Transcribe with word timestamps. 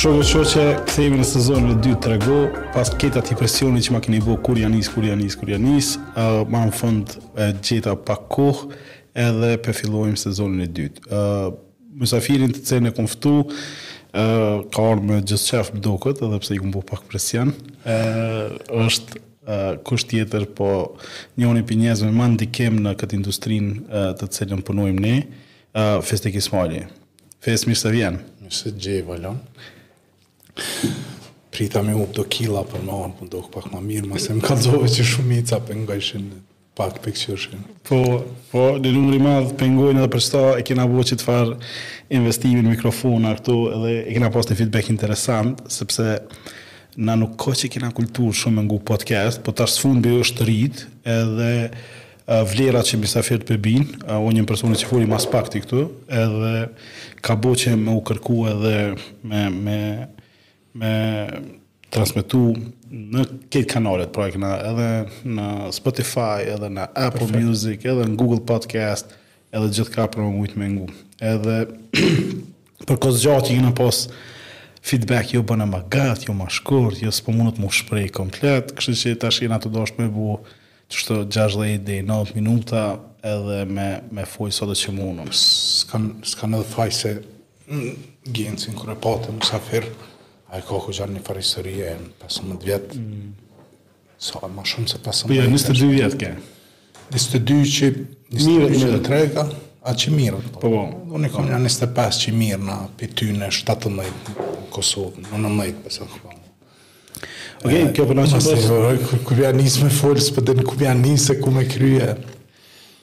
Shokët 0.00 0.28
shokë 0.32 0.60
që 0.96 1.02
në 1.12 1.24
sezonë 1.28 1.68
në 1.74 1.74
dytë 1.84 1.98
të 2.00 2.08
rego, 2.14 2.36
pas 2.72 2.88
ketat 2.96 3.28
i 3.34 3.34
presionit 3.36 3.84
që 3.84 3.92
ma 3.92 3.98
keni 4.00 4.22
bo 4.24 4.32
kur 4.40 4.56
janis, 4.56 4.88
kur 4.88 5.04
janis, 5.04 5.34
kur 5.36 5.50
janis, 5.52 5.90
ma 6.48 6.62
në 6.64 6.72
fund 6.72 7.10
gjitha 7.66 7.92
pak 8.08 8.22
kohë 8.32 8.78
edhe 9.26 9.50
për 9.60 9.74
fillojmë 9.76 10.16
sezonë 10.22 10.62
në 10.62 10.68
dytë. 10.78 11.02
Uh, 11.10 11.50
Mësafirin 12.00 12.54
të 12.56 12.62
cene 12.70 12.92
konftu, 12.96 13.34
uh, 13.42 14.64
ka 14.72 14.84
orë 14.94 15.04
me 15.10 15.18
gjithë 15.20 15.58
qafë 15.58 15.74
bëdokët, 15.76 16.22
edhe 16.30 16.38
pse 16.46 16.56
i 16.56 16.62
këmë 16.62 16.72
bo 16.78 16.82
pak 16.94 17.02
presion, 17.12 17.52
është 18.80 19.20
kusht 19.90 20.08
tjetër, 20.14 20.46
po 20.56 20.70
një 21.36 21.50
për 21.58 21.76
i 21.76 21.78
më 21.92 22.14
mandi 22.16 22.46
ndikem 22.46 22.78
në 22.86 22.94
këtë 23.02 23.18
industrin 23.20 23.68
të 23.92 24.30
cene 24.38 24.56
në 24.62 24.64
punojmë 24.70 25.04
ne, 25.04 25.12
Festi 25.76 26.08
Festek 26.08 26.40
Ismaili. 26.40 26.86
Fes, 27.44 27.66
mirë 27.68 27.80
se 27.84 27.92
vjenë. 27.98 28.18
se 28.32 28.46
Mirë 28.46 28.58
se 28.64 28.72
gjej, 28.80 29.02
valon. 29.04 29.36
Prita 31.50 31.82
me 31.82 31.92
hup 31.94 32.12
do 32.14 32.22
kila, 32.30 32.62
për 32.70 32.84
më 32.86 32.94
anë 32.94 33.16
për 33.18 33.26
po 33.28 33.32
do 33.32 33.40
këpak 33.48 33.66
më 33.72 33.80
mirë, 33.88 34.08
ma 34.08 34.20
se 34.22 34.36
më 34.36 34.42
ka 34.46 34.54
dzove 34.60 34.88
që 34.94 35.04
shumica 35.12 35.58
për 35.66 35.78
nga 35.82 35.96
ishin 35.98 36.30
pak 36.78 37.00
për 37.02 37.12
Po, 37.88 37.98
po, 38.52 38.62
dhe 38.80 38.92
nëmëri 38.94 39.18
madhë 39.20 39.56
për 39.58 39.68
ngojnë 39.74 39.98
edhe 40.00 40.10
për 40.14 40.22
shta, 40.26 40.42
e 40.60 40.62
kena 40.64 40.86
bo 40.88 41.02
që 41.04 41.18
të 41.20 41.26
farë 41.26 41.56
investimin 42.18 42.70
në 42.70 42.76
këtu, 42.80 43.56
edhe 43.76 43.90
e 44.06 44.12
kena 44.14 44.30
pas 44.32 44.48
një 44.48 44.56
feedback 44.60 44.88
interesant, 44.90 45.60
sepse 45.68 46.06
na 46.96 47.16
nuk 47.20 47.34
ko 47.42 47.52
që 47.58 47.68
kena 47.74 47.90
kulturë 47.92 48.34
shumë 48.40 48.56
në 48.60 48.64
ngu 48.68 48.78
podcast, 48.90 49.42
po 49.44 49.52
të 49.52 49.62
arsë 49.62 49.88
është 50.22 50.46
rritë, 50.48 50.80
edhe 51.04 51.70
vlerat 52.52 52.86
që 52.92 53.00
misa 53.02 53.22
fjertë 53.26 53.46
për 53.50 53.58
binë, 53.58 54.06
o 54.22 54.30
një 54.32 54.46
personë 54.48 54.76
që 54.80 54.86
fori 54.92 55.06
mas 55.10 55.26
pak 55.26 55.50
të 55.52 55.64
këtu, 55.64 55.84
edhe 56.08 56.70
ka 57.26 57.36
bo 57.36 57.52
që 57.60 57.76
me 57.82 57.92
u 57.92 58.00
kërku 58.08 58.44
edhe 58.54 58.76
me, 59.22 59.50
me, 59.58 59.78
me 60.74 60.94
transmetu 61.90 62.52
në 62.90 63.24
këtë 63.50 63.62
kanale, 63.70 64.06
pra 64.12 64.28
e 64.30 64.34
këna 64.34 64.50
edhe 64.70 64.88
në 65.36 65.48
Spotify, 65.74 66.42
edhe 66.54 66.70
në 66.70 66.84
Apple 66.92 67.24
Perfect. 67.26 67.38
Music, 67.38 67.84
edhe 67.86 68.06
në 68.10 68.18
Google 68.20 68.42
Podcast, 68.46 69.16
edhe 69.50 69.70
gjithka 69.74 70.06
për 70.14 70.22
më 70.22 70.44
ujtë 70.44 70.60
me 70.62 70.68
ngu. 70.74 70.86
Edhe 71.32 71.56
për 72.86 73.00
kësë 73.02 73.22
gjatë 73.26 73.48
që 73.50 73.58
në 73.64 73.72
pos 73.78 74.04
feedback, 74.86 75.34
jo 75.34 75.42
bëna 75.46 75.66
më 75.68 75.82
gëtë, 75.92 76.28
jo 76.30 76.34
më 76.38 76.46
shkurt, 76.56 77.02
jo 77.04 77.10
së 77.12 77.24
po 77.26 77.34
mundët 77.36 77.58
më 77.60 77.72
shprej 77.80 78.08
komplet, 78.16 78.70
kështë 78.78 78.96
që 79.02 79.14
ta 79.24 79.32
shkina 79.34 79.58
të 79.60 79.72
do 79.74 79.82
me 79.98 80.06
bu 80.14 80.30
që 80.90 81.00
shtë 81.04 81.16
gjash 81.30 81.56
dhe 81.58 82.00
minuta 82.34 82.84
edhe 83.22 83.58
me, 83.68 83.88
me 84.14 84.24
fuj 84.26 84.48
sotë 84.56 84.78
që 84.80 84.94
mundëm. 84.96 85.28
S'kan 85.36 86.54
në 86.54 86.62
dhe 86.62 86.66
faj 86.70 86.88
se 87.02 87.12
mm, 87.66 87.90
gjenë 88.38 88.62
si 88.62 88.72
në 88.72 88.78
kërë 88.80 88.96
patëm, 89.04 89.42
kësa 89.42 89.60
firë. 89.68 89.90
A 90.50 90.58
i 90.58 90.64
kohë 90.66 90.90
gjarë 90.96 91.14
një 91.14 91.20
farë 91.22 91.42
i 91.42 91.46
sëri 91.46 91.72
e 91.86 91.90
në 92.00 92.08
pasë 92.18 92.56
vjetë. 92.64 92.98
Mm. 92.98 93.28
So, 94.20 94.40
e 94.42 94.48
ma 94.50 94.64
shumë 94.66 94.90
se 94.90 94.98
pasë 95.04 95.28
mëtë 95.28 95.28
po 95.28 95.36
jo, 95.36 95.42
vjetë. 95.42 95.50
Po, 95.50 95.52
njështë 95.54 95.74
të 95.74 95.90
vjetë 95.92 96.18
ke? 96.18 96.32
22 97.16 97.68
që... 97.74 97.90
Njështë 98.34 98.54
të 98.56 98.70
dy 98.72 98.80
që 98.80 99.02
të 99.06 99.44
a 99.80 99.92
që 99.96 100.10
mirë. 100.12 100.40
Po. 100.56 100.58
po, 100.64 100.72
po. 100.72 100.80
Unë 101.16 101.30
i 101.30 101.34
kom 101.34 101.46
një 101.46 101.54
25 101.54 101.82
të 101.84 101.88
pas 102.00 102.18
që 102.24 102.34
mirë 102.40 102.60
në 102.66 102.80
pëty 103.00 103.30
në 103.38 103.52
17 103.60 103.94
në 103.94 104.08
Kosovë, 104.74 105.24
në 105.30 105.40
në 105.46 105.52
mëjtë, 105.60 105.84
pësë 105.86 106.04
në 106.08 106.12
këpëm. 106.16 106.42
Ok, 107.60 107.72
kjo 107.94 108.04
përna 108.10 108.26
që 108.30 108.42
posë? 108.42 108.82
Kërë 109.06 109.22
kërë 109.30 109.54
njësë 109.60 109.84
me 109.84 109.94
kërë 109.94 110.28
për 110.34 110.46
kërë 110.50 110.66
kërë 110.66 110.66
kërë 110.66 110.70
kërë 110.74 111.06
kërë 111.06 111.46
kërë 111.46 111.58
me 111.60 111.64
kryje. 111.76 112.12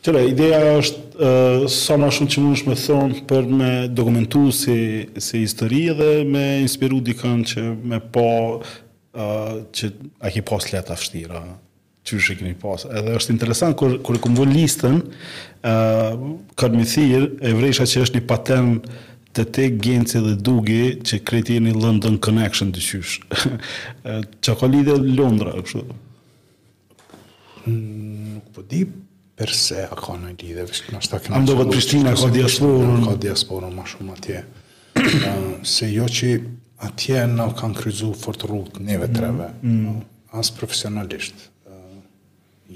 Tëre, 0.08 0.22
ideja 0.32 0.60
është 0.80 1.18
uh, 1.20 1.64
sa 1.68 1.98
ma 2.00 2.08
shumë 2.16 2.30
që 2.32 2.40
mund 2.42 2.62
me 2.70 2.76
thonë 2.80 3.24
për 3.28 3.48
me 3.52 3.70
dokumentu 3.92 4.46
si, 4.56 4.78
si 5.20 5.42
histori 5.42 5.82
dhe 5.98 6.22
me 6.24 6.44
inspiru 6.64 7.02
dikën 7.04 7.42
që 7.50 7.64
me 7.92 7.98
po 8.16 8.24
uh, 8.56 9.58
që 9.76 9.90
a 10.24 10.30
ki 10.32 10.44
pas 10.48 10.68
leta 10.72 10.96
fështira 10.96 11.42
e 12.08 12.20
kini 12.24 12.54
pas 12.62 12.86
edhe 12.88 13.18
është 13.20 13.34
interesant 13.36 13.76
kërë 13.82 13.98
kër 14.08 14.40
e 14.46 14.46
listën 14.54 15.02
uh, 15.02 16.24
kërë 16.56 16.80
më 16.80 16.86
thirë 16.94 17.28
e 17.44 17.52
vrejsha 17.58 17.84
që 17.92 18.06
është 18.06 18.20
një 18.22 18.28
patent 18.30 18.88
të 19.36 19.46
te 19.58 19.66
genci 19.90 20.22
dhe 20.24 20.38
dugi 20.40 20.82
që 21.04 21.20
kreti 21.28 21.58
një 21.66 21.74
London 21.82 22.16
Connection 22.24 22.72
të 22.72 22.86
qysh 22.88 23.18
që 24.48 24.56
ka 24.62 24.72
lidhe 24.72 24.96
Londra 25.20 25.52
kështu? 25.60 25.84
nuk 27.68 28.48
po 28.56 28.64
di, 28.72 28.86
per 29.38 29.54
se 29.54 29.84
a 29.86 29.94
ka 29.96 30.16
në 30.18 30.32
lidhe. 30.42 30.64
Am 31.36 31.46
do 31.46 31.54
vëtë 31.60 31.70
Prishtina 31.76 32.14
ka 32.18 32.30
diasporën? 32.34 33.04
Ka 33.06 33.14
diasporën 33.22 33.76
ma 33.78 33.84
shumë 33.86 34.16
atje. 34.16 34.42
Se 35.76 35.90
jo 35.92 36.08
që 36.18 36.32
atje 36.88 37.20
në 37.36 37.46
kanë 37.60 37.78
kryzu 37.78 38.10
fort 38.18 38.46
rrugë 38.50 38.82
një 38.88 39.10
treve, 39.14 39.50
mm, 39.62 39.76
mm. 39.76 40.00
po, 40.32 40.42
asë 40.42 40.56
profesionalisht. 40.58 41.44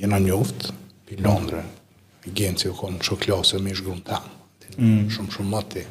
Jena 0.04 0.22
një 0.22 0.38
uftë, 0.38 0.76
për 1.10 1.24
Londre, 1.26 1.64
i 2.30 2.34
genë 2.38 2.62
që 2.62 2.76
ka 2.78 2.92
në 2.94 3.02
që 3.10 3.18
klasë 3.26 3.62
me 3.66 3.74
shgrunë 3.82 4.06
ta. 4.12 4.22
Mm. 4.78 5.10
Shumë 5.18 5.36
shumë 5.38 5.52
mati. 5.58 5.88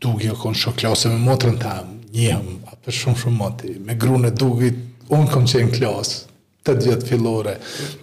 Dugi 0.00 0.30
jo 0.30 0.38
konë 0.40 0.56
në 0.56 0.62
që 0.64 0.74
klasë 0.80 1.12
me 1.12 1.20
motërën 1.28 1.60
ta. 1.60 1.76
Njëhëm, 2.16 2.50
apër 2.72 2.98
shumë 3.02 3.20
shumë 3.26 3.40
mati. 3.44 3.76
Me 3.84 4.00
grune 4.00 4.32
dugit, 4.32 4.80
unë 5.12 5.28
kom 5.36 5.44
qenë 5.44 5.76
klasë 5.76 6.26
të 6.66 6.74
gjithë 6.84 7.06
fillore, 7.08 7.54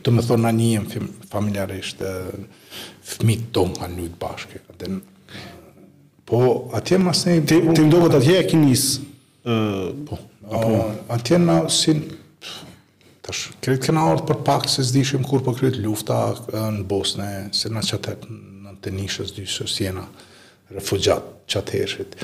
të 0.03 0.13
më 0.13 0.23
thonë 0.27 0.49
anijem 0.49 1.07
familjarisht, 1.29 2.01
fëmit 3.05 3.49
tonë 3.53 3.81
kanë 3.81 3.97
njëtë 4.03 4.21
bashke. 4.21 4.61
po, 6.27 6.69
atje 6.73 6.97
mas 6.99 7.25
ne... 7.25 7.39
Ti, 7.45 7.59
ti 7.75 7.81
ndohet 7.87 8.15
atje 8.17 8.39
e 8.39 8.47
kinis? 8.49 8.85
po, 10.07 10.17
atje 11.13 11.39
na 11.41 11.57
si... 11.69 11.93
Tash, 13.27 13.51
kretë 13.61 13.85
këna 13.89 14.03
orët 14.07 14.25
për 14.29 14.37
pak 14.47 14.67
se 14.71 14.83
zdishim 14.87 15.23
kur 15.27 15.39
për 15.43 15.45
po 15.45 15.53
kretë 15.59 15.81
lufta 15.83 16.17
në 16.71 16.83
Bosne, 16.87 17.29
se 17.51 17.69
na 17.69 17.81
qatet 17.83 18.23
në 18.65 18.75
të 18.81 18.91
nishës 18.95 19.35
dysës 19.35 19.77
jena 19.83 20.05
refugjat 20.71 21.23
qatëheshit. 21.47 22.15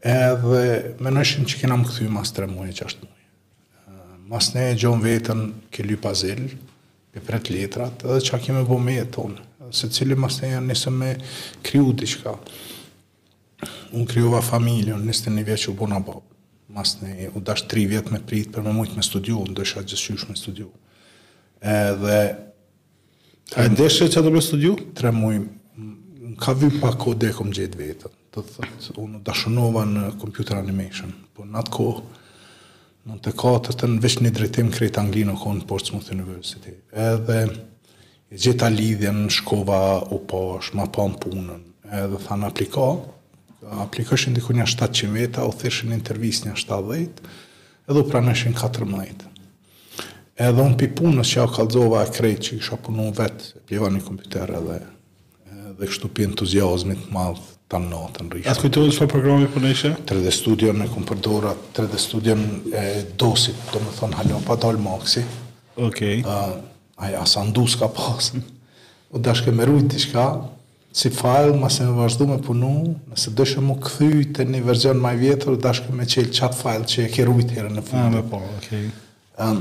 Edhe, 0.00 0.64
me 1.02 1.10
nëshim 1.10 1.46
që 1.48 1.60
kena 1.62 1.76
më 1.78 1.88
këthy 1.90 2.08
mas 2.14 2.32
3 2.36 2.46
muaj, 2.50 2.70
6 2.84 3.00
muaj 3.02 3.17
mas 4.28 4.52
ne 4.54 4.68
e 4.70 4.74
gjon 4.76 5.00
vetën 5.00 5.38
ke 5.72 5.82
lypazil, 5.88 6.50
ke 7.14 7.20
pret 7.24 7.48
letrat, 7.50 8.02
edhe 8.04 8.20
qa 8.28 8.40
kemi 8.44 8.64
bo 8.68 8.76
me 8.80 8.98
e 9.00 9.06
tonë, 9.08 9.44
se 9.72 9.88
cili 9.92 10.16
mas 10.20 10.40
ne 10.42 10.50
janë 10.52 10.68
nisëm 10.68 10.98
me 11.00 11.12
kryu 11.64 11.94
diqka. 11.96 12.34
Unë 13.96 14.06
kryuva 14.10 14.42
familjë, 14.44 14.94
unë 14.98 15.08
nisëm 15.08 15.36
një 15.38 15.46
vjeqë 15.48 15.70
u 15.72 15.74
bona 15.80 16.00
bo, 16.04 16.18
mas 16.76 16.98
ne 17.00 17.30
u 17.32 17.40
dash 17.44 17.64
tri 17.72 17.86
vjetë 17.88 18.12
me 18.12 18.20
pritë 18.28 18.52
për 18.56 18.68
me 18.68 18.76
mujtë 18.76 19.00
me 19.00 19.06
studiu, 19.06 19.40
unë 19.46 19.56
gjithë 19.62 19.86
gjithësysh 19.94 20.28
me 20.28 20.36
studiu. 20.36 20.68
Edhe... 21.76 22.20
A 23.56 23.64
e 23.64 23.70
ndeshe 23.72 24.10
që 24.12 24.20
do 24.22 24.28
me 24.34 24.42
studiu? 24.44 24.74
Tre 24.94 25.08
mujë, 25.16 25.40
në 26.28 26.36
ka 26.40 26.52
vim 26.60 26.76
pak 26.82 26.98
kode 27.00 27.30
e 27.32 27.36
kom 27.36 27.48
gjithë 27.56 27.80
vetën, 27.80 28.18
të 28.36 28.44
thëtë, 28.52 28.92
unë 29.00 29.22
dashënova 29.24 29.86
në 29.88 30.04
computer 30.20 30.60
animation, 30.60 31.16
po 31.32 31.48
në 31.48 31.62
atë 31.64 31.72
kohë, 31.78 32.08
në 33.06 33.18
të 33.24 33.32
katërtën, 33.38 33.98
veç 34.02 34.18
një 34.24 34.32
drejtim 34.34 34.70
krejt 34.74 34.98
Angli 34.98 35.22
në 35.28 35.36
konë 35.40 35.66
Portsmouth 35.70 36.10
University. 36.14 36.74
Edhe 36.92 37.38
e 37.46 38.42
gjitha 38.42 38.70
lidhjen 38.72 39.28
shkova 39.32 39.80
u 40.14 40.18
pash, 40.28 40.72
ma 40.76 40.86
pa 40.90 41.06
në 41.08 41.20
punën, 41.22 41.62
edhe 42.02 42.20
tha 42.24 42.36
në 42.38 42.50
apliko, 42.50 42.88
aplikëshin 43.86 44.36
diku 44.36 44.54
një 44.56 44.66
700 44.70 45.10
veta, 45.14 45.46
u 45.48 45.52
një 45.54 45.96
intervjis 45.98 46.42
një 46.46 46.54
70, 46.60 47.22
edhe 47.88 48.00
u 48.02 48.08
praneshin 48.10 48.54
14. 48.56 49.26
Edhe 50.38 50.62
unë 50.62 50.78
pi 50.78 50.90
punës 50.94 51.30
që 51.32 51.40
ja 51.40 51.48
u 51.48 51.54
kalzova 51.54 52.04
e 52.06 52.12
krejt 52.14 52.44
që 52.46 52.58
isha 52.60 52.76
punu 52.76 53.08
vetë, 53.16 53.64
pjeva 53.66 53.88
një 53.90 54.04
kompjuter 54.06 54.52
edhe, 54.60 54.76
edhe 55.70 55.88
kështu 55.90 56.10
pi 56.14 56.28
entuziasmit 56.28 57.08
madhë, 57.10 57.57
tam 57.68 57.88
notën 57.92 58.28
rish. 58.32 58.48
Atë 58.48 58.62
kujtohet 58.64 58.94
që 58.96 59.08
programi 59.12 59.48
po 59.52 59.60
neshë? 59.60 59.90
Tre 60.00 60.06
Trede 60.16 60.32
studio 60.32 60.72
me 60.74 60.86
kompordora, 60.90 61.50
tre 61.76 61.84
de 61.92 62.00
studio 62.00 62.36
e 62.72 62.84
dosit, 63.20 63.60
domethën 63.74 64.14
halo 64.18 64.40
pa 64.46 64.56
dal 64.60 64.80
maksi. 64.80 65.24
Okej. 65.76 66.22
Okay. 66.22 66.22
Ëh, 66.24 66.54
ai 67.04 67.12
asan 67.22 67.50
dus 67.54 67.76
ka 67.78 67.90
pas. 67.92 68.32
U 69.12 69.20
dashkë 69.24 69.52
me 69.56 69.68
rujt 69.68 69.90
tishka, 69.92 70.24
si 70.92 71.10
fail, 71.12 71.52
mas 71.60 71.76
me 71.84 71.90
vazhdu 72.00 72.26
me 72.30 72.38
punu, 72.46 72.72
nëse 73.12 73.34
dëshëm 73.36 73.68
u 73.74 73.76
këthy 73.84 74.24
të 74.36 74.48
një 74.48 74.64
version 74.66 75.00
më 75.04 75.12
i 75.12 75.20
vjetër, 75.26 75.58
dashkë 75.66 75.96
me 75.98 76.08
çel 76.08 76.32
qatë 76.32 76.60
fail 76.62 76.88
që 76.88 77.04
e 77.04 77.12
ke 77.12 77.28
rujt 77.28 77.52
herën 77.56 77.76
në 77.78 77.84
fund. 77.90 78.20
Ah, 78.22 78.24
po, 78.32 78.40
okej. 78.40 78.58
Okay. 78.58 78.88
Ëh. 78.88 79.44
Um, 79.44 79.60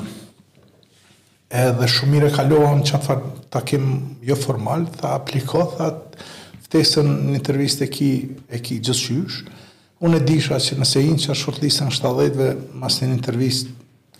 edhe 1.58 1.86
shumë 1.88 2.12
mirë 2.18 2.30
kalova 2.36 2.74
çat 2.84 3.06
fa 3.08 3.20
ta 3.52 3.62
kem 3.68 3.84
jo 4.30 4.36
formal, 4.40 4.88
tha 5.00 5.14
aplikoj, 5.20 5.68
tha 5.78 5.92
ftesën 6.68 7.08
në 7.32 7.36
intervistë 7.40 7.86
e 7.86 7.92
ki, 7.94 8.08
e 8.52 8.60
ki 8.64 8.80
gjithë 8.84 9.66
unë 10.06 10.20
e 10.20 10.26
disha 10.28 10.60
që 10.62 10.76
nëse 10.78 11.02
inë 11.08 11.24
që 11.24 11.36
shortlisën 11.40 11.94
70-ve, 11.96 12.50
mas 12.78 13.00
një 13.02 13.14
intervistë, 13.16 13.72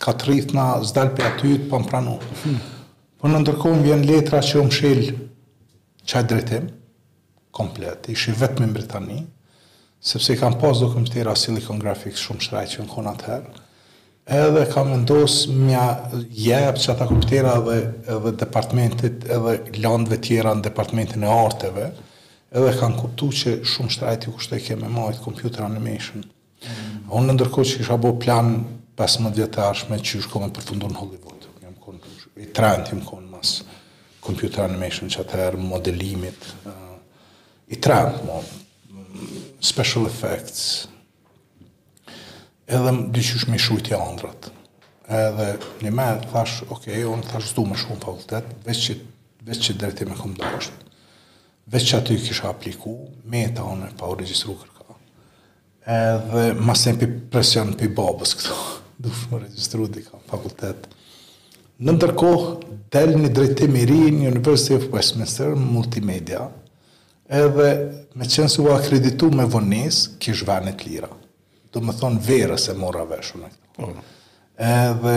ka 0.02 0.10
të 0.16 0.26
rritë 0.28 0.56
na 0.56 0.66
zdalë 0.88 1.12
për 1.18 1.28
aty 1.28 1.52
të 1.60 1.68
po 1.68 1.76
për 1.78 1.84
më 1.84 1.88
pranu. 1.92 2.14
Hmm. 2.40 2.56
Po 3.18 3.30
në 3.30 3.40
ndërkohë 3.44 3.84
vjen 3.84 4.02
letra 4.08 4.40
që 4.42 4.64
më 4.64 4.74
shilë 4.74 5.14
qaj 6.08 6.24
dretim, 6.30 6.66
komplet, 7.54 8.08
ishi 8.14 8.34
vetëm 8.38 8.66
në 8.66 8.74
Britani, 8.74 9.20
sepse 10.06 10.34
kam 10.40 10.56
pas 10.62 10.80
dokumentera 10.82 11.36
Silicon 11.38 11.78
Graphics 11.82 12.24
shumë 12.26 12.42
shraj 12.46 12.64
që 12.74 12.86
në 12.88 13.14
të 13.22 13.30
herë, 13.32 13.56
edhe 14.38 14.64
kam 14.72 14.90
ndosë 15.04 15.54
mja 15.60 15.86
jebë 16.38 16.82
që 16.82 16.90
ata 16.94 17.06
kompitera 17.10 17.54
dhe, 17.68 17.78
edhe 18.16 18.34
departmentit 18.42 19.28
edhe 19.30 19.56
landve 19.84 20.18
tjera 20.26 20.56
në 20.58 20.66
departementin 20.68 21.22
e 21.24 21.32
arteve, 21.46 21.90
edhe 22.56 22.72
kanë 22.80 22.96
kuptu 22.96 23.26
që 23.42 23.52
shumë 23.68 23.92
shtrajt 23.94 24.24
i 24.28 24.32
kushtoj 24.32 24.60
ke 24.64 24.76
memorit 24.80 25.20
computer 25.24 25.64
animation. 25.66 26.22
Mm. 26.62 27.06
Unë 27.08 27.28
në 27.28 27.34
ndërkohë 27.36 27.68
që 27.70 27.80
kisha 27.82 27.98
bo 28.00 28.14
plan 28.22 28.52
pas 28.98 29.16
më 29.22 29.32
djetarsh 29.36 29.88
me 29.90 29.98
që 30.00 30.22
shko 30.24 30.40
me 30.42 30.48
përfundur 30.56 30.92
në 30.94 31.00
Hollywood. 31.02 31.48
Jam 31.64 31.76
konë, 31.82 32.14
i 32.42 32.48
trend 32.56 32.88
jam 32.92 33.02
konë 33.06 33.28
mas 33.34 33.52
computer 34.24 34.64
animation 34.64 35.12
që 35.12 35.24
atëherë 35.26 35.60
modelimit. 35.62 36.48
Uh, 36.64 36.96
I 37.68 37.76
trend 37.84 38.22
mo, 38.26 38.40
po, 38.40 39.04
special 39.64 40.08
effects. 40.08 40.64
Edhe 42.68 42.92
më 42.94 43.10
dy 43.16 43.24
me 43.52 43.60
shujt 43.60 43.92
i 43.92 43.96
andrat. 43.96 44.50
Edhe 45.08 45.50
një 45.84 45.92
me 45.96 46.08
thash, 46.32 46.62
okej, 46.68 46.72
okay, 46.96 47.06
unë 47.08 47.28
thash 47.30 47.52
zdu 47.52 47.68
me 47.70 47.76
shumë 47.80 48.02
fakultet, 48.04 48.50
veç 48.66 48.82
që, 48.88 48.98
veç 49.48 49.64
që 49.70 50.08
me 50.10 50.16
këmë 50.20 50.36
dërështë 50.42 50.87
veç 51.70 51.92
aty 51.96 52.14
kisha 52.22 52.48
apliku, 52.50 52.96
me 53.30 53.42
ta 53.54 53.64
unë 53.68 53.92
pa 53.98 54.08
u 54.08 54.14
registru 54.18 54.54
kërka. 54.56 54.76
Edhe 55.88 56.44
ma 56.66 56.74
sem 56.76 56.96
presion 57.32 57.72
për 57.76 57.92
babës 57.96 58.34
këto, 58.38 58.56
du 59.02 59.12
më 59.32 59.42
registru 59.46 59.88
di 59.92 60.04
ka 60.06 60.20
fakultet. 60.30 60.88
Në 61.78 61.94
ndërkohë, 61.94 62.54
del 62.92 63.12
një 63.22 63.28
drejtim 63.36 63.76
i 63.78 63.84
ri 63.86 63.98
një 64.14 64.30
University 64.32 64.74
of 64.80 64.88
Westminster, 64.92 65.52
multimedia, 65.56 66.48
edhe 67.30 67.68
me 68.18 68.26
qenë 68.26 68.50
se 68.50 68.64
u 68.64 68.70
akreditu 68.74 69.28
me 69.30 69.46
vonis, 69.52 70.06
kish 70.20 70.42
venet 70.48 70.82
lira. 70.88 71.10
Do 71.72 71.82
më 71.84 71.94
thonë 72.00 72.24
vera 72.24 72.56
se 72.58 72.74
mora 72.74 73.04
veshën 73.12 73.44
e 73.46 73.50
këto. 73.52 73.64
Po. 73.78 73.92
Edhe 74.68 75.14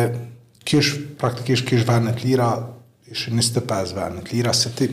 kish, 0.69 0.93
praktikisht 1.17 1.65
kish 1.67 1.87
venet 1.87 2.21
lira, 2.25 2.51
ishë 3.09 3.33
25 3.39 3.95
venet 3.97 4.29
lira, 4.31 4.53
se 4.53 4.69
ti, 4.77 4.91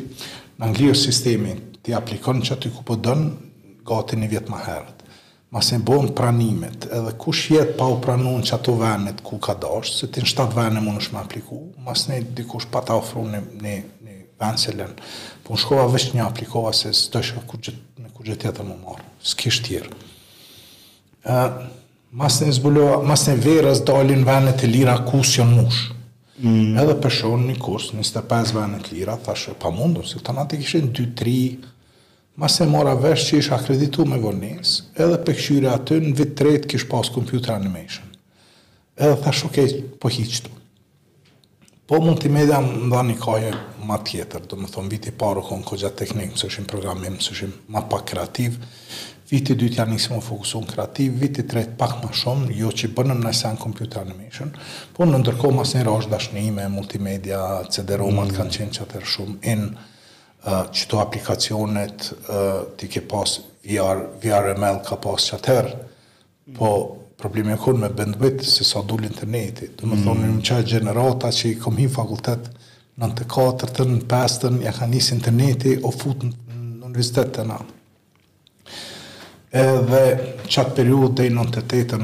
në 0.59 0.67
Anglijë 0.69 0.95
sistemi 0.99 1.53
t'i 1.85 1.93
aplikon 1.95 2.41
që 2.43 2.57
aty 2.57 2.71
ku 2.75 2.83
po 2.87 2.97
dënë, 2.99 3.29
gati 3.87 4.17
një 4.19 4.29
vjetë 4.33 4.53
më 4.53 4.61
herët. 4.67 5.05
Masë 5.55 5.77
e 5.79 5.83
bojnë 5.89 6.13
pranimet, 6.19 6.89
edhe 6.93 7.13
kush 7.23 7.53
jetë 7.55 7.77
pa 7.79 7.87
u 7.89 7.97
pranun 8.03 8.43
që 8.45 8.57
ato 8.59 8.75
venet 8.77 9.23
ku 9.25 9.39
ka 9.41 9.55
dashtë, 9.57 9.97
se 9.97 10.09
ti 10.13 10.21
në 10.25 10.29
shtatë 10.29 10.57
venet 10.59 10.85
mund 10.85 11.01
është 11.01 11.15
më 11.15 11.21
apliku, 11.23 11.61
masë 11.87 12.11
ne 12.11 12.19
dikush 12.37 12.67
pa 12.75 12.83
ta 12.85 12.99
ofru 12.99 13.23
në 13.31 13.41
një 13.63 13.77
venë 14.39 14.61
se 14.61 14.75
Po 15.47 15.57
në 15.57 15.61
shkova 15.63 15.87
vështë 15.91 16.19
një 16.19 16.25
aplikova 16.27 16.75
se 16.77 16.93
së 16.95 17.09
të 17.15 17.23
shkë 17.29 17.59
në 18.05 18.11
kur 18.15 18.29
jetë 18.29 18.53
në 18.59 18.67
më 18.69 18.77
marë, 18.83 19.07
s'kisht 19.23 19.65
kishtë 19.65 19.65
tjerë. 19.69 21.61
Masë 22.21 22.51
ne 22.51 22.85
masë 23.09 23.39
verës 23.45 23.81
dalin 23.89 24.27
venet 24.29 24.63
e 24.65 24.67
lira 24.71 24.99
kusë 25.09 25.47
mushë. 25.49 25.98
Mm. 26.39 26.77
Edhe 26.79 26.93
për 27.03 27.15
shonë 27.17 27.47
një 27.51 27.55
kurs, 27.59 27.89
25 27.97 28.53
vene 28.55 28.79
të 28.85 28.93
lira, 28.95 29.17
thashe, 29.27 29.57
pa 29.59 29.73
mundu, 29.75 30.05
si 30.07 30.21
të 30.23 30.35
natë 30.37 30.55
i 30.55 30.61
kishin 30.63 30.93
2-3, 30.95 31.33
ma 32.39 32.47
se 32.55 32.67
mora 32.71 32.93
vesh 32.95 33.25
që 33.33 33.41
ish 33.43 33.49
akreditu 33.57 34.05
me 34.07 34.21
vërnis, 34.23 34.77
edhe 35.03 35.17
për 35.27 35.39
këshyre 35.41 35.73
aty 35.73 35.99
në 36.05 36.13
vit 36.21 36.37
3 36.39 36.61
kish 36.71 36.87
pas 36.93 37.11
computer 37.11 37.57
animation. 37.57 38.07
Edhe 38.95 39.17
thashe, 39.25 39.49
okej, 39.51 39.71
okay, 39.73 39.91
po 40.03 40.13
hiqë 40.15 40.45
të. 40.47 40.55
Po 41.89 41.97
multimedia 42.05 42.59
më 42.61 42.91
dha 42.93 43.01
një 43.09 43.15
kohë 43.17 43.51
ma 43.89 43.97
tjetër, 44.05 44.43
do 44.45 44.59
më 44.61 44.69
thonë 44.75 44.91
viti 44.93 45.13
paru 45.17 45.41
kohën 45.41 45.63
kogja 45.65 45.89
teknikë, 45.97 46.35
më 46.35 46.41
sëshim 46.41 46.67
programim, 46.69 47.15
më 47.17 47.25
sëshim 47.25 47.55
ma 47.73 47.81
pak 47.89 48.03
kreativ, 48.11 48.59
viti 49.31 49.57
dytë 49.57 49.79
janë 49.81 49.95
njësi 49.97 50.13
më 50.13 50.19
fokusu 50.27 50.61
në 50.61 50.69
kreativ, 50.75 51.15
viti 51.23 51.47
tretë 51.49 51.79
pak 51.81 51.95
më 52.03 52.11
shumë, 52.21 52.51
jo 52.61 52.69
që 52.77 52.91
bënëm 52.99 53.23
në 53.25 53.33
sen 53.41 53.57
computer 53.63 54.03
animation, 54.03 54.53
po 54.99 55.09
në 55.09 55.23
ndërkohë 55.23 55.57
mas 55.63 55.73
një 55.79 55.87
rosh 55.89 56.11
dashnime, 56.13 56.69
multimedia, 56.77 57.41
cd 57.73 57.97
rom 58.05 58.21
mm. 58.21 58.37
kanë 58.37 58.55
qenë 58.59 58.77
qëtër 58.77 59.09
shumë, 59.15 59.39
in 59.55 59.65
uh, 59.73 60.69
qëto 60.69 61.01
aplikacionet 61.01 62.11
uh, 62.13 62.69
ti 62.77 62.93
ke 62.93 63.01
pas 63.09 63.39
VR, 63.65 64.05
VRML 64.27 64.85
ka 64.91 65.01
pas 65.09 65.25
qëtër, 65.33 65.73
mm. 65.73 66.61
po 66.61 66.75
problemi 67.19 67.51
e 67.51 67.57
kënë 67.59 67.81
me 67.83 67.89
bëndbit, 67.99 68.45
se 68.47 68.63
sa 68.67 68.81
dulë 68.87 69.09
interneti. 69.11 69.67
Dhe 69.75 69.87
mm. 69.87 69.91
më 69.95 70.07
thonë, 70.07 70.29
në 70.37 70.45
çaj 70.47 70.61
gjenerata 70.73 71.31
që 71.35 71.49
i 71.51 71.57
kom 71.59 71.79
hi 71.81 71.89
fakultet, 71.91 72.47
në 72.99 73.09
të 73.19 73.27
katërtën, 73.33 73.97
në 74.07 74.63
ja 74.65 74.73
ka 74.77 74.87
nis 74.87 75.11
interneti, 75.17 75.75
o 75.83 75.91
fut 75.91 76.23
në 76.23 76.85
universitet 76.87 77.33
të 77.35 77.47
nanë. 77.51 77.75
Edhe 79.51 80.03
qatë 80.45 80.75
periud 80.77 81.17
dhe 81.19 81.27
i 81.31 81.35
në 81.35 81.47
të 81.59 82.01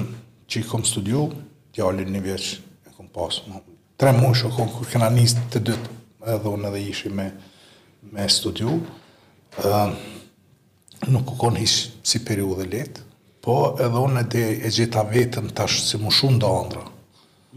që 0.51 0.61
i 0.61 0.67
kom 0.69 0.83
studiu, 0.85 1.29
djallin 1.75 2.11
një 2.15 2.25
vjeq, 2.27 2.49
e 2.87 2.91
kom 2.97 3.07
pasë, 3.13 3.63
tre 3.99 4.11
muaj 4.19 4.35
shë 4.43 4.51
kom, 4.59 4.69
kër 4.75 4.93
këna 4.93 5.11
të 5.55 5.63
dytë, 5.69 5.89
edhe 6.35 6.51
unë 6.59 6.69
edhe 6.73 6.83
ishi 6.91 7.09
me, 7.11 7.31
me 8.11 8.27
studiu, 8.31 8.79
uh, 9.63 9.89
nuk 11.11 11.33
u 11.35 11.39
konë 11.41 11.61
hishë 11.65 11.91
si 12.07 12.21
periud 12.27 12.59
dhe 12.61 12.69
letë, 12.73 13.04
po 13.45 13.77
edhe 13.85 14.01
unë 14.01 14.23
e, 14.41 14.45
e 14.65 14.71
gjitha 14.73 15.03
vetën 15.11 15.51
tash 15.57 15.83
si 15.85 16.01
më 16.01 16.13
shumë 16.19 16.41
do 16.43 16.53
andra. 16.63 16.85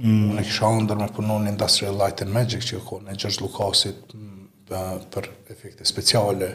Mm. 0.02 0.34
Unë 0.34 0.42
e 0.42 0.48
kisha 0.48 0.68
andrë 0.72 0.98
me 1.00 1.08
punon 1.16 1.46
një 1.48 1.54
Industrial 1.54 1.96
Light 2.02 2.20
and 2.26 2.34
Magic 2.36 2.66
që 2.68 2.82
ko 2.86 3.00
në 3.06 3.16
Gjergj 3.18 3.40
Lukasit 3.44 4.12
mm, 4.14 4.48
për 4.68 5.30
efekte 5.54 5.88
speciale. 5.88 6.52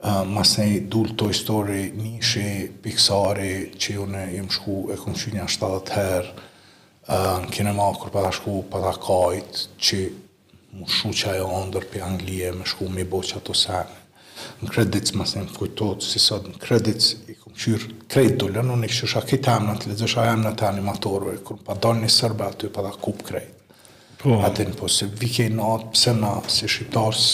Uh, 0.00 0.22
mas 0.32 0.54
ne 0.56 0.66
dulë 0.90 1.12
Toy 1.20 1.34
Story, 1.36 1.82
Nishi, 1.92 2.70
Pixari, 2.82 3.68
që 3.76 3.96
unë 4.02 4.22
e 4.24 4.30
jem 4.38 4.48
shku 4.50 4.76
e 4.94 4.96
kom 4.98 5.12
që 5.14 5.34
një 5.36 5.46
70 5.56 5.92
herë, 5.98 6.34
uh, 7.04 7.34
në 7.44 7.52
kinema 7.52 7.86
kur 8.00 8.10
pa 8.14 8.24
ta 8.24 8.30
shku 8.32 8.62
pa 8.72 8.80
ta 8.82 8.94
kajt, 8.96 9.64
që 9.76 10.00
më 10.80 10.88
shu 10.98 11.12
që 11.20 11.34
ajo 11.36 11.50
andrë 11.60 11.90
për 11.92 12.04
Anglije, 12.08 12.50
më 12.56 12.68
shku 12.72 12.88
me 12.96 13.04
bo 13.12 13.20
që 13.28 13.42
ato 13.42 13.54
sene 13.60 13.99
në 14.62 14.70
kredit 14.74 15.12
më 15.16 15.26
sen 15.26 15.48
kujtot 15.54 16.04
si 16.04 16.20
sot 16.22 16.48
në 16.50 16.58
kredit 16.62 17.06
i 17.30 17.36
kum 17.38 17.54
qyr 17.56 17.84
kredit 18.10 18.38
do 18.42 18.48
lënë 18.52 18.76
në 18.82 18.90
kështë 18.90 19.20
a 19.20 19.24
kitë 19.30 19.52
amna 19.54 19.76
të 19.80 19.92
lezësh 19.92 20.16
a 20.22 20.26
amna 20.32 20.52
të 20.58 20.68
animatorve 20.68 21.36
kur 21.46 21.60
pa 21.66 21.76
dal 21.84 21.96
një 22.02 22.10
sërbë 22.16 22.48
aty 22.50 22.72
pa 22.74 22.84
da 22.86 22.92
kup 22.96 23.22
kredit 23.26 23.54
oh. 23.54 24.40
Po. 24.40 24.40
atë 24.44 24.66
në 24.70 24.76
po 24.76 24.88
se 24.92 25.08
vike 25.20 25.46
në 25.54 25.70
atë 25.74 25.90
pëse 25.94 26.16
na, 26.20 26.34
atë 26.42 26.52
si 26.58 26.68
shqiptarës 26.68 27.24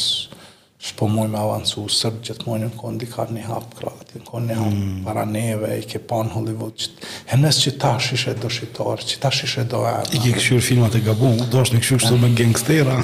shpo 0.86 1.06
muj 1.10 1.26
me 1.32 1.38
avancu 1.40 1.86
sërbë 1.90 2.20
gjithë 2.28 2.46
muj 2.46 2.58
në 2.60 2.68
kënë 2.78 3.34
një 3.34 3.46
hapë 3.48 3.78
kratë, 3.78 4.20
atë 4.20 4.26
në 4.26 4.42
një 4.50 4.58
hapë 4.60 4.76
mm. 4.76 5.00
para 5.08 5.24
neve 5.26 5.70
i 5.80 5.86
ke 5.88 5.98
pan 6.10 6.30
Hollywood 6.30 6.76
që, 6.78 6.92
hënës 7.32 7.58
që 7.64 7.72
ta 7.82 7.94
shishe 8.06 8.36
do 8.42 8.50
shqiptarë 8.52 9.08
që 9.10 9.18
ta 9.24 9.32
shishe 9.34 9.64
do 9.72 9.82
e 9.90 9.96
i 10.18 10.22
ke 10.28 10.34
këshur 10.36 10.62
filmat 10.68 10.94
e 10.94 11.02
gabu 11.08 11.32
do 11.50 11.64
është 11.64 11.74
në 11.78 11.82
këshur 11.82 12.04
shtu 12.06 12.20
me 12.22 12.30
gangstera 12.38 13.00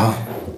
a 0.00 0.08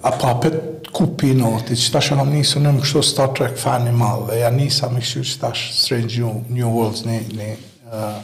a 0.02 0.12
papet 0.14 0.60
kupi 0.94 1.32
në 1.36 1.48
që 1.70 1.76
tash 1.94 2.12
e 2.14 2.18
kam 2.20 2.30
njësë 2.32 2.60
në 2.62 2.72
më 2.76 2.82
kështu 2.84 3.02
Star 3.04 3.30
Trek 3.36 3.56
fan 3.58 3.88
malë, 3.98 4.26
dhe 4.30 4.38
ja 4.42 4.50
njësa 4.54 4.90
me 4.92 5.00
kështu 5.02 5.22
që 5.26 5.52
shë 5.52 5.72
Strange 5.78 6.30
New, 6.54 6.68
Worlds, 6.74 7.02
një, 7.06 7.18
një, 7.34 7.48
uh, 7.90 8.18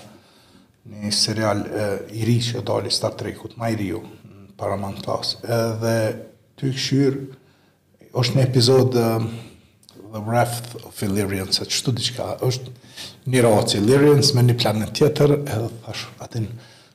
një 0.95 1.11
serial 1.15 1.65
uh, 1.67 1.97
i 2.15 2.23
ri 2.29 2.37
që 2.47 2.63
dali 2.67 2.93
Star 2.95 3.17
Trekut, 3.19 3.57
ma 3.61 3.71
i 3.75 3.89
ju, 3.89 4.03
në 4.07 4.53
Paramount 4.59 5.03
Plus, 5.05 5.35
edhe 5.45 5.97
uh, 5.99 6.21
ty 6.61 6.71
këshyr, 6.77 7.19
është 8.15 8.39
një 8.39 8.47
epizod 8.47 9.01
uh, 9.01 9.25
The 10.15 10.23
Wrath 10.29 10.77
of 10.87 11.01
Illyrian, 11.03 11.51
se 11.53 11.67
qëtu 11.67 11.97
diqka, 11.99 12.29
është 12.47 12.77
një 13.33 13.43
rohë 13.43 13.67
që 13.73 13.81
Illyrian, 13.83 14.23
me 14.39 14.47
një 14.47 14.57
planet 14.63 14.95
tjetër, 14.95 15.39
edhe 15.43 15.73
thash, 15.85 16.07
atin, 16.23 16.47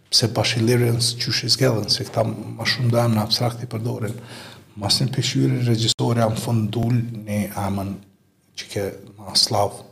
pse 0.09 0.31
pash 0.33 0.55
Illyrian, 0.61 1.01
që 1.03 1.33
shizgjellën, 1.35 1.89
se 1.91 2.07
këta 2.07 2.23
ma 2.31 2.65
shumë 2.65 2.93
dojmë 2.93 3.17
në 3.19 3.25
abstrakti 3.27 3.67
përdorin, 3.69 4.15
dorin, 4.15 4.47
Masin 4.75 5.09
pëshyri 5.11 5.63
regjisori 5.67 6.21
a 6.23 6.29
më 6.29 6.37
fundull 6.43 7.01
në 7.25 7.39
amën 7.65 7.93
që 8.59 8.69
ke 8.73 8.85
ma 9.17 9.33
slavë 9.43 9.88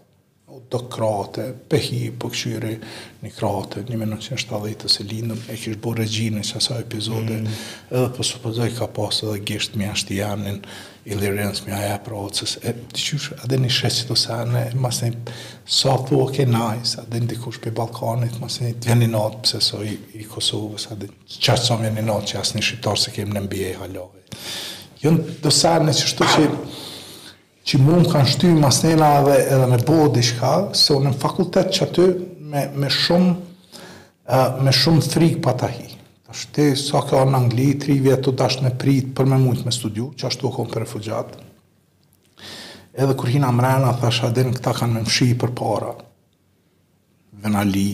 do 0.70 0.80
krate, 0.90 1.46
pehi, 1.70 2.10
po 2.18 2.30
këshyri 2.34 2.74
një 3.24 3.30
krate, 3.36 3.84
një 3.88 4.00
menon 4.02 4.20
që 4.22 4.36
nështë 4.36 4.56
adhejtës 4.58 4.98
e 5.04 5.06
lindëm, 5.10 5.40
e 5.50 5.56
kishë 5.56 5.78
bo 5.84 5.94
regjinë 5.98 6.42
që 6.50 6.58
asa 6.60 6.78
epizode, 6.82 7.38
mm. 7.38 7.58
edhe 7.92 8.04
për 8.08 8.12
po 8.18 8.26
supozoj 8.28 8.70
ka 8.78 8.88
pasë 8.98 9.28
edhe 9.30 9.42
gishtë 9.52 9.82
mja 9.82 9.94
shtë 9.98 10.18
janin, 10.20 10.60
i 11.08 11.16
lirënës 11.16 11.62
mja 11.68 11.78
e 11.88 11.94
procës, 12.04 12.58
e 12.68 12.74
të 12.96 13.00
qyshë 13.04 13.38
adhe 13.46 13.62
një 13.64 13.72
shesë 13.78 14.10
të 14.10 14.18
sene, 14.24 14.64
mas 14.84 15.00
një 15.06 15.14
sa 15.78 15.94
thua 16.08 16.26
ke 16.36 16.46
najs, 16.52 16.98
adhe 17.06 17.22
një 17.24 17.30
dikush 17.36 17.62
për 17.64 17.76
Balkanit, 17.80 18.36
mas 18.44 18.58
një 18.64 18.74
të 18.76 18.90
vjen 18.92 19.06
një 19.06 19.12
natë 19.14 19.42
pëse 19.46 19.62
so 19.70 19.84
i, 19.88 19.94
i 20.20 20.28
Kosovës, 20.28 20.90
adhe 20.96 21.08
qërë 21.38 21.64
sa 21.64 21.80
vjen 21.84 21.96
një 22.02 22.06
natë 22.10 22.34
që 22.34 22.42
asë 22.42 22.58
një 22.60 22.66
shqiptarë 22.72 23.04
se 23.06 23.16
kemë 23.16 23.38
në 23.38 23.46
mbje 23.46 23.72
i 23.72 23.78
halove. 23.80 24.26
Jënë 25.06 25.40
do 25.46 25.52
sene 25.54 25.96
që 25.96 26.12
shtu 26.12 26.28
që 26.36 26.46
që 27.68 27.80
mund 27.84 28.08
kanë 28.12 28.30
shty 28.32 28.50
masnena 28.56 29.08
dhe 29.26 29.34
edhe 29.52 29.66
me 29.68 29.80
bo 29.88 30.06
diçka, 30.14 30.54
se 30.76 30.96
unë 30.96 31.12
në 31.12 31.20
fakultet 31.20 31.72
që 31.76 31.84
aty 31.88 32.06
me, 32.48 32.62
me 32.80 32.88
shumë 32.94 33.34
uh, 33.34 34.60
me 34.64 34.72
shumë 34.76 35.04
frikë 35.12 35.42
pa 35.44 35.54
ta 35.60 35.68
hi. 35.74 35.90
sa 36.80 37.02
ka 37.10 37.26
në 37.28 37.36
Angli, 37.42 37.66
tri 37.80 38.00
vjetë 38.04 38.30
të 38.30 38.36
dashtë 38.40 38.66
në 38.66 38.72
pritë 38.80 39.14
për 39.18 39.28
me 39.34 39.42
shumë 39.44 39.68
me 39.68 39.76
studiu, 39.76 40.08
që 40.16 40.30
ashtu 40.30 40.48
o 40.48 40.54
konë 40.56 40.72
për 40.78 40.86
refugjatë. 40.86 41.44
Edhe 42.98 43.16
kur 43.20 43.30
hina 43.34 43.52
mrena, 43.54 43.92
thash 44.00 44.24
adin 44.30 44.56
këta 44.56 44.72
kanë 44.80 44.96
me 44.96 45.02
mshi 45.06 45.34
për 45.42 45.52
para. 45.60 45.92
Venali. 47.44 47.90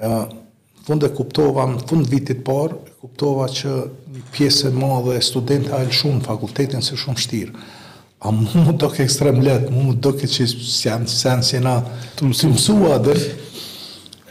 Uh, 0.00 0.22
fund 0.88 1.04
e 1.04 1.10
kuptova, 1.12 1.68
në 1.74 1.84
fund 1.90 2.08
vitit 2.08 2.40
parë, 2.46 2.80
kuptova 3.02 3.50
që 3.52 3.74
një 4.14 4.24
pjesë 4.32 4.72
e 4.72 4.76
madhe 4.80 5.18
e 5.20 5.24
studenta 5.28 5.76
e 5.84 5.90
lëshumë 5.90 6.24
fakultetin 6.24 6.80
se 6.82 6.96
shumë 6.98 7.22
shtirë 7.26 7.68
a 8.18 8.28
mu 8.34 8.50
më 8.54 8.72
do 8.76 8.88
ekstrem 8.98 9.38
let, 9.40 9.68
mu 9.70 9.90
më 9.94 9.98
do 10.02 10.10
ke 10.18 10.26
që 10.26 10.46
janë 10.58 11.06
të 11.06 11.18
janë 11.22 11.44
si 11.46 11.60
na 11.62 11.74
të 12.18 12.26
mësua 12.32 12.96
dhe 13.06 13.14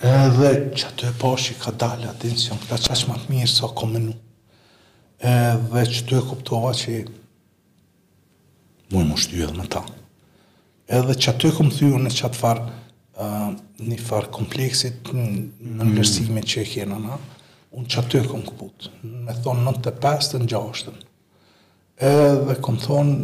edhe 0.04 0.50
që 0.76 0.90
atë 0.90 1.12
e 1.12 1.36
i 1.54 1.56
ka 1.62 1.72
dalë 1.80 2.10
atë 2.12 2.32
në 2.34 2.40
sion, 2.42 2.60
këta 2.66 2.80
që 2.84 2.96
është 2.96 3.32
mirë 3.32 3.52
sa 3.52 3.70
so, 3.72 3.88
menu 3.88 4.12
edhe 5.32 5.86
që 5.94 6.04
të 6.10 6.18
e 6.20 6.26
kuptova 6.30 6.74
që 6.82 6.98
mu 8.92 9.06
më 9.08 9.22
shtu 9.24 9.40
edhe 9.48 9.56
me 9.56 9.70
ta 9.72 9.86
edhe 11.00 11.16
që 11.16 11.32
atë 11.32 11.48
e 11.50 11.56
kom 11.58 11.72
thyu 11.72 12.04
në 12.04 12.12
që 12.20 12.28
atë 12.32 12.42
farë 12.44 12.66
uh, 12.68 13.50
një 13.88 14.04
farë 14.10 14.34
kompleksit 14.36 15.14
në 15.16 15.92
mm. 15.94 16.46
që 16.50 16.64
e 16.66 16.68
kjena 16.76 17.00
na 17.08 17.16
unë 17.72 17.88
që 17.92 18.04
atë 18.04 18.20
e 18.20 18.28
këmë 18.28 18.48
këputë, 18.52 18.92
me 19.28 19.34
thonë 19.44 19.64
95 19.64 20.40
në 20.42 20.48
6 20.52 20.88
edhe 21.98 22.62
kom 22.64 22.76
thonë 22.84 23.20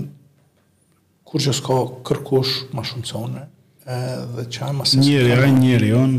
kur 1.33 1.41
që 1.41 1.53
s'ka 1.57 1.75
kërkush 2.05 2.51
ma 2.77 2.83
shumë 2.85 3.07
të 3.09 3.17
une, 3.25 3.41
dhe 4.37 4.43
që 4.53 4.65
ajma 4.67 4.85
se... 4.85 4.99
Njëri 5.01 5.31
a 5.33 5.47
njëri 5.55 5.87
on? 5.97 6.11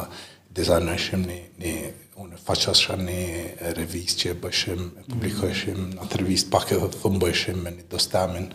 dizajnëshim 0.59 1.21
një, 1.29 1.39
një 1.63 1.73
unë 2.19 2.39
faqasha 2.43 2.97
një 2.99 3.71
revist 3.79 4.19
që 4.23 4.33
e 4.33 4.37
bëshim, 4.43 4.81
e 4.99 5.05
publikojshim, 5.07 5.79
në 5.95 6.01
atë 6.03 6.19
revist 6.23 6.49
pak 6.51 6.73
e 6.75 6.79
thëmë 6.97 7.21
bëshim 7.23 7.61
me 7.63 7.73
një 7.77 7.85
dostamin, 7.93 8.49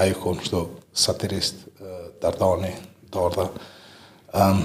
a 0.00 0.08
e 0.08 0.16
konë 0.16 0.46
shto 0.46 0.62
satirist, 1.04 1.66
Dardani, 2.22 2.72
Darda, 3.12 3.48
um, 4.38 4.62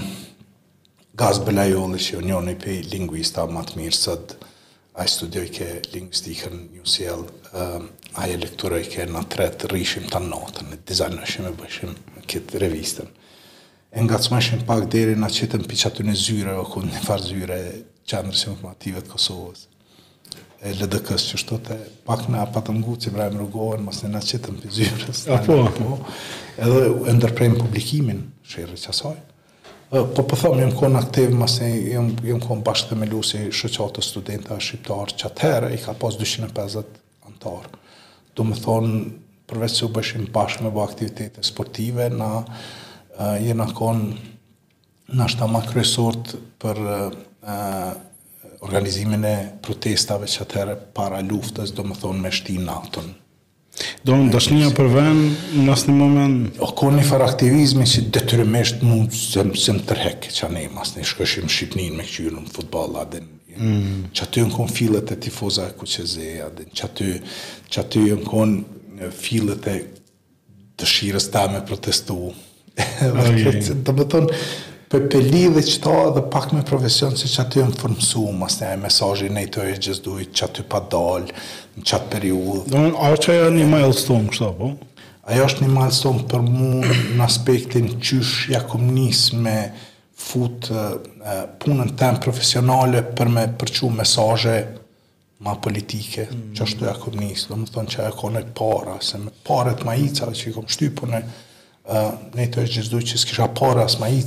Gaz 1.18 1.40
Belajoli 1.42 1.98
që 1.98 2.20
njën 2.22 2.48
e 2.52 2.52
pe 2.62 2.76
linguista 2.94 3.42
më 3.50 3.64
të 3.66 3.78
mirë, 3.80 3.96
sët 3.98 4.36
a 4.98 5.04
i 5.06 5.10
studioj 5.10 5.48
ke 5.56 5.66
linguistikën 5.92 6.54
një 6.76 6.84
sjell, 6.86 7.24
um, 7.58 7.88
a 8.22 8.28
i 8.30 8.38
lekturoj 8.38 8.84
ke 8.92 9.06
në 9.10 9.24
tretë 9.34 9.70
rishim 9.74 10.06
të 10.10 10.22
notën, 10.30 10.70
e 10.72 10.78
dizajnëshim 10.88 11.50
e 11.50 11.56
bëshim 11.58 11.96
këtë 12.30 12.62
revistën 12.62 13.10
e 13.90 14.02
ngacmëshin 14.04 14.66
pak 14.68 14.84
deri 14.92 15.16
na 15.16 15.30
qëtëm 15.32 15.62
për 15.68 15.78
qëtë 15.82 16.04
në 16.04 16.14
zyre, 16.20 16.54
o 16.60 16.64
ku 16.68 16.82
në 16.84 17.00
farë 17.06 17.24
zyre 17.30 17.58
qëndrës 18.08 18.42
informative 18.50 19.00
të 19.04 19.10
Kosovës, 19.14 19.62
e 20.60 20.74
LDK-s 20.74 21.24
që 21.30 21.38
shtot 21.40 21.70
e 21.72 21.78
pak 22.04 22.26
në 22.28 22.42
apatë 22.44 22.74
ngu, 22.76 22.96
që 23.00 23.12
mrajmë 23.14 23.38
rrugohen, 23.40 23.86
mas 23.88 24.02
në 24.04 24.10
na 24.16 24.20
qëtëm 24.24 24.58
për 24.60 24.74
zyres. 24.76 25.22
A 25.32 25.40
po? 25.46 25.56
Po, 25.78 25.96
edhe 26.60 26.82
e 27.08 27.14
ndërprejmë 27.16 27.58
publikimin, 27.62 28.22
shërë 28.52 28.76
që 28.84 29.16
Po 29.88 30.20
po 30.28 30.36
thomë, 30.36 30.60
jëmë 30.60 30.74
konë 30.76 30.98
aktiv, 30.98 31.30
mas 31.40 31.54
në 31.62 31.68
jëmë 31.96 32.42
konë 32.44 32.60
bashkë 32.66 32.90
të 32.90 32.98
melu 33.00 33.22
si 33.24 33.38
shëqatë 33.56 34.02
studenta 34.04 34.58
shqiptarë 34.60 35.14
që 35.16 35.30
atëherë, 35.30 35.70
i 35.72 35.78
ka 35.80 35.94
pas 35.96 36.12
250 36.12 36.98
antarë. 37.24 37.80
Do 38.36 38.44
më 38.44 38.58
thonë, 38.66 38.98
përveç 39.48 39.78
që 39.78 39.86
u 39.88 39.88
bashkë 39.94 40.68
me 40.68 41.38
sportive, 41.50 42.10
je 43.46 43.54
në 43.56 43.66
konë 43.76 44.08
në 45.16 45.24
ashtë 45.24 45.44
ama 45.46 45.62
kryesort 45.64 46.34
për 46.60 46.78
uh, 46.84 47.94
organizimin 48.66 49.22
e 49.24 49.36
protestave 49.64 50.28
që 50.28 50.42
atërë 50.44 50.74
para 50.94 51.20
luftës, 51.24 51.72
do 51.72 51.84
më 51.88 51.96
thonë 52.02 52.24
me 52.26 52.32
shtinë 52.34 52.64
natën. 52.66 53.08
Do 54.04 54.16
në 54.18 54.32
dëshnija 54.34 54.68
për 54.74 54.88
venë 54.92 55.62
në 55.62 55.70
asë 55.72 55.88
një 55.90 55.96
moment? 55.96 56.58
O 56.66 56.70
konë 56.76 56.98
një 57.00 57.06
farë 57.08 57.28
aktivizmi 57.30 57.86
që 57.88 58.02
detyrimisht 58.16 58.82
mund 58.84 59.14
se 59.14 59.42
më 59.46 59.84
tërhek 59.88 60.26
që 60.34 60.44
anë 60.48 60.64
e 60.66 60.70
masë 60.74 60.98
një 60.98 61.06
shkëshim 61.12 61.50
shqipnin 61.54 61.96
me 62.00 62.04
që 62.10 62.26
në 62.34 62.44
futbol 62.54 62.98
adin. 63.02 63.28
Mm. 63.58 64.12
që 64.14 64.22
aty 64.26 64.42
në 64.48 64.52
konë 64.54 64.70
filet 64.74 65.10
e 65.10 65.16
tifoza 65.22 65.64
e 65.66 65.72
kuqezeja, 65.78 66.44
që 66.78 66.82
aty 66.88 67.06
që 67.66 67.80
aty 67.84 68.02
në 68.20 68.28
konë 68.28 69.08
filet 69.18 69.64
e 69.72 69.74
dëshirës 70.78 71.26
ta 71.34 71.46
me 71.50 71.62
protestu, 71.66 72.18
dhe 72.78 73.12
okay. 73.12 73.78
të 73.84 73.94
më 73.98 74.06
për 74.88 75.04
peli 75.12 75.42
dhe 75.52 75.62
qëta 75.66 75.94
dhe 76.16 76.22
pak 76.32 76.52
me 76.56 76.62
profesion, 76.66 77.16
si 77.18 77.28
që 77.28 77.42
aty 77.42 77.60
e 77.60 77.66
më 77.68 77.76
formësu, 77.82 78.22
mas 78.40 78.56
të 78.56 78.70
e 78.72 78.78
mesajë 78.80 79.28
i 79.28 79.46
të 79.52 79.64
e 79.68 79.74
gjithë 79.76 80.04
dujtë, 80.04 80.36
që 80.40 80.44
aty 80.46 80.64
pa 80.72 80.80
dalë, 80.92 81.40
në 81.76 81.84
qatë 81.90 82.10
periudhë. 82.14 82.62
Dhe 82.72 82.84
më, 82.86 82.92
a 83.08 83.10
që 83.20 83.36
e 83.42 83.50
një 83.58 83.66
milestone 83.74 84.32
kështë, 84.32 84.50
po? 84.62 84.70
Ajo 85.28 85.44
është 85.44 85.64
një 85.66 85.74
milestone 85.74 86.24
për 86.30 86.46
mu 86.48 86.70
në 86.88 87.26
aspektin 87.26 87.90
qysh 88.00 88.46
ja 88.54 88.62
kom 88.64 88.86
njësë 88.94 89.40
me 89.44 89.58
fut 90.18 90.70
punën 91.60 91.92
tem 92.00 92.16
profesionale 92.24 93.02
për 93.18 93.28
me 93.34 93.42
përqu 93.60 93.90
mesaje 93.92 94.54
ma 95.44 95.52
politike, 95.62 96.24
mm. 96.26 96.46
që 96.56 96.64
është 96.64 96.80
të 96.80 96.88
ja 96.88 96.96
kom 96.98 97.20
njësë, 97.20 97.44
dhe 97.52 97.58
më 97.60 97.68
thonë 97.74 97.92
që 97.92 98.08
e 98.08 98.16
kone 98.24 98.40
para, 98.62 98.96
se 99.04 99.20
me 99.20 99.30
paret 99.46 99.84
ma 99.86 99.92
i 100.00 100.08
që 100.16 100.32
i 100.48 100.54
kom 100.56 100.64
shtypune, 100.72 101.20
ne 102.36 102.46
të 102.52 102.64
është 102.66 102.74
gjithdoj 102.78 103.02
që 103.10 103.18
s'kisha 103.22 103.46
pare 103.56 103.82
asma 103.84 104.08
i 104.12 104.18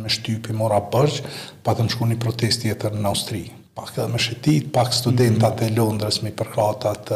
me 0.00 0.08
shtypi 0.08 0.54
mora 0.56 0.78
bërgj, 0.92 1.18
pa 1.62 1.74
të 1.74 1.84
më 1.84 1.92
shku 1.92 2.06
një 2.08 2.18
protest 2.22 2.62
tjetër 2.64 2.94
në 2.96 3.08
Austri. 3.10 3.42
Pak 3.74 3.92
edhe 3.96 4.06
me 4.12 4.18
shetit, 4.20 4.70
pak 4.72 4.92
studentat 4.92 5.60
mhm. 5.60 5.68
e 5.68 5.76
Londres 5.76 6.22
me 6.22 6.32
i 6.32 6.36
përkratat 6.36 7.12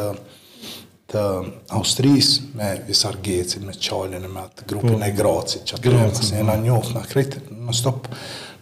të 1.13 1.23
Austris, 1.73 2.33
me 2.57 2.71
Visargeci, 2.87 3.61
me 3.63 3.73
Qalin, 3.77 4.25
me 4.29 4.41
atë 4.45 4.65
grupin 4.69 4.99
po. 4.99 5.05
e 5.05 5.11
Gracit, 5.15 5.63
që 5.69 5.77
atë 5.79 5.93
rëmë, 5.95 6.21
se 6.31 6.35
jena 6.35 6.53
po. 6.59 6.65
njofë 6.67 6.97
në 6.97 7.05
kretë, 7.13 7.43
në 7.67 7.75
stop 7.77 8.09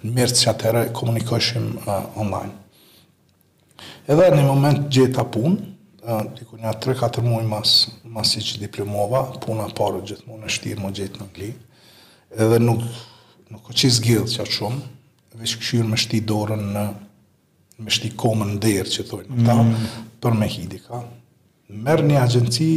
në 0.06 0.14
mërtë 0.20 0.40
që 0.44 0.52
atërë 0.54 0.84
komunikoshim 0.96 1.72
online. 2.16 2.54
Edhe 4.08 4.28
në 4.38 4.44
moment 4.46 4.88
gjitha 4.94 5.24
punë, 5.34 5.75
ku 6.50 6.58
një 6.62 6.70
3-4 6.82 7.24
muaj 7.26 7.46
mas, 7.50 7.72
mas 8.06 8.34
i 8.38 8.42
që 8.44 8.60
diplomova, 8.66 9.24
puna 9.42 9.66
parë 9.74 10.04
gjithmonë 10.12 10.46
në 10.46 10.52
shtirë 10.58 10.84
më 10.84 10.92
gjithë 11.00 11.20
në 11.20 11.26
Angli, 11.26 11.50
edhe 12.36 12.60
nuk, 12.62 12.84
nuk 13.50 13.70
o 13.70 13.74
që 13.76 13.90
zgjithë 13.98 14.30
që 14.36 14.42
atë 14.44 14.56
shumë, 14.60 14.82
veç 15.42 15.56
këshyrë 15.60 15.88
me 15.90 16.00
shti 16.00 16.22
dorën 16.30 16.62
në, 16.76 16.84
me 17.84 17.92
shti 17.94 18.14
komën 18.22 18.54
në 18.54 18.60
derë, 18.64 18.90
që 18.96 19.08
thojnë, 19.10 19.38
mm. 19.38 19.48
ta, 19.48 19.88
për 20.26 20.38
me 20.40 20.50
hidika. 20.54 21.02
Merë 21.88 22.06
një 22.12 22.20
agenci, 22.22 22.70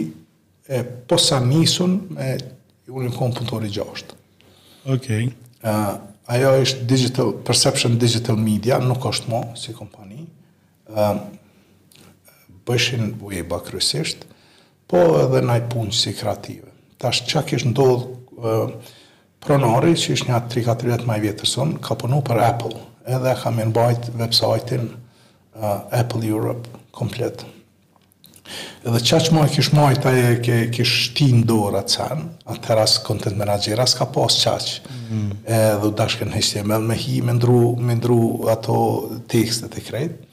e 0.69 0.83
posa 1.09 1.39
nisun, 1.45 1.99
me 2.17 2.33
unë 2.89 3.11
në 3.11 3.17
komë 3.17 3.37
punëtor 3.39 3.67
i 3.69 3.75
gjashtë. 3.75 4.17
Okay. 4.89 5.27
ajo 6.33 6.51
është 6.63 6.87
digital, 6.89 7.35
Perception 7.45 7.99
Digital 8.01 8.39
Media, 8.41 8.79
nuk 8.81 9.05
është 9.11 9.31
mo, 9.33 9.43
si 9.61 9.75
kompani. 9.77 10.25
Uh, 10.89 11.17
bëshin 12.69 13.13
buje 13.19 13.45
bakrësisht, 13.49 14.25
po 14.89 15.01
edhe 15.23 15.41
në 15.45 15.57
punë 15.73 15.97
si 15.97 16.13
kreative. 16.17 16.69
Tash 17.01 17.25
që 17.31 17.45
kësh 17.51 17.67
ndodhë 17.71 18.55
pronari, 19.45 19.95
që 19.99 20.17
ishë 20.17 20.29
një 20.31 20.41
3-4 20.55 20.93
vetë 20.95 21.09
maj 21.09 21.21
vjetërson, 21.25 21.77
ka 21.85 21.97
punu 22.01 22.21
për 22.27 22.43
Apple, 22.49 22.81
edhe 23.09 23.35
ka 23.43 23.53
me 23.55 23.67
nëbajt 23.69 24.11
website-in 24.19 24.89
uh, 24.89 25.85
Apple 26.01 26.27
Europe 26.29 26.69
komplet. 26.97 27.45
Edhe 28.83 29.01
që 29.05 29.19
që 29.27 29.35
mojë 29.37 29.53
kishë 29.53 29.75
mojë 29.77 29.99
taj 30.03 30.15
e 30.25 30.59
kishë 30.73 31.01
shti 31.05 31.27
në 31.37 31.43
dorë 31.51 31.83
atë 31.83 31.95
sen, 31.99 32.23
atër 32.55 32.81
asë 32.87 33.03
content 33.07 33.37
manager, 33.39 33.83
asë 33.85 34.01
ka 34.01 34.07
pas 34.17 34.37
që 34.41 34.55
mm. 34.55 35.27
edhe 35.59 35.91
u 35.91 35.93
dashke 35.99 36.27
në 36.31 36.35
HTML, 36.41 36.81
me 36.89 36.97
hi 36.99 37.19
me 37.29 37.35
ndru, 37.37 37.59
me 37.85 37.99
ndru 37.99 38.19
ato 38.55 38.79
tekstet 39.29 39.77
e 39.77 39.85
krejtë, 39.85 40.28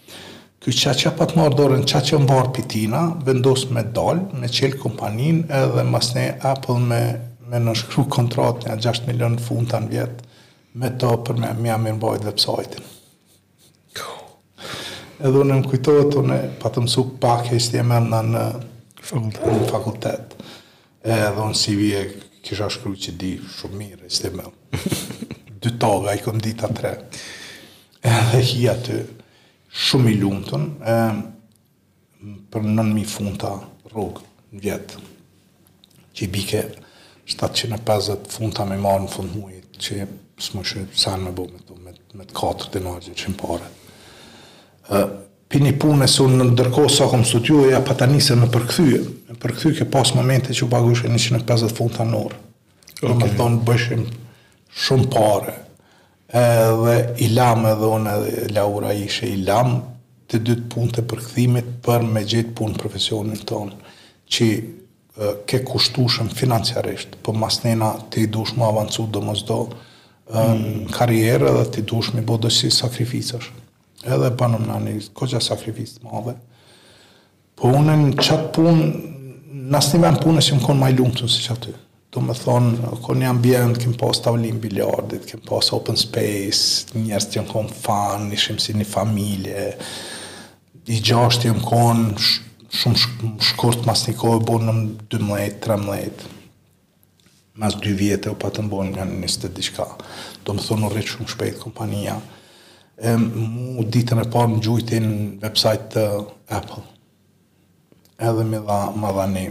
Ky 0.66 0.72
qa 0.74 0.92
qa 0.98 1.12
pat 1.14 1.36
marrë 1.38 1.54
dorën, 1.60 1.84
qa 1.86 2.00
që 2.02 2.18
më 2.24 2.36
pitina, 2.58 3.00
vendos 3.28 3.68
me 3.70 3.84
dal, 3.96 4.24
me 4.42 4.48
qelë 4.50 4.80
kompanin, 4.82 5.44
edhe 5.54 5.84
mas 5.86 6.08
ne 6.16 6.24
Apple 6.52 6.80
me, 6.82 7.02
me 7.50 7.60
nëshkru 7.62 8.08
kontrat 8.10 8.64
një 8.66 8.80
6 8.82 9.04
milion 9.06 9.36
fund 9.38 9.70
të 9.70 9.84
në 9.86 9.92
vjetë, 9.92 10.30
me 10.82 10.90
to 11.04 11.12
për 11.28 11.38
me 11.44 11.52
mja 11.62 11.76
mirë 11.84 12.00
bajt 12.02 12.26
dhe 12.26 12.34
pësajtin. 12.40 12.88
Edhe 15.30 15.44
unë 15.44 15.60
më 15.60 15.70
kujtojt, 15.70 16.18
unë 16.24 16.38
patë 16.64 16.84
mësu 16.88 17.04
pak 17.22 17.52
e 17.54 17.60
shtje 17.62 17.84
në 17.86 18.24
në 18.30 18.46
fakultet. 19.70 20.34
Edhe 21.06 21.44
unë 21.46 21.60
si 21.62 21.76
vje 21.78 22.02
kisha 22.46 22.72
shkru 22.74 22.96
që 23.06 23.14
di 23.22 23.36
shumë 23.60 23.84
mirë 23.84 24.10
e 24.10 24.10
Dy 24.18 24.34
me. 24.40 25.76
toga, 25.78 26.18
i 26.18 26.26
kom 26.26 26.42
dita 26.42 26.72
tre. 26.74 26.96
Edhe 28.06 28.42
hi 28.50 28.66
aty, 28.74 28.98
shumë 29.76 30.12
i 30.16 30.20
lumtën, 30.22 30.66
ë 30.80 32.36
për 32.54 32.64
9000 32.66 33.12
funta 33.12 33.52
rrugë 33.92 34.24
në 34.56 34.64
vjetë, 34.64 35.04
Që 36.16 36.24
i 36.24 36.28
bike 36.32 36.60
750 37.28 38.30
funta 38.32 38.64
me 38.70 38.78
marë 38.80 39.04
në 39.04 39.10
fund 39.12 39.34
muajit, 39.36 39.66
që 39.84 40.06
së 40.40 40.54
më 40.62 40.84
sa 40.96 41.18
në 41.20 41.34
bo 41.36 41.44
me 41.52 41.58
të, 41.60 41.96
me 42.16 42.24
të 42.24 42.38
katër 42.38 42.70
të 42.72 42.82
nërgjë 42.86 43.16
që 43.22 43.32
më 43.34 43.40
pare. 43.42 43.68
për 45.52 45.66
një 45.66 45.74
punë 45.84 46.08
e 46.08 46.28
në 46.38 46.46
ndërkohë 46.54 46.94
sa 46.96 47.10
kom 47.12 47.26
studiu, 47.28 47.66
ja 47.68 47.82
pa 47.84 47.98
njëse 48.08 48.40
me 48.40 48.48
përkëthyë. 48.48 49.00
Me 49.28 49.36
përkëthyë 49.36 49.78
ke 49.82 49.90
pas 49.92 50.16
momente 50.16 50.54
që 50.56 50.64
u 50.64 50.70
bagushe 50.72 51.10
150 51.12 51.76
funta 51.76 52.08
në 52.08 52.16
orë. 52.24 52.40
Okay. 52.96 53.12
Në 53.12 53.16
më 53.20 53.30
thonë 53.36 53.60
bëshim 53.68 54.08
shumë 54.86 55.12
pare 55.12 55.65
edhe 56.34 57.16
i 57.22 57.30
lam 57.34 57.66
edhe 57.70 57.86
unë 57.98 58.14
edhe 58.16 58.48
Laura 58.56 58.94
ishe 58.98 59.28
i 59.30 59.38
lam 59.46 59.78
të 60.32 60.40
dytë 60.48 60.70
punë 60.74 60.96
të 60.96 61.04
përkëthimit 61.12 61.68
për 61.86 62.06
me 62.10 62.24
gjithë 62.26 62.56
punë 62.58 62.80
profesionin 62.82 63.44
tonë 63.46 63.84
që 64.26 64.48
ke 65.48 65.60
kushtu 65.64 66.08
financiarisht, 66.10 67.14
për 67.22 67.22
po 67.24 67.32
mas 67.40 67.62
nena 67.64 67.94
të 68.12 68.24
i 68.26 68.28
dush 68.34 68.56
më 68.58 68.66
avancu 68.68 69.06
dhe 69.14 69.22
më 69.24 69.36
zdo 69.44 69.60
në 69.70 70.46
mm. 70.54 70.88
karierë 70.98 71.52
edhe 71.52 71.66
të 71.76 71.80
i 71.80 71.86
dush 71.92 72.10
më 72.16 72.24
i 72.24 72.26
bodo 72.26 72.50
si 72.52 72.72
sakrificash 72.74 73.52
edhe 74.04 74.32
për 74.38 74.50
në 74.56 74.64
nani, 74.66 74.98
ko 75.16 75.26
që 75.26 75.40
madhe, 76.04 76.34
më 76.34 76.34
dhe 76.34 76.34
për 76.34 76.38
po 77.56 77.72
unën 77.78 78.10
qatë 78.20 78.52
punë 78.58 78.90
në 79.70 79.78
asë 79.80 79.96
një 79.96 80.04
venë 80.04 80.22
punës 80.26 80.50
që 80.50 80.58
më 80.58 80.66
konë 80.66 80.80
maj 80.82 80.92
të 81.00 81.30
si 81.32 81.44
që 81.46 81.58
do 82.16 82.22
më 82.24 82.36
thonë, 82.42 82.90
kërë 83.04 83.20
një 83.22 83.30
ambient, 83.30 83.80
kem 83.82 83.94
pas 84.00 84.20
tavlin 84.24 84.60
biljardit, 84.64 85.26
kem 85.28 85.42
pas 85.46 85.68
open 85.76 85.98
space, 86.00 86.88
njerës 86.96 87.26
të 87.30 87.42
jënë 87.42 87.52
konë 87.52 87.76
fan, 87.82 88.30
ishim 88.36 88.60
si 88.64 88.72
një 88.80 88.88
familje, 88.88 89.64
i 90.96 91.02
gjasht 91.04 91.44
të 91.44 91.50
jënë 91.52 91.66
konë 91.66 92.14
shumë 92.76 93.42
shkurt 93.50 93.84
mas 93.88 94.06
një 94.08 94.16
kohë, 94.20 94.40
bërë 94.48 94.70
në 94.70 94.86
12-13, 95.18 96.32
mas 97.64 97.78
2 97.84 97.94
vjetë, 98.00 98.32
o 98.32 98.40
patë 98.46 98.64
në 98.64 98.72
bërë 98.72 98.90
nga 98.94 99.06
një 99.12 99.20
njështë 99.26 99.46
të 99.46 99.54
diqka. 99.60 99.90
Do 100.48 100.56
më 100.56 100.66
thonë, 100.70 100.84
në 100.86 100.90
rritë 100.96 101.12
shumë 101.14 101.32
shpejt 101.34 101.60
kompania. 101.62 102.16
E, 103.00 103.12
mu 103.20 103.84
ditën 103.92 104.20
e 104.20 104.26
parë 104.34 104.52
më 104.54 104.60
gjujtin 104.66 105.08
website 105.44 105.92
të 105.96 106.06
Apple. 106.62 106.84
Edhe 108.24 108.60
dha, 108.68 108.80
më 109.00 109.14
dha 109.18 109.28
një 109.36 109.46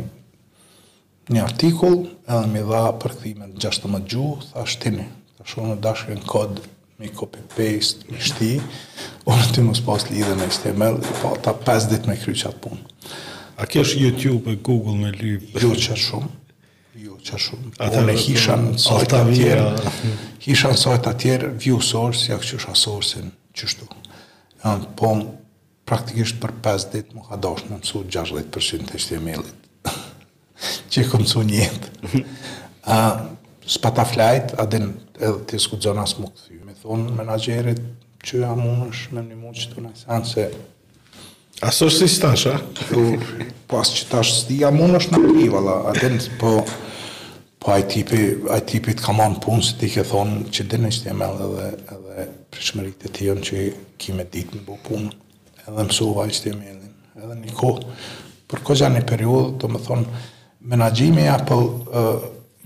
një 1.33 1.41
artikull, 1.45 2.05
edhe 2.29 2.47
mi 2.53 2.61
dha 2.69 2.85
për 3.01 3.15
këthime 3.17 3.47
në 3.49 3.61
gjashtë 3.63 3.89
më 3.91 4.01
gjuhë, 4.13 4.65
tha 5.55 5.61
në 5.69 5.77
dashkën 5.85 6.21
kod, 6.29 6.61
mi 7.01 7.09
copy 7.13 7.41
paste, 7.57 8.07
mi 8.13 8.21
shti, 8.23 8.53
unë 9.29 9.49
të 9.53 9.65
mësë 9.67 9.85
pas 9.87 10.05
lidhe 10.11 10.35
në 10.39 10.47
HTML, 10.51 10.99
pa 11.05 11.17
po 11.23 11.33
ta 11.45 11.55
5 11.65 11.89
dit 11.91 12.07
me 12.09 12.15
kry 12.21 12.35
qatë 12.39 12.61
punë. 12.65 12.83
A 13.61 13.67
kesh 13.71 13.95
YouTube 14.01 14.53
e 14.53 14.57
Google 14.67 14.97
me 15.01 15.11
lyp? 15.13 15.51
Jo 15.63 15.73
që 15.85 15.97
shumë, 16.05 16.31
jo 17.07 17.19
që 17.27 17.41
shumë. 17.47 17.73
Ata 17.79 18.05
të 18.05 18.15
e 18.15 18.17
hisha 18.25 18.57
në 18.63 18.77
sajt 18.85 19.17
atjerë, 19.21 19.93
hisha 20.47 20.73
në 20.73 20.81
sajt 20.85 21.09
atjerë, 21.13 21.53
view 21.67 21.81
source, 21.85 22.31
jakë 22.33 22.51
që 22.53 22.63
shasorsin, 22.69 23.33
qështu. 23.59 23.91
Unë 24.65 24.95
pomë, 25.01 25.29
praktikisht 25.89 26.39
për 26.41 26.55
5 26.65 26.89
dit 26.97 27.13
më 27.17 27.27
ka 27.29 27.41
dashë 27.49 27.69
në 27.73 27.83
mësu 27.83 28.05
60% 28.21 28.91
të 28.91 29.03
HTML-it 29.03 29.55
që 30.91 31.03
e 31.03 31.09
këmë 31.11 31.29
cunë 31.33 31.59
jetë. 31.61 32.25
A 32.97 33.01
Së 33.65 33.81
ta 33.81 34.03
flajtë, 34.05 34.59
adin 34.61 34.91
edhe 35.17 35.39
të 35.49 35.57
s'ku 35.63 35.79
zonë 35.81 36.03
asë 36.03 36.19
më 36.21 36.27
këthy. 36.35 36.59
Me 36.67 36.75
thonë 36.83 37.13
menagerit 37.17 37.79
që 38.29 38.43
jam 38.43 38.59
unë 38.61 38.89
është 38.93 39.15
me 39.17 39.23
një 39.25 39.39
mund 39.41 39.57
që 39.57 39.71
të 39.71 39.85
nëjë 39.87 40.01
sanë 40.03 40.29
se... 40.31 40.43
Aso 41.65 41.89
është 41.89 42.01
si 42.03 42.09
stash, 42.19 42.45
a? 42.51 42.59
po 43.71 43.79
asë 43.81 43.95
që 44.03 44.09
tash 44.11 44.35
s'ti, 44.43 44.59
jam 44.67 44.83
unë 44.85 44.99
është 45.01 45.15
në 45.15 45.21
priva, 45.31 45.63
la. 45.65 45.79
Adin, 45.95 46.19
po... 46.43 46.51
Po 47.65 47.73
ajë 47.73 47.87
tipi, 47.95 48.19
ajë 48.53 48.67
tipi 48.69 48.93
të 48.99 49.07
kamon 49.09 49.39
punë, 49.47 49.65
si 49.65 49.79
ti 49.81 49.89
ke 49.97 50.05
thonë 50.11 50.45
që 50.53 50.67
dinë 50.75 50.91
është 50.93 51.09
jam 51.11 51.25
edhe 51.25 51.47
edhe, 51.49 51.97
edhe 51.97 52.27
prishmërit 52.53 53.07
e 53.09 53.13
tion 53.17 53.41
që 53.49 53.63
ki 53.97 54.19
me 54.19 54.27
ditë 54.29 54.59
në 54.61 54.67
bo 54.69 54.77
punë. 54.91 55.09
Edhe 55.65 55.87
mësuva 55.89 56.27
është 56.35 56.53
jam 56.53 56.61
edhe 56.69 57.39
një 57.41 57.57
kohë. 57.63 57.97
Për 58.53 58.61
kohë 58.61 58.83
gjanë 58.85 59.01
një 59.01 59.09
periodë, 59.15 59.73
më 59.73 59.81
thonë, 59.89 60.23
menagjimi 60.69 61.21
e 61.21 61.29
Apple 61.31 61.55
uh, 61.55 62.21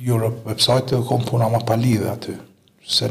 Europe 0.07 0.39
website 0.47 0.95
e 0.95 0.99
kom 1.03 1.21
puna 1.23 1.47
ma 1.51 1.59
palidhe 1.59 2.09
aty, 2.09 2.37
se 2.87 3.11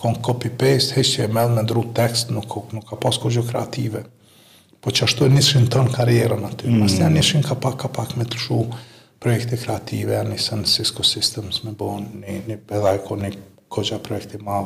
kom 0.00 0.14
copy-paste, 0.20 0.94
HTML 1.00 1.30
e 1.30 1.32
mell 1.32 1.50
me 1.54 1.62
ndru 1.64 1.86
tekst, 1.96 2.30
nuk, 2.34 2.52
nuk 2.74 2.84
ka 2.88 2.96
pas 3.00 3.16
kogjo 3.18 3.44
kreative. 3.46 4.02
Po 4.82 4.92
që 4.92 5.06
ashtu 5.06 5.24
e 5.26 5.30
njëshin 5.32 5.70
tënë 5.72 5.94
karjerën 5.96 6.44
aty. 6.50 6.68
Mm. 6.68 6.82
Masë 6.84 7.08
njëshin 7.14 7.46
ka 7.46 7.56
pak, 7.58 7.78
ka 7.84 7.88
pak 7.88 8.12
me 8.20 8.26
të 8.28 8.38
shu 8.40 8.58
projekte 9.22 9.56
kreative, 9.62 10.18
a 10.20 10.26
njësën 10.28 10.66
Cisco 10.68 11.02
Systems 11.06 11.62
me 11.64 11.72
bo 11.72 11.88
një, 12.02 12.36
një 12.50 12.58
pedhajko, 12.68 13.16
një 13.22 13.30
kogja 13.72 13.98
projekte 14.04 14.42
më 14.42 14.58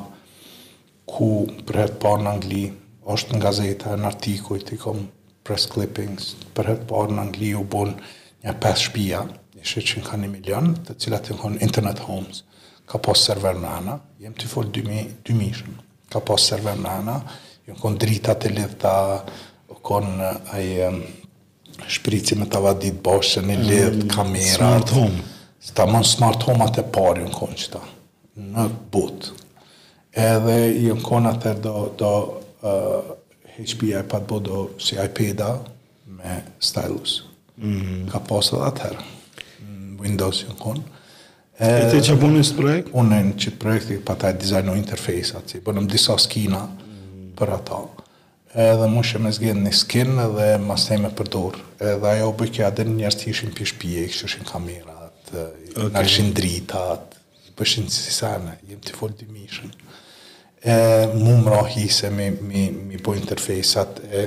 ku 1.11 1.31
përhet 1.69 1.95
parë 2.03 2.25
në 2.27 2.35
Angli, 2.35 2.65
është 3.11 3.37
në 3.37 3.45
gazeta, 3.45 3.95
në 3.99 4.09
artikuj, 4.11 4.61
të 4.67 4.81
kom 4.83 5.07
press 5.47 5.71
clippings, 5.73 6.35
përhet 6.59 6.85
parë 6.91 7.15
në 7.17 7.23
Angli, 7.29 7.55
u 7.59 7.63
bon 7.63 7.95
një 8.45 8.59
pes 8.63 8.89
shpia, 8.89 9.23
ishin 9.65 10.03
ka 10.05 10.17
një 10.17 10.29
milion, 10.31 10.73
të 10.87 10.95
cilat 11.01 11.29
të 11.31 11.35
internet 11.61 11.99
homes, 12.09 12.43
ka 12.89 12.99
pos 12.99 13.25
server 13.27 13.59
në 13.61 13.71
ana, 13.81 13.99
jem 14.19 14.33
të 14.35 14.49
fol 14.51 14.71
2000, 14.73 15.75
ka 16.11 16.21
pos 16.21 16.49
server 16.51 16.79
në 16.81 16.95
ana, 17.03 17.19
jem 17.69 17.77
kon 17.79 17.99
drita 18.01 18.35
të 18.41 18.51
lidh 18.55 18.79
ta, 18.83 18.95
kon 19.87 20.11
aj 20.21 20.65
shpirici 21.89 22.37
me 22.41 22.47
të 22.51 22.61
vadit 22.61 22.99
boshë, 23.05 23.43
një 23.47 23.57
lidh 23.61 23.95
mm, 24.05 24.09
kamerat 24.11 24.59
smart 24.61 24.91
home, 24.97 25.23
së 25.65 25.77
ta 25.79 25.87
smart 26.05 26.43
home 26.49 26.67
atë 26.67 26.85
e 26.87 26.91
pari, 26.93 27.25
jem 27.25 27.33
kon 27.41 27.57
qëta, 27.63 27.81
në 28.57 28.67
but, 28.95 29.31
edhe 30.13 30.59
jem 30.89 31.01
kon 31.05 31.31
atër 31.31 31.61
do, 31.65 31.75
do 32.01 32.11
uh, 32.67 33.17
HP 33.61 33.93
iPad 34.03 34.23
bodo 34.29 34.71
si 34.81 34.97
iPad-a 34.97 35.53
me 36.09 36.37
stylus. 36.59 37.25
Mm 37.57 37.81
-hmm. 37.81 38.11
Ka 38.11 38.19
pos 38.21 38.53
edhe 38.53 38.63
atëherë. 38.67 39.01
Windows-in 40.01 40.57
konë. 40.61 40.87
E 41.61 41.81
të 41.93 42.01
që 42.09 42.15
bunë 42.23 42.41
i 42.41 42.45
së 42.49 42.57
projekt? 42.57 42.93
Unë 42.97 43.19
në 43.27 43.33
që 43.45 43.53
projekti 43.61 43.99
pa 44.09 44.15
taj 44.21 44.35
dizajnu 44.41 44.75
interfejsa, 44.81 45.43
që 45.49 45.61
po 45.65 45.75
bënëm 45.75 45.89
disa 45.93 46.17
skina 46.23 46.63
mm. 46.65 47.25
për 47.37 47.53
ato. 47.59 47.81
Edhe 48.51 48.87
më 48.91 49.03
shë 49.07 49.21
me 49.23 49.33
zgjenë 49.37 49.65
një 49.67 49.73
skin 49.79 50.15
dhe 50.39 50.47
ma 50.65 50.77
stej 50.81 51.01
me 51.05 51.11
përdur. 51.17 51.59
Edhe 51.79 52.15
ajo 52.17 52.31
bëjkja 52.41 52.71
dhe 52.79 52.87
njërës 52.89 53.19
të 53.21 53.29
ishin 53.35 53.53
pishpije, 53.57 54.07
kështë 54.11 54.29
ishin 54.33 54.49
kamerat, 54.49 55.35
okay. 55.37 55.91
në 55.95 56.07
ishin 56.09 56.33
dritat, 56.37 57.19
bëshin 57.61 57.93
si 57.93 58.07
sisane, 58.09 58.57
jem 58.69 58.81
të 58.83 58.97
folë 58.97 59.19
të 59.21 59.29
mishën. 59.35 59.75
E, 60.61 60.75
mu 61.15 61.37
më 61.45 61.53
rohi 61.55 61.85
se 61.93 62.09
mi, 62.13 62.29
mi, 62.49 62.65
mi 62.89 62.99
po 63.01 63.15
interfejsat 63.17 64.01
e, 64.13 64.25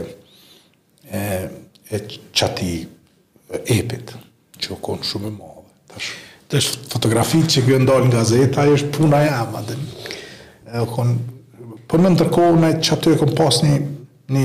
e, 1.14 1.26
e 1.94 2.00
qati 2.40 2.72
epit, 3.76 4.16
që 4.64 4.72
u 4.78 4.80
konë 4.86 5.10
shumë 5.10 5.34
më. 5.36 5.53
Të 6.50 6.58
është 6.60 6.84
fotografi 6.94 7.42
që 7.50 7.64
kjo 7.66 7.78
ndal 7.82 8.08
nga 8.08 8.20
gazeta 8.20 8.66
është 8.76 8.90
puna 8.98 9.22
e 9.24 9.28
jam 9.30 9.56
atë. 9.60 9.78
Edhe 10.70 10.86
kon 10.94 11.14
po 11.90 12.00
më 12.02 12.12
aty 12.22 12.54
me 12.62 12.72
e 13.16 13.20
kom 13.22 13.34
pas 13.38 13.60
një 13.64 13.76
një 14.34 14.44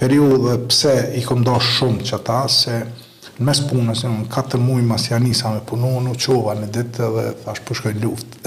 periudhë 0.00 0.56
pse 0.68 0.94
i 1.18 1.22
kom 1.24 1.42
dash 1.44 1.78
shumë 1.78 2.04
çata 2.10 2.42
se 2.52 2.80
në 3.38 3.44
mes 3.48 3.60
punës 3.68 4.02
në 4.04 4.12
katër 4.32 4.60
muaj 4.64 4.82
mas 4.90 5.08
ja 5.10 5.18
nisa 5.20 5.50
me 5.54 5.62
punu 5.68 5.94
në 6.04 6.14
qova 6.24 6.54
në 6.60 6.68
ditë 6.76 7.08
dhe 7.16 7.26
thash 7.44 7.64
po 7.68 7.76
shkoj 7.78 7.96
luft. 8.04 8.38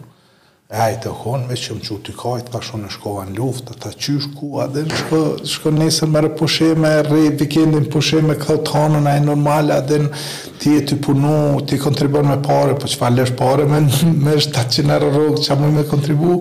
E 0.72 0.80
a 0.80 0.86
i 0.94 0.96
të 0.98 1.12
konë, 1.20 1.44
me 1.52 1.56
që 1.60 1.76
më 1.76 1.84
që 1.84 1.96
t'i 2.08 2.14
kajtë, 2.18 2.52
ka 2.54 2.60
shonë 2.64 2.86
në 2.88 2.92
shkova 2.96 3.24
në 3.28 3.34
luftë, 3.36 3.74
të 3.84 3.90
qysh 4.06 4.28
ku, 4.38 4.48
adë 4.64 4.84
në 4.88 5.00
shko, 5.02 5.20
shko 5.52 5.74
nesën 5.76 6.10
mërë 6.14 6.30
pusheme, 6.40 6.92
rrej, 7.04 7.34
vikendin 7.42 7.86
pusheme, 7.94 8.38
këtë 8.40 8.56
të 8.70 8.74
hanë 8.78 9.02
e 9.12 9.26
normal, 9.28 9.74
në 9.84 10.22
t'i 10.64 10.78
e 10.80 10.86
t'i 10.88 10.96
punu, 11.04 11.34
t'i 11.70 11.78
kontribuar 11.84 12.26
me 12.30 12.40
pare, 12.48 12.78
po 12.80 12.90
që 12.90 13.02
fa 13.04 13.12
lesh 13.14 13.36
pare, 13.42 13.68
me 13.70 13.84
në 13.84 14.36
shtë 14.48 14.64
të 14.64 14.98
që 15.44 15.54
a 15.54 15.60
mëj 15.60 15.74
me 15.78 15.86
kontribu. 15.92 16.40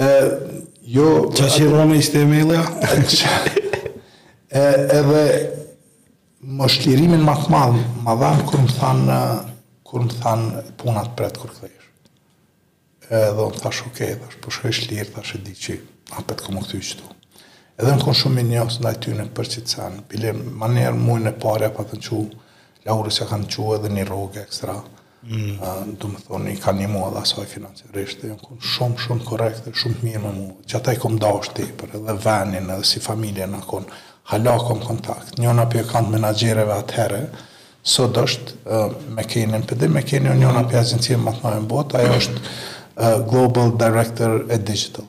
E, 0.00 0.10
jo, 0.96 1.08
që 1.36 1.50
që 1.54 1.62
i 1.62 1.70
rëmë 1.76 2.00
ishte 2.00 2.22
e 2.24 2.30
mele? 2.32 2.64
Edhe 4.56 5.22
më 6.56 6.72
shlirimin 6.72 7.22
më 7.28 7.36
të 7.44 7.54
madhë, 7.56 7.84
më 8.06 8.18
dhamë 8.24 8.52
kërë 8.52 8.70
më 8.70 10.22
thanë 10.24 10.66
punat 10.80 11.12
për 11.12 11.28
atë 11.28 11.42
kërë 11.44 11.50
kërkëdhejsh 11.50 11.85
edhe 13.10 13.44
unë 13.46 13.60
thash, 13.62 13.82
ok, 13.86 13.98
dhe 14.00 14.30
është 14.30 14.40
përshë 14.44 14.62
po 14.62 14.70
është 14.74 14.86
lirë, 14.90 15.12
dhe 15.16 15.22
është 15.22 15.40
di 15.46 15.54
që 15.62 15.76
apet 16.20 16.42
këmë 16.46 16.62
këty 16.64 16.80
që 16.88 16.98
tu. 17.00 17.12
Edhe 17.76 17.92
në 17.94 18.02
konë 18.02 18.18
shumë 18.22 18.40
i 18.42 18.46
njësë 18.48 18.82
në 18.82 18.90
ajty 18.92 19.14
në 19.18 19.26
për 19.36 19.48
që 19.52 19.62
të 19.66 19.74
sanë, 19.76 20.02
bile 20.10 20.32
manjerë 20.62 21.00
mujë 21.06 21.24
në 21.26 21.32
pare, 21.42 21.68
pa 21.76 21.84
të 21.86 21.98
në 21.98 22.06
që, 22.06 22.20
laurës 22.86 23.20
e 23.24 23.28
kanë 23.30 23.50
që 23.52 23.66
edhe 23.76 23.92
një 23.94 24.06
rogë 24.10 24.42
ekstra, 24.46 24.76
mm. 25.24 25.50
A, 25.66 25.74
du 26.00 26.10
më 26.10 26.22
thonë, 26.24 26.54
i 26.56 26.60
ka 26.62 26.74
një 26.78 26.88
mua 26.90 27.10
dhe 27.14 27.22
asaj 27.22 27.46
financiarisht, 27.52 28.22
dhe 28.24 28.30
në 28.32 28.40
konë 28.46 28.70
shumë, 28.74 29.00
shumë 29.04 29.26
korekt 29.28 29.66
dhe 29.68 29.74
shumë 29.76 30.02
mirë 30.06 30.22
me 30.24 30.32
mua, 30.40 30.56
që 30.66 30.78
ata 30.80 30.94
i 30.96 31.00
kom 31.02 31.18
da 31.22 31.34
është 31.38 31.56
tipër, 31.60 31.94
edhe 32.00 32.18
venin, 32.24 32.70
edhe 32.72 32.90
si 32.92 33.02
familje 33.04 33.46
në 33.54 33.60
konë, 33.70 34.00
hala 34.30 34.56
kom 34.64 34.80
kontakt, 34.82 35.36
njëna 35.38 35.66
për 35.70 35.86
kanë 35.92 36.14
menagjereve 36.16 36.80
atëherë, 36.82 37.20
sot 37.86 38.16
është 38.18 38.80
me 39.14 39.22
keni 39.30 39.52
në 39.60 39.66
pëdim, 39.70 39.92
me 39.94 40.00
kejnë 40.02 40.32
njëna 40.40 40.64
për 40.66 40.80
e 40.80 41.18
më 41.22 41.36
të 41.36 41.42
nëjën 41.44 41.68
botë, 41.70 42.00
ajo 42.00 42.16
është 42.22 42.56
Global 43.30 43.70
Director 43.76 44.44
e 44.48 44.58
Digital. 44.58 45.04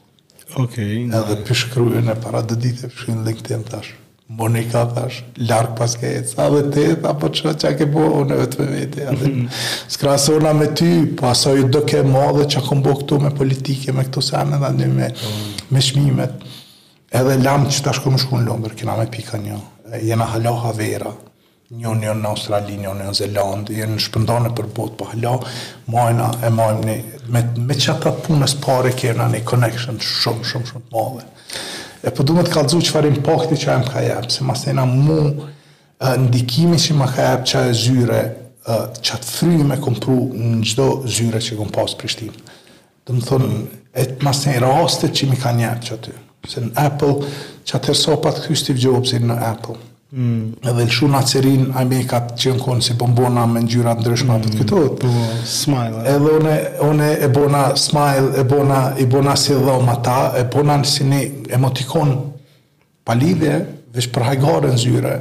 Okej. 0.55 1.09
Okay, 1.09 1.19
Edhe 1.23 1.43
pishkruje 1.45 1.99
e 2.11 2.15
para 2.15 2.41
dhe 2.41 2.57
ditë 2.59 2.89
pishkruje 2.91 3.17
në 3.19 3.25
LinkedIn 3.29 3.63
tash. 3.71 3.93
Monika 4.27 4.81
tash, 4.91 5.21
larkë 5.39 5.75
paske 5.79 6.09
e 6.19 6.23
ca 6.27 6.49
dhe 6.51 6.63
te, 6.73 6.83
ta 7.03 7.13
po 7.19 7.29
që 7.31 7.53
që 7.63 7.69
ke 7.79 7.85
bo, 7.93 8.01
unë 8.23 8.35
e 8.35 8.39
vetëve 8.41 8.67
me 8.73 8.87
te. 8.95 9.05
Mm 9.11 9.15
-hmm. 9.15 9.47
Skrasona 9.93 10.53
me 10.53 10.67
ty, 10.75 10.89
po 11.17 11.29
aso 11.31 11.53
ju 11.55 11.67
do 11.71 11.81
ke 11.87 12.03
ma 12.03 12.25
dhe 12.37 12.43
që 12.51 12.61
kom 12.67 12.81
bo 12.83 12.91
këtu 12.99 13.19
me 13.23 13.29
politike, 13.31 13.91
me 13.95 14.03
këtu 14.03 14.21
sene 14.29 14.57
dhe 14.63 14.71
një 14.79 14.87
me, 14.97 15.07
mm 15.07 15.45
me 15.69 15.81
shmimet. 15.81 16.33
Edhe 17.19 17.33
lamë 17.45 17.69
që 17.71 17.81
tash 17.85 17.99
këmë 18.03 18.17
shku 18.21 18.35
në 18.35 18.45
Londër, 18.47 18.73
këna 18.77 18.93
me 18.97 19.05
pika 19.15 19.37
një. 19.37 19.55
Jena 20.09 20.25
halloha 20.31 20.71
vera, 20.75 21.11
njën 21.75 21.99
njën 21.99 22.21
në 22.23 22.29
Australi, 22.31 22.77
njën 22.79 22.93
njën 22.95 23.09
në 23.09 23.13
Zelandi, 23.17 23.73
jenë 23.81 23.97
në 23.97 24.01
shpëndane 24.05 24.53
për 24.55 24.67
botë, 24.75 24.93
po 25.01 25.07
hëllo, 25.09 25.33
majna 25.91 26.29
e 26.47 26.51
mojmë 26.55 26.83
një, 26.87 26.93
me, 27.33 27.41
me 27.59 27.75
që 27.75 27.89
ata 27.91 27.97
pra 28.05 28.13
punës 28.23 28.53
pare 28.63 28.93
kërna 28.95 29.25
një 29.33 29.41
connection 29.49 29.99
shumë, 29.99 30.47
shumë, 30.47 30.67
shumë 30.71 30.85
të 30.85 30.95
modhe. 30.95 31.25
E 32.07 32.13
po 32.15 32.23
du 32.23 32.35
me 32.37 32.45
të 32.47 32.53
kalëzu 32.53 32.79
që 32.87 32.93
farin 32.95 33.17
pakti 33.25 33.57
që 33.59 33.73
e 33.73 33.81
më 33.81 33.89
ka 33.91 34.03
jepë, 34.05 34.31
se 34.37 34.47
ma 34.47 34.55
sena 34.55 34.85
mu 34.87 35.17
ndikimi 36.27 36.79
që 36.79 36.95
më 37.01 37.09
ka 37.17 37.25
jepë 37.33 37.49
që 37.51 37.65
e 37.71 37.75
zyre, 37.83 38.21
që 38.67 39.17
atë 39.19 39.27
fri 39.33 39.59
me 39.67 39.79
kompru 39.83 40.15
në 40.37 40.61
gjdo 40.71 40.87
zyre 41.17 41.41
që 41.43 41.55
e 41.57 41.59
kom 41.59 41.75
pasë 41.75 41.99
Prishtinë. 41.99 42.55
Dë 43.07 43.17
më 43.17 43.25
thonë, 43.27 43.51
e 43.97 44.07
të 44.15 44.23
ma 44.23 44.31
sena 44.35 44.63
rastet 44.69 45.15
që 45.19 45.29
mi 45.33 45.39
ka 45.43 45.51
njepë 45.57 45.83
që 45.89 45.97
aty. 45.99 46.15
Se 46.47 46.63
në 46.63 46.71
Apple, 46.79 47.37
që 47.67 47.83
sopat 47.95 48.39
kështiv 48.45 48.79
gjopësi 48.85 49.19
në 49.27 49.39
Apple. 49.51 49.75
Mm. 50.07 50.53
Edhe 50.63 50.83
lëshu 50.87 51.07
në 51.11 51.19
cerin, 51.27 51.63
a 51.75 51.81
me 51.83 51.97
i 51.99 52.05
ka 52.07 52.21
të 52.29 52.37
qenë 52.39 52.61
konë 52.63 52.83
si 52.85 52.93
bombona 52.95 53.43
me 53.51 53.59
njyra 53.65 53.91
të 53.97 54.05
ndryshma 54.05 54.37
mm. 54.37 54.43
të 54.43 54.59
këto. 54.61 54.83
Po, 55.01 55.09
Smile. 55.43 55.99
Eh. 56.03 56.13
Edhe 56.13 56.35
one, 56.39 56.53
one 56.89 57.09
e 57.23 57.27
bona 57.33 57.63
smile, 57.77 58.29
e 58.39 58.45
bona, 58.47 58.77
i 58.99 59.05
bona 59.05 59.35
si 59.35 59.53
dhoma 59.55 59.97
ta, 60.03 60.33
e 60.39 60.45
bona 60.53 60.77
në 60.79 60.87
si 60.87 61.03
ne 61.07 61.19
emotikon 61.57 62.13
palidhje, 63.07 63.57
mm. 63.57 63.73
vesh 63.97 64.07
për 64.15 64.29
hajgare 64.29 64.71
në 64.77 64.81
zyre, 64.85 65.13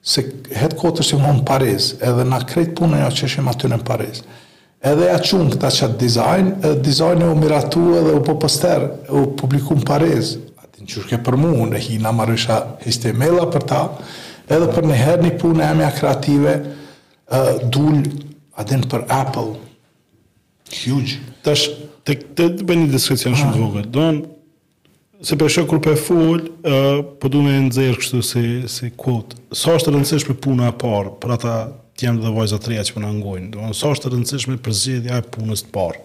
se 0.00 0.22
hetë 0.56 0.78
kotër 0.80 1.04
si 1.04 1.18
mund 1.18 1.42
në 1.42 1.48
Paris, 1.50 1.92
edhe 1.98 2.24
na 2.28 2.38
krejt 2.46 2.76
punë 2.78 3.02
e 3.02 3.10
që 3.18 3.32
shimë 3.34 3.52
aty 3.56 3.72
në 3.74 3.80
Paris. 3.90 4.22
Edhe 4.86 5.10
ja 5.10 5.18
qunë 5.20 5.56
këta 5.58 5.68
qatë 5.74 5.98
dizajnë 6.00 6.52
edhe 6.64 6.78
dizajnë 6.86 7.26
u 7.28 7.34
miratu 7.36 7.82
edhe 7.98 8.14
u 8.16 8.22
po 8.24 8.38
pëster, 8.40 8.86
u 9.12 9.26
publiku 9.36 9.76
në 9.76 9.84
Paris, 9.90 10.30
në 10.80 10.88
qërke 10.92 11.18
për 11.26 11.36
mu, 11.40 11.50
në 11.70 11.80
hi 11.84 11.98
në 12.00 12.12
marrësha 12.16 12.56
heste 12.86 13.12
për 13.52 13.62
ta, 13.70 13.80
edhe 14.50 14.68
për 14.72 14.88
në 14.90 14.96
herë 15.02 15.22
një 15.26 15.32
punë 15.40 15.62
e 15.62 15.68
emja 15.74 15.90
kreative, 15.96 16.54
uh, 16.60 17.62
dul 17.72 18.00
adin 18.60 18.82
për 18.90 19.04
Apple, 19.08 19.60
huge. 20.84 21.20
Tash, 21.46 21.68
ah. 21.68 21.88
të, 22.08 22.16
të, 22.36 22.48
të 22.60 22.66
bëjnë 22.66 22.86
një 22.88 23.16
shumë 23.16 23.56
vogël. 23.62 23.84
Do 23.98 24.06
në, 24.08 24.22
se 25.30 25.36
për 25.36 25.52
shë 25.56 25.66
kur 25.70 25.82
për 25.84 26.00
full, 26.00 26.46
uh, 26.64 27.04
po 27.20 27.28
du 27.30 27.42
me 27.44 27.58
nëzirë 27.68 28.00
kështu 28.00 28.22
si, 28.24 28.46
si 28.78 28.90
quote, 28.96 29.36
sa 29.52 29.70
so 29.70 29.76
është 29.78 29.94
rëndësish 29.94 30.26
për 30.30 30.40
puna 30.46 30.72
e 30.72 30.78
parë, 30.80 31.14
për 31.22 31.36
ata 31.36 31.58
të 32.00 32.08
jenë 32.08 32.22
dhe 32.24 32.30
vajzat 32.34 32.70
reja 32.72 32.86
që 32.88 32.94
për 32.96 33.02
po 33.02 33.04
në 33.06 33.16
ngojnë, 33.18 33.50
do 33.56 33.66
në, 33.68 33.74
sa 33.76 33.84
so 33.84 33.92
është 33.98 34.14
rëndësish 34.14 34.48
për 34.64 34.78
zhjithja 34.82 35.20
e 35.20 35.28
punës 35.34 35.66
të 35.66 35.74
parë, 35.76 36.00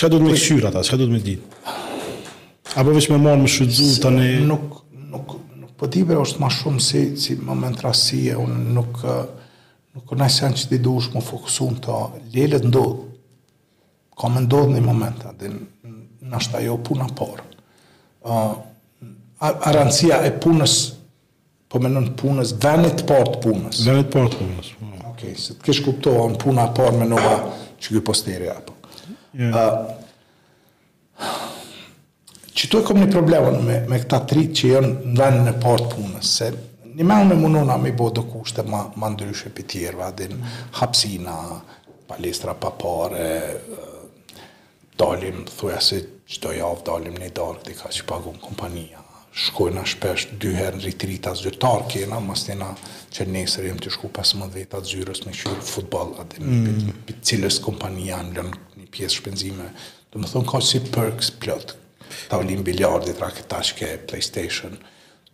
Çka 0.00 0.08
do 0.08 0.18
të 0.22 0.30
më 0.30 0.36
shqyr 0.40 0.64
ata? 0.70 0.80
Çka 0.86 0.96
do 0.96 1.04
të 1.10 1.12
më 1.12 1.18
ditë? 1.26 1.56
Apo 2.80 2.92
vetëm 2.96 3.12
më 3.18 3.20
marr 3.20 3.40
më 3.42 3.48
shudzu 3.52 3.88
tani. 4.00 4.28
Nuk 4.48 4.78
nuk 5.12 5.34
nuk 5.60 5.74
po 5.76 5.88
ti 5.92 6.00
është 6.08 6.40
më 6.40 6.48
shumë 6.56 6.80
si 6.80 7.00
si 7.20 7.34
moment 7.36 7.82
rastie, 7.84 8.32
unë 8.32 8.60
nuk 8.76 8.94
nuk 9.92 10.04
kam 10.08 10.24
asnjë 10.24 10.50
që 10.56 10.70
ti 10.70 10.78
duhesh 10.86 11.10
më 11.12 11.20
fokusun 11.26 11.76
ta 11.84 11.98
lelet 12.32 12.64
ndodh. 12.70 12.96
Ka 14.16 14.32
më 14.32 14.40
ndodhur 14.46 14.72
në 14.72 14.84
moment 14.88 15.20
atë 15.34 15.52
në 15.52 16.42
ajo 16.62 16.78
puna 16.88 17.10
por. 17.20 17.44
Ë 18.24 18.40
uh, 18.40 18.56
arancia 19.68 20.24
e 20.24 20.32
punës 20.40 20.78
po 21.68 21.76
menon 21.84 22.08
punës 22.16 22.56
venit 22.56 23.04
të 23.04 23.20
të 23.34 23.44
punës. 23.44 23.84
Venit 23.84 24.08
të 24.08 24.24
të 24.32 24.40
punës. 24.42 24.72
Po. 24.80 24.88
Okej, 24.96 25.08
okay, 25.12 25.36
se 25.38 25.60
të 25.60 25.68
kesh 25.68 25.84
kuptuar 25.84 26.32
puna 26.40 26.70
e 26.72 26.76
parë 26.80 27.00
menova 27.04 27.36
që 27.76 27.88
ky 27.98 28.06
posteri 28.06 28.48
Ja. 29.32 29.86
Uh, 31.14 31.38
që 32.56 32.68
tu 32.70 32.80
e 32.80 32.84
kom 32.86 32.98
një 33.00 33.08
problemën 33.12 33.60
me, 33.64 33.76
me 33.88 34.00
këta 34.02 34.22
tritë 34.30 34.56
që 34.60 34.70
jënë 34.72 34.92
në 35.12 35.16
vendin 35.20 35.50
e 35.52 35.56
partë 35.62 35.86
punës, 35.94 36.32
se 36.40 36.50
një 36.90 37.06
menë 37.06 37.28
me 37.30 37.36
mundona 37.44 37.76
me 37.80 37.92
bo 37.96 38.08
dhe 38.12 38.24
kushte 38.28 38.64
më 38.66 38.80
ma 39.00 39.12
ndryshe 39.14 39.52
për 39.56 39.68
tjera, 39.70 40.08
adin 40.10 40.34
hapsina, 40.80 41.36
palestra 42.10 42.54
papare, 42.58 43.34
uh, 43.60 44.96
dalim, 45.00 45.44
thuja 45.60 45.78
se 45.84 46.00
çdo 46.30 46.52
javë 46.56 46.82
dalim 46.90 47.16
një 47.22 47.30
darë, 47.38 47.62
dhe 47.68 47.76
ka 47.78 47.88
që 47.94 48.04
pagun 48.10 48.36
kompania, 48.42 49.00
shkojna 49.30 49.84
shpesh 49.86 50.32
dy 50.42 50.50
herë 50.56 50.80
në 50.80 50.84
retrita 50.88 51.32
zyrtar 51.38 51.84
kena, 51.90 52.18
mas 52.20 52.42
tjena 52.48 52.72
që 53.14 53.28
nesër 53.30 53.68
jem 53.70 53.78
të 53.82 53.92
shku 53.94 54.10
pas 54.14 54.34
më 54.36 54.48
dhejta 54.56 54.82
zyrës 54.86 55.22
me 55.28 55.32
shkujnë 55.34 55.62
futbol, 55.70 56.16
adin, 56.18 56.50
mm. 56.50 56.98
për 57.08 57.20
cilës 57.30 57.60
kompanija 57.62 58.18
në 58.26 58.36
lënë 58.40 58.60
pjesë 58.94 59.20
shpenzime. 59.22 59.68
Do 60.10 60.18
më 60.20 60.30
thonë, 60.32 60.48
ka 60.50 60.60
si 60.64 60.80
perks 60.90 61.30
plot, 61.40 61.74
ta 62.30 62.38
ulim 62.42 62.62
biljardit, 62.66 63.20
raketashke, 63.22 63.92
playstation, 64.10 64.76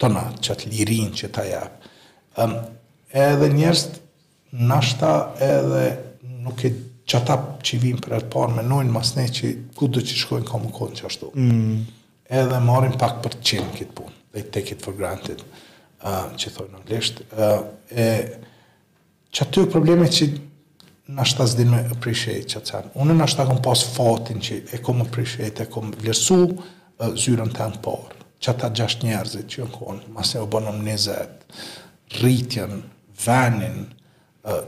tona, 0.01 0.27
që 0.41 0.55
atë 0.55 0.73
lirin 0.73 1.15
që 1.17 1.31
ta 1.35 1.45
japë. 1.49 1.93
Um, 2.43 2.57
edhe 3.17 3.51
njerës 3.55 3.87
nashta 4.71 5.13
edhe 5.49 5.87
nuk 6.45 6.65
e 6.69 6.73
që 7.07 7.21
ata 7.23 7.37
që 7.65 7.79
vim 7.83 8.01
për 8.03 8.17
të 8.19 8.33
parë 8.35 8.59
menojnë 8.59 8.93
mas 8.93 9.15
ne 9.17 9.29
që 9.33 9.51
ku 9.79 9.87
do 9.93 10.03
që 10.05 10.17
shkojnë 10.25 10.49
ka 10.49 10.59
më 10.61 10.73
konë 10.75 10.99
që 11.01 11.07
ashtu. 11.09 11.29
Mm. 11.39 11.85
Edhe 12.39 12.59
marim 12.67 12.97
pak 12.99 13.21
për 13.23 13.39
qenë 13.47 13.77
këtë 13.79 13.95
punë, 13.97 14.17
they 14.35 14.45
take 14.53 14.75
it 14.75 14.83
for 14.83 14.97
granted, 14.99 15.41
uh, 16.03 16.27
që 16.35 16.53
thojnë 16.57 16.73
në 16.75 16.81
anglisht. 16.83 17.23
Uh, 17.31 17.61
e, 17.95 18.07
që 19.37 19.47
aty 19.47 19.65
problemet 19.71 20.13
që 20.19 20.29
në 21.09 21.23
ashta 21.23 21.45
zdi 21.47 21.65
me 21.71 21.79
e 21.87 22.41
që 22.43 22.61
të 22.61 22.65
qenë. 22.69 22.91
Unë 22.99 23.15
në 23.15 23.25
ashta 23.27 23.45
pas 23.63 23.85
fatin 23.95 24.41
që 24.43 24.55
e 24.75 24.79
kom 24.83 25.03
e 25.03 25.51
e 25.63 25.67
kom 25.71 25.93
vlerësu 26.01 26.39
zyrën 27.23 27.53
të 27.55 27.67
në 27.75 27.81
parë, 27.85 28.19
që 28.43 28.51
ata 28.51 28.71
gjasht 28.75 29.05
njerëzit 29.07 29.47
që 29.53 29.63
në 29.63 29.69
konë, 29.77 30.01
mas 30.17 30.35
e 30.35 30.41
o 30.43 30.47
banëm 30.51 30.81
nëzet, 30.87 31.45
rritjen, 32.21 32.81
venin, 33.27 33.87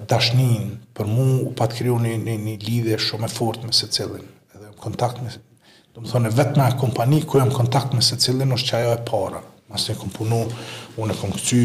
dashnin, 0.09 0.77
për 0.97 1.07
mu 1.07 1.27
u 1.49 1.53
pat 1.59 1.75
kryu 1.79 1.99
një, 2.03 2.15
një, 2.27 2.37
një 2.47 2.55
lidhe 2.67 2.99
shumë 2.99 3.27
e 3.29 3.33
fort 3.35 3.65
me 3.65 3.73
se 3.73 3.89
cilin, 3.89 4.27
edhe 4.55 4.71
kontakt 4.77 5.23
me 5.23 5.31
se 5.31 5.39
cilin, 5.41 5.47
do 5.95 6.01
më 6.03 6.09
thone 6.11 6.31
vetë 6.35 6.59
me 6.61 6.69
e 6.69 6.79
kompani, 6.79 7.21
ku 7.27 7.41
e 7.41 7.49
kontakt 7.51 7.95
me 7.95 8.03
se 8.03 8.19
cilin, 8.21 8.53
është 8.55 8.69
që 8.71 8.79
ajo 8.81 8.95
e 8.99 9.03
para, 9.09 9.43
mas 9.73 9.89
e 9.91 9.95
kom 9.99 10.11
punu, 10.13 10.45
unë 11.01 11.15
e 11.15 11.19
kom 11.21 11.35
këcy, 11.35 11.63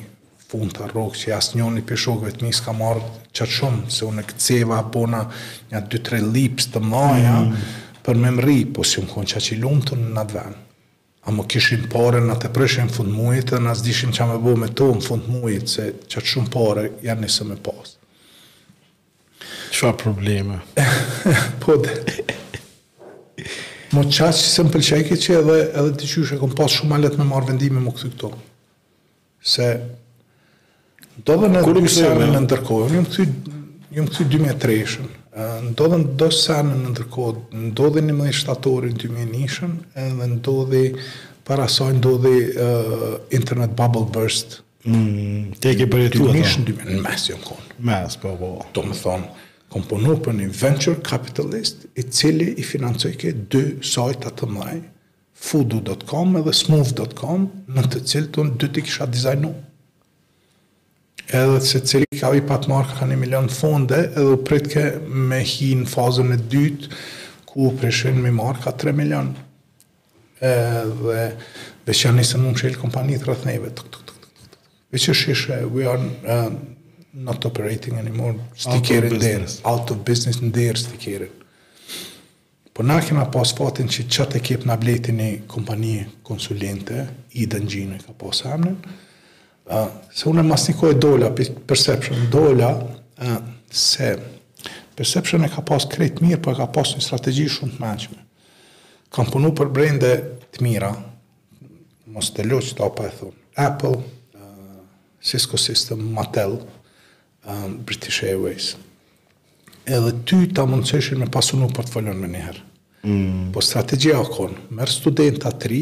funta 0.50 0.88
rrugë, 0.90 1.20
që 1.22 1.30
jasë 1.34 1.60
njën 1.60 1.80
i 1.82 1.86
pëshokëve 1.90 2.34
të 2.36 2.48
mi 2.48 2.54
s'ka 2.58 2.74
marë 2.78 3.04
qëtë 3.38 3.56
shumë, 3.58 3.84
se 3.94 4.08
unë 4.10 4.26
e 4.26 4.64
po 4.66 4.74
apona 4.80 5.22
një 5.74 5.84
2-3 5.92 6.24
lips 6.38 6.70
të 6.74 6.82
maja 6.90 7.36
mm. 7.44 7.70
për 8.06 8.22
me 8.24 8.34
mri, 8.38 8.58
po 8.74 8.84
si 8.86 9.02
unë 9.04 9.14
konë 9.14 9.32
që 9.34 9.44
që 9.48 9.56
i 9.58 9.62
lumë 9.64 9.86
të 9.90 10.00
në 10.04 10.24
atë 10.24 10.38
venë. 10.40 10.60
A 11.28 11.32
më 11.36 11.44
kishim 11.52 11.84
pare 11.92 12.20
në 12.26 12.36
të 12.42 12.50
prëshim 12.56 12.90
fund 12.90 13.12
mujët 13.14 13.52
dhe 13.54 13.60
në 13.62 13.74
zdishim 13.78 14.14
që 14.16 14.26
me 14.32 14.38
bo 14.42 14.56
me 14.58 14.70
to 14.80 14.88
në 14.96 15.04
fund 15.06 15.28
mujët, 15.30 15.68
se 15.70 15.88
qëtë 16.10 16.32
shumë 16.34 16.54
pare 16.56 16.88
janë 17.06 17.26
njësë 17.26 17.46
me 17.52 17.58
pasë. 17.66 17.96
Qa 19.80 19.92
probleme? 19.96 20.58
po, 21.62 21.78
dhe, 21.86 22.24
Mo 23.96 24.04
qaqë 24.06 24.36
që 24.38 24.50
se 24.54 24.66
më 24.66 24.72
pëlqejke 24.76 25.16
që 25.24 25.36
edhe, 25.40 25.56
edhe 25.80 25.94
të 25.98 26.10
qysh 26.12 26.34
e 26.36 26.40
kom 26.42 26.52
pas 26.58 26.74
shumë 26.76 26.98
alet 26.98 27.16
me 27.18 27.26
marrë 27.30 27.50
vendime 27.50 27.82
më 27.82 27.94
këtë 27.96 28.12
këto. 28.14 28.30
Se, 29.54 29.70
do 31.26 31.38
dhe 31.42 31.50
në 31.56 31.64
dy 31.64 31.94
sanë 31.96 32.28
në 32.36 32.44
ndërkohë, 32.46 33.00
një 33.00 33.06
më 33.08 33.14
këtë 33.14 34.28
2003 34.36 34.84
shën 34.94 35.16
do 35.78 35.86
dhe 35.90 35.98
në 36.02 36.14
do 36.20 36.28
sanë 36.36 36.76
në 36.76 36.92
ndërkohë, 36.94 37.66
do 37.80 37.90
dhe 37.96 38.02
një 38.06 38.16
më 38.18 38.30
dhe 38.30 38.36
shtatorin 38.42 38.98
2001 39.08 39.52
shën 39.56 39.76
edhe 40.06 40.28
do 40.50 40.56
dhe 40.74 40.84
saj 41.74 41.96
do 42.04 42.12
dhe 42.22 42.34
uh, 42.62 43.14
internet 43.34 43.72
bubble 43.78 44.06
burst. 44.14 44.60
Mm, 44.86 45.56
Te 45.58 45.72
ke 45.76 45.88
për 45.90 46.04
e 46.06 46.10
të 46.14 46.20
të 46.20 46.26
në 46.28 46.34
të 46.38 46.58
të 46.62 46.66
të 46.94 47.32
jo 47.32 47.38
të 47.42 47.54
të 47.58 48.02
të 48.14 48.36
po, 48.38 48.56
të 48.74 48.90
të 48.94 49.00
të 49.02 49.22
komponu 49.74 50.16
për 50.24 50.38
një 50.40 50.48
venture 50.58 51.02
capitalist 51.06 51.86
i 51.98 52.04
cili 52.04 52.48
i 52.58 52.66
financoj 52.66 53.14
ke 53.22 53.34
dy 53.54 53.62
sajta 53.86 54.32
të 54.40 54.48
mëj, 54.50 54.78
fudu.com 55.40 56.36
edhe 56.42 56.54
smooth.com, 56.58 57.46
në 57.72 57.84
të 57.94 58.02
cilë 58.12 58.32
të 58.36 58.46
në 58.48 58.56
dy 58.64 58.70
të 58.76 58.84
kisha 58.88 59.08
dizajnu. 59.10 59.52
Edhe 61.38 61.60
se 61.62 61.84
cili 61.86 62.18
ka 62.20 62.32
vi 62.34 62.42
pat 62.50 62.66
marka 62.72 62.98
ka 63.04 63.08
një 63.12 63.20
milion 63.22 63.50
fonde, 63.54 64.00
edhe 64.10 64.34
u 64.34 64.40
pritke 64.50 64.88
me 65.30 65.44
hi 65.46 65.74
në 65.84 65.88
fazën 65.92 66.34
e 66.34 66.40
dytë, 66.52 66.92
ku 67.50 67.68
u 67.70 67.72
preshen 67.80 68.18
me 68.22 68.34
marka 68.36 68.74
3 68.74 68.96
milion. 68.98 69.30
Edhe 70.42 71.28
veç 71.86 72.04
janë 72.08 72.22
nisën 72.24 72.42
më 72.44 72.54
më 72.56 72.62
shelë 72.64 72.82
kompani 72.82 73.22
të 73.22 73.30
rëthneve. 73.30 73.72
Veç 74.94 75.10
e 75.14 75.18
shishe, 75.24 75.62
we 75.76 75.86
are... 75.86 76.10
Uh, 76.26 76.78
not 77.10 77.44
operating 77.46 77.98
anymore, 77.98 78.36
stikerin 78.56 79.18
dherë, 79.20 79.50
out 79.68 79.90
of 79.94 80.02
business 80.06 80.42
në 80.44 80.52
dherë 80.56 80.82
stikerin. 80.84 81.36
Po 82.76 82.86
na 82.86 83.00
kema 83.04 83.26
pas 83.34 83.52
fatin 83.58 83.90
që 83.92 84.06
qëtë 84.08 84.40
e 84.40 84.42
kep 84.46 84.66
në 84.70 84.76
bleti 84.80 85.12
një 85.16 85.30
kompani 85.52 85.96
konsulente, 86.26 87.06
i 87.36 87.48
dëngjine 87.50 87.98
ka 88.06 88.14
pas 88.22 88.44
amnin, 88.54 88.78
uh, 89.68 89.90
se 90.16 90.30
unë 90.32 90.46
mas 90.48 90.68
një 90.70 90.78
kohë 90.80 90.96
e 90.98 91.00
dolla, 91.06 91.32
perception, 91.70 92.28
dolla, 92.32 92.70
uh, 93.24 93.40
se 93.70 94.14
perception 94.98 95.44
e 95.48 95.52
ka 95.52 95.64
pas 95.66 95.86
krejt 95.92 96.22
mirë, 96.24 96.40
po 96.46 96.54
e 96.54 96.60
ka 96.62 96.70
pas 96.72 96.94
një 96.94 97.04
strategi 97.04 97.50
shumë 97.58 97.76
të 97.78 97.84
menqme. 97.86 98.24
Kam 99.10 99.28
punu 99.34 99.52
për 99.58 99.72
brende 99.74 100.14
të 100.54 100.64
mira, 100.66 100.94
mos 102.10 102.30
të 102.34 102.46
loqë 102.52 102.78
të 102.80 102.86
apa 102.86 103.10
e 103.10 103.14
thunë, 103.18 103.38
Apple, 103.60 104.02
Cisco 105.30 105.58
System, 105.60 106.06
Mattel, 106.16 106.54
um, 107.52 107.80
British 107.86 108.22
Airways. 108.24 108.76
Edhe 109.90 110.12
ty 110.28 110.48
ta 110.54 110.66
mundëseshin 110.70 111.18
me 111.24 111.30
pasu 111.34 111.58
në 111.58 111.72
portfolion 111.76 112.20
me 112.22 112.30
njëherë. 112.30 112.64
Mm. 113.08 113.50
Po 113.56 113.64
strategjia 113.64 114.20
o 114.22 114.28
konë, 114.28 114.66
merë 114.78 114.94
studenta 114.94 115.52
tri, 115.64 115.80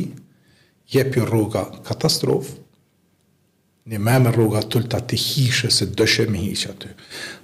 jepjo 0.94 1.26
rruga 1.28 1.66
katastrofë, 1.88 2.56
një 3.88 4.00
me 4.04 4.18
me 4.20 4.32
rruga 4.36 4.62
të 4.68 4.82
të 4.92 5.00
të 5.10 5.18
hishe 5.24 5.70
se 5.72 5.88
dëshe 5.98 6.26
hishe 6.36 6.72
aty. 6.74 6.90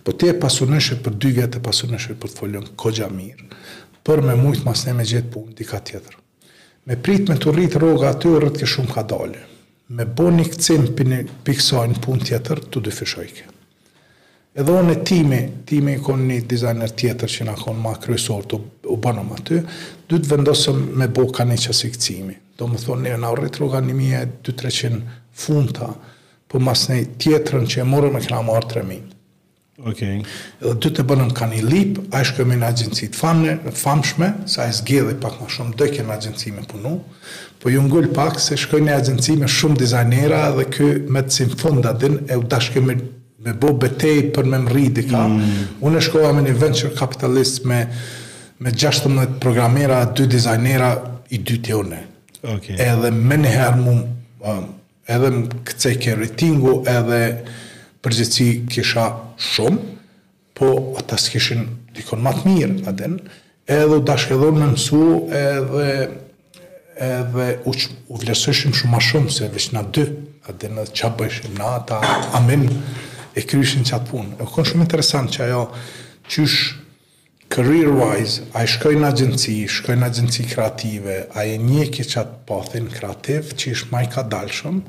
Po 0.04 0.12
ti 0.12 0.28
e 0.28 0.34
pasunëshe 0.44 0.98
për 1.06 1.16
dy 1.24 1.30
vjetë 1.38 1.58
e 1.58 1.64
pasunëshe 1.68 2.16
për 2.22 2.30
të 2.36 2.62
kogja 2.84 3.08
mirë, 3.16 3.48
për 4.04 4.22
me 4.26 4.36
mujtë 4.42 4.66
mas 4.68 4.86
ne 4.88 4.94
me 5.02 5.06
gjithë 5.08 5.32
punë 5.36 5.68
ka 5.70 5.80
tjetër. 5.88 6.18
Me 6.88 6.96
prit 7.00 7.30
me 7.32 7.36
të 7.40 7.54
rritë 7.56 7.80
rruga 7.80 8.12
aty 8.14 8.28
rrit 8.38 8.58
ke 8.60 8.68
shumë 8.68 8.94
ka 8.96 9.04
dalë. 9.16 9.44
Me 9.98 10.04
bo 10.06 10.30
një 10.36 10.46
këcim 10.54 10.92
për 10.98 11.08
një 11.12 12.02
punë 12.04 12.26
tjetër, 12.30 12.60
tu 12.72 12.80
dy 12.84 12.92
fishojke. 12.92 13.46
Edhe 14.54 14.70
unë 14.70 14.94
e 14.94 14.98
timi, 15.10 15.38
timi 15.66 15.96
i 15.98 16.02
konë 16.06 16.26
një 16.28 16.36
designer 16.46 16.92
tjetër 16.94 17.32
që 17.36 17.46
në 17.48 17.54
konë 17.58 17.80
ma 17.82 17.96
kryesor 17.98 18.44
të 18.52 18.58
u 18.94 18.98
banëm 19.02 19.32
aty, 19.34 19.56
dy 20.12 20.20
të 20.22 20.30
vendosëm 20.30 20.84
me 21.02 21.08
bo 21.10 21.24
ka 21.34 21.42
një 21.50 21.56
qësi 21.58 21.90
këcimi. 21.96 22.36
Do 22.62 22.68
më 22.70 22.84
thonë 22.84 23.08
një 23.08 23.16
nga 23.24 23.32
u 23.34 23.38
retro 23.40 23.70
ka 23.74 23.80
një 23.82 23.96
mija 23.98 24.20
e 24.22 24.28
2-300 24.46 25.00
funta, 25.46 25.88
për 25.98 26.54
po 26.54 26.62
mas 26.68 26.84
një 26.92 26.98
tjetërën 27.24 27.64
që 27.72 27.82
e 27.82 27.88
morë 27.96 28.12
me 28.14 28.22
këna 28.22 28.44
marë 28.52 28.70
3.000. 28.76 29.10
Okay. 29.90 30.20
Dhe 30.62 30.76
dy 30.86 30.92
të 31.00 31.08
bënën 31.10 31.32
ka 31.34 31.48
një 31.50 31.64
lip, 31.72 31.96
a 32.14 32.22
i 32.22 32.28
shkëmi 32.30 32.60
në 32.62 32.68
agjencit 32.70 33.18
famne, 33.18 33.56
famshme, 33.74 34.30
sa 34.46 34.68
a 34.68 34.70
i 34.70 35.00
dhe 35.10 35.18
pak 35.24 35.42
ma 35.42 35.50
shumë 35.50 35.74
dëke 35.82 36.06
në 36.06 36.14
agjencime 36.14 36.62
punu, 36.70 37.00
po 37.58 37.74
ju 37.74 37.82
ngull 37.88 38.12
pak 38.14 38.38
se 38.40 38.54
shkëmi 38.62 38.92
në 38.92 39.00
agjencime 39.02 39.50
shumë 39.50 39.82
dizajnera 39.82 40.44
dhe 40.60 40.70
kë 40.78 40.94
me 41.10 41.26
të 41.26 41.38
sinë 41.42 41.98
e 42.30 42.38
u 42.38 42.46
dashkëmi 42.54 43.00
me 43.44 43.54
bo 43.54 43.74
betej 43.76 44.22
për 44.36 44.48
me 44.48 44.60
mri 44.64 44.84
ka. 45.10 45.24
Mm. 45.28 45.68
Unë 45.84 46.00
e 46.00 46.04
shkova 46.08 46.30
me 46.36 46.46
një 46.46 46.56
venture 46.62 46.92
capitalist 46.96 47.64
me, 47.68 47.82
me 48.64 48.72
16 48.72 49.38
programera, 49.44 50.04
2 50.16 50.28
dizajnera, 50.32 50.92
i 51.34 51.40
dy 51.42 51.58
të 51.66 51.78
une. 51.80 52.00
Okay. 52.44 52.78
Edhe 52.80 53.10
me 53.16 53.38
njëherë 53.42 53.80
mu, 53.82 53.94
um, 54.46 54.64
edhe 55.12 55.30
më 55.34 55.62
këtë 55.68 55.94
e 56.14 56.18
rritingu, 56.22 56.74
edhe 56.92 57.22
përgjithësi 58.06 58.50
kisha 58.72 59.08
shumë, 59.52 59.94
po 60.54 60.70
ata 61.02 61.18
s'kishin 61.18 61.66
dikon 61.98 62.22
matë 62.24 62.44
mirë 62.48 62.74
në 62.84 63.16
edhe 63.74 63.96
u 63.98 64.04
dashkëdhon 64.06 64.60
me 64.60 64.68
mësu, 64.76 65.02
edhe 65.40 65.90
edhe 67.04 67.46
u, 67.66 67.72
u 68.14 68.20
vlerësëshim 68.22 68.76
shumë 68.78 68.92
ma 68.94 69.00
shumë, 69.02 69.32
se 69.34 69.48
vishë 69.50 69.82
dy, 69.96 70.04
atë 70.52 70.70
në 70.76 70.84
qa 70.96 71.10
bëjshim 71.18 71.56
na, 71.58 71.72
ta 71.90 71.98
amin, 72.38 72.68
e 73.36 73.42
kryshin 73.48 73.84
qatë 73.90 74.10
punë. 74.12 74.36
E 74.42 74.46
ko 74.50 74.64
shumë 74.68 74.86
interesant 74.86 75.34
që 75.34 75.48
ajo, 75.48 75.64
qysh 76.30 76.60
career-wise, 77.54 78.48
a 78.58 78.64
i 78.66 78.70
shkoj 78.70 78.94
në 79.00 79.10
agjenci, 79.12 79.56
shkoj 79.80 79.96
në 80.02 80.08
agjenci 80.10 80.46
kreative, 80.52 81.18
a 81.38 81.46
i 81.50 81.58
njeki 81.62 82.06
qatë 82.14 82.40
pothin 82.50 82.90
kreativ, 82.94 83.54
që 83.60 83.74
ish 83.76 83.88
ma 83.94 84.04
i 84.06 84.10
ka 84.14 84.24
dalshëm, 84.30 84.80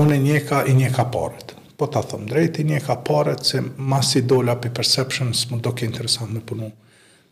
unë 0.00 0.16
e 0.16 0.22
njeka 0.28 0.62
i 0.70 0.74
njeka 0.78 1.06
paret. 1.14 1.54
Po 1.74 1.88
të 1.90 2.04
thëmë 2.12 2.28
drejt, 2.30 2.60
i 2.62 2.68
njeka 2.70 2.96
paret, 3.06 3.44
se 3.46 3.60
mas 3.76 4.12
i 4.16 4.22
dola 4.22 4.54
për 4.62 4.74
perception, 4.76 5.32
së 5.34 5.50
më 5.54 5.62
doke 5.66 5.86
interesant 5.86 6.30
me 6.30 6.42
punu 6.46 6.70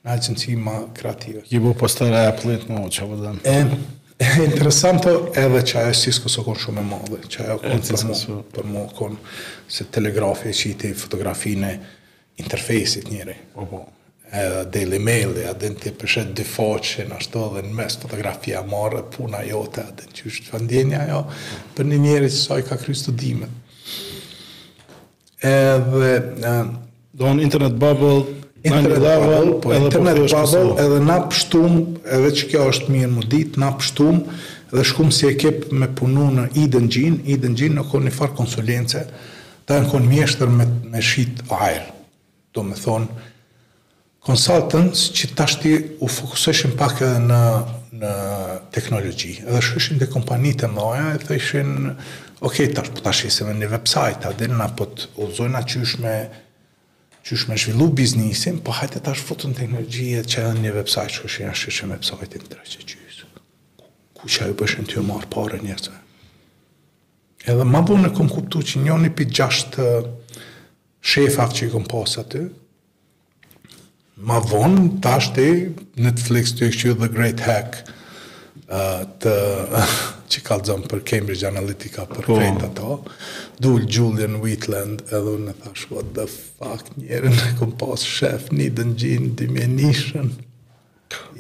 në 0.02 0.14
agjenci 0.16 0.56
ma 0.58 0.80
kreative. 0.94 1.44
bu 1.60 1.74
postar 1.78 2.12
e 2.12 2.26
aplit 2.26 2.66
në 2.68 2.80
uqa, 2.88 3.06
po 3.06 3.16
vëdhen. 3.16 3.38
E, 3.46 4.00
interesanto 4.18 5.08
po, 5.08 5.32
edhe 5.36 5.62
që 5.66 5.78
ajo 5.82 5.94
Cisco 5.96 6.30
së 6.30 6.44
konë 6.46 6.62
shumë 6.66 6.82
e 6.82 6.84
madhe, 6.88 7.20
që 7.32 7.46
ajo 7.46 7.56
konë 7.62 7.88
për, 8.54 8.68
mu, 8.68 8.84
për 8.98 9.16
se 9.72 9.86
telegrafi 9.94 10.50
e 10.50 10.54
qiti 10.56 10.90
fotografine 10.98 11.72
interfejsit 12.42 13.08
njëri. 13.12 13.38
Opo. 13.62 13.80
Edhe 14.32 14.62
daily 14.72 14.96
mail, 15.04 15.34
e 15.42 15.46
adin 15.50 15.74
të 15.76 15.90
përshet 16.00 16.30
dy 16.38 16.44
foqen, 16.48 17.10
ashtu 17.16 17.40
edhe 17.50 17.64
në 17.66 17.74
mes 17.78 17.98
fotografia 18.00 18.62
marë, 18.68 19.02
puna 19.12 19.42
jote, 19.48 19.82
adin 19.90 20.14
që 20.18 20.28
është 20.28 20.62
të 20.68 21.08
jo 21.10 21.24
për 21.76 21.90
një 21.90 21.98
njeri 22.06 22.30
që 22.32 22.38
saj 22.40 22.64
ka 22.68 22.78
kry 22.82 22.96
studimet. 22.96 23.60
Edhe... 25.42 26.14
Do 27.12 27.28
në 27.28 27.42
internet 27.44 27.74
bubble, 27.76 28.22
Internet 28.62 28.98
bubble, 28.98 29.58
po 29.60 29.72
internet 29.74 30.16
bubble, 30.30 30.74
edhe 30.78 30.98
na 31.06 31.16
pështum, 31.26 31.72
edhe 32.14 32.28
që 32.38 32.48
kjo 32.52 32.66
është 32.70 32.92
mirë 32.94 33.08
më 33.10 33.24
ditë, 33.34 33.58
na 33.62 33.72
pështum, 33.74 34.20
dhe 34.70 34.84
shkum 34.86 35.10
si 35.14 35.26
ekip 35.26 35.64
me 35.74 35.88
punu 35.98 36.28
në 36.36 36.44
Eden 36.62 36.86
Gene, 36.94 37.18
Eden 37.34 37.56
Gene 37.58 37.80
në 37.80 37.84
konë 37.90 38.06
një 38.08 38.12
farë 38.20 38.36
konsulence, 38.38 39.02
ta 39.66 39.80
në 39.82 39.90
konë 39.90 40.10
mjeshtër 40.12 40.52
me, 40.58 40.66
me 40.94 41.02
shqit 41.02 41.42
ajer, 41.58 41.88
do 42.54 42.62
me 42.68 42.78
thonë, 42.78 43.24
consultants 44.30 45.08
që 45.18 45.30
tashti 45.40 45.74
u 45.98 46.12
fokuseshin 46.18 46.76
pak 46.78 47.02
edhe 47.02 47.18
në, 47.26 47.40
në 47.98 48.12
teknologji, 48.76 49.40
edhe 49.42 49.64
shkëshin 49.72 49.98
dhe 50.04 50.10
kompanit 50.14 50.62
e 50.62 50.70
mëja, 50.70 51.08
e 51.18 51.24
thëshin, 51.26 51.74
ok, 52.38 52.46
okay, 52.52 52.70
tash, 52.78 52.94
po 52.94 53.02
tashti 53.08 53.34
se 53.40 53.48
një 53.50 53.74
website, 53.74 54.22
a 54.30 54.36
dhe 54.38 54.52
na 54.54 54.70
apot, 54.70 55.08
u 55.18 55.26
zojna 55.34 55.66
që 55.66 55.82
ishme, 55.90 56.16
që 57.26 57.36
është 57.36 57.50
me 57.52 57.56
zhvillu 57.62 57.86
biznisin, 57.96 58.56
po 58.66 58.74
hajtë 58.74 59.02
të 59.04 59.12
ashtë 59.14 59.28
fotën 59.28 59.52
teknologjie 59.58 60.22
që 60.26 60.44
e 60.48 60.54
një 60.62 60.72
website 60.78 61.14
që 61.16 61.26
është 61.28 61.44
janë 61.46 61.60
shqeshe 61.60 61.88
me 61.88 61.98
website 61.98 62.40
në 62.42 62.48
tre 62.50 62.64
që 62.66 62.86
gjysë. 62.92 63.28
Ku 64.18 64.30
që 64.30 64.44
ajo 64.46 64.56
pëshën 64.58 64.88
të 64.90 64.96
ju 64.98 65.04
marë 65.06 65.30
pare 65.30 65.60
njëse. 65.62 65.94
Edhe 67.52 67.66
ma 67.66 67.80
bu 67.86 67.96
në 67.98 68.10
kom 68.16 68.28
kuptu 68.30 68.62
që 68.72 68.82
një 68.84 68.98
një 69.04 69.12
pi 69.18 69.28
gjashtë 69.34 69.86
shefat 71.12 71.56
që 71.58 71.68
i 71.68 71.72
kom 71.74 71.86
pasë 71.90 72.24
aty, 72.26 72.42
ma 74.22 74.40
vonë 74.46 74.88
të 75.02 75.14
ashtë 75.18 75.46
Netflix 76.06 76.52
të 76.56 76.66
e 76.68 76.72
këshu 76.74 76.96
The 77.02 77.10
Great 77.14 77.42
Hack 77.46 77.80
uh, 78.66 79.06
të... 79.22 79.36
që 80.32 80.40
kalëzëm 80.46 80.84
për 80.90 81.02
Cambridge 81.10 81.48
Analytica, 81.48 82.04
për 82.08 82.26
po. 82.26 82.36
krejtë 82.38 82.68
ato, 82.70 82.98
dull 83.64 83.84
Julian 83.92 84.38
Wheatland, 84.42 85.04
edhe 85.10 85.34
unë 85.36 85.50
në 85.50 85.56
thash, 85.64 85.86
what 85.92 86.08
the 86.16 86.24
fuck, 86.32 86.88
njerën 87.00 87.36
e 87.48 87.52
këm 87.58 87.74
pas 87.80 88.04
shef, 88.08 88.48
një 88.56 88.70
dëngjin, 88.78 89.28
të 89.38 89.50
mje 89.52 89.68
nishën. 89.74 90.32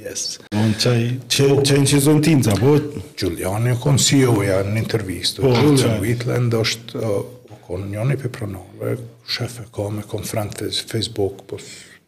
Yes. 0.02 0.24
Unë 0.52 0.76
qaj, 0.82 0.98
që 1.32 1.48
po. 1.48 1.60
qaj 1.64 1.76
po? 1.78 1.84
në 1.86 1.92
që 1.92 2.00
zonë 2.08 2.24
tim, 2.26 2.42
zë, 2.48 2.56
po? 2.60 2.74
Julian 3.22 3.68
një 3.70 3.76
këm 3.84 4.00
CEO 4.08 4.34
ja 4.44 4.58
në 4.66 4.82
intervjistë, 4.84 5.46
po, 5.46 5.54
Julian 5.62 6.02
Wheatland 6.04 6.58
është, 6.60 7.06
o 7.06 7.56
këm 7.66 7.86
një 7.94 8.08
një 8.12 8.20
për 8.26 8.34
pranove, 8.36 8.96
shef 9.32 9.60
e 9.64 9.68
këm, 9.72 10.02
e 10.04 10.08
këm 10.12 10.28
frantë 10.32 10.66
fe, 10.68 10.72
Facebook, 10.96 11.46
po, 11.48 11.62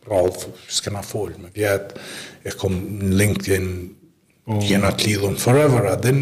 Ralf, 0.05 0.43
s'kena 0.69 1.01
folë, 1.01 1.39
me 1.47 1.51
vjetë, 1.57 2.03
e 2.45 2.53
këm 2.61 2.77
në 3.01 3.15
LinkedIn, 3.23 3.69
oh. 4.47 4.61
jena 4.71 4.91
të 4.93 5.09
lidhën 5.11 5.37
forever, 5.41 5.87
adin, 5.93 6.21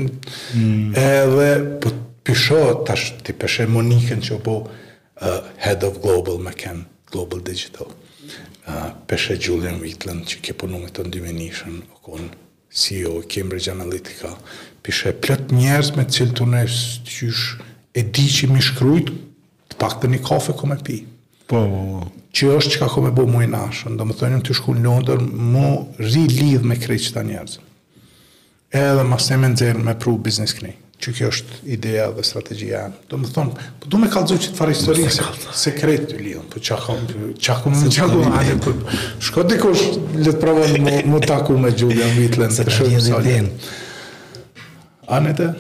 mm. 0.54 0.92
edhe 0.96 1.48
po 1.82 1.90
pishohet 2.24 2.84
tash 2.88 3.12
ti 3.26 3.34
peshe 3.34 3.64
Monikën 3.66 4.22
që 4.22 4.40
po 4.44 4.58
uh, 4.62 5.40
Head 5.62 5.82
of 5.86 6.00
Global 6.04 6.38
McCann, 6.44 6.84
Global 7.10 7.42
Digital, 7.44 7.90
uh, 8.68 8.92
peshe 9.10 9.38
Julian 9.40 9.80
Wheatland 9.82 10.28
që 10.30 10.42
ke 10.46 10.54
punu 10.58 10.80
me 10.84 10.92
të 10.94 11.08
ndyme 11.10 11.34
nishën, 11.36 11.80
o 11.96 12.02
konë 12.06 12.30
CEO 12.72 13.18
Cambridge 13.28 13.34
Cambridge 13.36 13.72
Analytica, 13.74 14.32
pishe 14.82 15.12
plët 15.22 15.50
njerës 15.52 15.90
me 15.98 16.06
cilë 16.08 16.32
të 16.38 16.46
nështë 16.54 17.70
e 18.00 18.04
di 18.16 18.24
që 18.34 18.48
mi 18.48 18.62
shkrujt, 18.64 19.10
të 19.72 19.76
pak 19.82 19.98
të 20.00 20.08
një 20.14 20.20
kafe 20.24 20.54
me 20.70 20.78
pi. 20.80 21.02
Po, 21.50 21.58
po, 21.68 21.80
po. 21.92 22.06
Që 22.32 22.46
është 22.56 22.70
që 22.72 22.78
ka 22.80 22.86
kome 22.88 23.10
bo 23.12 23.26
mu 23.28 23.42
i 23.44 23.48
nashën, 23.52 23.98
do 24.00 24.06
më 24.08 24.14
thënjën 24.16 24.40
të 24.46 24.54
shku 24.56 24.72
në 24.78 24.86
Londër, 24.86 25.20
mu 25.52 25.64
rri 26.00 26.22
lidh 26.32 26.64
me 26.64 26.78
krejtë 26.80 27.10
që 27.10 27.12
ta 27.18 27.22
edhe 28.72 29.04
ma 29.04 29.18
se 29.20 29.36
me 29.36 29.48
nëzirë 29.52 29.84
me 29.84 29.94
pru 30.00 30.14
biznis 30.24 30.54
këni, 30.56 30.72
që 31.02 31.12
kjo 31.18 31.28
është 31.32 31.58
ideja 31.74 32.06
dhe 32.16 32.24
strategia 32.24 32.80
janë. 32.82 33.00
Do 33.10 33.18
më 33.20 33.30
thonë, 33.34 33.66
po 33.82 33.90
du 33.92 34.00
me 34.00 34.08
kalëzu 34.12 34.38
që 34.44 34.52
të 34.54 34.58
farë 34.58 34.74
historinë 34.78 35.12
se, 35.16 35.26
po 35.42 35.56
se 35.62 35.72
kretë 35.76 36.08
të 36.12 36.20
lijonë, 36.24 36.48
po 36.54 36.62
qakonë, 36.68 37.08
qakonë, 37.46 37.82
qakonë, 37.98 38.44
qakonë, 38.58 39.58
qakonë, 39.64 39.98
letë 40.24 40.40
pravojnë 40.44 40.84
më, 40.86 40.94
më 41.12 41.20
taku 41.28 41.58
me 41.60 41.74
Gjulja 41.76 42.08
në 42.14 42.30
në 42.40 42.48
të 42.56 42.74
shumë, 42.78 43.02
sa 43.08 43.20
lijenë. 43.26 43.52
Anë 45.12 45.34
të? 45.40 45.50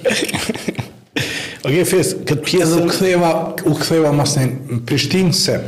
Oke, 1.62 1.68
okay, 1.68 1.84
fesë, 1.92 2.22
këtë 2.30 2.46
pjesë 2.48 2.80
u 2.80 2.86
këtheva, 2.88 3.34
u 3.70 3.74
këtheva 3.76 4.14
ma 4.16 4.24
se 4.26 4.46
në 4.48 4.80
Prishtinë 4.88 5.36
se, 5.36 5.58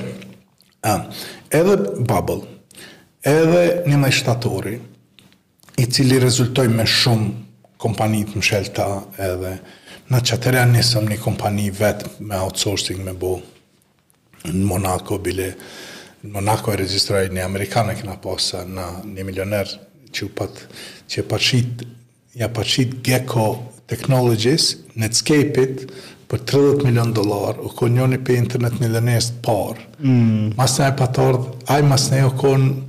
a, 0.91 0.97
edhe 1.55 1.77
bubble, 2.01 2.41
edhe 3.31 3.67
një 3.85 4.01
maj 4.01 4.17
i 5.77 5.85
cili 5.91 6.19
rezultoj 6.23 6.69
me 6.71 6.85
shumë 6.87 7.31
kompani 7.83 8.23
të 8.29 8.39
mshelta 8.39 8.87
edhe 9.21 9.57
në 10.13 10.21
qatëre 10.29 10.61
anë 10.63 10.77
nisëm 10.79 11.09
një 11.11 11.19
kompani 11.23 11.69
vetë 11.75 12.15
me 12.31 12.39
outsourcing 12.45 13.03
me 13.07 13.13
bo 13.19 13.35
në 14.45 14.63
Monaco 14.69 15.19
bile 15.19 15.51
në 16.25 16.31
Monaco 16.37 16.73
e 16.73 16.79
registroj 16.83 17.25
një 17.33 17.45
Amerikanë 17.45 17.95
e 17.97 18.01
këna 18.03 18.17
posa 18.25 18.63
në 18.69 18.87
një 19.17 19.27
milioner 19.29 19.73
që 20.15 20.29
u 20.29 20.33
pat 20.39 20.63
që 21.11 21.23
e 21.25 21.29
pashit 21.33 21.87
ja 22.39 22.49
pashit 22.49 22.97
Gecko 23.07 23.49
Technologies 23.91 24.75
Netscape-it 24.95 25.89
për 26.31 26.41
30 26.53 26.87
milion 26.87 27.11
dolar 27.15 27.59
u 27.61 27.69
kon 27.77 27.93
njoni 27.99 28.19
për 28.25 28.39
internet 28.41 28.79
milionist 28.81 29.37
par 29.45 29.81
mm. 29.99 30.55
mas 30.57 30.79
në 30.79 30.89
e 30.93 30.97
patord 31.03 31.51
aj 31.75 31.83
mas 31.91 32.09
në 32.13 32.23
e 32.23 32.31
u 32.31 32.33
konë 32.39 32.85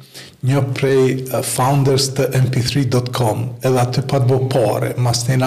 një 0.46 0.62
prej 0.78 1.02
founders 1.46 2.10
të 2.18 2.30
mp3.com 2.46 3.46
edhe 3.66 3.82
aty 3.82 4.04
pa 4.10 4.20
të 4.22 4.30
bo 4.30 4.40
pare 4.52 4.94
mas 5.06 5.24
të 5.26 5.40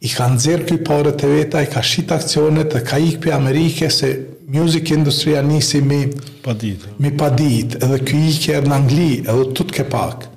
i 0.00 0.08
ka 0.14 0.28
nëzirë 0.30 0.66
këj 0.68 0.76
pare 0.86 1.12
të 1.18 1.30
veta 1.32 1.62
i 1.64 1.70
ka 1.72 1.82
shqit 1.82 2.12
akcionet 2.14 2.70
dhe 2.76 2.84
ka 2.86 3.00
ikë 3.02 3.20
për 3.24 3.34
Amerike 3.36 3.88
se 3.94 4.10
music 4.48 4.92
industria 4.94 5.40
nisi 5.42 5.80
mi 5.84 6.00
pa 6.44 6.54
dit, 6.56 6.84
mi 7.02 7.10
pa 7.18 7.30
dit 7.36 7.74
edhe 7.82 7.98
këj 8.06 8.20
ikë 8.36 8.56
e 8.60 8.66
në 8.66 8.76
Angli 8.76 9.08
edhe 9.24 9.48
të 9.50 9.64
të 9.68 9.76
ke 9.80 9.88
pak 9.92 10.28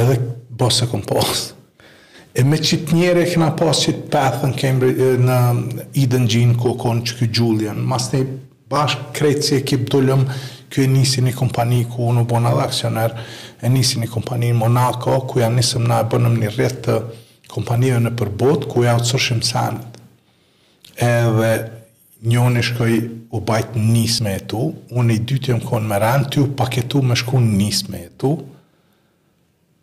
edhe 0.00 0.16
bose 0.62 0.88
e 0.92 2.40
e 2.40 2.44
me 2.48 2.56
qitë 2.64 2.96
njere 2.96 3.26
e 3.26 3.30
këna 3.34 3.50
pas 3.60 3.84
qitë 3.86 4.08
path 4.12 4.44
në 4.48 4.56
Cambridge 4.60 5.12
në 5.26 5.38
Eden 6.02 6.24
Gene 6.32 6.56
ku 6.60 6.74
konë 6.84 7.04
që 7.10 7.18
këj 7.20 7.30
Julian 7.38 7.84
mas 7.92 8.08
të 8.12 8.24
bashkë 8.72 9.12
krejtë 9.18 9.46
si 9.50 9.58
ekip 9.60 9.88
dullëm 9.92 10.26
kjo 10.72 10.84
e 10.86 10.90
nisi 10.90 11.20
një 11.22 11.32
kompani 11.36 11.82
ku 11.90 12.06
unë 12.10 12.22
u 12.24 12.28
bona 12.30 12.52
dhe 12.56 12.62
aksioner, 12.64 13.12
e 13.64 13.68
nisi 13.72 14.00
një 14.00 14.08
kompani 14.12 14.52
në 14.52 14.58
Monaco, 14.62 15.18
ku 15.28 15.42
janë 15.42 15.58
nisëm 15.60 15.86
na 15.90 16.00
e 16.02 16.08
bënëm 16.10 16.36
një 16.42 16.52
rrët 16.54 16.78
të 16.86 16.96
kompanive 17.52 18.00
në 18.02 18.14
përbot, 18.18 18.64
ku 18.70 18.86
janë 18.86 19.02
të 19.04 19.10
sërshim 19.12 19.42
sanët. 19.48 20.00
Edhe 21.02 21.52
një 22.28 22.40
unë 22.48 22.64
shkoj 22.70 22.94
u 23.36 23.40
bajt 23.48 23.76
në 23.76 23.84
nisë 23.92 24.24
me 24.26 24.32
e 24.38 24.44
tu, 24.52 24.62
unë 24.96 25.16
i 25.18 25.22
dy 25.28 25.38
të 25.48 25.60
konë 25.68 25.90
më 25.90 26.00
ranë, 26.04 26.30
ty 26.32 26.40
u 26.42 26.48
paketu 26.58 27.02
më 27.04 27.20
shku 27.24 27.40
në 27.42 27.52
nisë 27.60 27.92
me 27.92 28.02
e 28.08 28.12
tu, 28.20 28.32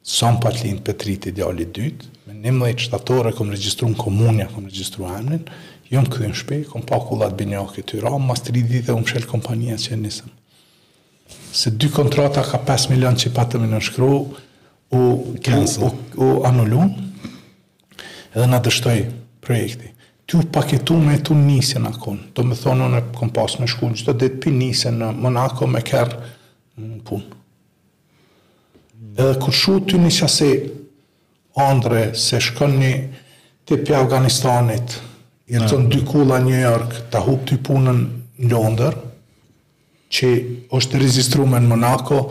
son 0.10 0.40
pa 0.42 0.50
të 0.56 0.64
linë 0.66 0.86
petrit 0.88 1.28
i 1.30 1.34
djali 1.36 1.68
dytë, 1.76 2.08
me 2.28 2.38
një 2.42 2.54
më 2.56 2.70
lejtë 2.70 2.88
qëtatorë 2.88 3.34
e 3.34 3.38
kom 3.38 3.52
registru 3.54 3.92
në 3.92 4.00
komunja, 4.00 4.50
kom 4.56 4.66
registru 4.70 5.06
amnin, 5.12 5.44
jo 5.92 6.02
më 6.06 6.14
këdhin 6.16 6.34
shpej, 6.40 6.64
kom 6.72 6.86
pa 6.88 6.98
kullat 7.04 7.36
binjohë 7.38 7.76
këtyra, 7.78 8.16
mas 8.24 8.42
të 8.46 8.56
rridit 8.58 8.90
u 8.90 8.96
umë 9.02 9.12
shelë 9.14 9.30
kompanija 9.30 9.78
që 9.86 9.98
e 9.98 10.00
nisëm 10.06 10.36
se 11.52 11.70
dy 11.70 11.90
kontrata 11.90 12.42
ka 12.46 12.58
5 12.66 12.90
milion 12.94 13.18
që 13.18 13.30
i 13.30 13.34
patëm 13.34 13.58
të 13.58 13.64
minë 13.64 13.76
në 13.78 13.86
shkru, 13.88 14.10
u, 14.94 15.00
u, 15.00 15.90
u 16.26 16.28
anullun, 16.48 16.92
edhe 18.34 18.48
në 18.50 18.60
dështoj 18.66 19.00
projekti. 19.46 19.92
Ty 20.30 20.38
u 20.38 20.44
paketu 20.54 20.98
me 21.02 21.16
tu 21.26 21.34
njësje 21.34 21.82
akun, 21.90 22.20
do 22.36 22.44
me 22.46 22.56
thonë 22.58 22.90
në 22.94 23.00
kom 23.18 23.32
pas 23.34 23.56
me 23.60 23.68
shkun, 23.70 23.96
që 23.98 24.12
do 24.12 24.18
dhe 24.22 24.28
të 24.30 24.40
pi 24.44 24.52
në 24.54 25.12
Monaco 25.18 25.68
me 25.68 25.82
kërë 25.82 26.20
në 26.80 27.00
pun. 27.08 27.24
Edhe 29.20 29.40
kur 29.42 29.54
shu 29.54 29.80
ty 29.90 29.98
një 30.00 30.14
qasi, 30.20 30.52
Andre, 31.60 32.14
se 32.16 32.38
shkën 32.40 32.76
një 32.80 32.92
të 33.68 33.80
pja 33.88 34.04
Afganistanit, 34.06 35.00
i 35.50 35.58
dy 35.58 36.04
kula 36.06 36.38
New 36.46 36.54
York, 36.62 36.94
të 37.12 37.24
hup 37.26 37.42
të 37.50 37.58
punën 37.66 38.04
në 38.46 38.52
Londër, 38.54 38.96
që 40.14 40.30
është 40.74 41.00
rezistru 41.04 41.46
me 41.48 41.60
në 41.62 41.70
Monako, 41.70 42.22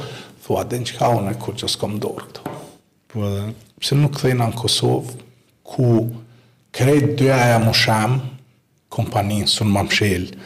thua, 0.44 0.64
dhe 0.66 0.80
në 0.82 0.88
që 0.90 0.98
ka 0.98 1.10
unë 1.18 1.34
e 1.36 1.42
kur 1.42 1.56
që 1.60 1.70
s'kom 1.74 1.98
dorë 2.02 2.26
këto. 2.26 2.54
Po 3.08 3.24
edhe? 3.28 3.44
Pse 3.78 3.94
nuk 3.98 4.16
këthejna 4.16 4.48
në 4.50 4.58
Kosovë, 4.58 5.18
ku 5.68 5.90
krejt 6.74 7.12
dyja 7.20 7.36
e 7.54 7.60
më 7.62 7.74
sham, 7.78 8.16
kompaninë 8.92 9.50
sunë 9.52 9.74
më 9.76 9.84
mshelë, 9.88 10.40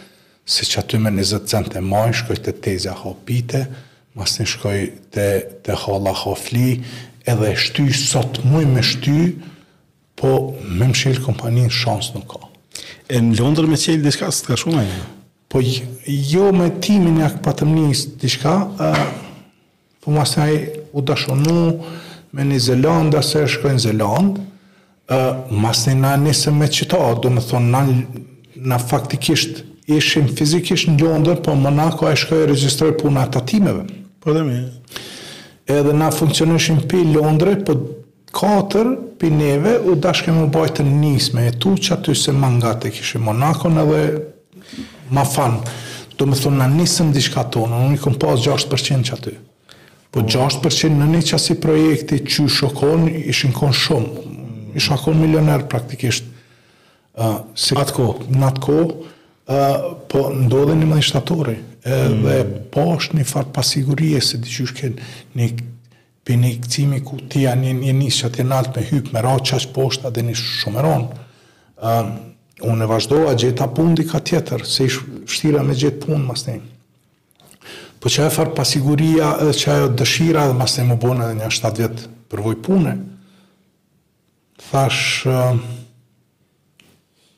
se 0.53 0.67
që 0.69 0.83
aty 0.83 0.99
me 1.01 1.13
20 1.15 1.47
cent 1.49 1.77
e 1.79 1.83
maj, 1.87 2.11
shkoj 2.21 2.37
të 2.45 2.55
tezja 2.67 2.93
ho 3.01 3.15
pite, 3.27 3.63
mas 4.19 4.35
në 4.37 4.47
shkoj 4.53 4.77
të, 5.15 5.27
të 5.65 5.77
hola 5.87 6.13
ho 6.25 6.35
fli, 6.37 6.75
edhe 7.31 7.55
shty 7.57 7.87
sot 7.97 8.43
muj 8.51 8.67
me 8.69 8.83
shty, 8.85 9.17
po 10.19 10.35
me 10.69 10.91
mshelë 10.93 11.23
kompaninë 11.25 11.73
shansë 11.81 12.19
nuk 12.19 12.35
ka. 12.37 12.45
E 13.09 13.23
në 13.23 13.39
Londër 13.39 13.69
me 13.71 13.79
qelë 13.81 14.05
diska, 14.05 14.29
së 14.33 14.45
të 14.45 14.53
ka 14.53 14.61
shumë 14.67 14.83
e 14.83 14.87
një? 14.91 15.01
po 15.53 15.61
jo 16.07 16.53
me 16.53 16.71
timin 16.81 17.19
jak 17.21 17.37
patëmnis 17.45 18.07
të 18.21 18.31
shka, 18.35 18.55
po 20.01 20.15
mas 20.17 20.33
taj 20.39 20.55
u 20.97 21.03
dashonu 21.03 21.59
me 22.33 22.47
një 22.49 22.61
Zelanda 22.71 23.21
se 23.23 23.43
shkoj 23.55 23.75
në 23.77 23.83
Zelandë, 23.85 24.47
mas 25.61 25.85
na 25.99 26.15
njëse 26.25 26.55
me 26.57 26.71
qëta, 26.73 27.03
do 27.21 27.35
me 27.37 27.45
thonë, 27.45 27.69
na, 27.75 27.83
na 28.73 28.79
faktikisht 28.81 29.61
ishim 29.93 30.31
fizikisht 30.41 30.89
në 30.89 30.97
Londër, 31.05 31.43
po 31.45 31.53
më 31.59 31.75
na 31.77 31.91
ka 31.99 32.15
e 32.15 32.21
shkoj 32.25 32.47
e 32.47 32.49
registrojë 32.55 32.97
puna 33.05 33.27
të 33.29 33.43
atimeve. 33.45 33.85
Po 34.25 34.33
dhe 34.33 34.47
mi. 34.49 34.59
Edhe 35.77 35.93
na 35.93 36.09
funksionëshim 36.17 36.81
pi 36.89 37.03
Londre, 37.13 37.59
po 37.67 37.77
katër 38.33 38.95
pineve 39.21 39.77
neve 39.77 39.79
u 39.93 39.99
dashke 40.05 40.33
më 40.35 40.49
bajtë 40.55 40.87
njës 40.89 41.29
me 41.37 41.45
e 41.51 41.57
tu 41.63 41.77
që 41.77 41.99
aty 41.99 42.15
se 42.17 42.33
mangate 42.33 42.91
kishim 42.95 43.23
Monakon 43.29 43.77
edhe 43.83 44.01
ma 45.13 45.25
falë, 45.27 45.63
do 46.19 46.27
më 46.29 46.39
thonë 46.43 46.61
në 46.67 46.81
nisëm 46.81 47.11
di 47.15 47.23
tonë, 47.23 47.71
në 47.73 47.97
në 47.97 47.97
në 47.97 48.01
këmë 48.05 48.37
6% 48.47 49.09
që 49.09 49.17
aty. 49.17 49.37
Po 50.13 50.23
6% 50.23 50.63
po. 50.63 50.69
në 50.99 51.09
një 51.15 51.23
qasi 51.31 51.57
projekti 51.63 52.19
që 52.27 52.47
shokon, 52.53 53.07
ishën 53.33 53.53
kon 53.57 53.73
shumë, 53.73 54.27
ishën 54.81 55.01
konë 55.05 55.23
milioner 55.23 55.65
praktikisht. 55.73 56.29
Në 57.19 57.81
atë 57.85 57.97
ko, 57.97 58.09
në 58.37 58.47
atë 58.51 58.65
kohë, 58.69 58.95
po 60.13 60.23
ndodhe 60.45 60.77
një 60.79 60.89
më 60.93 61.01
një 61.01 61.07
shtatorit, 61.09 61.69
dhe 61.83 62.39
mm. 62.39 62.59
po 62.73 62.85
është 62.95 63.19
një 63.19 63.27
farë 63.27 63.53
pasigurie, 63.57 64.19
se 64.23 64.39
di 64.39 64.49
që 64.53 64.67
shkenë 64.71 65.07
një 65.39 65.49
për 66.23 66.37
një 66.39 66.51
këcimi 66.63 67.01
ku 67.03 67.17
tia 67.33 67.57
një 67.59 67.73
një 67.81 67.95
një 67.99 68.11
atë 68.29 68.45
një 68.45 68.53
një 68.53 69.17
një 69.19 69.19
me 69.19 69.19
një 69.19 69.19
një 69.19 70.13
një 70.13 70.13
një 70.13 70.13
një 70.21 70.21
dhe 70.21 70.77
një 70.77 71.09
një 71.11 72.31
unë 72.63 72.87
e 72.87 72.91
vazhdoa 72.91 73.35
gjeta 73.39 73.67
punë 73.71 73.97
dika 74.03 74.21
tjetër, 74.23 74.65
se 74.67 74.87
ish 74.89 75.01
shtira 75.29 75.63
me 75.67 75.75
gjetë 75.77 76.05
punë 76.07 76.25
mas 76.27 76.45
Po 78.03 78.11
që 78.11 78.25
e 78.27 78.31
farë 78.35 78.55
pasiguria, 78.59 79.29
që 79.55 79.75
e 79.87 79.91
dëshira 79.95 80.49
dhe 80.51 80.55
mas 80.59 80.75
më 80.83 80.97
bënë 80.99 81.23
edhe 81.25 81.35
një 81.39 81.51
shtatë 81.55 81.79
vjetë 81.79 82.09
përvoj 82.33 82.57
pune, 82.67 82.95
thash, 84.59 85.23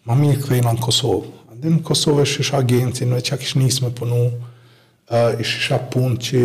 ma 0.06 0.14
mi 0.16 0.30
e 0.32 0.38
këthejnë 0.40 0.72
në 0.72 0.80
Kosovë. 0.80 1.28
Andë 1.52 1.74
në 1.76 1.82
Kosovë 1.84 2.24
e 2.24 2.30
shisha 2.32 2.62
agenci, 2.64 3.04
në 3.04 3.18
e 3.20 3.26
që 3.28 3.38
kishë 3.44 3.60
njësë 3.60 3.84
me 3.84 3.92
punu, 3.98 4.22
uh, 4.24 5.36
e 5.36 5.44
shisha 5.44 5.82
punë 5.92 6.16
që 6.30 6.44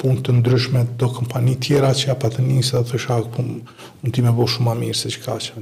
punë 0.00 0.24
të 0.26 0.34
ndryshme 0.40 0.82
do 0.98 1.12
kompani 1.14 1.54
tjera 1.62 1.94
që 1.94 2.10
ja 2.10 2.18
pa 2.18 2.34
të 2.34 2.42
njësë, 2.42 2.80
dhe 2.80 2.88
thësha, 2.96 3.20
unë 4.02 4.10
ti 4.10 4.26
me 4.26 4.34
bo 4.34 4.50
shumë 4.50 4.72
ma 4.72 4.74
mirë 4.82 4.98
se 5.04 5.14
që 5.14 5.22
ka 5.22 5.38
që 5.38 5.60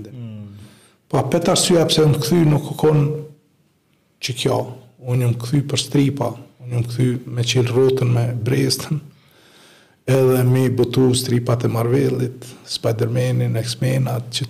Po 1.11 1.19
a 1.19 1.25
petë 1.27 1.51
arsye 1.57 1.81
pse 1.91 2.05
unë 2.07 2.21
kthy 2.23 2.45
nuk 2.47 2.69
u 2.71 2.77
kon 2.79 3.01
që 4.23 4.35
kjo. 4.45 4.59
Unë 5.11 5.25
jam 5.25 5.33
kthy 5.43 5.61
për 5.71 5.81
stripa, 5.81 6.29
unë 6.63 6.75
jam 6.77 6.85
kthy 6.87 7.07
me 7.35 7.45
çel 7.51 7.67
rrotën 7.71 8.13
me 8.19 8.25
brestën 8.47 9.01
edhe 10.11 10.43
me 10.49 10.63
butu 10.75 11.09
stripat 11.15 11.65
e 11.67 11.69
Marvelit, 11.71 12.47
Spider-Manin, 12.67 13.59
X-Men, 13.61 14.09
atë 14.11 14.31
që 14.41 14.47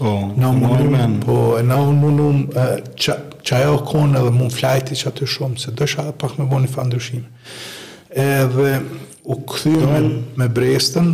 Po, 0.00 0.12
në 0.36 0.48
mundum, 0.56 1.16
po, 1.20 1.34
e 1.58 1.64
në 1.66 1.76
mundum, 1.96 2.44
që 2.48 3.56
ajo 3.58 3.74
konë 3.88 4.16
edhe 4.20 4.30
mund 4.32 4.54
flajti 4.54 4.96
që 4.96 5.08
aty 5.10 5.26
shumë, 5.28 5.58
se 5.60 5.72
dësha 5.76 6.06
pak 6.16 6.38
me 6.40 6.46
bo 6.48 6.60
një 6.62 6.70
fa 6.72 6.86
ndryshim. 6.86 7.26
Edhe 8.08 8.78
u 9.24 9.36
këthyme 9.50 10.00
me 10.40 10.48
Brestën, 10.56 11.10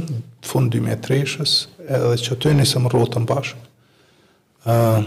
fund 0.47 0.71
2003-shës, 0.79 1.57
edhe 1.89 2.15
që 2.23 2.37
aty 2.37 2.55
njësëm 2.61 2.87
rotën 2.95 3.27
bashkë, 3.27 3.66
uh, 4.67 5.03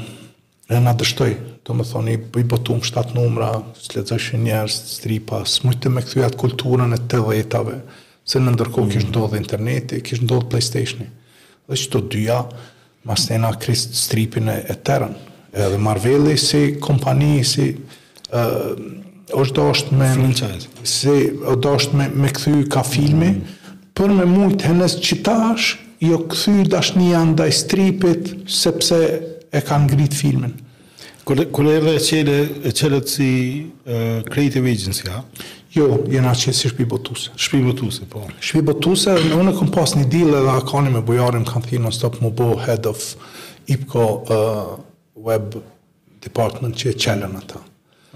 rëna 0.69 0.93
dështoj, 0.97 1.31
të 1.65 1.75
më 1.75 1.85
thoni, 1.91 2.15
i 2.39 2.43
botum 2.49 2.79
shtatë 2.85 3.15
numra, 3.17 3.51
sletëshë 3.79 4.39
njerës, 4.41 4.75
stripa, 4.95 5.43
së 5.49 5.73
të 5.83 5.91
me 5.93 6.03
këthujat 6.05 6.37
kulturën 6.39 6.95
e 6.95 6.99
80 7.01 7.25
vetave, 7.29 7.75
se 8.29 8.39
në 8.41 8.53
ndërkohë 8.55 8.87
mm. 8.87 8.93
kishë 8.95 9.09
ndodhë 9.11 9.39
interneti, 9.41 9.99
kishë 10.05 10.25
ndodhë 10.27 10.49
playstationi. 10.51 11.09
Dhe 11.69 11.77
që 11.81 11.89
të 11.95 12.01
dyja, 12.13 12.39
ma 13.07 13.15
stena 13.17 13.51
kristë 13.61 13.97
stripin 14.01 14.49
e, 14.53 14.59
e 14.69 15.07
Edhe 15.63 15.79
Marveli 15.81 16.35
si 16.37 16.63
kompani, 16.81 17.43
si... 17.45 17.69
Uh, 18.29 19.07
është 19.29 19.55
dosht 19.59 19.91
me 19.93 20.07
Franchise. 20.09 20.65
si 20.89 21.11
është 21.31 21.59
dosht 21.61 21.91
me 21.93 22.07
me 22.23 22.31
kthy 22.33 22.63
ka 22.73 22.81
filmi 22.85 23.27
mm. 23.35 23.73
për 23.97 24.09
me 24.19 24.25
mujt 24.25 24.63
hënës 24.65 24.95
qitash 25.05 25.75
jo 26.01 26.17
kthy 26.31 26.63
dashnia 26.65 27.19
ndaj 27.35 27.53
stripit 27.59 28.31
sepse 28.49 28.97
e 29.51 29.61
kanë 29.65 29.87
ngrit 29.93 30.13
filmin. 30.17 30.53
Kolega 31.25 31.93
e 31.93 32.01
qele, 32.01 32.37
e 32.65 32.71
qele 32.73 32.99
si 33.07 33.29
uh, 33.85 34.21
creative 34.29 34.69
agency, 34.69 35.05
ha? 35.09 35.21
Jo, 35.69 36.03
jena 36.09 36.31
që 36.33 36.53
si 36.53 36.69
shpi 36.71 36.85
botuse. 36.89 37.29
Shpi 37.37 37.59
botuse, 37.67 38.05
po. 38.09 38.23
Shpi 38.41 38.63
botuse, 38.65 39.13
në 39.29 39.37
unë 39.37 39.53
këm 39.59 39.69
pas 39.75 39.93
një 39.95 40.07
deal 40.09 40.33
edhe 40.39 40.55
kanë 40.71 40.93
me 40.95 41.03
bujarim, 41.05 41.45
kanë 41.49 41.69
thirë 41.69 41.83
në 41.85 41.91
stop 41.95 42.17
më 42.23 42.31
bo 42.39 42.47
head 42.65 42.89
of 42.89 43.03
IPCO 43.69 44.05
uh, 44.33 44.75
web 45.29 45.59
department 46.25 46.77
që 46.81 46.95
e 46.95 46.97
qelen 47.05 47.37
ata. 47.37 47.61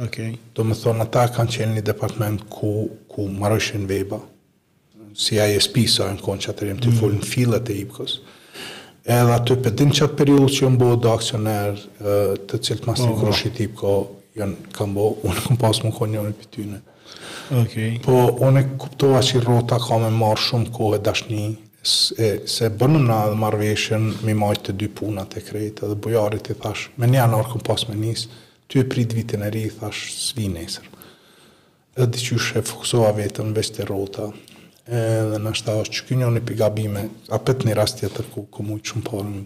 Ok. 0.01 0.17
Do 0.57 0.65
më 0.65 0.79
thonë, 0.81 1.05
ata 1.05 1.27
kanë 1.37 1.53
qenë 1.57 1.77
një 1.77 1.87
department 1.93 2.47
ku, 2.49 2.73
ku 3.11 3.27
marëshin 3.29 3.85
veba, 3.89 4.17
si 5.13 5.37
ISP 5.37 5.83
sa 5.93 6.09
e 6.09 6.15
në 6.17 6.23
konë 6.25 6.41
që 6.47 6.55
atërim 6.55 6.79
të 6.81 6.89
mm. 6.89 6.97
folin 6.97 7.21
filet 7.29 7.67
e 7.69 7.77
IPCO-së, 7.83 8.25
edhe 9.05 9.33
aty 9.35 9.57
për 9.59 9.73
din 9.79 9.91
qatë 9.91 10.15
periud 10.19 10.45
që 10.51 10.63
jënë 10.65 10.79
bëhë 10.79 10.99
do 11.03 11.11
aksioner 11.11 11.81
të 12.47 12.59
cilët 12.67 12.85
masin 12.87 13.09
po, 13.09 13.13
oh, 13.13 13.23
kërëshit 13.23 13.51
po. 13.51 13.57
tip 13.57 13.73
ko 13.79 13.95
jënë 14.39 14.71
kam 14.75 14.93
bëhë, 14.95 15.13
unë 15.29 15.43
këm 15.47 15.59
pas 15.61 15.81
më 15.83 15.91
kënë 15.97 16.13
njërën 16.15 16.37
për 16.39 16.51
tyne. 16.55 16.79
Okay. 17.63 17.89
Po, 18.05 18.15
unë 18.47 18.63
e 18.63 18.69
kuptova 18.79 19.19
që 19.27 19.41
rota 19.43 19.79
ka 19.83 19.99
me 20.01 20.09
marë 20.15 20.45
shumë 20.47 20.71
kohë 20.77 20.99
e 20.99 21.01
dashni, 21.07 21.49
se, 21.83 22.31
se 22.47 22.69
bënë 22.71 23.01
nga 23.09 23.19
dhe 23.33 23.37
marveshen 23.43 24.07
me 24.23 24.37
majtë 24.39 24.69
të 24.69 24.77
dy 24.81 24.89
punat 25.01 25.35
e 25.39 25.43
krejtë, 25.43 25.89
edhe 25.89 25.99
bojarit 26.05 26.49
i 26.53 26.57
thash, 26.63 26.87
me 26.95 27.11
një 27.11 27.25
anë 27.25 27.39
orë 27.41 27.51
këm 27.57 27.67
pas 27.67 27.83
me 27.91 27.99
njësë, 28.05 28.31
ty 28.71 28.79
e 28.81 28.87
prit 28.89 29.11
vitin 29.19 29.43
e 29.45 29.51
ri 29.53 29.65
i 29.67 29.73
thash, 29.75 30.07
s'vi 30.29 30.47
nesër. 30.55 30.87
Edhe 31.97 32.09
diqysh 32.15 32.55
e 32.61 32.65
fokusoha 32.71 33.11
vetën, 33.19 33.51
veç 33.59 33.75
të 33.75 33.91
rota, 33.91 34.31
edhe 34.91 35.39
në 35.39 35.51
është 35.55 35.75
që 35.95 36.05
kjo 36.07 36.15
njën 36.19 36.37
i 36.37 36.43
pigabime, 36.43 37.03
a 37.31 37.37
një 37.39 37.73
rast 37.77 37.99
tjetër 38.01 38.25
ku, 38.33 38.45
ku 38.51 38.63
mujtë 38.67 38.89
shumë 38.91 39.05
porën. 39.07 39.43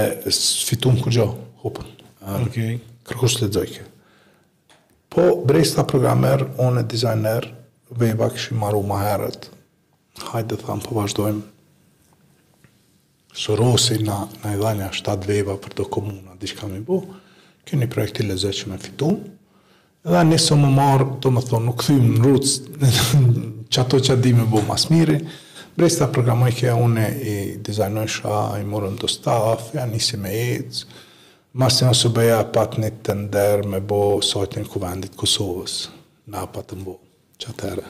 fitum 0.67 0.99
kujo 1.01 1.30
kupën. 1.66 1.89
Ah, 2.22 2.41
okej. 2.45 2.78
Okay. 2.78 2.80
Kërkus 3.05 3.36
të 3.41 3.66
Po, 5.16 5.24
brejsta 5.47 5.86
programer, 5.88 6.41
unë 6.59 6.82
e 6.84 6.88
dizajner, 6.91 7.45
veba 7.95 8.28
këshë 8.34 8.51
i 8.51 8.57
maru 8.59 8.82
ma 8.84 8.97
herët. 9.05 9.45
Hajde, 10.34 10.57
thamë, 10.59 10.84
po 10.84 10.97
vazhdojmë. 10.99 11.45
Sorosi 13.36 13.95
na, 14.03 14.18
na 14.43 14.53
i 14.55 14.59
dhalja 14.59 14.89
7 14.95 15.24
veba 15.28 15.55
për 15.63 15.76
të 15.78 15.86
komuna, 15.91 16.36
diçka 16.39 16.68
mi 16.72 16.82
bu. 16.84 16.99
Kënë 17.68 17.86
i 17.86 17.89
projekti 17.93 18.28
leze 18.28 18.51
që 18.59 18.72
me 18.74 18.80
fitun. 18.82 19.18
Dhe 20.05 20.26
nëse 20.28 20.55
më 20.59 20.74
marë, 20.80 21.07
do 21.24 21.32
më 21.34 21.45
thonë, 21.47 21.66
nuk 21.70 21.88
thymë 21.88 22.11
në 22.11 22.22
rrëc, 22.26 22.51
që 23.72 23.82
ato 23.86 24.01
që 24.09 24.20
di 24.24 24.36
me 24.36 24.45
bu 24.51 24.66
mas 24.68 24.88
mirë. 24.91 25.18
Brejsta 25.80 26.09
programer, 26.16 26.51
këja 26.55 26.76
une 26.80 27.07
i 27.07 27.38
dizajnojsh, 27.63 28.20
i 28.59 28.68
morëm 28.68 28.99
të 28.99 29.11
staff, 29.16 29.72
ja 29.80 29.88
nisi 29.88 30.20
me 30.24 30.36
ecë, 30.57 30.84
Masina 31.56 31.93
Subeja 31.95 32.41
pat 32.51 32.74
një 32.84 32.89
të 33.06 33.14
me 33.72 33.80
bo 33.80 33.97
sajt 34.22 34.58
një 34.58 34.66
kuvendit 34.68 35.14
Kosovës, 35.16 35.76
na 36.28 36.41
pat 36.51 36.68
të 36.68 36.80
mbo, 36.82 36.95
që 37.39 37.53
atërë. 37.53 37.84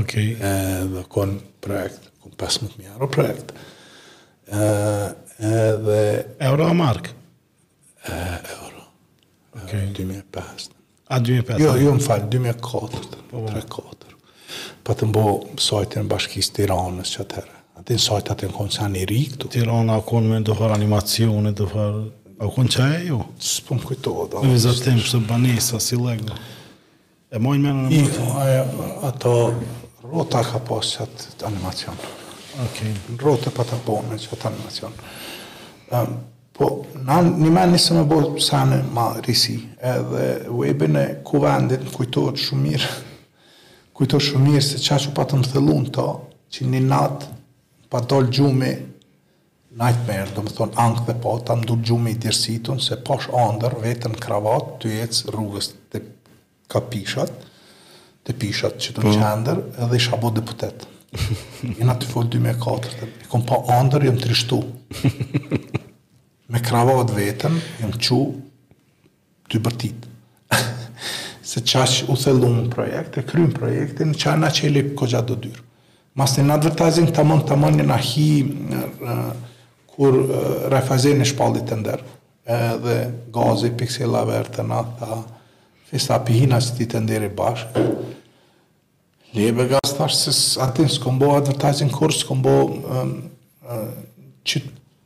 Ok. 0.00 0.14
E, 0.42 0.50
dhe 0.90 1.04
konë 1.14 1.36
projekt, 1.62 2.08
kon 2.24 2.32
15.000 2.32 2.94
euro 2.96 3.08
projekt. 3.14 3.52
E, 4.50 4.64
edhe... 5.46 5.98
Euro 6.48 6.66
a 6.66 6.74
mark? 6.74 7.12
E, 8.02 8.18
euro. 8.56 8.88
Ok. 9.60 9.76
E, 9.78 9.84
2005. 10.00 10.66
A, 11.14 11.20
2005? 11.20 11.62
Jo, 11.68 11.76
jo 11.84 11.94
më 11.94 12.04
falë, 12.08 12.28
2004, 12.34 13.04
3-4. 13.30 14.12
Pat 14.88 15.00
të 15.04 15.10
mbo 15.12 15.24
sajtë 15.62 16.02
në 16.02 16.10
bashkisë 16.10 16.56
Tiranës, 16.58 17.14
që 17.14 17.22
atërë. 17.28 17.56
Atë 17.78 17.94
në 17.94 18.04
sajtë 18.08 18.34
atë 18.34 18.50
në 18.50 18.58
konë 18.58 18.74
sa 18.80 18.90
një 18.90 19.06
rikë. 19.12 19.52
Tirana, 19.54 20.00
konë 20.06 20.34
me 20.34 20.42
ndohar 20.42 20.74
animacione, 20.74 21.54
ndohar... 21.54 22.02
A 22.44 22.50
kënë 22.52 22.72
qaj 22.76 22.94
e 22.98 23.06
ju? 23.08 23.18
Së 23.40 23.64
po 23.64 23.76
më 23.78 23.86
kujto, 23.88 24.12
da. 24.32 24.42
Në 24.44 24.52
vizat 24.52 24.82
tim 24.84 24.98
të 25.00 25.20
bani, 25.28 25.54
si 25.64 25.96
legë. 25.96 26.36
E 27.34 27.40
mojnë 27.40 27.64
menë 27.64 27.84
në 27.84 27.88
në 27.88 28.02
mëtë? 28.04 28.26
Ajo, 28.42 28.88
ato, 29.08 29.32
rota 30.12 30.42
ka 30.50 30.60
pas 30.68 30.90
që 30.92 31.06
atë 31.06 31.48
animacion. 31.48 31.96
Okej. 32.66 32.92
Rote 33.14 33.24
Rota 33.24 33.52
pa 33.56 33.64
të 33.70 33.80
bo 33.86 33.96
që 34.12 34.36
atë 34.36 34.50
animacion. 34.50 34.92
po, 36.54 36.68
na, 37.02 37.16
një 37.24 37.50
men 37.50 37.72
nisë 37.74 37.96
me 37.96 38.04
bo 38.10 38.20
sene 38.40 38.82
ma 38.94 39.06
risi. 39.26 39.56
Edhe 39.80 40.48
u 40.54 40.60
e 40.64 40.74
bëne 40.74 41.04
ku 41.26 41.40
në 41.40 41.80
kujto 41.96 42.28
shumë 42.36 42.62
mirë. 42.62 42.92
shumë 44.28 44.48
mirë 44.50 44.62
se 44.62 44.78
qa 44.84 45.00
që 45.00 45.14
pa 45.16 45.24
të 45.24 45.40
më 45.40 45.48
thëllun 45.54 45.88
të, 45.94 46.06
që 46.54 46.66
një 46.70 46.84
natë 46.92 47.32
pa 47.90 48.00
dollë 48.04 48.30
gjumë 48.34 48.72
nightmare, 49.74 50.28
do 50.34 50.42
më 50.46 50.52
thonë, 50.54 50.76
angë 50.78 51.04
dhe 51.08 51.14
po, 51.22 51.32
ta 51.42 51.56
më 51.58 51.66
durgju 51.68 51.96
me 51.98 52.12
i 52.14 52.18
dirësitun, 52.22 52.80
se 52.82 52.98
posh 53.06 53.28
andër, 53.34 53.74
vetën 53.82 54.14
kravat, 54.22 54.68
të 54.82 54.92
jetës 54.94 55.24
rrugës 55.34 55.70
të 55.92 56.02
kapishat, 56.70 57.32
të 58.24 58.36
pishat 58.40 58.78
që 58.80 58.94
të 58.96 59.02
në 59.02 59.08
po. 59.08 59.14
qender, 59.18 59.58
edhe 59.86 59.98
i 59.98 60.04
shabot 60.06 60.36
dhe 60.38 60.44
putet. 60.48 60.86
I 61.74 61.82
na 61.88 61.98
të 62.00 62.08
folë 62.10 62.30
2004, 62.36 63.10
e 63.24 63.28
kom 63.32 63.44
pa 63.46 63.58
andër, 63.80 64.06
jëmë 64.08 64.22
trishtu. 64.22 64.62
Me 66.54 66.60
kravat 66.62 67.10
vetën, 67.16 67.58
jëmë 67.82 67.98
qu, 68.04 68.18
të 69.50 69.60
bërtit. 69.64 70.06
se 71.54 71.62
qash 71.66 72.04
u 72.10 72.14
thellu 72.18 72.48
në 72.54 72.64
projekte, 72.72 73.26
krymë 73.26 73.56
projekte, 73.58 74.06
në 74.12 74.18
qaj 74.22 74.36
na 74.42 74.52
qeli, 74.54 74.86
ko 74.94 75.10
do 75.20 75.36
dyrë. 75.48 75.62
Mas 76.14 76.36
në 76.38 76.52
advertising, 76.54 77.08
të 77.10 77.24
mund 77.26 77.42
të 77.48 77.56
mund 77.58 77.80
në 77.82 77.88
nahi, 77.90 78.28
në 78.54 78.82
kur 79.96 80.18
uh, 80.18 80.36
refazin 80.74 81.22
e 81.22 81.28
shpallit 81.28 81.68
të 81.70 81.76
ndërë, 81.82 82.12
edhe 82.50 82.94
gazi, 83.34 83.70
piksela, 83.78 84.24
verte, 84.26 84.64
nata, 84.66 85.20
fista 85.88 86.16
pihina 86.26 86.58
që 86.62 86.74
ti 86.80 86.88
të 86.90 87.02
ndërë 87.04 87.28
i 87.28 87.34
bashkë, 87.38 87.84
lebe 89.38 89.68
gaz 89.70 89.94
të 89.94 90.04
ashtë, 90.08 90.34
se 90.34 90.60
atin 90.66 90.90
së 90.90 91.00
kombo 91.04 91.30
advertising 91.38 91.92
kurs, 91.94 92.22
së 92.24 92.28
kombo 92.30 92.56
um, 92.74 93.14
uh, 93.68 94.58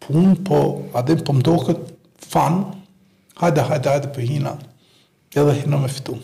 punë, 0.06 0.34
po 0.48 0.62
atin 0.96 1.22
po 1.26 1.36
mdo 1.36 1.58
këtë 1.68 1.92
fan, 2.32 2.58
hajde, 3.42 3.66
hajde, 3.70 3.92
hajde 3.94 4.24
hina, 4.30 4.56
edhe 5.38 5.54
hina 5.62 5.82
me 5.84 5.92
fitu. 5.92 6.16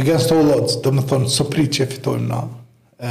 Against 0.00 0.30
all 0.32 0.52
odds, 0.58 0.76
dhe 0.84 0.92
më 1.00 1.08
thonë, 1.10 1.30
së 1.32 1.48
pritë 1.52 1.78
që 1.78 1.84
e 1.88 1.92
fitojmë 1.94 2.26
na, 2.28 2.38
e, 3.00 3.10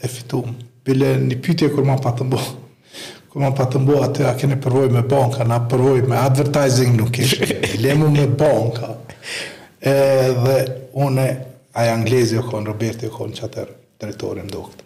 e 0.00 0.08
fitu. 0.08 0.38
Bile 0.86 1.10
një 1.20 1.36
pytje 1.44 1.68
kur 1.74 1.84
ma 1.88 1.98
pa 2.00 2.12
të 2.16 2.24
mbohë, 2.28 2.52
kur 3.32 3.44
pa 3.56 3.64
të 3.64 3.80
mbo 3.80 3.94
atë, 4.04 4.26
a 4.28 4.34
keni 4.36 4.58
përvoj 4.60 4.90
me 4.92 5.00
banka, 5.08 5.44
na 5.48 5.56
përvoj 5.68 6.02
me 6.08 6.18
advertising 6.20 6.98
nuk 7.00 7.16
ishë, 7.16 7.46
lemu 7.82 8.10
me 8.12 8.26
banka. 8.28 8.90
E, 9.80 9.94
dhe 10.42 10.58
une, 11.00 11.24
aja 11.72 11.94
Anglezi 11.96 12.36
jo 12.36 12.42
konë, 12.50 12.68
Roberti 12.68 13.08
jo 13.08 13.14
konë, 13.16 13.32
që 13.38 13.46
atër 13.48 13.72
drejtorin 14.02 14.50
do 14.52 14.66
këtë. 14.66 14.84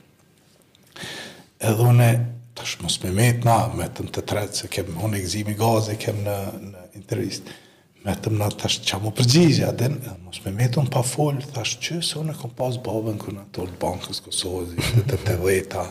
Edhe 1.72 1.90
une, 1.90 2.08
tash 2.56 2.76
mos 2.84 3.00
me 3.02 3.10
met 3.18 3.42
na, 3.48 3.58
me 3.74 3.90
të 3.90 4.06
më 4.06 4.14
të 4.14 4.24
tretë, 4.30 4.60
se 4.62 4.70
kem, 4.76 4.94
une 5.08 5.18
egzimi 5.18 5.56
gazi, 5.58 5.98
kem 6.06 6.22
në, 6.22 6.38
në 6.68 6.86
intervistë 7.02 7.58
me 8.06 8.14
të 8.22 8.30
më 8.32 8.38
natë 8.38 8.58
tash 8.60 8.76
që 8.86 8.98
më 9.02 9.10
përgjizja, 9.18 9.68
adin, 9.72 9.94
mos 10.22 10.38
me 10.44 10.52
metu 10.54 10.82
në 10.84 10.92
pa 10.94 11.00
folë, 11.02 11.42
thash 11.56 11.72
që 11.82 11.96
se 12.06 12.18
unë 12.20 12.36
e 12.36 12.38
kom 12.38 12.52
pas 12.58 12.76
babën 12.86 13.16
kërë 13.18 13.34
në 13.34 13.44
të 13.56 13.64
bankës 13.82 14.20
Kosovës, 14.22 14.76
dhe 14.78 15.02
të 15.10 15.18
të 15.24 15.34
dheta, 15.42 15.82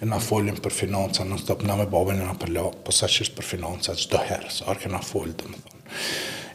e 0.00 0.08
na 0.08 0.16
folim 0.24 0.56
për 0.64 0.72
financa, 0.78 1.26
në 1.28 1.38
stop 1.42 1.66
na 1.68 1.76
me 1.76 1.84
babën 1.92 2.22
e 2.22 2.24
na 2.24 2.32
përla, 2.40 2.64
po 2.86 2.94
sa 2.96 3.08
qështë 3.12 3.36
për 3.36 3.48
financa, 3.50 3.94
që 4.00 4.08
do 4.14 4.22
herë, 4.30 4.52
sa 4.54 4.70
arke 4.72 4.90
na 4.92 5.02
folë, 5.10 5.34
dhe 5.42 5.50
më 5.52 5.60
thonë. 5.66 5.86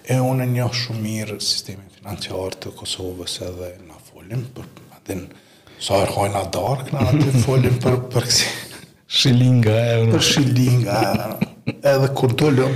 E 0.10 0.18
unë 0.32 0.48
e 0.48 0.50
një 0.56 0.68
shumë 0.82 1.04
mirë 1.06 1.38
sistemi 1.52 1.86
financiar 2.00 2.58
të 2.66 2.74
Kosovës 2.82 3.38
edhe 3.52 3.70
na 3.86 4.02
folim, 4.10 4.48
për, 4.58 4.66
adin, 4.98 5.26
sa 5.84 6.02
arë 6.02 6.18
hojnë 6.18 6.42
a 6.42 6.46
darkë, 6.58 6.98
na 6.98 7.06
të 7.22 7.38
folim 7.46 7.78
për, 7.86 8.02
kësi... 8.18 8.50
Shilinga, 9.14 9.78
e 9.78 9.96
unë. 10.08 10.12
Për 10.18 10.26
shilinga, 10.32 11.02
edhe 11.70 12.14
kur 12.18 12.34
dollëm, 12.40 12.72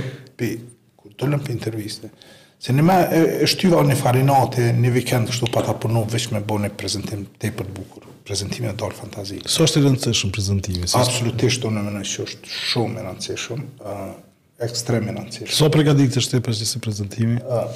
dolëm 1.18 1.42
për 1.44 1.54
interviste. 1.56 2.10
Se 2.58 2.74
në 2.74 2.82
me 2.82 2.96
e, 3.14 3.20
shtyva 3.46 3.82
një 3.86 3.94
farinate, 4.00 4.68
një 4.74 4.90
vikend 4.96 5.30
kështu 5.30 5.50
pa 5.54 5.62
ta 5.66 5.74
përnu 5.78 6.02
veç 6.10 6.30
me 6.34 6.40
bo 6.42 6.56
një 6.58 6.72
prezentim 6.80 7.26
te 7.42 7.52
për 7.58 7.68
të 7.72 7.76
bukur. 7.82 8.04
prezentim 8.28 8.64
e 8.68 8.74
dalë 8.76 8.92
fantazi. 8.92 9.38
Së 9.40 9.48
so 9.48 9.64
është 9.64 9.80
i 9.80 9.82
rëndësëshëm 9.86 10.30
prezentimi? 10.36 10.82
Absolutisht, 10.98 11.62
unë 11.64 11.84
me 11.86 11.94
në 11.94 12.02
që 12.10 12.24
është 12.26 12.50
shumë 12.52 13.00
i 13.00 13.04
rëndësëshëm, 13.06 13.62
uh, 13.80 14.02
ekstrem 14.66 15.06
i 15.08 15.14
rëndësëshëm. 15.14 15.48
Së 15.48 15.56
so 15.62 15.70
pregadit 15.72 16.12
të 16.12 16.22
shtepër 16.26 16.58
që 16.58 16.66
si 16.68 16.82
prezentimi? 16.84 17.38
Uh, 17.40 17.72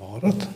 barët? 0.00 0.46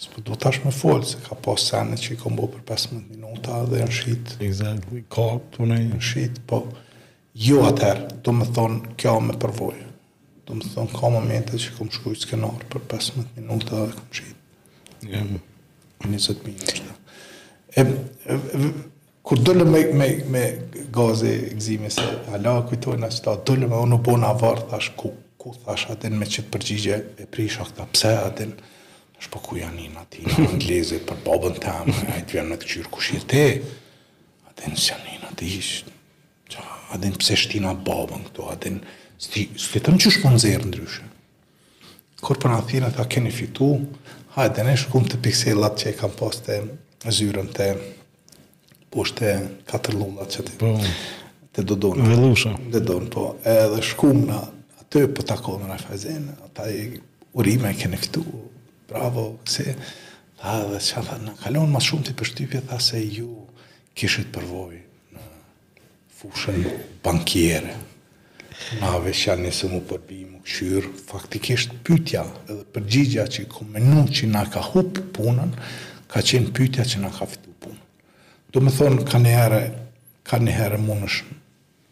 Së 0.00 0.24
do 0.30 0.38
tash 0.46 0.62
me 0.64 0.72
folë, 0.72 1.04
se 1.12 1.20
ka 1.28 1.36
pas 1.44 1.68
sene 1.74 2.00
që 2.00 2.14
i 2.14 2.18
kom 2.24 2.40
bo 2.40 2.48
për 2.54 2.64
15 2.72 3.06
minuta 3.12 3.60
dhe 3.68 3.82
janë 3.84 3.98
shqit. 4.00 4.36
Exactly, 4.48 5.04
ka, 5.12 5.28
punaj. 5.58 5.82
Janë 5.90 6.06
shqit, 6.08 6.40
po 6.48 6.64
jo 7.38 7.62
atëherë, 7.70 8.08
do 8.26 8.32
më 8.34 8.46
thonë 8.56 8.94
kjo 8.98 9.14
me 9.24 9.36
përvojë. 9.40 9.84
Do 10.48 10.56
më 10.58 10.70
thonë 10.74 10.94
ka 10.96 11.10
momente 11.14 11.60
që 11.62 11.74
kom 11.76 11.90
shkuj 11.92 12.16
s'kenarë 12.24 12.66
për 12.72 12.80
15 12.90 13.26
minuta 13.36 13.82
dhe 13.86 13.92
kom 13.96 14.08
qitë. 14.16 14.38
Yeah. 15.08 15.38
20 16.04 16.46
minuta. 16.46 16.94
E, 17.78 17.82
e, 17.82 18.68
kur 19.26 19.42
dole 19.44 19.66
me, 19.68 19.82
me, 20.00 20.08
me 20.30 20.42
gazi 20.94 21.34
gëzime 21.54 21.90
se 21.94 22.04
ala 22.34 22.54
kujtojnë 22.66 23.06
asë 23.10 23.24
ta, 23.28 23.36
dole 23.46 23.68
me 23.70 23.78
unë 23.86 24.00
bon 24.08 24.24
avarë 24.26 24.66
thash 24.72 24.90
ku, 24.98 25.12
ku 25.38 25.54
thash 25.62 25.90
me 25.92 26.26
qëtë 26.26 26.48
përgjigje 26.56 26.98
e 27.22 27.28
prisha 27.30 27.66
këta 27.68 27.86
pse 27.92 28.14
atën, 28.24 28.56
është 29.18 29.32
po 29.36 29.42
ku 29.46 29.58
janë 29.60 29.84
inë 29.92 30.02
ati, 30.02 30.24
në 30.26 30.48
anglezit 30.48 31.06
për 31.10 31.22
babën 31.26 31.58
të 31.62 31.70
amë, 31.76 31.96
a 32.06 32.18
i 32.22 32.24
të 32.26 32.38
vjen 32.38 32.50
në 32.54 32.58
të 32.64 32.72
qyrë 32.72 32.90
kush 32.94 33.12
i 33.18 33.22
te, 33.34 33.46
atën 34.52 34.76
së 34.78 34.92
janë 34.94 35.16
inë 35.20 35.30
ati 35.34 35.52
ishtë, 35.58 35.97
a 36.90 36.96
din 36.96 37.12
pse 37.18 37.34
shtina 37.36 37.74
babën 37.74 38.22
këto, 38.30 38.48
a 38.48 38.54
din 38.60 38.80
sti 39.20 39.48
sti 39.60 39.78
tëm 39.84 39.98
çu 40.00 40.10
shpon 40.14 40.38
zer 40.40 40.62
ndryshe. 40.64 41.04
Kur 42.22 42.38
po 42.40 42.48
na 42.48 42.60
të 42.64 42.88
a 42.98 43.04
keni 43.06 43.30
fitu, 43.30 43.68
hajde 44.36 44.64
ne 44.64 44.74
shkum 44.78 45.04
të 45.06 45.20
pikselat 45.22 45.76
që 45.78 45.90
e 45.92 45.94
kam 46.00 46.14
pas 46.18 46.40
te 46.44 46.58
zyrën 47.14 47.50
te 47.54 47.68
poshtë 48.94 49.28
katër 49.70 49.94
lullat 50.00 50.32
që 50.34 50.46
ti. 50.46 50.56
Po. 50.60 50.72
Te 51.52 51.62
do 51.62 51.76
donë. 51.76 52.08
lusha. 52.16 52.52
Te 52.72 52.80
don 52.80 53.06
po. 53.12 53.28
Edhe 53.44 53.82
shkum 53.84 54.24
na 54.26 54.38
atë 54.80 55.04
po 55.14 55.22
takon 55.22 55.62
në 55.68 55.78
fazën, 55.84 56.26
ata 56.48 56.68
i 56.72 56.82
urime 57.36 57.74
keni 57.76 57.96
fitu. 58.00 58.24
Bravo, 58.88 59.28
se 59.44 59.74
tha 60.40 60.62
dhe 60.70 60.80
që 60.80 61.04
tha, 61.06 61.18
në 61.22 61.36
kalon 61.42 61.70
mas 61.70 61.84
shumë 61.90 62.08
të 62.08 62.16
përshtypje, 62.18 62.64
tha 62.70 62.78
se 62.80 63.02
ju 63.04 63.30
kishit 63.98 64.30
përvojë 64.34 64.86
fushën 66.18 66.62
bankjere. 67.04 67.76
Na 68.80 68.96
veqa 69.04 69.36
nëse 69.38 69.68
mu 69.70 69.78
përbi 69.86 70.16
më 70.32 70.38
këshyrë, 70.44 70.90
faktikisht 71.06 71.76
pytja 71.86 72.24
edhe 72.50 72.64
përgjigja 72.74 73.26
që 73.30 73.44
i 73.44 73.48
komenu 73.52 74.00
që 74.10 74.26
na 74.32 74.42
ka 74.50 74.62
hupë 74.72 75.04
punën, 75.14 75.52
ka 76.10 76.22
qenë 76.26 76.50
pytja 76.56 76.82
që 76.90 77.04
na 77.04 77.10
ka 77.14 77.28
fitu 77.30 77.54
punën. 77.62 77.82
Do 78.50 78.62
me 78.64 78.72
thonë, 78.74 79.04
ka 79.06 79.20
një 79.22 79.34
herë, 79.36 79.60
ka 80.26 80.40
një 80.42 80.56
herë 80.58 80.80
më 80.88 80.96
nëshë 81.04 81.36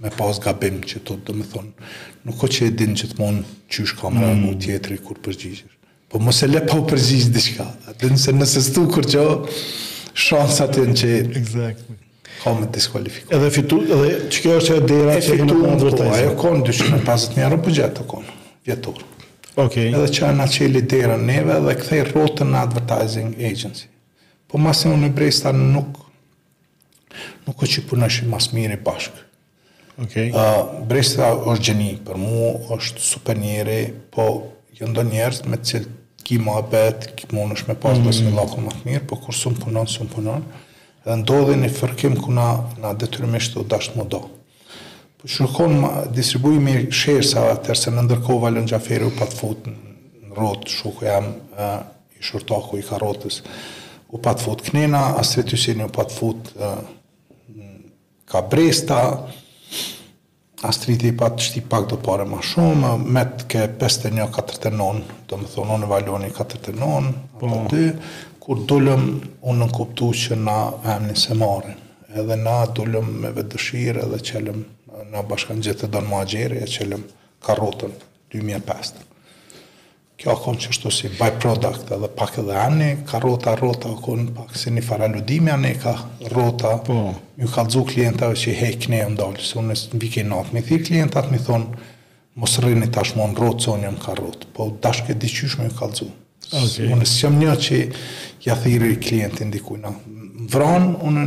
me 0.03 0.11
pas 0.19 0.41
gabim 0.45 0.81
që 0.85 1.05
të 1.07 1.15
do 1.25 1.33
me 1.39 1.47
thonë, 1.49 1.87
nuk 2.27 2.43
o 2.45 2.49
që 2.53 2.67
e 2.69 2.73
din 2.77 2.93
që 2.99 3.13
të 3.15 3.21
monë 3.21 3.45
që 3.73 3.85
shka 3.95 4.11
më 4.13 4.27
mm. 4.35 4.49
tjetëri 4.65 4.99
kur 5.07 5.21
përgjigjër. 5.25 5.71
Po 6.11 6.19
mos 6.21 6.43
e 6.45 6.51
le 6.51 6.61
pa 6.69 6.75
u 6.77 6.83
përgjigjë 6.91 7.31
diçka, 7.33 7.69
dhe 8.03 8.11
nëse 8.13 8.35
nëse 8.37 8.61
stu 8.73 8.85
kur 8.93 9.07
që 9.09 9.23
shansat 10.27 10.77
e 10.83 10.89
në 10.91 10.99
që 11.01 11.13
e... 11.15 11.21
Exactly. 11.41 11.97
Ka 12.43 12.53
me 12.55 12.67
diskualifikuar. 12.71 13.39
Edhe 13.41 13.51
fitu, 13.51 13.79
edhe 13.97 14.09
që 14.33 14.41
kjo 14.45 14.55
është 14.61 14.75
e 14.77 14.81
dera 14.91 15.15
që 15.25 15.35
e 15.35 15.45
në 15.47 15.57
në 15.61 15.77
vërtajsi? 15.85 16.17
E 16.17 16.25
ajo 16.25 16.33
konë 16.41 16.65
250 16.69 16.97
e 16.97 17.05
pasit 17.07 17.37
një 17.37 17.89
të 17.97 18.03
konë, 18.13 18.35
vjetur. 18.69 18.99
Ok. 19.57 19.77
Edhe 19.89 20.09
që 20.17 20.25
anë 20.31 20.49
që 20.55 20.67
i 20.67 21.21
neve 21.31 21.57
dhe 21.67 21.77
këthej 21.81 22.03
rotën 22.13 22.51
në 22.53 22.59
advertising 22.67 23.31
agency. 23.51 23.89
Po 24.49 24.59
masin 24.63 24.93
unë 24.99 25.09
e 25.11 25.13
brejsta 25.17 25.53
nuk, 25.57 25.97
nuk 27.47 27.63
është 27.63 27.75
që 27.77 27.81
i 27.81 27.85
punë 27.93 28.07
është 28.11 28.27
i 28.27 28.29
masë 28.35 28.57
mirë 28.59 28.77
i 28.79 28.83
bashkë. 28.91 29.23
Ok. 30.05 30.15
Uh, 30.29 30.93
është 30.93 31.65
gjeni, 31.65 31.91
për 32.05 32.21
mu 32.21 32.53
është 32.77 33.07
super 33.13 33.39
njeri, 33.41 33.79
po 34.13 34.29
jë 34.77 34.83
jo 34.85 34.91
ndonë 34.93 35.13
njerës 35.17 35.43
me 35.49 35.57
cilë 35.65 35.89
ki 36.27 36.41
më 36.43 36.57
abet, 36.61 37.07
ki 37.17 37.31
më 37.33 37.47
me 37.47 37.55
pas, 37.55 37.65
mm 37.67 37.75
-hmm. 37.75 38.07
bësë 38.11 38.23
në 38.27 38.33
lakën 38.39 38.63
më 38.67 38.73
të 38.77 38.83
mirë, 38.91 39.05
po 39.09 39.17
kur 39.25 39.33
së 39.35 39.51
më 39.55 39.63
punon, 39.65 39.87
së 39.87 40.01
më 40.05 40.09
punon, 40.15 40.43
dhe 41.07 41.15
ndodhe 41.23 41.55
një 41.55 41.71
fërkim 41.71 42.17
ku 42.19 42.35
na, 42.35 42.63
na 42.83 42.91
detyrimisht 42.99 43.55
të 43.55 43.65
dashtë 43.71 44.01
më 44.01 44.05
do. 44.15 44.21
Për 45.23 45.29
po 45.29 45.33
shërkon 45.37 45.77
më 45.83 45.91
distribuimi 46.17 46.75
shërë 46.91 47.55
tërse 47.71 47.95
në 47.95 48.03
ndërkohë 48.09 48.43
valën 48.47 48.67
gjaferi 48.73 49.07
u 49.07 49.15
patë 49.17 49.39
futë 49.41 49.73
në 49.73 50.35
rotë, 50.39 50.75
shukë 50.81 51.07
jam 51.07 51.31
i 52.19 52.27
shurtaku 52.27 52.81
i 52.81 52.85
karotës, 52.87 53.41
u 54.13 54.21
patë 54.23 54.47
futë 54.49 54.67
knena, 54.71 55.05
a 55.21 55.25
së 55.25 55.47
të 55.47 55.79
u 55.87 55.91
patë 55.95 56.19
futë 56.19 56.75
ka 58.27 58.41
bresta, 58.51 58.99
a 60.67 60.71
i 60.89 61.11
patë 61.15 61.43
shti 61.47 61.61
pak 61.71 61.85
do 61.91 61.97
pare 62.03 62.25
ma 62.27 62.41
shumë, 62.43 62.91
me 63.13 63.23
të 63.39 63.45
ke 63.53 63.65
51-49, 63.79 65.03
të 65.07 65.31
do 65.31 65.39
më 65.43 65.51
thonë, 65.55 65.77
në 65.83 65.91
valoni 65.93 66.31
4 66.35 66.63
të 66.65 66.75
po. 67.39 67.49
dy, 67.71 67.83
Kur 68.47 68.61
dullëm, 68.63 69.07
unë 69.43 69.59
në 69.59 69.67
kuptu 69.75 70.13
që 70.15 70.37
na 70.39 70.55
vëmni 70.85 71.17
se 71.19 71.35
marim. 71.35 71.73
Edhe 72.15 72.35
na 72.39 72.53
dullëm 72.71 73.07
me 73.25 73.33
vetë 73.35 73.57
dëshirë 73.57 74.05
edhe 74.05 74.19
qëllëm 74.29 74.59
na 75.11 75.23
bashkan 75.27 75.59
gjithë 75.67 75.81
të 75.89 75.89
donë 75.97 76.07
ma 76.13 76.21
e 76.45 76.69
qëllëm 76.75 77.01
ka 77.43 77.57
rotën 77.59 77.91
2005. 78.37 79.01
Kjo 80.23 80.31
akon 80.31 80.61
që 80.63 80.71
shtu 80.77 80.93
si 80.95 81.11
by 81.19 81.33
product 81.43 81.91
edhe 81.97 82.07
pak 82.21 82.39
edhe 82.45 82.55
ani, 82.63 82.91
ka 83.11 83.19
rota, 83.27 83.57
rota 83.59 83.91
akon 83.97 84.29
pak 84.39 84.55
si 84.57 84.71
një 84.77 84.85
faraludimi 84.93 85.51
ani, 85.51 85.73
ka 85.83 85.97
rota, 86.31 86.77
po. 86.87 87.01
ju 87.43 87.49
ka 87.51 87.65
dzu 87.67 87.83
që 88.39 88.55
hej 88.63 88.77
këne 88.79 89.01
e 89.01 89.09
ndalë, 89.17 89.43
se 89.43 89.59
unë 89.59 89.75
në 89.75 89.99
vike 90.05 90.23
i 90.23 90.23
natë, 90.31 90.53
mi 90.55 90.63
thirë 90.63 90.85
klientat 90.87 91.33
mi 91.35 91.43
thonë, 91.43 91.67
mos 92.39 92.55
rrini 92.63 92.87
tashmon 92.95 93.35
rotë, 93.35 93.65
sonjëm 93.67 93.99
ka 94.07 94.15
rotë, 94.23 94.47
po 94.55 94.71
dashke 94.87 95.19
diqyshme 95.19 95.67
ju 95.67 95.75
ka 95.83 95.91
Okay. 96.53 96.87
Unë 96.95 97.07
s'jam 97.11 97.35
një 97.41 97.55
që 97.65 97.79
ja 98.47 98.55
i 98.69 98.97
klientin 99.03 99.51
dikuj 99.51 99.81
në 99.83 99.91
vranë, 100.53 100.93
unë 101.09 101.23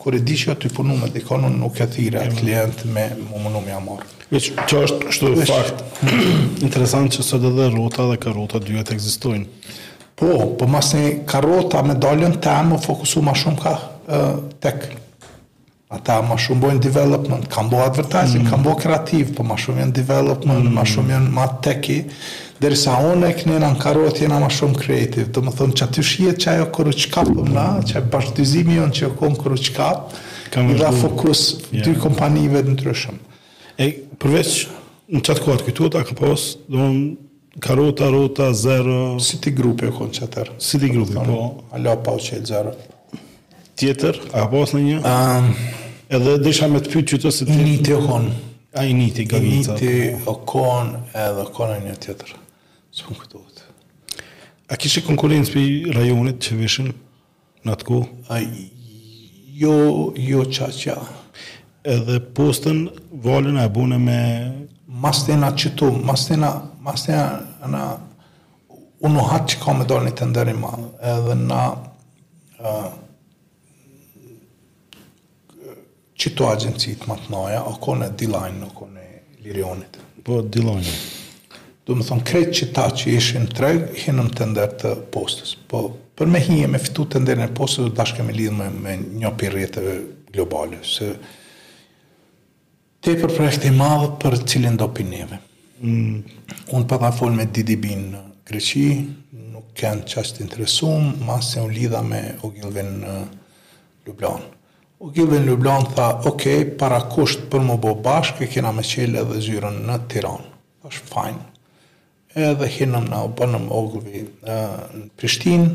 kur 0.00 0.14
e 0.16 0.20
di 0.26 0.36
që 0.40 0.54
aty 0.54 0.70
punu 0.72 0.96
me 0.96 1.10
dikon, 1.12 1.44
unë 1.44 1.58
nuk 1.60 1.78
e 1.80 2.28
klient 2.40 2.84
me 2.88 3.04
më 3.18 3.40
mënu 3.44 3.60
me 3.66 3.72
amarë. 3.76 4.06
që 4.40 4.80
është 4.82 5.00
kështu 5.10 5.32
e 5.32 5.44
fakt, 5.50 5.82
interesant 6.66 7.12
që 7.12 7.22
sot 7.28 7.44
edhe 7.50 7.68
rota 7.74 8.06
dhe 8.10 8.16
karota 8.24 8.58
dyjet 8.64 8.92
egzistojnë. 8.92 9.44
Po, 10.16 10.30
po 10.58 10.66
mas 10.68 10.94
një 10.94 11.26
karota 11.28 11.82
me 11.82 11.94
daljen 11.94 12.38
të 12.40 12.54
më 12.70 12.78
fokusu 12.86 13.22
ma 13.26 13.34
shumë 13.36 13.60
ka 13.62 13.74
tek. 14.64 14.88
Ata 15.92 16.22
ma 16.24 16.38
shumë 16.40 16.62
bojnë 16.64 16.80
development, 16.80 17.48
kam 17.52 17.68
bo 17.68 17.82
advertising, 17.84 18.46
mm. 18.46 18.48
kam 18.48 18.62
bo 18.64 18.72
kreativ, 18.80 19.34
po 19.36 19.44
ma 19.44 19.58
shumë 19.60 19.82
jenë 19.84 19.92
development, 19.98 20.64
mm. 20.64 20.72
ma 20.72 20.86
shumë 20.88 21.12
jenë 21.18 21.32
ma 21.36 21.44
teki, 21.64 21.98
Dersa 22.62 22.92
unë 23.10 23.26
e 23.26 23.32
kënjena 23.34 23.72
në 23.72 23.78
karot, 23.82 24.20
jena 24.22 24.36
ma 24.38 24.46
shumë 24.54 24.78
kreativ. 24.78 25.30
Të 25.34 25.40
më 25.42 25.52
thonë, 25.58 25.72
që 25.80 25.86
aty 25.88 26.02
shiet 26.06 26.36
që 26.44 26.50
ajo 26.52 26.66
kërë 26.76 26.90
qkapëm 27.08 27.30
po 27.40 27.44
na, 27.48 27.64
që 27.88 27.96
ajo 27.98 28.10
bashkëtizimi 28.12 28.76
që 28.94 29.08
ajo 29.08 29.30
kërë 29.42 29.56
që 29.66 29.72
kapë, 29.78 30.20
i 30.70 30.76
dha 30.78 30.92
fokus 30.94 31.40
yeah. 31.56 31.82
dy 31.82 31.94
kompanive 31.98 32.60
të 32.62 32.74
ndryshëm. 32.76 33.16
E 33.82 33.88
përveç 34.22 34.50
në 35.10 35.22
qatë 35.26 35.42
kuatë 35.42 35.66
këtu, 35.72 35.88
ta 35.96 36.02
ka 36.06 36.14
pos, 36.20 36.44
do 36.70 36.86
në 36.92 37.58
karota, 37.66 38.12
rota, 38.14 38.52
zero... 38.54 38.98
City 39.20 39.50
Group 39.58 39.82
e 39.82 39.90
konë 39.98 40.14
që 40.20 40.28
atërë. 40.28 40.54
City 40.62 40.92
Group 40.94 41.10
e 41.16 41.18
po. 41.26 41.38
Alo, 41.80 41.96
pa 42.06 42.14
u 42.14 42.20
që 42.22 42.36
e 42.36 42.46
zero. 42.52 42.76
Tjetër, 43.74 44.20
a 44.36 44.44
ka 44.44 44.46
pos 44.54 44.76
në 44.78 44.84
një? 44.86 45.00
Um, 45.02 45.48
edhe 46.14 46.36
dësha 46.46 46.70
me 46.70 46.78
të 46.86 46.94
pyqë 46.94 47.10
që 47.16 47.20
të 47.26 47.34
se 47.40 47.42
të... 47.50 47.58
Initi 47.58 47.98
o 47.98 47.98
konë. 48.06 48.36
A, 48.78 48.86
initi, 48.88 49.26
gavinë 49.28 49.66
të. 49.66 49.80
Initi 49.82 50.22
po. 50.22 50.36
o 50.36 50.48
konë 50.54 51.02
edhe 51.26 51.48
konë 51.58 51.80
një 51.88 51.98
tjetër. 52.06 52.32
Së 52.92 53.04
A 54.68 54.76
kështë 54.76 55.00
e 55.00 55.04
konkurencë 55.06 55.52
për 55.54 55.94
rajonit 55.96 56.42
që 56.44 56.56
vishën 56.58 56.88
në 57.64 57.72
atë 57.72 57.86
ku? 57.88 58.00
A 58.28 58.36
jo, 59.62 59.76
jo 60.20 60.42
qa 60.52 60.68
qa. 60.76 60.96
Edhe 61.92 62.18
postën, 62.36 62.82
valën 63.24 63.56
e 63.62 63.64
bune 63.72 63.96
me... 63.98 64.18
Mas 64.92 65.22
të 65.24 65.32
e 65.32 65.36
nga 65.40 65.48
qëtu, 65.58 65.88
mas 66.04 66.26
të 66.28 66.34
e 66.36 66.38
nga, 66.42 66.50
mas 66.84 67.06
të 67.06 67.16
nga... 67.72 67.82
Unë 69.08 69.24
hatë 69.32 69.54
që 69.54 69.62
ka 69.64 69.74
me 69.80 69.88
dole 69.88 70.10
një 70.10 70.14
të 70.20 70.28
ndërri 70.30 70.54
ma, 70.60 70.74
edhe 71.14 71.38
na 71.46 71.62
Qëtu 76.22 76.46
agjënësit 76.52 77.08
më 77.08 77.16
të 77.24 77.32
noja, 77.32 77.64
o 77.66 77.72
kone 77.82 78.12
D-Line, 78.14 78.68
o 78.68 78.70
kone 78.78 79.08
Lirionit. 79.42 79.96
Po, 80.22 80.42
D-Line 80.44 80.92
do 81.86 81.94
më 81.98 82.04
thonë 82.06 82.26
krejt 82.26 82.52
që 82.58 82.66
ta 82.76 82.84
që 82.94 83.12
ishin 83.18 83.48
treg, 83.50 83.86
hinëm 84.04 84.28
të 84.36 84.46
ndër 84.52 84.74
të 84.82 84.90
postës. 85.14 85.56
Po, 85.70 85.84
për 86.18 86.28
me 86.30 86.38
hinje 86.42 86.68
me 86.70 86.78
fitu 86.82 87.08
të 87.10 87.22
ndër 87.24 87.40
në 87.42 87.48
postës, 87.58 87.88
do 87.88 87.92
të 87.92 87.98
bashkë 87.98 88.20
kemi 88.20 88.36
lidhë 88.38 88.56
me, 88.58 88.68
me 88.84 88.94
një 89.22 89.32
pirjetëve 89.40 89.96
globale, 90.32 90.78
se 90.86 91.08
te 93.02 93.16
për 93.18 93.34
projekte 93.34 93.72
madhë 93.74 94.12
për 94.22 94.38
cilin 94.48 94.78
do 94.78 94.86
pinjeve. 94.94 95.40
Mm. 95.82 96.20
Unë 96.70 96.86
përta 96.92 97.02
po 97.10 97.16
folë 97.24 97.40
me 97.40 97.48
DDB 97.50 97.96
në 98.06 98.22
Greqi, 98.46 98.86
nuk 99.52 99.74
kënë 99.78 100.06
qashtë 100.12 100.42
interesumë, 100.46 101.16
masë 101.26 101.48
se 101.56 101.66
unë 101.66 101.76
lidha 101.78 102.02
me 102.06 102.22
Ogilve 102.46 102.86
në 102.86 103.14
Ljubljanë. 104.06 104.46
Ogilve 105.02 105.38
në 105.42 105.50
Ljubljanë 105.50 105.94
tha, 105.98 106.08
okej, 106.30 106.60
okay, 106.62 106.66
para 106.78 107.02
kusht 107.10 107.48
për 107.50 107.64
më 107.66 107.78
bo 107.82 107.96
bashkë, 108.04 108.46
e 108.46 108.50
kena 108.54 108.70
me 108.74 108.86
qelë 108.86 109.22
edhe 109.26 109.42
zyrën 109.50 109.82
në 109.90 110.00
Tiranë. 110.14 110.48
është 110.82 111.04
fajnë, 111.08 111.42
edhe 112.38 112.68
hinëm 112.78 113.06
në 113.10 113.22
bënëm 113.38 113.66
ogëvi 113.74 114.22
në 114.46 114.56
Prishtinë, 115.20 115.70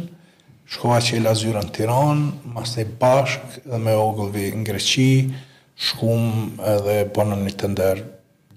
shkova 0.68 1.00
që 1.04 1.20
i 1.20 1.24
lazyra 1.24 1.62
në 1.64 1.74
Tiranë, 1.78 2.32
mas 2.56 2.74
të 2.76 2.84
i 2.86 2.92
bashkë 3.00 3.64
dhe 3.70 3.82
me 3.84 3.94
ogëvi 3.98 4.48
në 4.58 4.66
Greqi, 4.70 5.10
shkum 5.88 6.56
edhe 6.74 7.00
bënëm 7.16 7.46
një 7.48 7.56
tender 7.62 8.02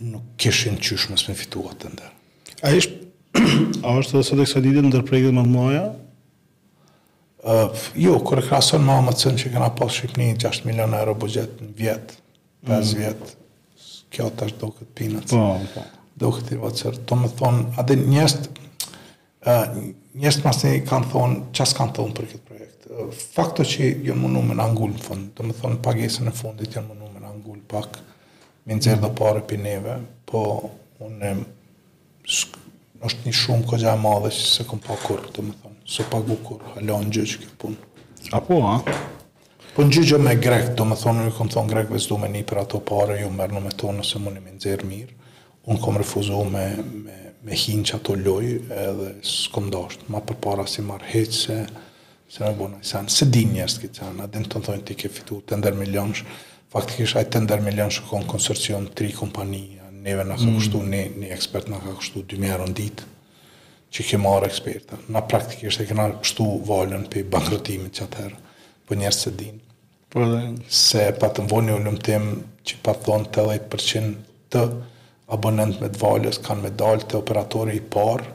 nuk 0.00 0.22
kishin 0.36 0.78
qysh 0.78 1.10
mas 1.10 1.28
me 1.28 1.34
fituat 1.34 1.76
të 1.82 1.88
ndër. 1.94 2.10
A 2.62 2.68
ishtë, 2.74 2.96
a 3.86 3.88
është 4.00 4.12
dhe 4.16 4.22
së 4.24 4.34
të 4.36 4.40
kësa 4.44 4.60
ditë 4.64 4.82
në 4.82 4.90
dërprejgjët 4.94 5.34
më 5.38 5.44
mëja? 5.46 5.84
jo, 7.98 8.16
kërë 8.24 8.44
krasën 8.50 8.82
më 8.84 8.96
më 9.06 9.12
cënë 9.20 9.40
që 9.42 9.52
këna 9.54 9.70
posë 9.78 9.94
Shqipni 10.00 10.26
6 10.40 10.66
milion 10.66 10.92
euro 10.96 11.14
budget 11.16 11.60
në 11.64 11.68
vjetë, 11.78 12.16
5 12.68 12.74
mm. 12.76 12.98
vjetë, 12.98 13.36
kjo 14.12 14.26
të 14.36 14.48
është 14.50 14.60
do 14.60 14.72
këtë 14.76 14.96
pinët. 15.00 15.32
Po, 15.32 15.46
po. 15.72 15.86
Do 16.20 16.32
këtë 16.36 16.54
i 16.54 16.60
vëtësër. 16.60 16.98
Do 17.08 17.16
me 17.20 17.30
thonë, 17.38 17.62
adë 17.80 17.96
njështë, 18.02 18.66
njështë 20.20 20.46
masë 20.48 20.72
një 20.74 20.82
kanë 20.90 21.10
thonë, 21.14 21.40
qësë 21.56 21.78
kanë 21.80 21.96
thonë 22.00 22.16
për 22.18 22.28
këtë 22.34 22.50
projekt. 22.50 22.76
fakto 23.34 23.64
që 23.64 23.86
jënë 24.04 24.20
mundu 24.20 24.42
me 24.42 24.54
në 24.54 24.64
angullë 24.66 24.94
në 24.98 25.02
fundë, 25.06 25.30
do 25.38 25.42
me 25.48 25.54
thonë 25.60 25.80
pagesën 25.84 26.26
e 26.26 26.30
fundit 26.40 26.76
jënë 26.76 26.86
mundu 26.88 27.08
me 27.14 27.20
në 27.22 27.30
angullë 27.32 27.66
pak, 27.72 27.98
me 28.66 28.74
nëzërë 28.76 28.96
mm. 28.96 29.02
dhe 29.06 29.10
pare 29.20 29.40
për 29.50 29.58
neve, 29.64 29.96
po 30.28 30.44
unë 31.06 31.32
e, 31.32 31.34
është 33.08 33.24
një 33.26 33.32
shumë 33.40 33.66
këgja 33.70 33.96
madhe 33.96 34.28
që 34.30 34.48
se 34.52 34.66
këm 34.68 34.82
pa 34.84 34.96
kur, 35.06 35.22
do 35.34 35.48
se 35.90 36.04
pa 36.06 36.20
bukur, 36.22 36.60
hala 36.74 37.00
në 37.02 37.10
gjyqë 37.16 37.38
kjo 37.42 37.54
punë. 37.60 37.88
Apo, 38.38 38.58
ha? 38.62 38.76
Po 39.74 39.82
në 39.86 39.94
gjyqë 39.96 40.12
jo 40.12 40.20
me 40.22 40.36
grek, 40.38 40.68
do 40.78 40.84
me 40.86 40.94
thonë, 40.98 41.24
në 41.28 41.32
kom 41.34 41.50
thonë 41.50 41.72
grek, 41.72 41.90
vëzë 41.90 42.12
du 42.12 42.18
me 42.22 42.28
një 42.30 42.44
për 42.50 42.60
ato 42.62 42.78
pare, 42.90 43.16
ju 43.24 43.30
mërë 43.34 43.56
në 43.56 43.62
me 43.64 43.72
tonë, 43.80 43.96
nëse 44.04 44.20
më 44.22 44.32
në 44.36 44.42
më 44.44 44.52
nëzirë 44.54 44.88
mirë, 44.92 45.16
unë 45.66 45.82
kom 45.82 45.98
refuzu 46.00 46.44
me, 46.52 46.64
me, 47.08 47.16
me 47.46 47.58
hinë 47.64 47.86
që 47.90 47.96
ato 47.98 48.14
loj, 48.22 48.52
edhe 48.86 49.08
s'kom 49.32 49.70
dashtë, 49.74 50.06
ma 50.14 50.22
për 50.30 50.38
para 50.46 50.66
si 50.70 50.86
marë 50.86 51.10
heqë 51.16 51.36
se, 51.40 51.58
se 52.30 52.44
në 52.46 52.52
bunë, 52.62 52.82
se 52.86 53.02
në 53.08 53.14
se 53.16 53.30
di 53.34 53.44
njërës 53.50 53.78
këtë 53.82 53.98
që 53.98 54.12
në, 54.14 54.28
adin 54.28 54.46
të 54.46 54.60
në 54.62 54.68
thonë 54.68 54.86
ti 54.90 54.98
ke 55.02 55.10
fitu 55.16 55.40
të 55.50 55.58
ndër 55.58 55.78
milionsh, 55.80 56.22
faktikisht 56.70 57.18
ajë 57.18 57.32
të 57.34 57.42
ndër 57.48 57.66
milionsh 57.66 58.04
kënë 58.12 58.30
konsercion 58.30 58.86
tri 58.94 59.10
kompanija, 59.18 59.90
neve 60.06 60.22
në 60.30 60.38
mm. 60.38 60.52
ka 60.54 60.62
kështu, 60.62 60.82
mm. 60.86 60.94
një, 60.94 61.02
një 61.24 61.34
ekspert 61.38 61.72
në 61.72 61.80
ka 61.88 61.98
kështu 61.98 62.28
2000 62.30 62.54
euro 62.54 62.68
në 62.70 62.78
ditë, 62.78 63.10
që 63.94 64.04
ke 64.08 64.18
marë 64.22 64.46
ekspertën. 64.50 65.06
Na 65.14 65.22
praktikisht 65.26 65.82
e 65.82 65.86
kena 65.88 66.08
pështu 66.22 66.46
valën 66.68 67.08
për 67.10 67.24
bankrotimit 67.32 67.98
që 67.98 68.06
atëherë, 68.06 68.38
për 68.40 68.84
po 68.92 68.98
njerës 69.00 69.20
se 69.24 69.32
din. 69.40 69.58
Për 70.12 70.22
po 70.22 70.26
dhe... 70.30 70.42
Se 70.80 71.06
pa 71.20 71.28
të 71.34 71.44
mvoj 71.46 71.62
një 71.68 71.78
ullumtim 71.80 72.28
që 72.66 72.78
pa 72.86 72.94
thonë 73.06 73.30
të 73.34 73.44
10% 73.48 74.14
të 74.54 74.64
abonent 75.36 75.82
me 75.82 75.90
valës, 76.00 76.38
kanë 76.42 76.62
me 76.62 76.70
dalë 76.80 77.08
të 77.10 77.18
operatori 77.18 77.76
i 77.78 77.82
parë 77.96 78.30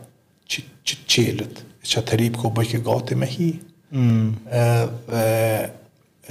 që, 0.52 0.64
që 0.88 1.00
qelët, 1.12 1.64
që 1.86 2.04
i 2.16 2.20
rip 2.20 2.40
ko 2.42 2.52
bëjke 2.56 2.80
gati 2.86 3.18
me 3.20 3.28
hi, 3.30 3.48
mm. 3.96 4.30
edhe, 4.60 5.26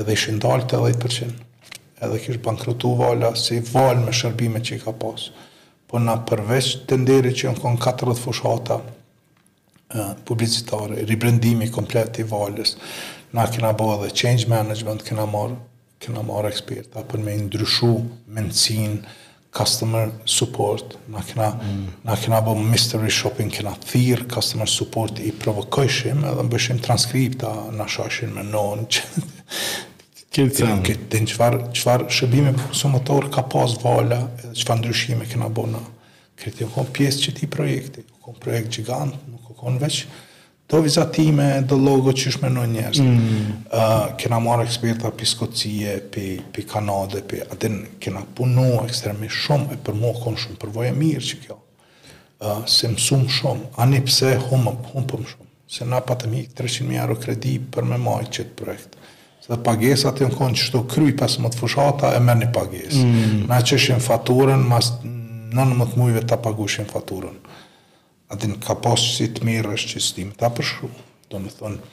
edhe 0.01 0.17
ishë 0.17 0.35
ndalë 0.39 0.69
të 0.73 0.81
80% 0.89 1.41
edhe 2.05 2.19
kishë 2.25 2.41
bankrotu 2.45 2.91
vala, 2.99 3.31
si 3.39 3.61
valë 3.69 4.03
me 4.09 4.13
shërbime 4.17 4.61
që 4.65 4.77
i 4.77 4.81
ka 4.83 4.93
pasë. 5.01 5.31
Po 5.89 6.01
na 6.03 6.19
përveç 6.27 6.75
të 6.91 6.99
ndiri 7.05 7.31
që 7.39 7.53
në 7.55 7.63
konë 7.63 7.81
40 7.85 8.19
fushata, 8.19 8.77
publicitare, 10.25 11.01
ribrendimi 11.07 11.69
komplet 11.73 12.19
i 12.19 12.25
valës, 12.27 12.75
na 13.35 13.47
kena 13.51 13.73
bo 13.77 13.91
edhe 13.99 14.11
change 14.15 14.49
management, 14.51 15.05
kena 15.07 15.27
marë, 15.31 15.57
kena 16.03 16.23
marë 16.27 16.51
eksperta 16.53 17.03
për 17.09 17.23
me 17.25 17.37
ndryshu 17.47 17.93
mencin, 18.35 18.99
customer 19.55 20.11
support, 20.27 20.97
na 21.15 21.21
kena, 21.23 21.53
mm. 21.63 21.83
na 22.09 22.17
kena 22.19 22.41
bo 22.43 22.57
mystery 22.59 23.07
shopping, 23.11 23.53
kena 23.55 23.71
thyr 23.87 24.25
customer 24.31 24.67
support 24.71 25.21
i 25.23 25.31
provokojshim 25.45 26.25
edhe 26.27 26.43
më 26.43 26.55
bëshim 26.57 26.81
transkripta, 26.83 27.53
na 27.79 27.87
shashin 27.87 28.35
me 28.35 28.43
non, 28.51 28.87
që 28.87 29.09
Këtë 30.35 30.51
të 30.83 30.95
të 31.13 31.19
në 31.23 31.27
qëfar, 31.31 31.55
qëfar 31.71 32.03
për 32.19 32.47
konsumatorë 32.59 33.29
ka 33.37 33.45
pas 33.53 33.77
vala, 33.85 34.17
edhe 34.43 34.51
qëfar 34.59 34.81
ndryshime 34.81 35.29
kena 35.31 35.47
bo 35.47 35.63
në 35.71 35.79
kritikon 36.43 36.89
pjesë 36.91 37.23
që 37.29 37.35
ti 37.39 37.49
projekti, 37.55 38.03
kon 38.25 38.35
projekt 38.43 38.75
gigant, 38.81 39.15
nuk 39.31 39.44
kon 39.65 39.79
veç 39.81 40.05
do 40.69 40.81
vizatime 40.85 41.47
dhe 41.69 41.77
logo 41.87 42.13
që 42.17 42.31
është 42.33 42.51
në 42.55 42.67
njerëz. 42.75 43.01
Mm. 43.05 43.55
Uh, 43.69 43.93
kena 44.21 44.39
marrë 44.43 44.67
eksperta 44.69 45.11
për 45.17 45.29
Skocije, 45.35 45.97
për, 46.13 46.45
për 46.55 46.69
Kanade, 46.71 47.23
për 47.29 47.49
atin 47.53 47.81
kena 48.03 48.23
punu 48.39 48.67
ekstremi 48.87 49.29
shumë 49.31 49.75
e 49.75 49.81
për 49.85 49.99
mua 50.01 50.15
konë 50.23 50.45
shumë 50.45 50.61
përvoja 50.63 50.95
mirë 50.97 51.25
që 51.31 51.41
kjo. 51.45 51.59
Uh, 52.45 52.61
se 52.69 52.91
sumë 53.01 53.31
shumë, 53.41 53.71
ani 53.85 54.01
pse 54.09 54.35
humë, 54.49 54.75
humë 54.93 55.09
për 55.13 55.23
më 55.25 55.33
shumë. 55.35 55.51
Se 55.75 55.87
na 55.89 56.01
patëm 56.05 56.35
i 56.41 56.45
300.000 56.57 56.99
euro 57.03 57.17
kredi 57.21 57.57
për 57.75 57.87
me 57.89 57.99
majtë 58.05 58.35
qëtë 58.39 58.59
projekt. 58.59 58.99
Se 59.45 59.53
dhe 59.53 59.59
pagesat 59.65 60.21
e 60.25 60.29
në 60.31 60.37
konë 60.39 60.57
që 60.59 60.69
shto 60.71 60.81
kry 60.89 61.11
pas 61.19 61.35
më 61.41 61.51
të 61.53 61.61
fushata 61.61 62.15
e 62.17 62.21
merë 62.25 62.43
një 62.47 62.51
pagesë. 62.57 63.05
Mm. 63.05 63.45
Na 63.51 63.61
qëshim 63.61 64.01
faturën, 64.05 64.65
mas 64.71 64.95
19 65.05 65.97
mujve 66.01 66.25
të 66.25 66.41
pagushin 66.45 66.89
faturën. 66.89 67.37
Adin 68.35 68.57
ka 68.67 68.75
që 68.75 68.95
si 69.15 69.29
të 69.31 69.47
mirë 69.47 69.75
është 69.79 69.91
që 69.95 70.01
si 70.03 70.25
të 70.35 70.49
apërshu. 70.49 70.89
Do 71.31 71.41
më 71.43 71.53
thonë, 71.59 71.91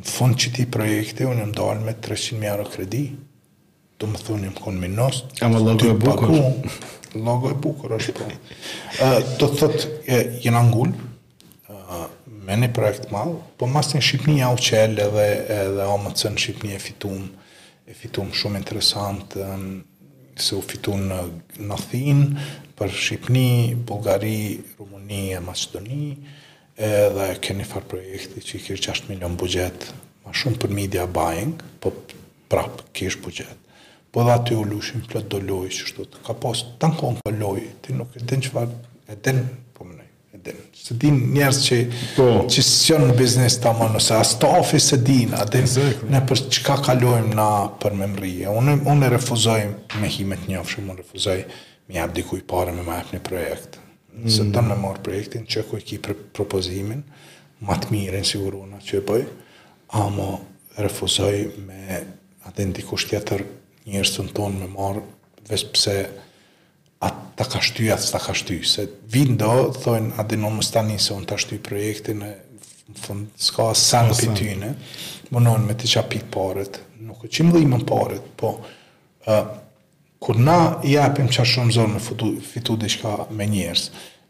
në 0.00 0.08
fund 0.14 0.38
që 0.40 0.52
ti 0.56 0.66
projekte, 0.72 1.26
unë 1.28 1.42
jëmë 1.44 1.56
dalë 1.58 1.86
me 1.86 1.96
300 2.06 2.46
euro 2.50 2.66
kredi. 2.70 3.02
Do 4.00 4.10
më 4.12 4.22
thonë, 4.26 4.48
jëmë 4.48 4.62
konë 4.62 4.82
minos. 4.84 5.22
të 5.40 5.48
më 5.54 5.62
logo 5.66 5.88
e 5.88 5.96
bukur? 6.02 6.36
Logo 7.26 7.52
e 7.54 7.58
bukur 7.66 7.94
është 7.98 8.14
po. 8.18 8.28
Do 9.40 9.48
të 9.48 9.52
thotë, 9.62 10.20
jëna 10.44 10.62
ngullë, 10.70 11.10
me 12.46 12.58
një 12.62 12.68
projekt 12.76 13.10
malë, 13.10 13.34
po 13.58 13.66
mas 13.66 13.88
në 13.90 14.04
Shqipëni 14.06 14.38
ja 14.44 14.52
u 14.54 14.58
edhe, 14.58 15.26
edhe 15.58 15.86
omë 15.96 16.12
të 16.14 16.30
në 16.36 16.42
Shqipëni 16.44 16.76
e 16.76 16.78
fitum, 16.84 17.24
e 17.90 17.94
fitum 17.94 18.30
shumë 18.34 18.60
interesantë, 18.62 19.48
se 20.36 20.56
u 20.56 20.62
fitu 20.66 20.94
në, 21.00 21.20
në 21.64 21.76
për 22.76 22.90
Shqipni, 22.92 23.44
Bulgari, 23.88 24.58
Rumuni 24.78 25.20
e 25.36 25.40
Macedoni, 25.40 26.10
edhe 26.76 27.28
keni 27.40 27.64
farë 27.64 27.88
projekti 27.94 28.42
që 28.44 28.58
i 28.58 28.62
kërë 28.66 28.84
6 28.88 29.08
milion 29.08 29.36
bugjet, 29.40 29.88
ma 30.26 30.32
shumë 30.36 30.60
për 30.64 30.74
media 30.78 31.06
buying, 31.08 31.56
po 31.80 31.92
prapë 32.52 32.88
kërë 32.98 33.22
bugjet. 33.24 33.56
Po 34.12 34.24
dhe 34.24 34.36
aty 34.38 34.56
u 34.60 34.64
lushim 34.68 35.02
për 35.10 35.24
do 35.32 35.40
lojë, 35.44 35.72
që 35.78 35.90
shtu 35.92 36.06
të 36.12 36.22
ka 36.26 36.36
posë, 36.40 36.76
të 36.80 36.92
në 36.92 37.00
konë 37.00 37.22
po 37.26 37.34
lojë, 37.40 37.68
ti 37.84 37.96
nuk 37.96 38.16
e 38.20 38.24
din 38.28 38.44
që 38.44 38.54
farë, 38.58 38.80
e 39.12 39.16
din, 39.26 39.42
po 39.76 39.88
më 39.88 39.95
se 40.82 40.94
din 40.94 41.14
njerëz 41.34 41.58
që 41.66 41.76
po. 42.16 42.26
që 42.50 42.62
sjon 42.62 43.08
biznes 43.18 43.58
tamë 43.62 43.88
ose 43.98 44.14
as 44.18 44.34
to 44.40 44.48
office 44.58 44.90
se 44.92 44.98
din 45.02 45.34
atë 45.36 45.60
exactly. 45.62 46.10
ne 46.12 46.20
për 46.28 46.42
çka 46.54 46.76
kalojmë 46.86 47.34
na 47.38 47.48
për 47.82 47.96
memri 47.98 48.34
unë 48.50 48.78
unë 48.92 49.10
refuzoj 49.16 49.58
me 50.00 50.10
himet 50.16 50.46
një 50.50 50.60
ofshë 50.62 50.82
unë 50.84 50.98
refuzoj 51.00 51.38
me 51.86 51.98
jap 52.00 52.14
dikuj 52.16 52.44
pare 52.50 52.74
me 52.76 52.84
me 52.86 52.98
jep 53.00 53.14
një 53.16 53.22
projekt 53.30 53.78
mm. 53.78 54.28
se 54.36 54.46
tonë 54.54 54.78
marr 54.82 55.02
projektin 55.06 55.46
çka 55.48 55.66
ku 55.70 55.80
ekip 55.82 56.06
pr 56.06 56.16
propozimin 56.38 57.02
më 57.66 57.78
të 57.82 57.88
mirën 57.94 58.26
sigurona 58.28 58.82
që 58.84 59.00
bëj, 59.08 59.22
amo 59.96 60.28
refuzoj 60.76 61.36
me 61.64 62.00
atë 62.46 62.68
ndikush 62.70 63.08
tjetër 63.10 63.42
njerëz 63.88 64.14
tonë 64.20 64.60
me 64.62 64.70
marr 64.76 65.02
vetëm 65.46 65.72
pse 65.74 65.98
a 67.06 67.32
ta 67.34 67.44
ka 67.46 67.60
shty, 67.60 67.90
a 67.92 67.96
ta 67.96 68.18
ka 68.18 68.32
shty, 68.34 68.62
se 68.66 68.86
vindo, 69.10 69.70
thojnë, 69.70 70.16
a 70.18 70.24
dinon 70.26 70.56
më 70.58 70.64
stani 70.64 70.96
se 70.98 71.14
unë 71.14 71.28
ta 71.30 71.38
shty 71.38 71.58
projektin, 71.62 72.22
e, 72.26 72.32
më 72.88 72.98
thonë, 73.02 73.26
s'ka 73.48 73.68
sang 73.78 74.10
për 74.14 74.32
tyne, 74.38 74.72
më 75.30 75.44
nënë 75.46 75.66
me 75.68 75.76
të 75.78 75.90
qapit 75.92 76.26
paret, 76.34 76.80
nuk 77.06 77.24
e 77.26 77.30
qimë 77.30 77.54
dhimën 77.56 77.84
paret, 77.88 78.24
po, 78.38 78.54
uh, 79.26 79.44
kur 80.22 80.38
na 80.40 80.58
japim 80.86 81.26
që 81.28 81.44
shumë 81.52 81.74
zonë 81.76 81.94
me 81.98 82.02
fitu, 82.02 82.28
fitu 82.52 82.78
me 83.36 83.46
njerës, 83.52 83.84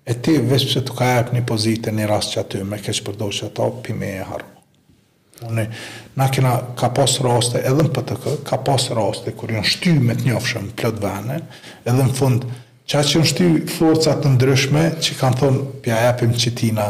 e 0.06 0.12
ti 0.22 0.34
vesh 0.38 0.66
pëse 0.70 0.82
të 0.88 0.92
ka 0.98 1.06
jep 1.18 1.30
një 1.36 1.42
pozitë 1.46 1.90
një 1.94 2.04
rast 2.10 2.32
që 2.34 2.40
aty, 2.42 2.64
me 2.66 2.78
keqë 2.84 3.04
përdoj 3.06 3.32
që 3.38 3.46
ato, 3.52 3.70
pime 3.86 4.10
e 4.20 4.26
haru. 4.30 4.50
Une, 5.50 5.64
na 6.16 6.28
kena 6.32 6.52
ka 6.76 6.88
pas 6.96 7.18
raste 7.20 7.60
edhe 7.60 7.82
në 7.84 7.92
PTK, 7.92 8.38
ka 8.48 8.56
pas 8.64 8.84
raste 8.98 9.32
kur 9.36 9.50
janë 9.52 9.68
shty 9.68 9.92
me 10.00 10.14
të 10.16 10.26
njofshëm 10.30 10.70
plët 10.78 10.96
vene, 11.02 11.42
edhe 11.84 12.06
në 12.08 12.14
fund, 12.18 12.46
qa 12.86 13.02
që 13.02 13.20
në 13.22 13.26
shtyri 13.30 13.64
forcat 13.76 14.22
në 14.26 14.34
ndryshme, 14.36 14.84
që 15.02 15.16
kanë 15.18 15.40
thonë, 15.40 15.62
pja 15.82 15.96
japim 16.04 16.34
qitina, 16.38 16.86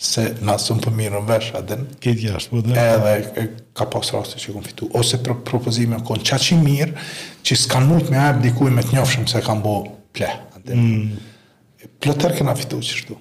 se 0.00 0.22
na 0.44 0.54
së 0.60 0.72
më 0.78 0.84
përmirë 0.86 1.16
në 1.16 1.28
vesh, 1.28 1.48
adën, 1.58 1.86
këtë 2.00 2.34
po, 2.52 2.60
dhe... 2.64 2.76
edhe 2.80 3.14
e, 3.42 3.46
ka 3.76 3.84
pas 3.92 4.12
rasti 4.16 4.40
që 4.44 4.54
kom 4.54 4.64
fitu, 4.64 4.88
ose 4.96 5.18
pro, 5.24 5.34
propozime 5.46 5.98
në 5.98 6.06
konë, 6.08 6.24
qa 6.28 6.38
që 6.40 6.58
mirë, 6.62 7.06
që 7.44 7.58
s'kanë 7.66 7.88
mujtë 7.90 8.12
me 8.14 8.20
ajep 8.24 8.42
dikuj 8.46 8.70
me 8.76 8.84
të 8.86 8.96
njofshëm 8.96 9.26
se 9.28 9.42
kanë 9.44 9.64
bo 9.64 9.74
ple, 10.16 10.30
adën, 10.58 10.86
mm. 10.86 11.90
plëtër 12.00 12.36
këna 12.38 12.56
fitu 12.60 12.80
që 12.88 12.98
shtu. 13.02 13.18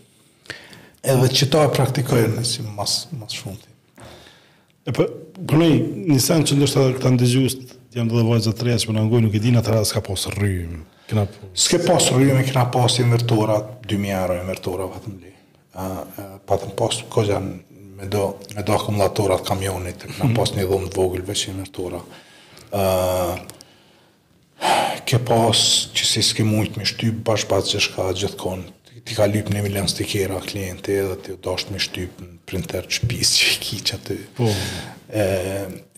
Edhe 1.12 1.30
që 1.40 1.50
ta 1.52 1.66
e 1.68 1.72
praktikojnë, 1.76 2.48
si 2.48 2.64
mas, 2.76 3.00
mas 3.16 3.36
shumë 3.42 3.60
ti. 3.60 3.76
E 4.90 4.96
për, 4.96 5.04
po, 5.04 5.44
për 5.52 5.62
nëj, 5.64 5.76
një 6.12 6.20
që 6.20 6.60
ndështë 6.62 6.84
edhe 6.86 6.98
këta 7.00 7.12
ndëgjusë 7.14 7.69
jam 7.96 8.08
dhe 8.10 8.22
vajzë 8.26 8.54
të 8.54 8.76
që 8.78 8.90
më 8.92 8.96
në 8.98 9.04
ngoj 9.10 9.22
nuk 9.26 9.36
e 9.36 9.42
dina 9.42 9.62
të 9.66 9.74
rrës 9.74 9.94
ka 9.96 10.02
posë 10.06 10.34
rrëjmë. 10.36 10.80
Kena... 11.10 11.24
Ske 11.58 11.80
posë 11.88 12.16
rrëjmë, 12.18 12.44
kena 12.50 12.68
posë 12.74 13.06
invertora, 13.06 13.56
2000 13.86 14.14
euro 14.22 14.36
invertora, 14.44 14.90
vëtëm 14.94 15.16
li. 15.24 15.32
Patëm 16.50 16.74
posë, 16.78 17.06
ko 17.14 17.24
janë 17.28 17.56
me 18.00 18.08
do, 18.12 18.26
me 18.56 18.64
do 18.68 18.76
akumulatorat 18.78 19.46
kamionit, 19.48 20.06
këna 20.06 20.22
mhm. 20.28 20.36
posë 20.38 20.58
një 20.60 20.68
dhomë 20.70 20.92
të 20.94 21.02
vogël 21.02 21.26
veç 21.28 21.48
invertora. 21.54 22.04
A, 22.78 22.84
ke 25.10 25.18
posë 25.26 25.94
që 25.98 26.10
si 26.14 26.22
s'ke 26.30 26.46
mujtë 26.46 26.78
me 26.78 26.86
shtypë 26.86 27.26
bashkë 27.26 27.50
pasë 27.50 27.74
që 27.74 27.86
shka 27.88 28.10
gjithë 28.22 28.40
konë, 28.44 28.68
ti 29.06 29.16
ka 29.16 29.26
lypë 29.30 29.54
një 29.54 29.62
milion 29.64 29.88
stikera 29.90 30.40
klienti 30.44 30.96
edhe 31.02 31.16
ti 31.24 31.36
dosht 31.44 31.72
me 31.74 31.80
shtyp 31.82 32.22
në 32.24 32.30
printer 32.50 32.88
që 32.96 33.08
pisë 33.10 33.38
që 33.38 33.52
i 33.56 33.60
ki 33.66 33.80
aty. 33.96 34.18
Po. 34.38 34.50
E, 35.14 35.26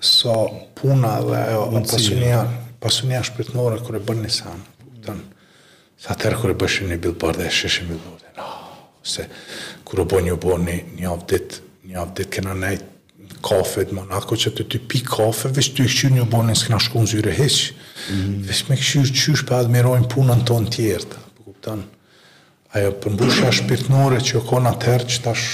so 0.00 0.48
puna 0.74 1.20
dhe 1.20 1.36
ajo 1.36 1.66
pasunia, 1.90 2.40
pasunia 2.80 3.20
shpirtnore 3.22 3.80
kër 3.84 3.98
e 3.98 4.04
bërë 4.04 4.22
një 4.24 4.30
sanë. 4.36 4.64
Të 6.00 6.16
tërë 6.20 6.40
kër 6.40 6.54
e 6.54 6.58
bëshë 6.62 6.86
një 6.88 6.96
bilbar 7.04 7.36
dhe 7.36 7.48
e 7.48 7.52
sheshë 7.52 7.84
një 7.84 7.88
bilbar 7.98 8.20
dhe 8.20 8.46
se 9.10 9.26
kër 9.88 10.00
e 10.00 10.06
bërë 10.12 10.24
një 10.28 10.38
bërë 10.44 10.58
një 10.64 10.78
një 11.00 11.08
avdit, 11.12 11.58
një 11.88 11.98
avdit 12.00 12.30
këna 12.32 12.56
nejtë 12.62 12.88
kafe 13.44 13.84
të 13.88 13.96
mënë, 13.96 14.12
atëko 14.16 14.38
që 14.44 14.50
të 14.56 14.64
ty 14.72 14.80
pi 14.88 15.00
kafe, 15.06 15.52
vështë 15.56 15.76
të 15.76 15.84
i 15.84 15.92
këshyrë 15.92 16.16
një 16.16 16.26
bërë 16.32 16.48
një 16.50 16.56
së 16.60 16.66
këna 16.68 16.80
shku 16.86 17.04
në 17.04 17.10
zyre 17.12 17.36
heqë, 17.36 17.76
mm. 18.14 18.34
vështë 18.48 18.68
me 18.72 18.76
këshyrë 18.80 19.14
qysh 19.16 19.44
për 19.48 19.56
admirojnë 19.60 20.10
punën 20.12 20.42
tonë 20.50 20.72
tjertë, 20.74 21.20
për 21.36 21.46
kuptanë, 21.48 21.86
ajo 22.80 22.90
përmbusha 23.04 23.52
shpirtnore 23.60 24.20
që 24.20 24.34
jo 24.36 24.42
kona 24.50 24.74
tërë 24.84 25.08
që 25.10 25.22
tash 25.24 25.46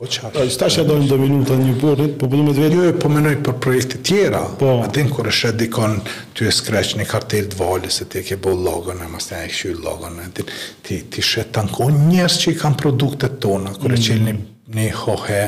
Po 0.00 0.06
çfarë? 0.08 0.46
Tash 0.56 0.78
e 0.80 0.84
dojmë 0.88 1.08
do 1.10 1.16
minuta 1.20 1.52
një 1.60 1.72
burrit, 1.76 2.12
po 2.16 2.28
bëjmë 2.32 2.52
vetë. 2.56 2.68
Jo, 2.78 2.84
jo 2.86 2.92
po 3.02 3.10
mënoj 3.12 3.34
për 3.44 3.56
projekte 3.60 3.98
tjera. 4.08 4.38
Po. 4.60 4.70
A 4.80 4.86
din 4.96 5.10
kur 5.12 5.26
është 5.28 5.50
dikon 5.60 5.98
ty 6.36 6.46
e 6.48 6.52
skreç 6.56 6.94
në 6.96 7.04
kartel 7.10 7.50
të 7.52 7.58
valës 7.60 7.98
se 8.00 8.06
ti 8.08 8.22
ke 8.24 8.38
bu 8.40 8.54
logon, 8.56 9.02
e 9.04 9.08
mas 9.12 9.28
tani 9.28 9.52
shu 9.52 9.74
logon, 9.76 10.16
ti 10.32 10.46
ti 10.88 11.02
ti 11.12 11.20
shetan 11.20 11.68
ku 11.74 11.90
njerëz 11.92 12.38
që 12.46 12.54
i 12.54 12.56
kanë 12.62 12.78
produktet 12.80 13.36
tona, 13.44 13.74
kur 13.76 13.92
e 13.92 13.98
mm. 13.98 14.04
çelni 14.06 14.34
në 14.72 14.86
hohe, 15.02 15.40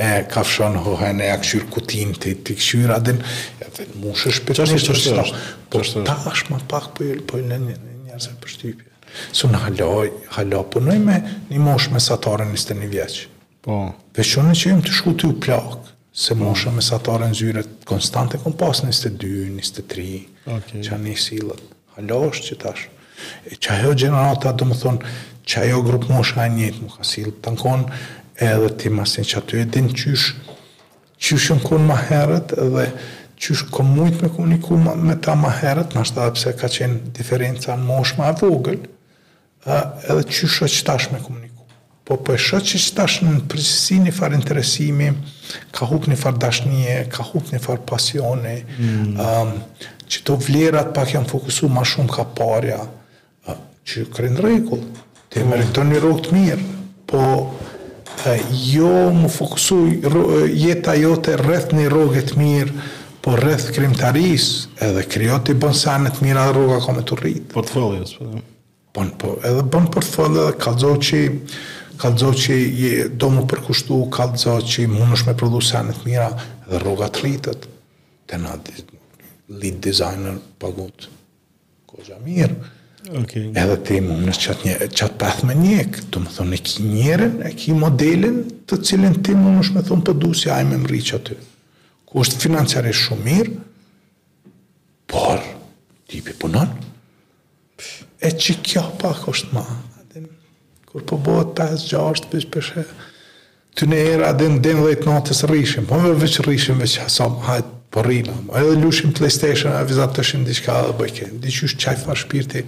e 0.00 0.08
kafshon 0.32 0.78
hohe 0.86 1.10
në 1.20 1.26
akshyr 1.34 1.66
kutin 1.74 2.14
të 2.16 2.32
të 2.46 2.56
kshyr 2.56 2.94
adin, 2.96 3.20
edhe 3.66 3.86
mush 4.00 4.30
është 4.32 4.48
për 4.48 4.78
të 4.78 5.26
Po 5.68 5.82
tash 6.08 6.46
më 6.48 6.62
pak 6.72 6.94
për 6.96 7.20
po 7.28 7.36
jelë 7.36 7.36
po 7.36 7.36
për 7.36 7.52
në 7.52 7.76
njerëzë 8.08 8.38
për 8.40 8.54
shtypje. 8.56 8.88
Su 9.36 9.50
në 9.52 9.60
halaj, 9.66 10.14
halaj, 10.38 10.64
punoj 10.72 10.96
me 11.04 11.18
një 11.50 11.60
mosh 11.68 11.90
me 11.92 12.00
satare 12.00 12.46
21 12.48 12.86
vjeqë. 12.94 13.29
Po. 13.60 13.80
Dhe 14.16 14.24
që 14.24 14.44
jëmë 14.56 14.84
të 14.86 14.94
shku 14.96 15.12
të 15.20 15.28
ju 15.28 15.34
plakë, 15.44 15.92
se 16.22 16.32
po. 16.32 16.44
moshë 16.46 16.70
me 16.76 16.82
satare 16.84 17.26
në 17.28 17.36
zyre, 17.36 17.62
konstante 17.88 18.38
kom 18.40 18.54
pas 18.60 18.80
22, 18.86 19.50
23, 19.58 20.06
okay. 20.48 20.80
që 20.86 20.94
a 20.96 21.00
një 21.02 21.16
silët, 21.26 21.60
halo 21.98 22.22
është 22.30 22.46
që 22.48 22.56
tash, 22.64 22.86
e 23.52 23.58
që 23.60 23.74
ajo 23.76 23.92
generata 24.06 24.54
do 24.56 24.64
më 24.70 24.78
thonë, 24.80 25.12
që 25.44 25.64
ajo 25.66 25.82
grupë 25.88 26.12
moshë 26.14 26.40
a 26.40 26.46
njëtë 26.54 26.86
më 26.86 26.92
ka 26.96 27.08
silët, 27.12 27.42
të 28.40 28.48
edhe 28.48 28.70
ti 28.80 28.88
masin 28.88 29.26
që 29.28 29.40
aty 29.42 29.58
e 29.60 29.64
din 29.68 29.90
qysh, 29.92 30.30
qysh 31.20 31.50
në 31.58 31.64
konë 31.66 31.86
ma 31.90 31.98
herët 32.08 32.54
dhe 32.56 32.84
qysh 33.40 33.66
kom 33.74 33.90
mujtë 33.98 34.24
me 34.24 34.30
komuniku 34.32 34.78
ma, 34.80 34.94
me 34.96 35.18
ta 35.20 35.34
ma 35.36 35.50
herët, 35.52 35.92
në 35.92 36.06
shtë 36.08 36.30
pse 36.38 36.54
ka 36.56 36.70
qenë 36.72 37.12
diferenca 37.18 37.76
në 37.76 37.84
moshë 37.90 38.16
ma 38.22 38.32
e 38.32 38.38
vogël, 38.40 38.80
edhe 39.68 40.22
qysh 40.30 40.62
është 40.64 40.72
që 40.78 40.88
tash 40.88 41.10
me 41.12 41.20
komuniku 41.20 41.49
po 42.10 42.16
po 42.18 42.34
e 42.34 42.38
shoh 42.42 42.58
që 42.66 42.78
tash 42.98 43.20
në 43.22 43.32
përgjithësi 43.52 43.96
një 44.02 44.12
farë 44.16 44.34
interesimi, 44.40 45.12
ka 45.76 45.86
huk 45.86 46.08
një 46.10 46.16
farë 46.18 46.40
dashnije, 46.44 46.96
ka 47.14 47.22
huk 47.28 47.52
një 47.54 47.60
farë 47.62 47.84
pasione, 47.86 48.54
mm. 48.74 50.00
që 50.10 50.24
t'o 50.26 50.34
vlerat 50.48 50.90
pak 50.96 51.12
janë 51.14 51.30
fokusu 51.30 51.68
ma 51.70 51.84
shumë 51.86 52.10
ka 52.16 52.24
parja, 52.34 52.80
që 53.86 54.08
kërën 54.16 54.40
regull, 54.42 54.82
të 55.30 55.44
e 55.44 55.48
mërë 55.52 55.68
një 55.68 55.74
të 55.78 56.34
mirë, 56.34 56.58
po 57.06 57.22
jo 58.74 58.90
më 59.14 59.30
fokusu 59.38 59.78
jeta 60.50 60.96
jote 60.98 61.38
rreth 61.38 61.70
një 61.78 61.86
rogë 61.94 62.24
të 62.32 62.40
mirë, 62.44 62.88
po 63.22 63.38
rreth 63.38 63.70
krimtaris, 63.76 64.48
edhe 64.82 65.06
kriot 65.12 65.52
i 65.54 65.54
bon 65.62 65.76
sanët 65.76 66.24
mira 66.26 66.48
rruga 66.50 66.82
ka 66.82 66.92
me 66.96 67.06
të 67.06 67.20
rritë. 67.22 67.46
Portfolios, 67.54 68.16
po 68.96 69.06
po, 69.20 69.36
edhe 69.46 69.60
bën 69.70 69.90
portfolio 69.94 70.48
dhe 70.48 70.56
kalzo 70.60 70.94
që 71.04 71.18
kalzo 72.00 72.32
që 72.36 72.54
i 72.56 72.90
do 73.20 73.28
më 73.34 73.42
përkushtu, 73.50 73.98
kalzo 74.14 74.56
që 74.64 74.84
i 74.86 74.90
mund 74.90 75.12
është 75.16 75.30
me 75.30 75.36
prodhu 75.38 75.60
senet 75.64 76.02
mira 76.08 76.30
dhe 76.68 76.78
rogat 76.84 77.18
rritët. 77.20 77.66
Të 78.30 78.38
na 78.40 78.56
lead 79.60 79.80
designer 79.82 80.36
pagut 80.62 81.08
kogja 81.90 82.20
mirë. 82.24 82.56
Okay. 83.22 83.46
Edhe 83.58 83.76
ti 83.86 83.98
mund 84.04 84.30
është 84.32 84.46
qatë 84.46 84.68
një, 84.68 84.74
qatë 85.00 85.18
path 85.20 85.40
me 85.48 85.54
njekë, 85.58 86.02
të 86.12 86.20
më 86.24 86.34
thonë 86.36 86.56
e 86.56 86.60
ki 86.68 86.84
njerën, 86.88 87.34
e 87.48 87.52
ki 87.62 87.74
modelin 87.78 88.40
të 88.70 88.78
cilin 88.86 89.16
ti 89.24 89.34
mund 89.38 89.64
është 89.64 89.78
me 89.80 89.84
thonë 89.88 90.06
përdu 90.10 90.30
si 90.36 90.50
ajme 90.52 90.80
më 90.82 90.90
rritë 90.92 91.10
që 91.10 91.20
aty. 91.20 91.38
Ku 92.10 92.24
është 92.24 92.42
financiare 92.44 92.92
shumë 93.00 93.26
mirë, 93.26 93.56
por, 95.10 95.40
tipi 96.10 96.36
punon, 96.38 96.70
e 98.20 98.32
që 98.44 98.58
kjo 98.66 98.84
pak 99.00 99.24
është 99.32 99.54
ma, 99.56 99.64
kur 100.92 101.02
po 101.06 101.18
bëhet 101.22 101.52
pas 101.58 101.78
gjashtë 101.86 102.30
për 102.32 102.44
shpeshë 102.46 102.82
ty 103.78 103.86
në 103.86 103.98
era 104.16 104.30
dhe 104.36 104.48
në 104.50 104.60
den 104.62 104.80
dhe 104.82 104.94
i 104.94 104.98
të 104.98 105.06
natës 105.10 105.44
rrishim 105.46 105.84
po 105.86 106.00
me 106.02 106.12
vëqë 106.18 106.42
rrishim 106.48 106.80
vëqë 106.82 107.04
hasam 107.04 107.36
hajtë 107.46 107.76
po 107.94 108.02
rrimam 108.06 108.50
e 108.58 108.64
dhe 108.66 108.74
lushim 108.80 109.12
të 109.14 109.22
lejstation 109.26 109.76
e 109.76 109.84
vizat 109.86 110.16
të 110.16 110.24
shim 110.26 110.42
diqka 110.48 110.80
dhe 110.88 110.96
bëjke 110.98 111.28
diqy 111.44 111.68
është 111.68 111.82
qajtë 111.84 112.10
ma 112.10 112.16
shpirti 112.18 112.64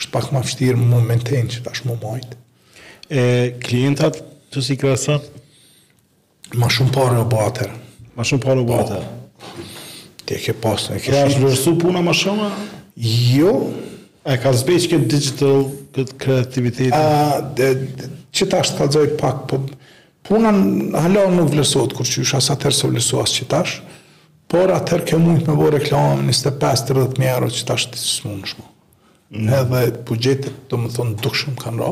është 0.00 0.12
pak 0.16 0.30
ma 0.34 0.42
fështirë 0.46 0.80
më 0.80 0.88
momenten 0.94 1.52
që 1.54 1.62
tash 1.68 1.84
më 1.88 1.98
majtë 2.06 2.40
e 3.10 3.24
klientat 3.66 4.22
të 4.54 4.64
si 4.68 4.78
krasat? 4.80 5.28
ma 6.58 6.66
shumë 6.72 6.96
parë 6.96 7.18
në 7.20 7.28
bater 7.30 7.70
ma 8.16 8.24
shumë 8.26 8.44
parë 8.46 8.62
në 8.62 8.68
bater 8.72 9.04
po. 9.04 9.68
ti 10.24 10.40
e 10.40 10.42
ke 10.48 10.56
pasë 10.64 10.96
në 10.96 11.02
kështë 11.04 11.12
e 11.20 11.24
ashtë 11.28 11.40
pra, 11.40 11.50
vërësu 11.50 11.76
puna 11.84 12.04
ma 12.08 12.16
shumë? 12.24 12.50
jo 13.36 13.54
E 14.30 14.36
ka 14.38 14.52
zbejt 14.54 14.84
që 14.84 14.90
këtë 14.94 15.06
digital, 15.10 15.56
këtë 15.96 16.16
kreativitetin? 16.22 16.94
A, 16.94 17.38
dhe, 17.58 17.70
dhe, 17.98 18.08
që 18.36 18.46
ta 18.50 18.60
është 18.62 18.86
të 18.94 19.04
pak, 19.18 19.38
po 19.50 19.58
punën 20.28 20.60
halo 20.94 21.24
nuk 21.34 21.48
vlesot, 21.50 21.94
kur 21.98 22.06
që 22.06 22.22
asë 22.38 22.52
atërë 22.54 22.76
se 22.78 22.90
vlesu 22.92 23.18
asë 23.18 23.36
që 23.40 23.46
ta 23.50 23.62
është, 23.66 23.96
por 24.50 24.70
atërë 24.76 25.06
ke 25.10 25.18
mund 25.18 25.42
të 25.42 25.50
me 25.50 25.58
bërë 25.58 25.80
reklamën 25.80 26.30
25-30 26.30 27.18
mjerë, 27.22 27.48
që 27.56 27.64
ta 27.66 27.78
është 27.80 27.94
të 27.96 28.02
së 28.06 28.28
mund 28.32 28.52
shmo. 28.52 28.66
Mm. 29.30 29.50
edhe 29.56 29.80
bugjetit, 30.08 30.54
do 30.70 30.78
më 30.82 30.88
thonë, 30.96 31.12
duk 31.22 31.36
shumë 31.38 31.58
kanë 31.62 31.78
ro. 31.84 31.90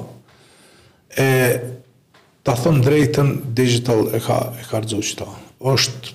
E, 1.22 1.26
ta 2.46 2.56
thonë 2.58 2.82
drejten, 2.86 3.28
digital 3.58 4.06
e 4.14 4.22
ka, 4.24 4.40
e 4.58 4.64
ka 4.66 4.80
rëzohë 4.82 5.06
që 5.10 5.18
ta. 5.22 5.26
është, 5.74 6.14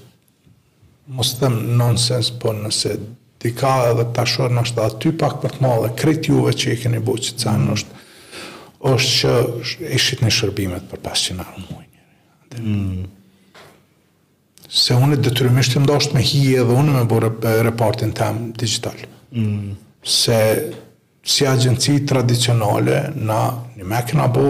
mos 1.15 1.33
të 1.35 1.43
them 1.45 1.59
nonsens, 1.79 2.31
po 2.43 2.51
nëse 2.59 2.97
ti 3.43 3.51
ka 3.51 3.73
edhe 3.91 4.05
të 4.15 4.23
në 4.53 4.61
ashtë 4.63 4.85
aty 4.87 5.11
pak 5.19 5.41
për 5.43 5.57
të 5.57 5.65
ma 5.65 5.73
dhe 5.83 6.13
juve 6.23 6.53
që 6.55 6.73
i 6.75 6.79
keni 6.79 7.01
bu 7.03 7.17
që 7.19 7.35
të 7.41 7.57
është 7.75 8.01
është 8.93 9.33
që 9.71 9.91
ishit 9.97 10.21
një 10.23 10.31
shërbimet 10.37 10.87
për 10.91 11.01
pas 11.03 11.21
që 11.25 11.35
në 11.37 11.43
arë 11.47 11.61
mujë 11.63 11.83
njëri. 11.83 12.63
Mm. 12.63 13.03
Se 14.83 14.97
unë 14.99 15.15
e 15.17 15.21
detyrimisht 15.23 15.75
të 15.75 15.83
ndosht 15.83 16.15
me 16.17 16.23
hi 16.27 16.41
edhe 16.63 16.77
unë 16.81 16.95
me 16.97 17.03
bërë 17.11 17.53
repartin 17.67 18.11
të 18.17 18.31
digital. 18.59 19.03
Mm. 19.35 19.75
Se 20.03 20.39
si 21.23 21.47
agenci 21.47 21.97
tradicionale, 22.07 22.97
na 23.15 23.41
një 23.77 23.87
me 23.87 24.01
këna 24.09 24.27
bo 24.35 24.47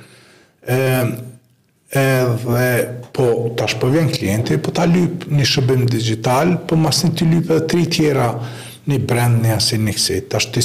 edhe 1.93 3.01
po 3.13 3.51
tash 3.55 3.75
po 3.77 3.91
vjen 3.93 4.09
klienti, 4.13 4.57
po 4.59 4.73
ta 4.73 4.85
lyp 4.89 5.27
një 5.29 5.45
shërbim 5.45 5.85
digital, 5.91 6.55
po 6.67 6.77
masin 6.81 7.13
t'i 7.13 7.27
të 7.27 7.31
lyp 7.35 7.51
edhe 7.51 7.67
tri 7.69 7.85
tjera 7.93 8.29
një 8.89 8.99
brend 9.07 9.43
një 9.45 9.57
asin 9.59 9.85
një 9.87 9.95
kësi. 9.99 10.21
Tash 10.33 10.49
ti 10.55 10.63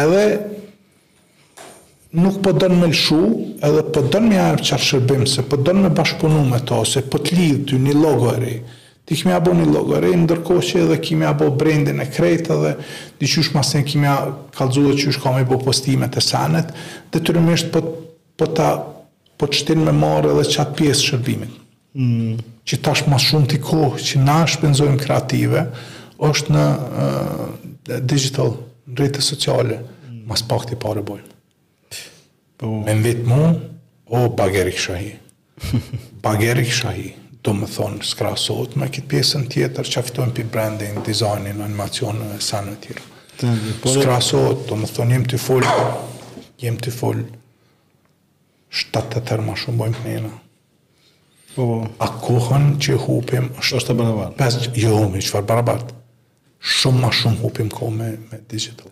edhe 0.00 0.22
nuk 2.16 2.38
po 2.44 2.52
dërnë 2.56 2.78
me 2.80 2.88
lëshu, 2.92 3.20
edhe 3.68 3.82
po 3.92 4.02
dërnë 4.06 4.30
me 4.32 4.38
ajer 4.40 4.62
qarë 4.70 4.86
shërbim, 4.88 5.26
se 5.28 5.44
po 5.48 5.58
dërnë 5.60 5.84
me 5.86 5.92
bashkëpunu 5.96 6.42
me 6.48 6.62
to, 6.68 6.80
se 6.88 7.04
po 7.12 7.20
të 7.22 7.36
lidhë 7.38 7.62
ty 7.70 7.80
një 7.84 7.98
logo 8.00 8.32
e 8.34 8.40
ri. 8.46 8.56
Ti 9.08 9.16
kemi 9.18 9.34
abo 9.36 9.50
një 9.58 9.66
logo 9.74 9.96
e 9.98 10.00
ri, 10.06 10.12
ndërko 10.24 10.56
që 10.70 10.84
edhe 10.86 10.96
kemi 11.04 11.26
abo 11.28 11.50
brendin 11.58 11.98
e 12.00 12.06
krejtë, 12.08 12.54
edhe 12.56 12.72
di 13.20 13.28
qysh 13.28 13.52
mas 13.56 13.74
një 13.76 13.82
kemi 13.90 14.12
kalzu 14.56 14.86
dhe 14.88 14.96
qysh 15.04 15.20
kam 15.20 15.36
i 15.40 15.44
bo 15.44 15.58
po 15.60 15.68
postimet 15.68 16.14
e 16.16 16.24
sanet, 16.24 16.70
dhe 17.12 17.20
të 17.20 17.36
rëmisht 17.36 17.72
po, 17.74 17.82
po 18.38 18.48
ta 18.56 18.70
po 19.42 19.48
që 19.50 19.64
tinë 19.72 19.82
me 19.88 19.94
marë 19.98 20.30
edhe 20.36 20.44
qatë 20.54 20.76
pjesë 20.78 21.06
shërbimit. 21.10 21.54
Mm. 21.98 22.36
Që 22.62 22.76
tash 22.86 23.02
ma 23.10 23.18
shumë 23.20 23.48
t'i 23.50 23.58
kohë 23.60 23.98
që 24.06 24.20
na 24.22 24.36
shpenzojmë 24.48 25.00
kreative, 25.02 25.64
është 26.22 26.54
në 26.54 26.62
uh, 27.04 27.48
digital, 28.06 28.54
në 28.86 29.00
rritë 29.00 29.24
sociale, 29.26 29.80
mm. 30.06 30.20
mas 30.30 30.44
pak 30.46 30.68
t'i 30.70 30.78
pare 30.84 31.02
bojmë. 31.08 31.34
Po. 32.62 32.70
Me 32.86 32.94
në 33.00 33.04
vitë 33.08 33.26
mu, 33.26 33.40
o 34.14 34.20
bagerik 34.38 34.78
shahi. 34.78 35.10
bagerik 36.24 36.70
shahi 36.74 37.08
do 37.42 37.56
më 37.58 37.66
thonë 37.74 38.06
skrasot 38.06 38.76
me 38.78 38.86
këtë 38.94 39.10
pjesën 39.10 39.48
tjetër 39.50 39.88
që 39.90 40.00
aftojnë 40.04 40.36
për 40.38 40.50
branding, 40.54 41.00
dizajnin, 41.06 41.58
animacion, 41.66 42.22
e 42.30 42.38
sanë 42.42 42.76
e 42.78 42.80
tjera. 42.86 43.08
Po 43.82 43.90
skrasot, 43.96 44.68
do 44.70 44.78
më 44.78 44.92
thonë, 44.94 45.16
jem 45.18 45.26
të 45.34 45.42
folë, 45.50 45.76
jem 46.62 46.78
të 46.86 46.92
folë, 46.94 47.26
shtatë 48.78 49.18
të 49.18 49.22
tërë 49.28 49.44
ma 49.50 49.56
shumë 49.62 49.82
bëjmë 49.82 50.00
Po, 50.02 50.40
O, 51.60 51.64
a 52.00 52.06
kohën 52.16 52.62
që 52.80 52.94
hupim... 53.02 53.50
Shtë 53.60 53.76
është 53.78 53.90
të 53.90 53.94
barabartë? 53.98 54.36
Pes, 54.38 54.54
jo, 54.86 54.94
mi, 55.12 55.18
bërë 55.20 55.44
barabartë. 55.50 55.96
Shumë 56.78 57.00
ma 57.02 57.10
shumë 57.12 57.36
hupim 57.42 57.68
kohë 57.68 57.90
me, 57.92 58.06
me 58.30 58.38
digital. 58.48 58.88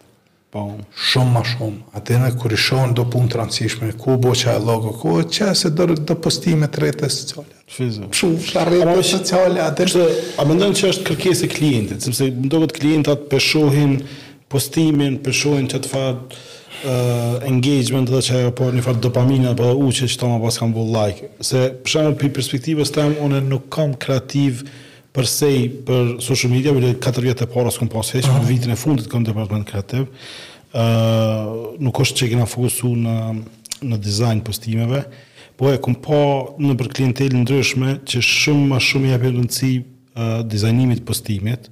Po, 0.52 0.66
shumë 1.12 1.32
ma 1.38 1.40
shumë. 1.54 2.02
të 2.04 2.18
në 2.20 2.28
kërë 2.42 2.58
i 2.58 2.60
shohën 2.66 2.92
do 2.98 3.06
punë 3.14 3.32
të 3.32 3.38
rëndësishme, 3.40 3.88
ku 4.02 4.18
bo 4.20 4.34
që 4.36 4.58
e 4.58 4.58
logo, 4.66 4.92
ku 5.00 5.14
e 5.22 5.24
që 5.32 5.48
e 5.54 5.56
se 5.62 5.72
do, 5.72 5.86
do 5.96 6.18
postime 6.20 6.68
të 6.68 6.84
rejtë 6.84 7.08
e 7.08 7.16
sociale. 7.16 7.64
Fizë. 7.80 8.10
sociale. 8.20 9.64
a 9.64 10.44
më 10.44 10.58
ndonë 10.60 10.78
që 10.82 10.92
është 10.92 11.08
kërkesi 11.08 11.48
klientit, 11.56 12.04
sepse 12.04 12.28
më 12.28 12.52
do 12.52 12.60
këtë 12.66 12.76
klientat 12.76 13.24
pëshohin 13.32 13.96
postimin, 14.52 15.16
pëshohin 15.24 15.64
që 15.70 15.80
të 15.84 15.94
fatë, 15.96 16.42
uh, 16.84 17.38
engagement 17.46 18.08
dhe 18.10 18.20
që 18.26 18.36
ajo 18.42 18.52
po 18.56 18.68
një 18.72 18.82
farë 18.84 19.02
dopamina 19.04 19.52
apo 19.54 19.68
uçi 19.88 20.08
që 20.10 20.20
tamam 20.20 20.40
pas 20.44 20.58
kam 20.60 20.72
vull 20.74 20.92
like 20.94 21.28
se 21.44 21.66
për 21.82 21.90
shembull 21.94 22.18
pi 22.20 22.30
perspektivës 22.36 22.92
tam 22.94 23.16
unë 23.26 23.42
nuk 23.48 23.68
kam 23.72 23.94
kreativ 24.00 24.64
për 25.14 25.26
për 25.88 26.10
social 26.22 26.52
media 26.52 26.72
për 26.76 26.90
katër 27.06 27.24
vjet 27.28 27.42
e 27.42 27.48
para 27.54 27.72
s'kam 27.74 27.88
pas 27.90 28.12
heqë 28.14 28.26
uh 28.26 28.30
-huh. 28.34 28.42
për 28.42 28.48
vitin 28.52 28.70
e 28.70 28.76
fundit 28.76 29.08
kam 29.10 29.24
departament 29.24 29.66
kreativ 29.68 30.04
ë 30.74 30.84
uh, 30.84 31.80
nuk 31.82 31.96
është 32.00 32.16
që 32.20 32.30
kena 32.34 32.46
fokusu 32.46 32.94
në 32.94 33.42
në 33.82 33.96
dizajn 33.98 34.40
postimeve 34.44 35.02
po 35.56 35.70
e 35.72 35.78
kam 35.78 35.94
pa 35.94 36.20
në 36.60 36.76
për 36.80 36.88
klientelë 36.94 37.36
ndryshme 37.42 37.98
që 38.10 38.18
shumë 38.26 38.66
më 38.72 38.78
shumë 38.88 39.06
i 39.06 39.10
japin 39.10 39.34
rëndësi 39.38 39.72
uh, 39.82 40.48
dizajnimit 40.48 41.04
postimit 41.04 41.70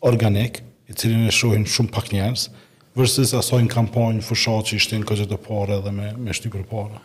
organik 0.00 0.62
i 0.88 0.92
cilin 0.92 1.26
e 1.26 1.30
shohin 1.32 1.64
shumë 1.66 1.90
pak 1.90 2.12
njerëz 2.12 2.44
uh, 2.48 2.54
versus 2.96 3.32
asoj 3.36 3.60
në 3.66 3.72
kampanjë 3.74 4.24
fushat 4.24 4.70
që 4.70 4.78
ishtin 4.80 5.04
këtë 5.06 5.26
të 5.30 5.38
pare 5.44 5.76
dhe 5.84 5.92
me, 5.94 6.08
me 6.26 6.34
shtu 6.36 6.50
për 6.54 6.62
pare? 6.70 7.00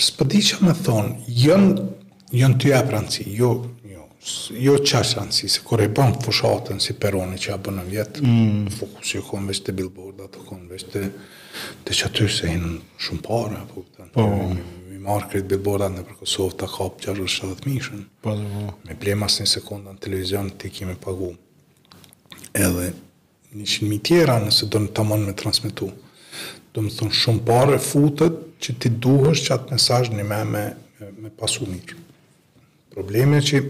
Së 0.00 0.26
di 0.32 0.40
që 0.48 0.58
me 0.66 0.74
thonë, 0.74 1.30
jënë 1.44 1.86
jën 2.40 2.52
të 2.62 2.68
japë 2.72 2.92
rëndësi, 2.96 3.24
jo, 3.36 3.48
jo, 3.90 4.04
jo 4.64 4.76
qashë 4.86 5.18
rëndësi, 5.20 5.48
se 5.54 5.62
kërë 5.66 5.86
i 5.88 5.92
bënë 5.98 6.20
fushatën 6.24 6.82
si 6.82 6.94
peroni 7.02 7.38
që 7.42 7.54
a 7.54 7.60
bënë 7.60 7.78
në 7.80 7.88
vjetë, 7.92 8.22
mm. 8.26 8.66
fokus 8.78 8.98
po, 8.98 9.12
jo 9.14 9.22
konë 9.28 9.50
vështë 9.52 9.68
të 9.72 9.76
billboard, 9.80 10.20
të 10.36 10.44
konë 10.48 10.68
vështë 10.72 10.94
të, 10.94 11.10
të 11.86 11.98
që 12.20 12.28
se 12.36 12.52
hinë 12.54 12.72
shumë 13.06 13.22
pare, 13.26 13.64
po, 13.72 13.82
tante, 13.96 14.12
po, 14.16 14.30
mi 14.88 14.98
marë 15.04 15.30
kretë 15.34 15.50
billboard 15.52 15.92
në 15.98 16.06
për 16.08 16.18
Kosovë 16.24 16.58
të 16.62 16.70
kapë 16.76 17.14
60.000 17.20 17.86
shënë, 17.88 18.06
po, 18.24 18.34
po. 18.34 18.66
me 18.88 18.98
blema 19.04 19.28
së 19.34 19.46
një 19.46 19.52
sekundë 19.56 19.96
në 19.96 20.04
televizion 20.08 20.50
të 20.56 20.70
i 20.70 20.76
kime 20.80 20.98
pagumë 21.04 21.38
edhe 22.54 22.92
një 23.54 23.66
shmi 23.66 23.98
tjera 24.04 24.38
nëse 24.42 24.68
do 24.70 24.80
në 24.84 24.92
të 24.94 25.04
mënë 25.06 25.26
me 25.28 25.34
transmitu. 25.38 25.90
Do 26.74 26.84
më 26.84 26.92
thonë 26.98 27.18
shumë 27.20 27.44
pare 27.48 27.78
futët 27.82 28.36
që 28.62 28.76
ti 28.82 28.92
duhës 29.04 29.42
që 29.46 29.54
atë 29.56 29.74
mesaj 29.74 30.02
një 30.14 30.26
me, 30.28 30.40
me, 30.54 30.64
me 31.24 31.30
pasu 31.40 31.66
mirë. 31.66 31.96
Probleme 32.94 33.40
që 33.42 33.62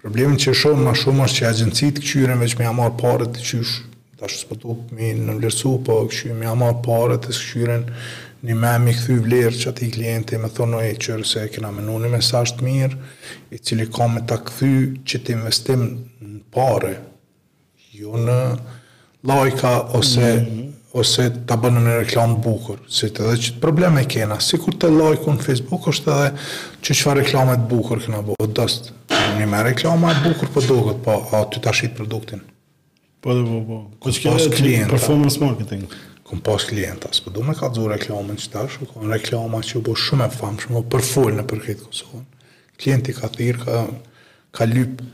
problemin 0.00 0.38
që 0.40 0.54
shumë 0.56 0.84
ma 0.86 0.94
shumë 0.96 1.24
është 1.26 1.36
që 1.38 1.48
agjencit 1.48 2.00
këqyre 2.00 2.38
veç 2.40 2.54
me 2.58 2.66
jamar 2.66 2.94
pare 2.98 3.26
të 3.28 3.44
qysh 3.44 3.74
ta 4.20 4.28
shëspëtu 4.28 4.74
me 4.96 5.12
në 5.16 5.36
vlerësu 5.38 5.72
po 5.84 5.98
këqyre 6.06 6.38
me 6.38 6.48
jamar 6.48 6.78
pare 6.84 7.18
të 7.22 7.34
këqyre 7.36 7.76
një 8.48 8.56
me 8.56 8.72
me 8.80 8.94
këthy 8.96 9.18
vlerë 9.26 9.58
që 9.60 9.68
ati 9.74 9.90
klienti 9.92 10.38
me 10.40 10.48
thonë 10.56 10.80
e 10.86 10.94
qërë 11.04 11.26
se 11.28 11.44
këna 11.52 11.70
menu 11.76 11.98
një 12.06 12.12
mesaj 12.16 12.54
të 12.56 12.64
mirë 12.68 13.00
i 13.52 13.60
cili 13.60 13.84
ka 13.92 14.08
me 14.08 14.22
ta 14.30 14.40
këthy 14.40 14.72
që 15.04 15.20
të 15.26 15.36
investim 15.36 15.84
në 15.90 16.40
pare 16.54 16.94
jo 18.00 18.16
në 18.18 18.36
lajka 19.28 19.72
ose 19.98 20.20
mm 20.20 20.44
-hmm. 20.48 20.68
ose 21.00 21.26
ta 21.46 21.56
bën 21.60 21.76
në 21.84 21.92
reklamë 22.00 22.40
bukur, 22.42 22.80
si 22.90 23.06
të 23.14 23.26
dhe 23.28 23.36
që 23.44 23.58
probleme 23.62 24.02
e 24.02 24.08
kena, 24.10 24.40
si 24.42 24.58
kur 24.58 24.74
të 24.74 24.88
lajku 24.96 25.34
në 25.36 25.44
Facebook 25.46 25.86
është 25.92 26.14
edhe 26.14 26.46
që 26.82 26.96
që 27.00 27.26
fa 27.30 27.44
të 27.54 27.66
bukur 27.72 28.02
këna 28.02 28.22
bo, 28.26 28.34
o 28.42 28.46
dëst, 28.46 28.88
një 29.38 29.46
me 29.52 29.60
reklamet 29.68 30.18
të 30.18 30.24
bukur 30.32 30.48
për 30.54 30.66
po 30.66 30.66
duket, 30.70 30.98
po, 31.04 31.14
a 31.36 31.44
ty 31.52 31.62
të 31.62 31.70
ashtë 31.70 31.94
produktin. 32.00 32.40
Po 33.22 33.34
dhe 33.36 33.44
po, 33.46 33.60
po, 33.68 33.78
ko 34.00 34.10
që 34.10 34.20
kjo 34.24 34.34
e 34.38 34.48
të 34.56 34.90
performance 34.90 35.42
marketing? 35.44 35.84
Ko 36.26 36.38
në 36.40 36.44
pas 36.48 36.66
klienta, 36.72 37.12
së 37.14 37.22
po 37.26 37.36
du 37.38 37.44
me 37.46 37.54
ka 37.58 37.68
të 37.70 37.78
zhu 37.78 37.88
reklamet 37.94 38.42
që 38.42 38.50
ta 38.56 38.66
shu, 38.70 38.88
ko 38.90 39.04
në 39.06 39.12
reklamet 39.14 39.70
që 39.70 39.84
bo 39.86 39.94
shumë 39.94 40.26
e 40.30 40.36
famë, 40.40 40.60
shumë, 40.64 40.82
për 40.92 41.06
full 41.12 41.38
në 41.38 41.46
për 41.52 41.64
këtë 41.68 42.22
klienti 42.80 43.12
ka 43.20 43.28
thirë, 43.38 43.64
ka, 43.66 43.80
ka 44.58 44.66
lypë, 44.66 45.06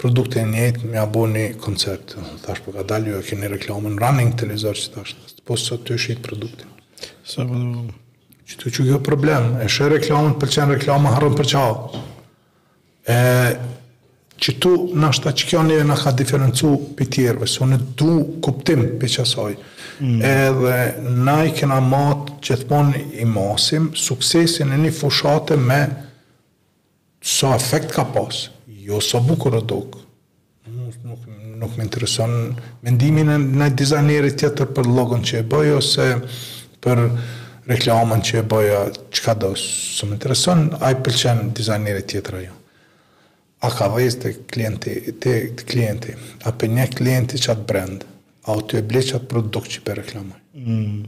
produkte 0.00 0.40
e 0.40 0.46
njëjtë 0.48 0.90
më 0.90 1.24
një 1.34 1.44
koncept. 1.60 2.14
Thash 2.44 2.62
po 2.64 2.72
ka 2.74 2.84
dalë 2.88 3.14
jo 3.18 3.24
keni 3.26 3.50
reklamën 3.52 3.98
running 4.00 4.32
televizor 4.38 4.78
që 4.78 4.92
thash. 4.94 5.14
Po 5.44 5.56
sa 5.60 5.76
ty 5.76 5.98
shit 6.00 6.22
produktin. 6.24 6.70
Sa 7.24 7.44
po. 7.48 7.58
që 8.50 8.70
të 8.70 9.00
problem. 9.06 9.58
E 9.62 9.68
shë 9.70 9.90
reklamën 9.96 10.38
pëlqen 10.40 10.72
reklama 10.76 11.12
harën 11.16 11.36
për 11.38 11.48
çao. 11.52 12.00
E 13.06 13.18
që 14.40 14.54
tu 14.62 14.70
në 14.98 15.10
të 15.22 15.32
që 15.38 15.48
kjo 15.50 15.60
një 15.68 15.82
në 15.86 15.96
ka 16.00 16.14
diferencu 16.16 16.70
për 16.98 17.10
tjerëve, 17.14 17.46
së 17.48 17.68
në 17.68 17.78
du 17.92 18.12
kuptim 18.44 18.82
për 19.00 19.10
që 19.14 19.24
mm. 19.26 20.22
edhe 20.30 20.78
na 21.26 21.36
i 21.46 21.50
kena 21.58 21.76
matë 21.84 22.38
që 22.48 22.56
të 22.62 22.68
ponë 22.72 23.02
i 23.22 23.26
masim, 23.28 23.90
suksesin 23.92 24.72
e 24.74 24.80
një 24.82 24.94
fushate 24.96 25.58
me 25.60 25.82
sa 27.20 27.50
so 27.50 27.52
efekt 27.58 27.92
ka 27.92 28.06
pasë, 28.14 28.48
jo 28.90 28.98
sa 29.04 29.20
bukur 29.24 29.54
në 29.54 29.62
mm, 29.62 30.06
Nuk, 30.80 30.96
nuk, 31.06 31.22
nuk 31.58 31.76
me 31.78 31.84
intereson 31.86 32.32
mendimin 32.84 33.30
e 33.32 33.36
në 33.40 33.68
dizajnerit 33.78 34.36
tjetër 34.42 34.68
për 34.74 34.88
logon 34.92 35.22
që 35.26 35.40
e 35.40 35.44
bëj, 35.50 35.70
ose 35.78 36.06
për 36.84 37.00
reklamën 37.70 38.22
që 38.26 38.42
e 38.44 38.82
që 38.98 39.24
ka 39.24 39.34
do 39.40 39.52
së 39.60 40.08
me 40.10 40.18
intereson, 40.18 40.66
a 40.82 40.90
i 40.94 40.98
pëlqen 41.00 41.52
dizajnerit 41.56 42.08
tjetër 42.12 42.38
ajo. 42.40 42.56
A 43.66 43.70
ka 43.76 43.88
vajzë 43.94 44.20
të 44.22 44.32
klienti, 44.52 44.94
të, 45.22 45.34
klienti, 45.70 46.14
a 46.48 46.52
për 46.52 46.72
një 46.78 46.88
klienti 46.96 47.40
që 47.42 47.54
atë 47.56 47.66
brend, 47.70 48.06
a 48.46 48.56
o 48.58 48.60
të 48.64 48.80
e 48.82 48.84
ble 48.92 49.02
që 49.10 49.18
atë 49.20 49.30
produkt 49.32 49.74
që 49.74 49.84
për 49.86 50.00
reklamën. 50.04 50.38
Mm. 50.66 51.00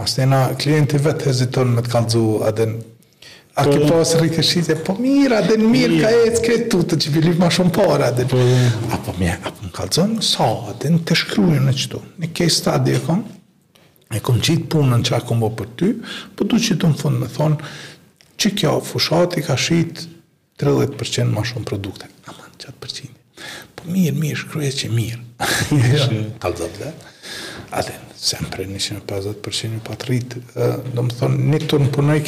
Mas 0.00 0.16
të 0.16 0.28
na 0.32 0.42
klienti 0.62 1.00
vetë 1.02 1.30
heziton 1.30 1.74
me 1.76 1.82
të 1.84 1.94
kalëzu, 1.96 2.24
adën 2.50 2.78
A 3.60 3.68
ke 3.68 3.78
po. 3.84 4.00
pas 4.00 4.08
rritë 4.16 4.72
e 4.72 4.76
po 4.80 4.94
mira, 4.96 5.40
dhe 5.44 5.58
në 5.60 5.68
mirë 5.74 5.96
ka 6.00 6.10
e 6.24 6.30
cke 6.40 6.54
tu 6.72 6.80
të 6.88 6.96
që 7.04 7.10
vili 7.12 7.32
ma 7.38 7.50
shumë 7.52 7.72
para, 7.76 8.08
po, 8.30 8.38
dhe 8.38 8.44
në... 8.46 8.70
A 8.94 8.98
po 9.04 9.12
mirë, 9.20 9.36
a 9.36 9.52
po 9.52 9.66
në 9.68 9.72
kalëzën, 9.76 10.14
sa, 10.24 10.48
dhe 10.80 10.92
në 10.94 11.02
të 11.08 11.16
shkryu 11.20 11.58
në 11.66 11.74
qëtu. 11.76 12.00
Në 12.22 12.30
ke 12.38 12.46
stadi 12.56 12.94
e 12.96 13.02
kom, 13.04 13.20
e 14.16 14.22
kom 14.24 14.40
gjitë 14.40 14.70
punën 14.74 15.04
që 15.06 15.16
a 15.18 15.20
kom 15.28 15.44
bo 15.44 15.52
për 15.60 15.68
ty, 15.80 15.90
po 16.38 16.48
du 16.48 16.56
që 16.64 16.78
të 16.80 16.90
më 16.94 16.98
fundë 17.02 17.20
me 17.20 17.28
thonë, 17.36 17.72
që 18.40 18.52
kjo 18.62 18.72
fushat 18.88 19.36
ka 19.44 19.58
shqitë 19.66 20.08
30% 20.64 21.32
ma 21.36 21.44
shumë 21.44 21.68
produkte. 21.68 22.08
Aman, 22.32 22.56
qatë 22.56 22.76
përqinë. 22.80 23.16
Po 23.76 23.92
mirë, 23.92 24.16
mirë, 24.16 24.42
shkryu 24.46 24.68
e 24.70 24.74
që 24.80 24.92
mirë. 24.96 25.24
kalëzën, 26.42 26.76
dhe? 26.80 26.94
Aten, 27.76 28.08
sempre 28.18 28.64
150% 28.66 29.84
pa 29.84 29.96
të 30.00 30.08
rritë. 30.08 30.42
Do 30.96 31.04
më 31.10 31.16
thonë, 31.20 31.44
një 31.52 31.62
të 31.68 31.84
në 31.84 31.92
punoj 31.98 32.18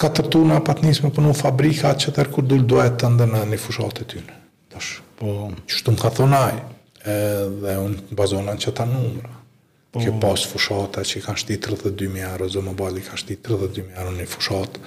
ka 0.00 0.08
tërtu 0.12 0.42
në 0.44 0.56
apat 0.60 0.76
apatnis 0.82 1.00
me 1.04 1.10
punu 1.14 1.32
po 1.32 1.38
fabrika 1.46 1.94
që 1.96 2.12
tërë 2.16 2.32
kur 2.34 2.44
dullë 2.48 2.68
duhet 2.68 2.98
të 3.00 3.10
ndër 3.14 3.30
në 3.32 3.42
një 3.54 3.58
fushat 3.62 4.02
e 4.02 4.06
tynë. 4.12 4.34
Tash, 4.74 4.90
po, 5.18 5.34
që 5.72 5.94
më 5.94 6.02
ka 6.02 6.10
thonaj, 6.18 6.54
dhe 7.64 7.74
unë 7.86 8.16
bazonan 8.18 8.60
që 8.60 8.72
ta 8.78 8.86
numra. 8.90 9.32
Po, 9.92 10.02
Kjo 10.02 10.12
pas 10.20 10.42
fushatë 10.50 11.04
që 11.08 11.20
i 11.20 11.24
ka 11.24 11.34
shti 11.40 11.56
32.000 11.64 12.24
euro, 12.28 12.48
zë 12.52 12.64
më 12.66 12.74
bali 12.76 13.04
ka 13.06 13.16
shti 13.16 13.38
32.000 13.46 13.96
euro 13.96 14.12
një 14.18 14.26
fushat, 14.28 14.78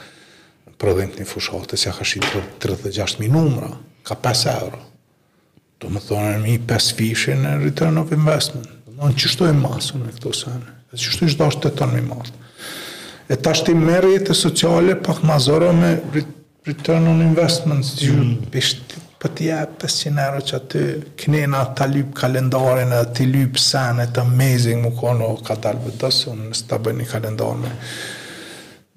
për 0.80 0.92
edhe 0.92 1.08
në 1.10 1.18
një 1.24 1.28
fushatë, 1.32 1.80
që 1.80 1.96
ka 1.98 2.06
shti 2.08 2.22
36.000 2.68 3.32
numra, 3.34 3.72
ka 4.08 4.18
5 4.22 4.46
euro. 4.54 4.84
Do 5.80 5.90
më 5.96 6.04
thonë 6.06 6.36
në 6.36 6.46
një 6.52 6.60
5 6.70 6.92
fishe 7.00 7.38
në 7.40 7.56
return 7.64 7.98
of 8.04 8.12
investment. 8.20 8.68
Do 8.86 8.94
më 8.94 9.00
thonë 9.02 9.18
qështu 9.24 9.48
e 9.50 9.58
masën 9.64 10.04
në 10.06 10.14
këto 10.20 10.36
sene, 10.44 10.76
që 10.92 11.02
qështu 11.02 11.26
i 11.26 11.34
shtu 11.34 11.48
i 11.48 11.48
shtu 11.48 11.72
i 11.72 11.74
shtu 11.74 11.90
i 11.90 12.38
E 13.32 13.36
ta 13.38 13.54
shti 13.54 13.72
po 13.78 13.86
me 13.86 13.98
rejete 14.04 14.34
sociale 14.34 14.96
pak 14.96 15.22
ma 15.24 15.38
zoro 15.38 15.72
me 15.72 16.00
return 16.66 17.06
on 17.14 17.22
investment, 17.22 17.84
si 17.86 18.08
që 18.08 18.14
mm. 18.14 19.10
për 19.22 19.32
t'ja 19.38 19.60
500 19.78 20.22
euro 20.24 20.40
që 20.50 20.56
aty 20.58 20.82
knena 21.22 21.62
t'a 21.78 21.86
lypë 21.92 22.16
kalendarën, 22.20 22.96
t'i 23.16 23.28
lypë 23.30 23.62
sanë, 23.62 24.08
t'a 24.16 24.24
amazing 24.26 24.82
më 24.88 24.92
kono 24.98 25.30
ka 25.46 25.56
dalë 25.62 25.84
vëtë 25.86 26.12
unë 26.32 26.48
nësë 26.48 26.66
t'a 26.72 26.80
bëjë 26.86 26.98
një 27.04 27.08
kalendarën 27.12 27.62
me 27.62 27.74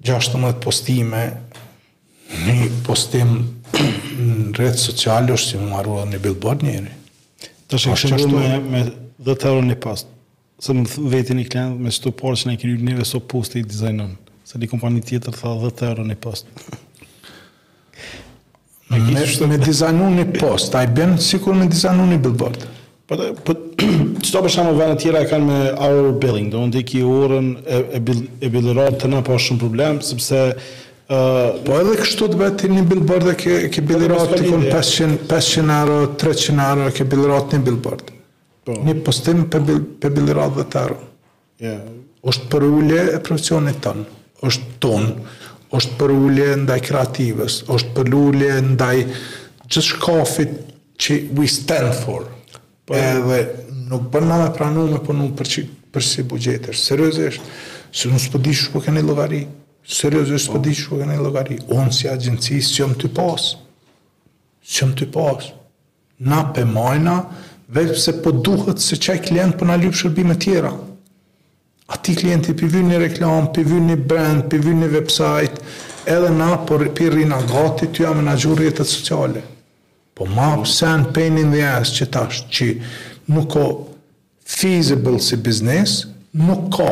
16 0.09 0.57
postime, 0.65 1.21
një 2.45 2.71
postim 2.89 3.35
në 3.37 4.49
rrëtë 4.57 4.83
sociali 4.87 5.33
është 5.37 5.53
që 5.53 5.61
më 5.61 5.69
marrua 5.75 6.07
një 6.09 6.21
billboard 6.25 6.65
njëri. 6.67 6.97
Të 7.69 7.83
shë 7.85 8.11
kështë 8.15 8.33
me, 8.33 8.57
me 8.73 8.83
dhe 8.85 9.37
të 9.37 9.51
euro 9.53 9.63
një 9.69 9.77
postë, 9.85 10.09
se 10.63 10.75
më 10.77 10.83
vetë 11.13 11.37
një 11.41 11.47
klendë 11.53 11.85
me 11.87 11.91
shëtu 11.93 12.13
parë 12.21 12.43
që 12.43 12.51
në 12.51 12.59
kërjur 12.63 12.85
njëve 12.89 13.07
së 13.07 13.15
so 13.17 13.23
postë 13.33 13.61
i 13.61 13.65
dizajnënë. 13.71 14.17
Se 14.53 14.59
një 14.61 14.67
kompani 14.69 14.99
tjetër 15.01 15.33
tha 15.33 15.49
10 15.57 15.87
euro 15.89 16.03
një 16.05 16.15
post. 16.21 16.51
Me, 18.91 18.99
me, 19.01 19.23
me 19.49 19.57
dizajnu 19.57 20.11
një 20.13 20.25
post, 20.35 20.75
a 20.77 20.83
i 20.85 20.89
ben 20.99 21.15
sikur 21.17 21.55
me 21.57 21.65
dizajnu 21.71 22.05
një 22.11 22.19
billboard. 22.21 22.67
Po 23.09 23.17
të, 23.17 23.31
po 23.47 23.55
të, 23.57 23.87
qëto 24.21 24.93
tjera 25.01 25.23
e 25.25 25.29
kanë 25.33 25.47
me 25.49 25.57
hour 25.73 26.11
billing, 26.21 26.51
do 26.53 26.61
në 26.69 26.83
të 26.91 27.01
orën 27.01 27.49
e, 27.65 27.79
e, 27.97 28.03
e 28.45 28.51
billerat 28.53 29.01
të 29.01 29.09
na 29.15 29.23
po 29.29 29.37
shumë 29.41 29.61
problem, 29.65 30.01
sepse... 30.09 30.45
Uh, 31.13 31.57
po 31.65 31.75
edhe 31.81 31.97
kështu 31.99 32.29
të 32.31 32.37
beti 32.39 32.69
një 32.71 32.83
billboard 32.87 33.25
e 33.33 33.33
ke, 33.37 33.55
ke 33.69 33.81
billerat 33.85 34.31
të 34.33 34.45
kun 34.47 34.61
500, 34.69 35.25
euro, 35.75 35.97
300 36.21 36.53
euro, 36.69 36.85
ke 36.95 37.03
billerat 37.11 37.51
një 37.53 37.59
billboard. 37.65 38.05
Po. 38.69 38.77
Një 38.87 38.95
postim 39.03 39.43
për, 39.51 39.65
bil, 39.67 39.81
për 40.01 40.13
billerat 40.15 40.55
dhe 40.55 40.63
të 40.73 40.79
euro. 40.87 40.97
Yeah. 41.65 41.83
Oshtë 42.23 42.47
për 42.55 42.65
ullje 42.69 43.03
e 43.17 43.21
profesionit 43.25 43.81
tonë 43.83 44.07
është 44.43 44.77
tonë, 44.83 45.31
është 45.77 45.97
për 45.99 46.11
ullje 46.15 46.47
ndaj 46.63 46.79
kreativës, 46.85 47.57
është 47.71 47.97
për 47.97 48.15
ullje 48.17 48.51
ndaj 48.71 48.95
gjithë 49.03 49.83
shkafit 49.89 50.53
që 51.01 51.17
we 51.39 51.47
stand 51.49 51.95
for. 52.03 52.27
Për... 52.27 52.59
Po, 52.89 52.97
Edhe 52.99 53.41
nuk 53.93 54.09
për 54.11 54.25
nga 54.27 54.37
me 54.43 54.49
pranu 54.55 54.83
me 54.91 54.99
punu 55.05 55.29
për, 55.39 55.49
që, 55.53 55.63
për 55.95 56.03
si 56.07 56.25
bugjetër. 56.29 56.77
Seriozisht, 56.77 57.49
se 57.95 58.11
nuk 58.11 58.21
s'pëdi 58.21 58.53
shku 58.59 58.77
po 58.77 58.81
këne 58.85 59.01
logari. 59.05 59.43
Seriozisht, 59.83 60.49
s'pëdi 60.49 60.75
po. 60.75 60.81
shku 60.81 60.99
këne 61.01 61.15
logari. 61.23 61.57
Onë 61.73 61.95
si 61.95 62.09
agjenci, 62.11 62.59
si 62.63 62.81
jom 62.81 62.93
të 62.99 63.09
pas. 63.15 63.47
Si 64.63 64.81
jom 64.83 64.93
të 64.99 65.07
pas. 65.15 65.47
Na 66.27 66.43
pëmajna, 66.55 67.15
majna, 67.73 67.97
se 67.99 68.17
po 68.23 68.35
duhet 68.43 68.81
se 68.83 68.99
qaj 69.01 69.21
klient 69.31 69.57
për 69.59 69.71
na 69.71 69.79
ljubë 69.79 70.01
shërbime 70.03 70.37
tjera. 70.43 70.75
A 71.87 71.97
ti 71.99 72.15
klienti 72.15 72.53
për 72.55 72.77
një 72.79 72.97
reklam, 72.99 73.49
për 73.55 73.67
një 73.83 73.97
brand, 74.07 74.43
për 74.51 74.65
një 74.67 74.87
website, 74.93 75.63
edhe 76.07 76.29
na, 76.31 76.53
për 76.67 76.87
po 76.95 77.09
rrinë 77.11 77.27
nga 77.33 77.41
gati, 77.49 77.89
të 77.91 78.05
jam 78.05 78.19
në 78.21 78.27
nga 78.29 78.35
gjurë 78.39 78.69
sociale. 78.85 79.41
Po 80.15 80.27
ma, 80.29 80.51
se 80.65 80.87
në 80.87 81.11
penin 81.15 81.51
dhe 81.51 81.59
jasë 81.63 81.97
që 81.99 82.07
tash, 82.13 82.43
që 82.53 82.67
nuk 83.35 83.49
ko 83.55 83.65
feasible 84.47 85.19
si 85.19 85.35
biznes, 85.43 85.97
nuk 86.31 86.69
ko, 86.77 86.87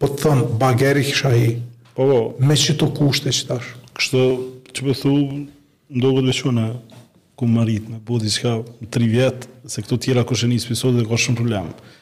po 0.00 0.08
të 0.10 0.22
thëmë, 0.24 0.46
bageri 0.60 1.04
kësha 1.06 1.32
hi, 1.36 1.46
po, 1.92 2.06
po, 2.06 2.20
me 2.42 2.56
që 2.56 2.76
të 2.80 2.90
kushte 2.98 3.30
që 3.34 3.46
tash. 3.52 3.70
Kështë, 4.00 4.24
që 4.74 4.80
për 4.80 4.88
po 4.88 4.96
thu, 5.02 5.14
ndo 6.00 6.16
gëtë 6.18 6.56
në 6.58 6.66
ku 7.36 7.46
më 7.52 7.66
rritë, 7.68 7.92
me 7.92 8.00
bodi 8.08 8.32
që 8.32 8.56
tri 8.90 9.06
vjetë, 9.12 9.52
se 9.70 9.84
këto 9.84 10.00
tjera 10.02 10.24
kështë 10.26 10.50
një 10.54 10.64
spisodit 10.64 11.04
dhe 11.04 11.08
ka 11.14 11.20
shumë 11.22 11.38
problemë 11.44 11.92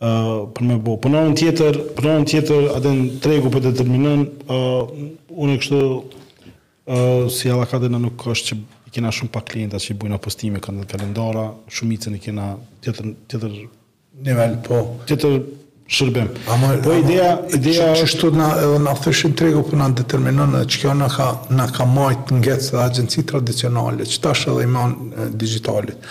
uh, 0.00 0.46
për 0.56 0.66
me 0.66 0.76
bo. 0.82 0.96
Për 1.00 1.12
nërën 1.14 1.36
tjetër, 1.40 1.78
për 1.96 2.08
nërën 2.08 2.26
tjetër, 2.32 2.66
atë 2.76 2.92
në 2.96 3.06
tregu 3.24 3.52
për 3.54 3.64
determinën, 3.70 4.24
uh, 4.52 4.88
unë 5.34 5.56
e 5.56 5.60
kështu, 5.62 5.82
uh, 5.88 7.28
si 7.32 7.52
alla 7.52 7.68
ka 7.70 7.80
nuk 7.86 8.26
është 8.36 8.50
që 8.52 8.58
i 8.86 8.94
kena 8.96 9.10
shumë 9.14 9.32
pak 9.34 9.48
klienta 9.52 9.80
që 9.82 9.94
i 9.94 9.98
bujnë 10.00 10.18
apostime, 10.20 10.60
kanë 10.62 10.86
kalendara, 10.90 11.46
shumicën 11.74 12.16
i 12.18 12.22
kena 12.26 12.52
tjetër, 12.84 13.14
tjetër, 13.32 13.56
nivel, 14.26 14.58
po. 14.66 14.82
tjetër 15.08 15.40
shërbim. 15.90 16.28
po 16.84 16.92
ideja, 17.02 17.32
ideja... 17.54 17.90
Që, 17.98 18.06
që 18.18 18.30
na, 18.36 18.46
edhe 18.62 18.78
na 18.84 18.94
fëshin 18.98 19.34
tregu 19.38 19.60
për 19.62 19.74
po 19.74 19.80
na 19.82 19.90
determinën, 19.98 20.54
dhe 20.54 20.64
që 20.72 20.80
kjo 20.84 20.94
në 21.02 21.10
ka, 21.16 21.28
na 21.58 21.66
ka 21.74 21.86
majtë 21.90 22.40
ngecë 22.40 22.70
dhe 22.76 22.82
agenci 22.86 23.26
tradicionalit, 23.32 24.06
që 24.14 24.22
tash 24.24 24.46
edhe 24.52 24.66
iman 24.70 24.96
digitalit. 25.40 26.10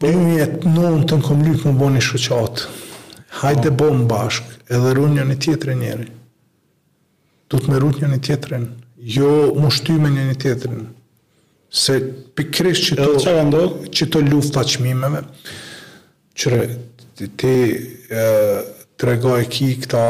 Po 0.00 0.08
ju 0.08 0.46
të 0.62 0.70
nëmë 0.72 1.02
të 1.10 1.16
në 1.20 1.42
lykë 1.46 1.66
më 1.68 1.72
boni 1.80 2.00
shëqatë. 2.00 2.70
Hajde 3.42 3.68
po. 3.74 3.90
bo 3.90 3.96
më 3.98 4.06
bashkë, 4.08 4.54
edhe 4.72 4.92
rrë 4.94 5.10
një 5.16 5.26
një 5.30 5.36
tjetërin 5.44 5.82
njëri. 5.84 6.06
Du 7.52 7.60
të 7.60 7.68
me 7.72 7.80
rrë 7.82 7.90
një 8.04 8.10
një 8.14 8.20
tjetërin. 8.26 8.64
Jo, 9.16 9.32
më 9.60 9.74
shty 9.76 9.98
me 10.00 10.08
një 10.16 10.24
një 10.30 10.38
tjetërin. 10.46 10.86
Se 11.82 11.98
pikrish 12.36 12.86
që 12.88 12.98
të, 13.02 13.62
që 14.00 14.08
të 14.12 14.24
luft 14.30 14.56
të 14.56 14.64
qmimeve, 14.72 15.20
që 16.32 16.62
ti 17.18 17.28
të 18.08 19.08
regoj 19.08 19.42
ki 19.52 19.68
këta 19.84 20.04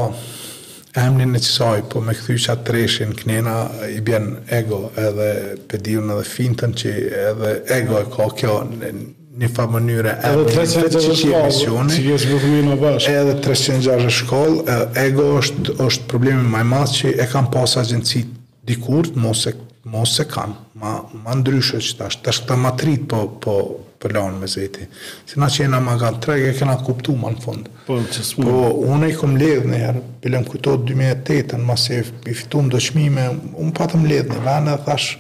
emni 1.02 1.26
në 1.34 1.42
qësaj, 1.42 1.82
po 1.90 2.00
me 2.02 2.14
këthy 2.14 2.38
që 2.46 2.54
atë 2.56 2.76
reshin, 2.78 3.12
kënina 3.20 3.58
i 3.90 3.98
bjen 4.06 4.36
ego 4.54 4.84
edhe 5.08 5.32
pediun 5.70 6.14
edhe 6.14 6.30
fintën 6.34 6.78
që 6.80 6.96
edhe 7.26 7.56
ego 7.78 7.98
e 8.04 8.08
ka 8.14 8.30
kjo 8.38 8.56
në 8.70 8.94
një 9.38 9.48
fa 9.54 9.64
mënyre 9.70 10.16
e 10.18 10.30
edhe 10.32 10.46
300 10.50 11.52
shkollë 11.54 13.12
edhe 13.14 13.34
360 13.38 14.14
shkoll 14.16 14.56
ego 14.98 15.26
është, 15.38 15.74
është 15.86 16.08
problemi 16.10 16.42
maj 16.50 16.64
mas 16.66 16.94
që 16.98 17.12
e 17.22 17.28
kam 17.30 17.46
pas 17.52 17.76
agjensi 17.78 18.24
dikurt, 18.66 19.14
mos 19.14 19.44
e, 19.46 19.54
mos 19.90 20.16
e 20.18 20.26
kam 20.30 20.56
ma, 20.82 20.96
ma 21.22 21.36
ndryshë 21.38 21.80
që 21.88 21.94
ta 22.00 22.08
është 22.10 22.26
të 22.26 22.34
është 22.34 22.48
të 22.50 22.58
matrit 22.64 23.06
po, 23.12 23.20
po, 23.44 23.54
për 24.02 24.10
po 24.16 24.16
lanë 24.16 24.38
me 24.40 24.48
zeti. 24.48 24.88
Si 25.28 25.38
na 25.38 25.46
që 25.52 25.66
jena 25.66 25.78
ma 25.84 25.94
ga 26.00 26.10
treg, 26.24 26.40
e 26.48 26.52
kena 26.56 26.78
kuptu 26.80 27.12
ma 27.20 27.28
në 27.34 27.42
fund. 27.44 27.66
Po, 27.86 27.98
që 28.10 28.22
s'mu. 28.32 28.46
Po, 28.46 28.70
unë 28.94 29.10
e 29.10 29.12
i 29.12 29.16
kom 29.18 29.34
ledhë 29.36 29.68
në 29.68 29.80
jarë, 29.84 30.02
pëllëm 30.24 30.46
kujtojtë 30.48 30.86
2008, 30.88 31.58
në 31.60 31.68
masë 31.68 31.98
e 32.00 32.06
i 32.32 32.36
fitu 32.40 32.62
më 32.64 32.72
doqmime 32.74 33.26
unë 33.60 33.74
patëm 33.76 34.06
ledhë 34.10 34.30
në 34.32 34.40
venë, 34.48 34.66
dhe 34.70 34.78
thash, 34.88 35.10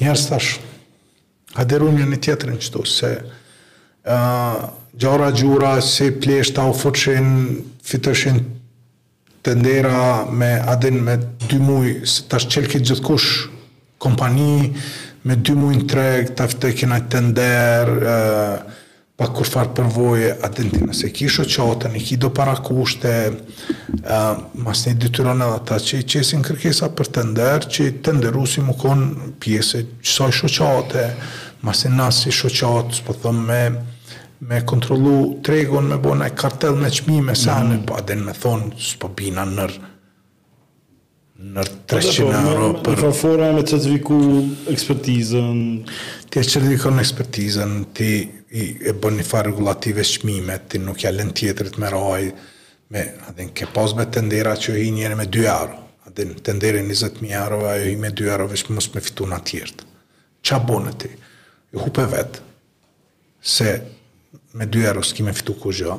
njerës 0.00 0.24
thash, 0.32 0.54
Ka 1.56 1.64
deru 1.64 1.88
një 1.92 2.04
një 2.12 2.16
tjetërin 2.20 2.58
qëtu, 2.60 2.82
se 2.84 3.08
uh, 3.24 4.66
gjara 5.00 5.30
gjura 5.32 5.72
si 5.84 6.10
pleshta 6.12 6.66
u 6.68 6.74
fëqin, 6.76 7.30
fitëshin 7.88 8.42
të 9.46 9.54
ndera 9.62 10.04
me 10.36 10.50
adin 10.68 11.00
me 11.08 11.16
dy 11.48 11.60
mujë, 11.62 11.98
se 12.04 12.26
të 12.28 12.40
është 12.42 12.64
këtë 12.68 12.82
gjithkush 12.90 13.30
kompani, 14.04 14.72
me 15.24 15.36
dy 15.40 15.54
mujë 15.56 15.80
në 15.80 15.88
tregë, 15.94 16.32
të 16.36 16.48
fëtë 16.52 16.72
kina 16.82 16.98
të 17.08 17.24
ndër, 17.30 17.94
uh, 18.04 18.82
pa 19.16 19.30
kur 19.32 19.48
farë 19.48 19.70
përvoje, 19.78 20.26
adin 20.44 20.68
të 20.68 20.82
nëse 20.90 21.08
kisho 21.16 21.46
qatën, 21.48 21.94
i 21.96 22.02
kido 22.04 22.28
para 22.36 22.52
kushte, 22.60 23.12
uh, 23.30 24.44
mas 24.66 24.82
një 24.84 24.92
dytyron 25.06 25.40
edhe 25.48 25.62
ta 25.70 25.78
që 25.88 26.02
i 26.04 26.08
qesin 26.12 26.44
kërkesa 26.44 26.90
për 26.98 27.08
të 27.16 27.24
ndër, 27.32 27.64
që 27.72 27.86
të 28.04 28.16
ndërru 28.20 28.44
si 28.52 28.66
më 28.66 28.76
konë 28.82 29.32
pjesë, 29.40 29.84
qësoj 30.04 30.32
shoqate, 30.42 30.60
qatë, 31.06 31.44
ma 31.60 31.72
se 31.74 31.88
nasë 31.92 32.26
si 32.26 32.34
shoqatë, 32.38 32.98
së 32.98 33.04
po 33.06 33.14
thëmë 33.22 33.42
me, 33.46 33.60
me 34.48 34.58
kontrolu 34.68 35.42
tregon, 35.46 35.88
me 35.92 35.98
bo 36.02 36.12
në 36.18 36.28
kartel 36.38 36.76
me 36.80 36.90
qmi 36.92 37.20
mm. 37.20 37.28
me 37.30 37.36
sa 37.38 37.60
në, 37.64 37.80
po 37.88 37.96
adin 38.00 38.24
me 38.26 38.34
thonë, 38.36 38.72
së 38.88 38.98
po 39.02 39.08
bina 39.18 39.46
nër, 39.48 39.76
nër 41.56 41.70
300 41.92 42.26
po 42.26 42.26
po, 42.26 42.50
euro 42.50 42.72
për... 42.84 43.04
Në 43.04 43.14
fa 43.20 43.52
me 43.56 43.64
të 43.70 43.80
ekspertizën... 44.74 45.62
Ti 46.32 46.40
e 46.42 46.44
që 46.44 46.60
në 46.92 47.02
ekspertizën, 47.02 47.76
ti 47.96 48.10
i, 48.60 48.64
e 48.84 48.92
bo 48.92 49.08
një 49.14 49.24
fa 49.24 49.42
regulative 49.46 50.04
shmime, 50.04 50.58
ti 50.68 50.80
nuk 50.82 51.00
jalen 51.04 51.30
tjetërit 51.32 51.78
me 51.80 51.88
raj, 51.94 52.22
me 52.92 53.02
adin 53.30 53.48
ke 53.56 53.68
pas 53.74 53.94
tendera 54.14 54.52
që 54.60 54.74
i 54.82 54.90
njëre 54.94 55.16
me 55.18 55.24
2 55.32 55.46
euro, 55.50 55.78
adin 56.06 56.34
tendere 56.44 56.82
20.000 56.84 57.30
euro, 57.38 57.62
a 57.70 57.78
jo 57.80 57.88
i 57.90 57.96
me 57.98 58.10
2 58.12 58.28
euro, 58.28 58.50
vishë 58.52 58.74
mos 58.76 58.90
me 58.94 59.00
fitu 59.02 59.24
në 59.30 59.38
tjertë. 59.48 59.88
Qa 60.46 60.60
bënë 60.68 60.92
të 60.92 61.00
ti? 61.02 61.16
hupe 61.80 62.04
vetë, 62.12 62.42
se 63.40 63.70
me 64.56 64.66
dy 64.66 64.84
euro 64.88 65.02
s'ki 65.04 65.24
me 65.26 65.34
fitu 65.36 65.54
ku 65.60 65.72
gjë, 65.74 65.96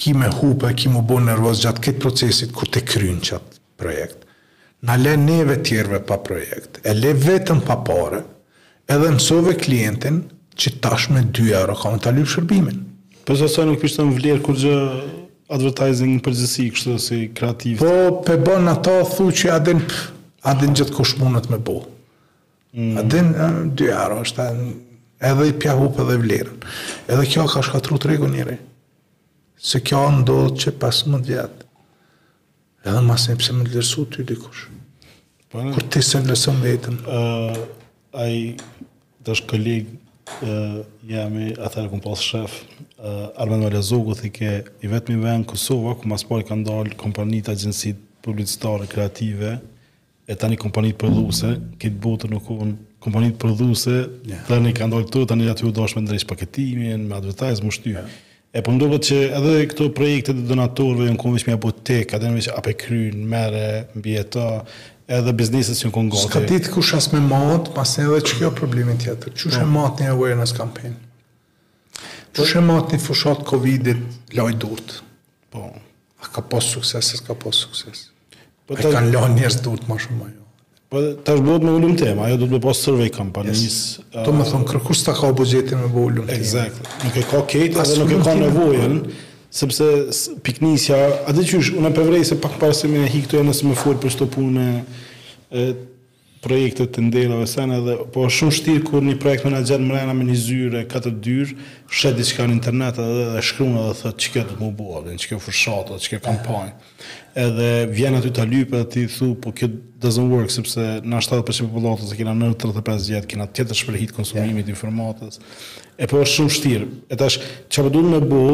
ki 0.00 0.14
me 0.18 0.30
hupe, 0.40 0.70
ki 0.76 0.90
mu 0.94 1.02
bo 1.06 1.18
nervoz 1.22 1.62
gjatë 1.62 1.82
këtë 1.84 2.02
procesit 2.02 2.54
kur 2.56 2.70
të 2.72 2.84
krynë 2.88 3.24
qatë 3.28 3.60
projekt. 3.80 4.22
Na 4.84 4.96
le 5.00 5.14
neve 5.16 5.60
tjerve 5.64 6.00
pa 6.04 6.18
projekt, 6.20 6.80
e 6.84 6.92
le 6.96 7.14
vetën 7.26 7.60
pa 7.64 7.78
pare, 7.86 8.22
edhe 8.88 9.12
mësove 9.14 9.54
klientin 9.60 10.22
që 10.60 10.74
tash 10.84 11.08
me 11.12 11.22
2 11.36 11.54
euro 11.56 11.76
ka 11.80 11.92
më 11.94 12.02
të 12.04 12.12
lypë 12.18 12.32
shërbimin. 12.34 12.82
Për 13.24 13.40
zësa 13.40 13.64
nuk 13.64 13.80
të 13.84 14.04
më 14.10 14.18
vlerë 14.18 14.44
kur 14.44 14.58
gjë 14.60 14.74
advertising 15.54 16.12
në 16.18 16.22
përgjësi, 16.26 16.66
kështë 16.76 16.90
dhe 16.90 17.00
si 17.04 17.22
kreativ. 17.38 17.80
Po, 17.80 17.94
pe 18.28 18.36
bon 18.44 18.68
ato 18.68 18.98
thu 19.14 19.30
që 19.40 19.54
adin, 19.56 19.80
adin 20.52 20.76
gjithë 20.76 20.96
kush 20.98 21.16
mundët 21.20 21.48
me 21.52 21.56
bohë. 21.64 21.93
Mm. 22.76 22.96
A 22.98 23.02
din 23.08 23.34
dy 23.78 23.86
arë, 23.94 24.16
është 24.24 24.44
edhe 25.30 25.46
i 25.46 25.54
pjahup 25.62 25.98
edhe 26.02 26.16
vlerën. 26.18 26.62
Edhe 27.06 27.26
kjo 27.30 27.44
ka 27.50 27.62
shkatru 27.62 28.00
të 28.02 28.10
regu 28.10 28.26
njëri. 28.32 28.56
Se 29.64 29.78
kjo 29.80 30.00
ndodhë 30.18 30.56
që 30.62 30.72
pas 30.82 31.02
më 31.08 31.20
djetë. 31.28 31.68
Edhe 32.84 33.02
ma 33.06 33.14
se 33.20 33.36
pëse 33.38 33.54
më 33.56 33.68
lërsu 33.76 34.08
ty 34.12 34.26
dikush. 34.28 34.64
Pane, 35.52 35.70
po 35.70 35.76
Kur 35.76 35.86
ti 35.94 36.02
se 36.02 36.18
lësëm 36.26 36.58
vetëm. 36.66 36.96
Uh, 37.06 37.60
Ajë, 38.24 38.56
të 39.24 39.32
është 39.36 39.48
kolegë, 39.52 39.94
uh, 40.46 40.80
jemi, 41.10 41.52
atëherë 41.56 41.92
këmë 41.92 42.04
pasë 42.04 42.26
shef, 42.26 42.58
uh, 42.58 43.30
Armen 43.42 43.62
Mare 43.64 43.80
Zogu, 43.86 44.18
i 44.28 44.32
ke 44.34 44.50
i 44.86 44.90
vetëmi 44.90 45.22
venë 45.22 45.46
Kosova, 45.50 45.94
ku 45.98 46.10
mas 46.10 46.26
pari 46.28 46.46
ka 46.46 46.58
ndalë 46.58 46.98
kompanit 47.00 47.48
agjensit 47.54 48.02
publicitare 48.26 48.86
kreative, 48.90 49.54
e 50.24 50.34
tani 50.40 50.56
kompanitë 50.60 50.98
prodhuese, 51.02 51.50
këtë 51.82 51.98
botë 52.02 52.30
nuk 52.32 52.46
kanë 52.48 52.74
kompanitë 53.04 53.40
prodhuese, 53.42 53.96
yeah. 54.24 54.40
tani 54.48 54.70
kanë 54.76 54.94
dalë 54.96 55.08
këtu 55.10 55.24
tani 55.30 55.50
aty 55.52 55.66
u 55.68 55.72
me 55.74 56.04
ndrejsh 56.06 56.26
paketimin, 56.30 57.04
me 57.10 57.18
advertise 57.18 57.64
më 57.64 57.72
shtyr. 57.76 57.98
Yeah. 57.98 58.14
E 58.54 58.62
po 58.62 58.70
ndodhet 58.70 59.08
që 59.10 59.16
edhe 59.34 59.54
këto 59.72 59.88
projekte 59.96 60.30
të 60.32 60.44
donatorëve 60.48 61.08
janë 61.08 61.18
kombi 61.20 61.40
me 61.48 61.56
apotek, 61.58 62.14
atë 62.14 62.28
në 62.30 62.36
vesh 62.38 62.52
apo 62.54 62.74
kryn 62.84 63.24
merre 63.28 63.84
mbi 63.98 64.14
ato 64.20 64.44
edhe 65.10 65.34
bizneset 65.36 65.80
që 65.82 65.90
kanë 65.92 66.14
gati. 66.14 66.30
Ka 66.36 66.44
ditë 66.48 66.72
kush 66.76 66.94
as 66.96 67.10
me 67.12 67.20
mot, 67.24 67.72
pas 67.74 67.96
edhe 68.00 68.22
çka 68.24 68.52
problemi 68.56 68.94
tjetër. 69.02 69.34
Çush 69.36 69.58
e 69.58 69.66
mot 69.68 69.98
një 70.00 70.12
awareness 70.14 70.54
campaign. 70.56 70.94
Çush 72.32 72.54
e 72.60 72.64
mot 72.64 72.94
një 72.94 73.02
fushat 73.02 73.42
Covidit 73.44 74.30
laj 74.38 74.56
durt. 74.62 75.00
Po. 75.50 75.66
A 76.22 76.30
ka 76.32 76.40
pas 76.50 76.70
sukses, 76.78 77.10
ka 77.26 77.34
pas 77.36 77.58
sukses. 77.66 78.06
Po 78.68 78.76
të 78.78 78.90
kanë 78.94 79.10
lënë 79.12 79.36
njerëz 79.38 79.58
turp 79.64 79.84
më 79.90 79.98
shumë 80.06 80.26
ajo. 80.28 80.42
Po 80.92 81.00
tash 81.26 81.40
bëhet 81.44 81.64
me 81.66 81.72
ulëm 81.76 81.94
tema, 82.00 82.28
ajo 82.30 82.36
do 82.40 82.46
të 82.54 82.58
bëj 82.64 82.76
survey 82.80 83.10
kampanjës. 83.12 83.62
Yes. 83.66 83.76
Uh, 84.06 84.22
do 84.28 84.34
të 84.40 84.46
thon 84.50 84.64
kërkues 84.70 85.02
ta 85.04 85.14
ka 85.18 85.30
buxhetin 85.36 85.82
me 85.82 86.04
ulëm. 86.04 86.30
Eksakt. 86.32 86.92
Nuk 87.04 87.18
e 87.20 87.24
ka 87.30 87.40
këtë 87.44 87.74
dhe 87.82 87.98
nuk 88.00 88.14
e 88.16 88.20
ka 88.26 88.36
nevojën 88.40 88.94
sepse 89.54 89.88
piknisja, 90.46 90.96
atë 91.30 91.44
që 91.50 91.58
është, 91.62 91.74
unë 91.82 91.90
e 91.92 91.96
përvrej 91.98 92.24
se 92.30 92.38
pak 92.42 92.56
parëse 92.62 92.88
me 92.90 93.04
e 93.04 93.10
hikëtoja 93.12 93.44
nësë 93.48 93.68
me 93.68 93.76
fuër 93.78 94.00
për 94.02 94.14
shtë 94.16 94.24
të 94.24 94.30
punë 94.32 95.90
projekte 96.44 96.84
të 96.92 97.06
ndelave 97.06 97.46
sen 97.48 97.72
edhe, 97.72 97.94
po 98.12 98.26
shumë 98.32 98.52
shtirë 98.58 98.82
kur 98.84 99.04
një 99.06 99.14
projekt 99.22 99.46
me 99.48 99.52
në 99.54 99.62
gjithë 99.64 99.86
mrena 99.86 100.14
me 100.18 100.26
një 100.28 100.36
zyre, 100.42 100.82
katër 100.90 101.14
dyrë, 101.24 101.56
shetë 101.88 102.20
diçka 102.20 102.46
në 102.50 102.58
internet 102.58 103.00
edhe 103.02 103.22
dhe 103.32 103.44
shkrumë 103.48 103.80
edhe 103.80 103.94
thëtë 104.02 104.24
që 104.26 104.32
këtë 104.34 104.50
të 104.50 104.58
mu 104.60 104.68
bua, 104.78 105.00
dhe 105.06 105.14
në 105.14 105.22
që 105.24 105.30
këtë 105.32 105.44
fërshatë, 105.46 105.98
që 106.04 106.12
këtë 106.12 106.24
kampanjë. 106.28 106.90
Edhe 107.44 107.70
vjen 107.96 108.18
aty 108.20 108.30
të 108.36 108.44
lype 108.52 108.76
dhe 108.80 108.88
ti 108.96 109.06
thu, 109.16 109.30
po 109.40 109.54
këtë 109.56 109.80
doesn't 110.04 110.34
work, 110.36 110.52
sepse 110.52 110.84
na 111.08 111.22
70% 111.24 111.70
populatës 111.72 112.12
e 112.12 112.20
kina 112.20 112.36
935 112.36 113.08
vjetë, 113.14 113.30
kina 113.32 113.48
tjetër 113.56 113.80
shpërhit 113.80 114.12
konsumimit 114.16 114.68
informatës, 114.72 115.40
e 115.98 116.06
po 116.10 116.20
është 116.22 116.34
shumë 116.38 116.54
shtirë. 116.54 116.86
E 117.12 117.18
tash, 117.18 117.36
që 117.70 117.84
për 117.84 117.86
po 117.86 117.92
duhet 117.94 118.10
me 118.12 118.20
bu, 118.30 118.44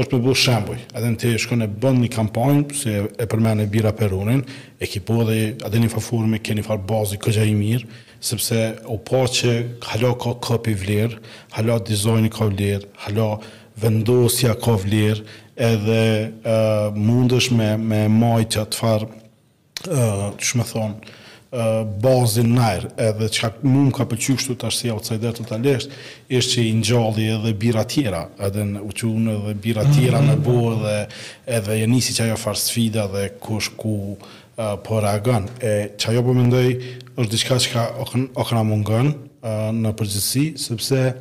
është 0.00 0.16
me 0.16 0.24
bu 0.24 0.34
shemboj. 0.38 0.78
Edhe 0.96 1.10
në 1.12 1.20
të 1.22 1.32
shkone 1.44 1.68
bënd 1.82 2.04
një 2.04 2.10
kampanjë, 2.14 2.64
se 2.80 2.94
e 3.22 3.26
përmene 3.30 3.68
Bira 3.70 3.92
Perunin, 3.96 4.42
e 4.82 4.88
ki 4.90 5.02
po 5.06 5.20
dhe, 5.28 5.36
edhe 5.66 5.82
një 5.82 5.90
faforme, 5.94 6.40
ke 6.42 6.56
një 6.58 6.64
farë 6.66 7.02
i 7.14 7.20
këgja 7.24 7.44
i 7.46 7.54
mirë, 7.58 7.86
sepse 8.20 8.58
u 8.90 8.98
po 9.00 9.22
që 9.30 9.54
halo 9.92 10.14
ka 10.20 10.34
këpi 10.48 10.74
vlerë, 10.82 11.20
halo 11.56 11.78
dizajni 11.88 12.32
ka 12.34 12.50
vlerë, 12.50 12.90
halo 13.06 13.28
vendosja 13.80 14.56
ka 14.60 14.74
vlerë, 14.82 15.24
edhe 15.56 16.02
uh, 16.42 16.90
mundësh 16.96 17.50
me, 17.54 17.76
me 17.78 18.02
majtë 18.12 18.64
atë 18.66 18.78
farë, 18.82 19.08
uh, 19.86 20.28
që 20.40 20.52
me 20.58 20.66
thonë, 20.68 21.16
bazin 22.00 22.52
nëjrë, 22.54 22.90
edhe 23.08 23.26
që 23.26 23.40
ka 23.42 23.50
më 23.66 23.86
ka 23.96 24.04
pëqy 24.06 24.36
të 24.46 24.68
ashtë 24.68 24.70
si 24.84 24.90
outsider 24.92 25.32
të 25.34 25.46
talesht, 25.48 25.96
ishtë 26.30 26.54
që 26.54 26.62
i 26.68 26.74
njalli 26.78 27.26
edhe 27.34 27.52
bira 27.58 27.82
tjera, 27.90 28.24
edhe 28.38 28.66
në 28.68 28.84
uqunë 28.86 29.34
edhe 29.38 29.54
bira 29.58 29.82
mhm. 29.82 29.96
tjera 29.96 30.20
mm 30.20 30.26
-hmm. 30.26 30.38
me 30.38 30.44
bo 30.44 30.86
edhe, 30.86 31.08
edhe 31.58 31.80
e 31.82 31.86
nisi 31.90 32.12
që 32.14 32.24
ajo 32.28 32.36
farë 32.36 32.58
sfida 32.60 33.08
dhe 33.10 33.28
kush 33.40 33.70
ku 33.76 34.14
uh, 34.56 34.78
po 34.84 35.00
reagan. 35.00 35.48
E 35.60 35.90
që 35.98 36.08
ajo 36.10 36.22
po 36.22 36.32
mendoj 36.32 36.78
është 37.18 37.30
diçka 37.30 37.54
që 37.58 37.72
ka 37.72 37.82
okëna 38.38 38.62
mungën 38.64 39.06
uh, 39.42 39.70
në 39.74 39.90
përgjithsi, 39.98 40.54
sepse 40.56 41.16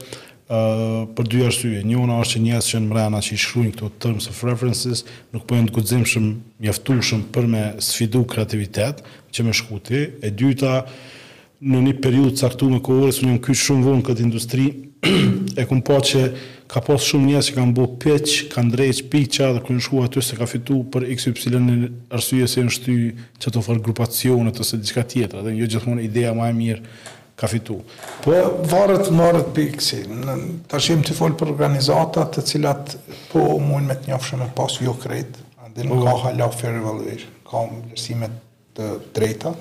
Uh, 0.49 1.05
për 1.13 1.25
dy 1.29 1.43
arsye. 1.45 1.83
Njëna 1.85 2.13
është 2.25 2.31
që 2.33 2.39
njerëzit 2.41 2.69
që 2.73 2.77
në 2.79 2.87
mrena 2.89 3.17
që 3.21 3.33
i 3.33 3.37
shkruajnë 3.37 3.71
këto 3.75 3.89
terms 4.01 4.27
of 4.29 4.39
references 4.43 5.05
nuk 5.29 5.45
po 5.45 5.53
janë 5.55 5.69
të 5.69 5.75
guximshëm, 5.77 6.25
mjaftueshëm 6.59 7.21
për 7.33 7.45
me 7.47 7.61
sfidu 7.77 8.23
kreativitet, 8.25 9.05
që 9.33 9.45
me 9.45 9.53
shkuti, 9.55 10.01
e 10.23 10.31
dyta, 10.35 10.83
në 11.59 11.81
një 11.85 11.93
të 11.99 12.13
caktuar 12.39 12.71
me 12.71 12.79
kohore, 12.79 13.11
së 13.13 13.27
një 13.27 13.41
kyqë 13.43 13.61
shumë 13.61 13.87
vonë 13.87 14.05
këtë 14.09 14.25
industri, 14.25 14.67
e 15.59 15.65
kumë 15.67 15.85
po 15.89 15.97
që 16.09 16.21
ka 16.71 16.81
posë 16.85 17.05
shumë 17.11 17.29
njerëz 17.33 17.49
që 17.51 17.57
kanë 17.59 17.75
bo 17.75 17.85
peç, 18.03 18.35
kanë 18.53 18.73
drejqë, 18.77 19.07
piqa, 19.11 19.51
dhe 19.57 19.63
kënë 19.67 19.83
shku 19.85 20.01
aty 20.05 20.23
se 20.23 20.39
ka 20.39 20.47
fitu 20.49 20.79
për 20.93 21.07
XY 21.11 21.53
në 21.65 21.75
arsye 22.15 22.47
se 22.51 22.63
në 22.63 22.75
shty 22.75 22.95
që 23.43 23.51
të 23.53 23.61
ofërë 23.61 23.83
grupacionet 23.89 24.59
ose 24.63 24.79
diska 24.83 25.03
tjetër, 25.11 25.43
dhe 25.49 25.55
jo 25.59 25.69
gjithmonë 25.73 26.07
ideja 26.07 26.35
ma 26.37 26.49
e 26.51 26.55
mirë 26.55 26.83
ka 27.39 27.47
fitu. 27.51 27.77
Po, 28.23 28.35
varet 28.71 29.07
marët 29.15 29.51
pikësi, 29.55 30.01
në 30.19 30.37
të 30.71 30.81
shimë 30.87 31.07
të 31.09 31.15
folë 31.19 31.37
për 31.39 31.53
organizatat 31.55 32.33
të 32.35 32.45
cilat 32.53 32.95
po 33.33 33.43
mund 33.63 33.87
me 33.87 33.99
të 33.99 34.11
njofshë 34.13 34.41
me 34.43 34.49
jo 34.83 34.95
krejtë, 35.03 35.47
ndë 35.75 35.87
nuk 35.91 36.03
po. 36.03 36.11
ka 36.11 36.17
halafë 36.27 36.67
e 36.71 36.75
evaluation, 36.75 37.35
ka 37.47 37.67
më 38.23 38.33
të 38.79 38.87
drejta, 39.17 39.51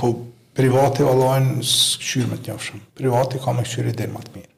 po 0.00 0.08
privati 0.56 1.04
vallajn 1.06 1.56
shkyr 1.66 2.26
me 2.30 2.38
të 2.40 2.50
njëjshëm. 2.54 2.80
Privati 2.98 3.38
ka 3.44 3.52
më 3.54 3.64
shkyrë 3.68 3.92
dhe 4.00 4.06
më 4.10 4.22
të 4.26 4.34
mirë. 4.36 4.52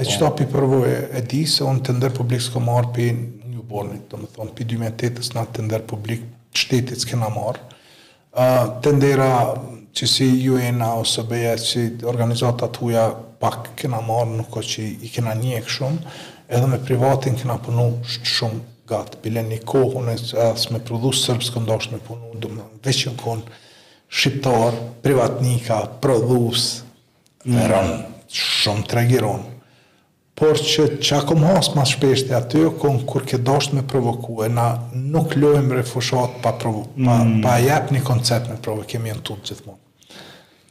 E 0.00 0.06
çdo 0.08 0.30
po. 0.30 0.36
pi 0.38 0.44
përvoj 0.52 0.92
e 1.18 1.22
di 1.28 1.42
se 1.46 1.64
un 1.64 1.82
tender 1.84 2.12
publik 2.16 2.40
s'ko 2.40 2.60
marr 2.60 2.88
pi 2.94 3.10
një 3.12 3.60
më 3.62 3.98
thonë, 4.36 4.52
pi 4.56 4.64
2008 4.64 5.20
s'na 5.22 5.40
na 5.40 5.46
tender 5.52 5.82
publik 5.82 6.22
shtetit 6.56 7.00
s'kena 7.00 7.28
marr. 7.28 7.60
ë 8.32 8.46
tendera 8.82 9.30
që 9.92 10.04
si 10.08 10.28
UN 10.48 10.80
ose 10.82 11.22
beja 11.28 11.52
që 11.60 12.04
organizata 12.08 12.68
të 12.72 12.78
huja 12.80 13.04
pak 13.42 13.74
këna 13.76 14.00
marë 14.00 14.36
nuk 14.38 14.56
o 14.56 14.62
që 14.64 14.80
i 15.04 15.08
këna 15.12 15.34
njekë 15.36 15.74
shumë, 15.76 15.98
edhe 16.48 16.66
me 16.70 16.78
privatin 16.80 17.36
këna 17.36 17.58
punu 17.66 17.98
shumë 18.08 18.71
gatë, 18.92 19.20
bilen 19.24 19.48
një 19.52 19.60
kohën 19.68 20.10
e 20.12 20.16
së 20.20 20.74
me 20.74 20.80
prudhu 20.84 21.12
sërbës 21.16 21.52
këndosh 21.54 21.90
me 21.92 22.00
punu, 22.06 22.32
do 22.42 22.50
më 22.56 22.66
veqën 22.86 23.16
kohën 23.22 23.42
shqiptar, 24.12 24.76
privatnika, 25.04 25.80
prodhus, 26.04 26.68
mm. 27.44 27.54
me 27.56 27.66
rënë, 27.72 27.96
shumë 28.32 28.86
të 28.90 28.98
regjeronë. 29.00 29.48
Por 30.42 30.56
që 30.58 30.84
që 31.04 31.16
akum 31.20 31.42
hasë 31.44 31.76
ma 31.76 31.84
shpeshti 31.86 32.34
aty, 32.36 32.62
o 32.68 32.72
kohën 32.80 33.02
kur 33.08 33.24
ke 33.28 33.40
dosht 33.44 33.74
me 33.76 33.84
provoku, 33.88 34.40
e 34.46 34.50
na 34.52 34.68
nuk 34.96 35.34
lojmë 35.38 35.76
refushat 35.80 36.38
pa, 36.44 36.54
provo, 36.60 36.86
pa, 36.98 37.20
mm. 37.24 37.38
pa 37.44 37.56
jep 37.64 37.92
një 37.96 38.04
koncept 38.08 38.52
me 38.52 38.58
provoku, 38.60 38.88
kemi 38.94 39.12
jënë 39.12 39.24
tutë 39.28 39.52
gjithmonë. 39.52 40.16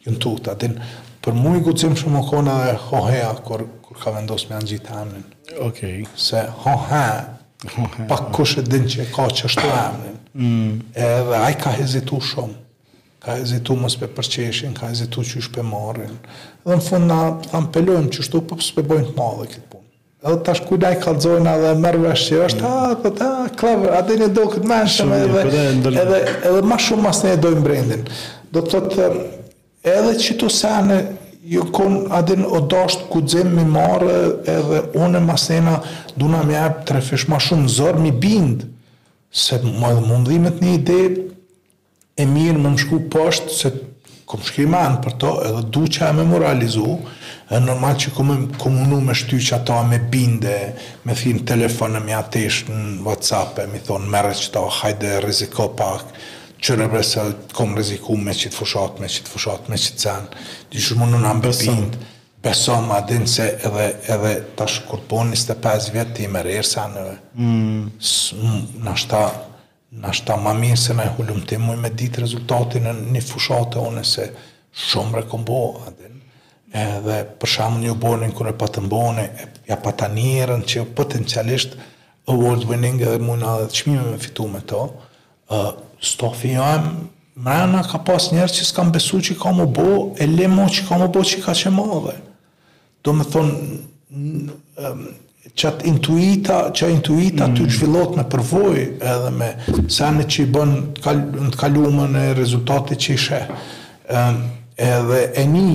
Jënë 0.07 0.22
tutë, 0.23 0.56
atin, 0.56 0.80
për 1.22 1.35
mu 1.38 1.56
i 1.57 1.61
gucim 1.65 1.93
shumë 1.98 2.22
o 2.22 2.23
kona 2.30 2.60
e 2.72 2.77
hohea 2.88 3.31
kur, 3.45 3.65
kur 3.85 3.99
ka 4.02 4.14
vendos 4.15 4.48
me 4.49 4.57
anë 4.57 4.72
gjithë 4.73 4.95
amnin. 5.02 5.27
Okay. 5.61 6.02
Se 6.18 6.41
hohea 6.64 7.19
pa 8.08 8.16
kush 8.32 8.56
e 8.58 8.62
din 8.66 8.88
që 8.88 9.04
e 9.06 9.08
ka 9.14 9.28
që 9.30 9.46
është 9.50 9.64
të 9.64 9.72
emnin. 9.82 10.16
Mm. 10.42 10.78
Edhe 10.96 11.42
aj 11.46 11.58
ka 11.64 11.74
hezitu 11.78 12.22
shumë. 12.28 12.58
Ka 13.22 13.36
hezitu 13.38 13.76
mos 13.78 13.94
për 14.02 14.14
përqeshin, 14.18 14.72
ka 14.78 14.90
hezitu 14.90 15.22
që 15.30 15.42
është 15.44 15.56
për 15.60 15.68
marrin. 15.70 16.16
Edhe 16.64 16.80
në 16.80 16.86
fund 16.88 17.12
na 17.12 17.20
thamë 17.50 17.72
pëllojmë 17.76 18.14
që 18.16 18.24
është 18.26 18.42
po 18.50 18.58
të 18.62 18.76
për 18.80 18.88
bëjnë 18.92 19.08
të 19.10 19.16
madhe 19.20 19.50
këtë 19.54 19.68
punë. 19.74 19.88
Edhe 20.22 20.38
tash 20.48 20.64
kujda 20.70 20.92
i 20.96 21.00
kalzojnë 21.02 21.54
edhe 21.58 21.76
mërë 21.86 22.02
vesh 22.08 22.26
që 22.32 22.42
është, 22.48 22.66
ah, 22.72 22.96
po 23.04 23.12
a, 23.14 23.14
ah, 23.14 23.20
ta, 23.20 23.30
ah, 23.46 23.54
clever, 23.62 23.96
atë 24.00 24.18
një 24.24 24.32
do 24.38 24.48
këtë 24.56 24.70
menë 24.74 24.92
shumë, 24.98 25.22
edhe, 25.22 25.46
po 25.46 25.94
edhe, 26.02 26.20
edhe 26.50 26.66
ma 26.72 26.80
shumë 26.88 27.06
mas 27.08 27.24
ne 27.26 27.36
e 27.38 27.56
brendin. 27.68 28.06
Do 28.52 28.66
të 28.66 28.84
të 28.92 29.10
edhe 29.96 30.14
që 30.26 30.40
tu 30.42 30.50
sene 30.54 31.00
ju 31.43 31.65
kom 31.73 32.05
adin 32.11 32.45
o 32.45 32.59
dosht 32.59 33.07
ku 33.09 33.22
dzem 33.26 33.49
mi 33.55 33.65
marë 33.65 34.18
edhe 34.49 34.81
unë 35.01 35.22
masena 35.26 35.80
duna 36.18 36.43
me 36.45 36.53
jep 36.53 36.84
tre 36.89 37.01
fesh 37.01 37.26
ma 37.30 37.39
shumë 37.41 37.69
zërë 37.69 37.99
mi 38.01 38.11
bind 38.11 38.68
se 39.31 39.57
më 39.63 39.93
dhe 39.95 40.03
mundhimet 40.05 40.59
një 40.61 40.73
ide 40.77 40.99
e 42.22 42.26
mirë 42.30 42.59
më 42.61 42.69
më 42.73 42.77
shku 42.84 42.99
pësht 43.09 43.49
se 43.57 43.72
kom 44.30 44.43
shki 44.45 44.68
manë 44.69 45.01
për 45.01 45.18
to 45.23 45.31
edhe 45.49 45.63
du 45.73 45.88
që 45.95 46.11
e 46.11 46.18
me 46.19 46.27
moralizu 46.30 46.85
e 47.51 47.59
normal 47.59 47.97
që 47.97 48.13
kom, 48.15 48.30
kom 48.30 48.59
komunu 48.68 49.01
me 49.07 49.13
shty 49.18 49.41
që 49.47 49.55
ata 49.57 49.80
me 49.89 49.97
binde 50.13 50.59
me 51.07 51.15
thim 51.18 51.41
telefonë 51.47 52.03
me 52.05 52.13
atesh 52.22 52.65
në 52.69 52.99
whatsapp 53.07 53.63
e 53.63 53.68
mi 53.73 53.81
thonë 53.88 54.13
mërë 54.13 54.38
që 54.43 54.53
ta 54.53 54.61
hajde 54.77 55.18
riziko 55.26 55.72
pak 55.81 56.05
që 56.62 56.76
në 56.78 56.86
presa 56.94 57.24
kom 57.58 57.74
reziku 57.78 58.14
me 58.18 58.34
qitë 58.38 58.54
fushat, 58.56 59.00
me 59.02 59.10
qitë 59.10 59.30
fushat, 59.34 59.70
me 59.72 59.78
qitë 59.82 60.02
cen, 60.04 60.28
di 60.72 60.82
shumë 60.84 61.06
më 61.06 61.10
në 61.16 61.22
nëmë 61.26 61.46
bërpind, 61.46 62.00
më 62.42 62.96
adin 62.96 63.28
se 63.30 63.46
edhe, 63.68 63.88
edhe 64.16 64.32
tash 64.58 64.82
kur 64.90 65.02
po 65.10 65.22
25 65.24 65.92
vjetë 65.94 66.16
ti 66.20 66.30
me 66.34 66.42
rrërë 66.46 66.70
senëve, 66.72 67.16
mm. 67.38 68.78
nështë 68.88 69.24
në 70.02 70.12
ta 70.26 70.38
ma 70.42 70.54
mirë 70.58 70.80
se 70.80 70.94
me 70.98 71.04
hullum 71.18 71.42
ti 71.50 71.58
muj 71.62 71.76
me 71.82 71.90
ditë 71.94 72.24
rezultatin 72.24 72.86
në 72.88 72.94
një 73.18 73.24
fushatë, 73.28 73.82
one 73.84 74.06
se 74.08 74.30
shumë 74.90 75.20
rekombo 75.22 75.58
adin, 75.90 76.18
edhe 76.82 77.22
për 77.42 77.52
shamë 77.58 77.82
një 77.86 77.98
bonin 78.02 78.32
kërë 78.38 78.54
e 78.54 78.58
patë 78.62 78.86
mboni, 78.86 79.26
ja 79.70 79.76
patë 79.84 80.12
njerën 80.16 80.64
që 80.72 80.86
potencialisht 80.98 81.74
award 82.32 82.70
winning 82.70 83.02
edhe 83.04 83.18
mujna 83.20 83.58
dhe 83.64 83.68
të 83.74 83.82
shmime 83.84 84.06
me 84.14 84.20
fitu 84.22 84.46
me 84.50 84.62
to, 84.72 84.86
stofi 86.02 86.48
jam, 86.52 86.90
mrena 87.41 87.84
ka 87.91 87.99
pas 88.06 88.28
njerë 88.34 88.56
që 88.57 88.65
s'kam 88.68 88.91
besu 88.94 89.19
që 89.28 89.36
ka 89.41 89.53
më 89.57 89.68
bo, 89.76 89.88
e 90.18 90.26
le 90.28 90.48
mo 90.52 90.65
që 90.65 90.88
ka 90.90 90.98
më 91.02 91.07
bo 91.14 91.23
që 91.32 91.41
ka 91.45 91.53
që 91.57 91.72
madhe. 91.76 92.15
Do 93.06 93.14
me 93.18 93.23
thonë, 93.34 93.56
që 95.53 95.69
atë 95.72 95.88
intuita, 95.90 96.57
që 96.76 96.90
intuita 96.95 97.48
mm. 97.48 97.56
të 97.57 97.69
zhvillot 97.76 98.18
me 98.18 98.26
përvoj 98.32 98.76
edhe 98.82 99.32
me 99.38 99.52
senet 99.91 100.30
që 100.34 100.44
i 100.45 100.49
bën 100.57 100.73
në 100.76 101.03
kal, 101.06 101.22
të 101.53 101.61
kalume 101.64 102.10
në 102.15 102.26
rezultate 102.41 102.98
që 102.98 103.19
i 103.19 103.45
Um, 104.11 104.41
edhe 104.76 105.19
e 105.40 105.44
një, 105.48 105.68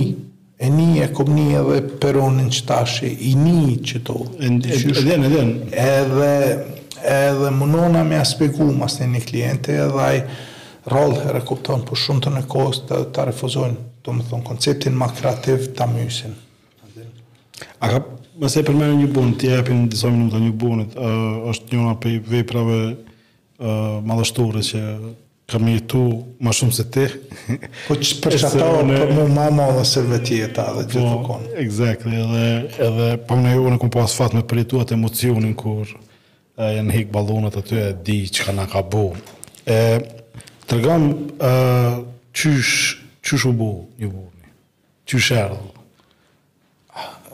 e 0.61 0.67
një 0.69 1.05
e 1.07 1.07
kom 1.15 1.31
një 1.33 1.45
edhe 1.57 1.77
peronin 2.03 2.51
që 2.53 2.67
tashi, 2.69 3.07
i 3.31 3.31
një 3.33 3.77
që 3.89 4.01
to. 4.05 4.17
Edhe, 4.45 4.75
Edhe 4.77 5.13
e, 5.17 5.29
e, 5.71 5.87
Edhe 5.95 6.76
edhe 7.07 7.51
mënona 7.55 8.03
me 8.05 8.19
aspeku 8.19 8.67
mas 8.75 8.99
një 8.99 9.07
një 9.15 9.21
klientë 9.29 9.75
edhe 9.85 10.03
ajë 10.07 10.23
rolë 10.91 11.23
e 11.27 11.33
rekupton 11.37 11.81
për 11.83 11.91
po 11.95 11.99
shumë 12.03 12.23
të 12.25 12.33
në 12.35 12.43
kohës 12.51 12.81
të 12.89 12.99
të 13.15 13.25
refuzojnë, 13.29 13.81
të 14.05 14.15
më 14.17 14.25
thonë, 14.29 14.45
konceptin 14.47 14.95
ma 14.95 15.07
kreativ 15.17 15.65
të 15.75 15.83
amysin. 15.83 16.35
A 17.83 17.89
ka 17.91 18.01
mëse 18.39 18.63
përmenë 18.67 18.99
një 19.01 19.09
bunë, 19.15 19.35
ti 19.41 19.49
e 19.51 19.59
epin 19.59 19.85
disa 19.91 20.11
minuta 20.13 20.39
një 20.39 20.53
bunë, 20.63 20.85
është 21.51 21.69
njëna 21.75 21.95
për 22.03 22.19
veprave 22.31 22.77
më 23.57 24.07
madhështore 24.11 24.63
që 24.67 24.81
kam 25.47 25.67
jetu 25.71 25.99
ma 26.43 26.51
shumë 26.55 26.75
se 26.75 26.83
te. 26.91 27.05
po 27.87 27.95
që 27.95 28.15
për 28.23 28.35
që 28.35 28.49
për 28.55 28.63
po 28.63 28.81
mu 28.87 29.27
ma 29.31 29.45
ma 29.57 29.67
dhe 29.77 29.85
se 29.87 30.03
veti 30.03 30.41
e 30.43 30.49
ta 30.55 30.65
dhe 30.75 30.83
gjithë 30.89 31.03
po, 31.05 31.13
të 31.13 31.27
konë. 31.27 31.51
Exactly, 31.63 32.19
edhe, 32.19 32.49
edhe 32.87 33.11
për 33.27 33.27
po 33.27 33.37
më 33.71 33.79
kom 33.83 33.93
pas 33.95 34.15
fat 34.19 34.35
me 34.35 34.43
përjetuat 34.49 34.91
emocionin 34.97 35.55
kur 35.55 35.95
janë 36.57 36.89
hik 36.95 37.11
ballonat 37.13 37.55
aty 37.59 37.75
e 37.77 37.93
di 38.05 38.29
çka 38.29 38.51
na 38.53 38.65
ka 38.69 38.81
bu. 38.81 39.13
E 39.67 39.99
tregon 40.67 41.05
ë 41.37 41.51
çysh 42.33 42.95
çysh 43.21 43.45
u 43.49 43.51
bu 43.59 43.71
një 43.99 44.07
burrni. 44.13 44.45
Çysh 45.05 45.31
erdh. 45.31 45.57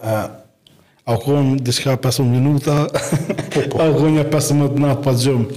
ë 0.03 0.29
A 1.05 1.13
u 1.15 1.17
konë 1.19 1.59
diska 1.65 1.97
minuta, 2.23 2.87
po, 3.51 3.61
po, 3.69 3.79
a 3.81 3.83
u 3.91 3.93
konë 3.99 4.13
një 4.15 4.23
15 4.23 4.77
natë 4.79 5.01
pa 5.03 5.11
gjumë? 5.11 5.47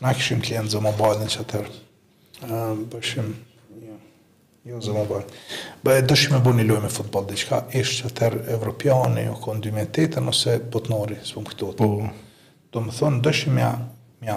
na 0.00 0.14
këshim 0.14 0.38
klientë 0.42 0.70
zë 0.70 0.78
mobilin 0.86 1.26
që 1.34 1.42
atërë, 1.42 2.46
bëshim 2.94 3.34
Jo, 4.68 4.78
zëma 4.84 5.06
bërë. 5.08 5.38
Bë 5.80 5.94
e 6.02 6.40
bu 6.44 6.52
një 6.56 6.66
lojë 6.68 6.82
me 6.84 6.90
futbol, 6.92 7.24
dhe 7.30 7.38
qka 7.40 7.62
ishtë 7.80 8.02
që 8.08 8.16
tërë 8.18 8.40
evropiani, 8.58 9.22
o 9.32 9.36
kënë 9.40 9.62
2008, 9.68 10.20
nëse 10.26 10.56
botnori, 10.74 11.16
së 11.24 11.36
pëmë 11.38 11.48
këtë 11.52 11.68
Po. 11.78 11.88
Do 12.74 12.82
më 12.84 12.96
thonë, 12.98 13.20
dëshime 13.24 13.70
mja, 14.24 14.34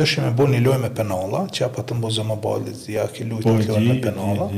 dëshime 0.00 0.30
bu 0.38 0.46
një 0.54 0.62
lojë 0.64 0.80
me 0.86 0.90
penala, 0.96 1.42
që 1.52 1.66
apë 1.68 1.84
të 1.90 1.98
zë 2.06 2.14
zëma 2.20 2.38
bërë, 2.46 2.72
dhe 2.84 2.96
ja 2.96 3.04
ki 3.12 3.28
lujtë 3.28 3.44
po, 3.50 3.58
të 3.60 3.76
lojë 3.76 3.90
me 3.90 3.98
penala, 4.06 4.48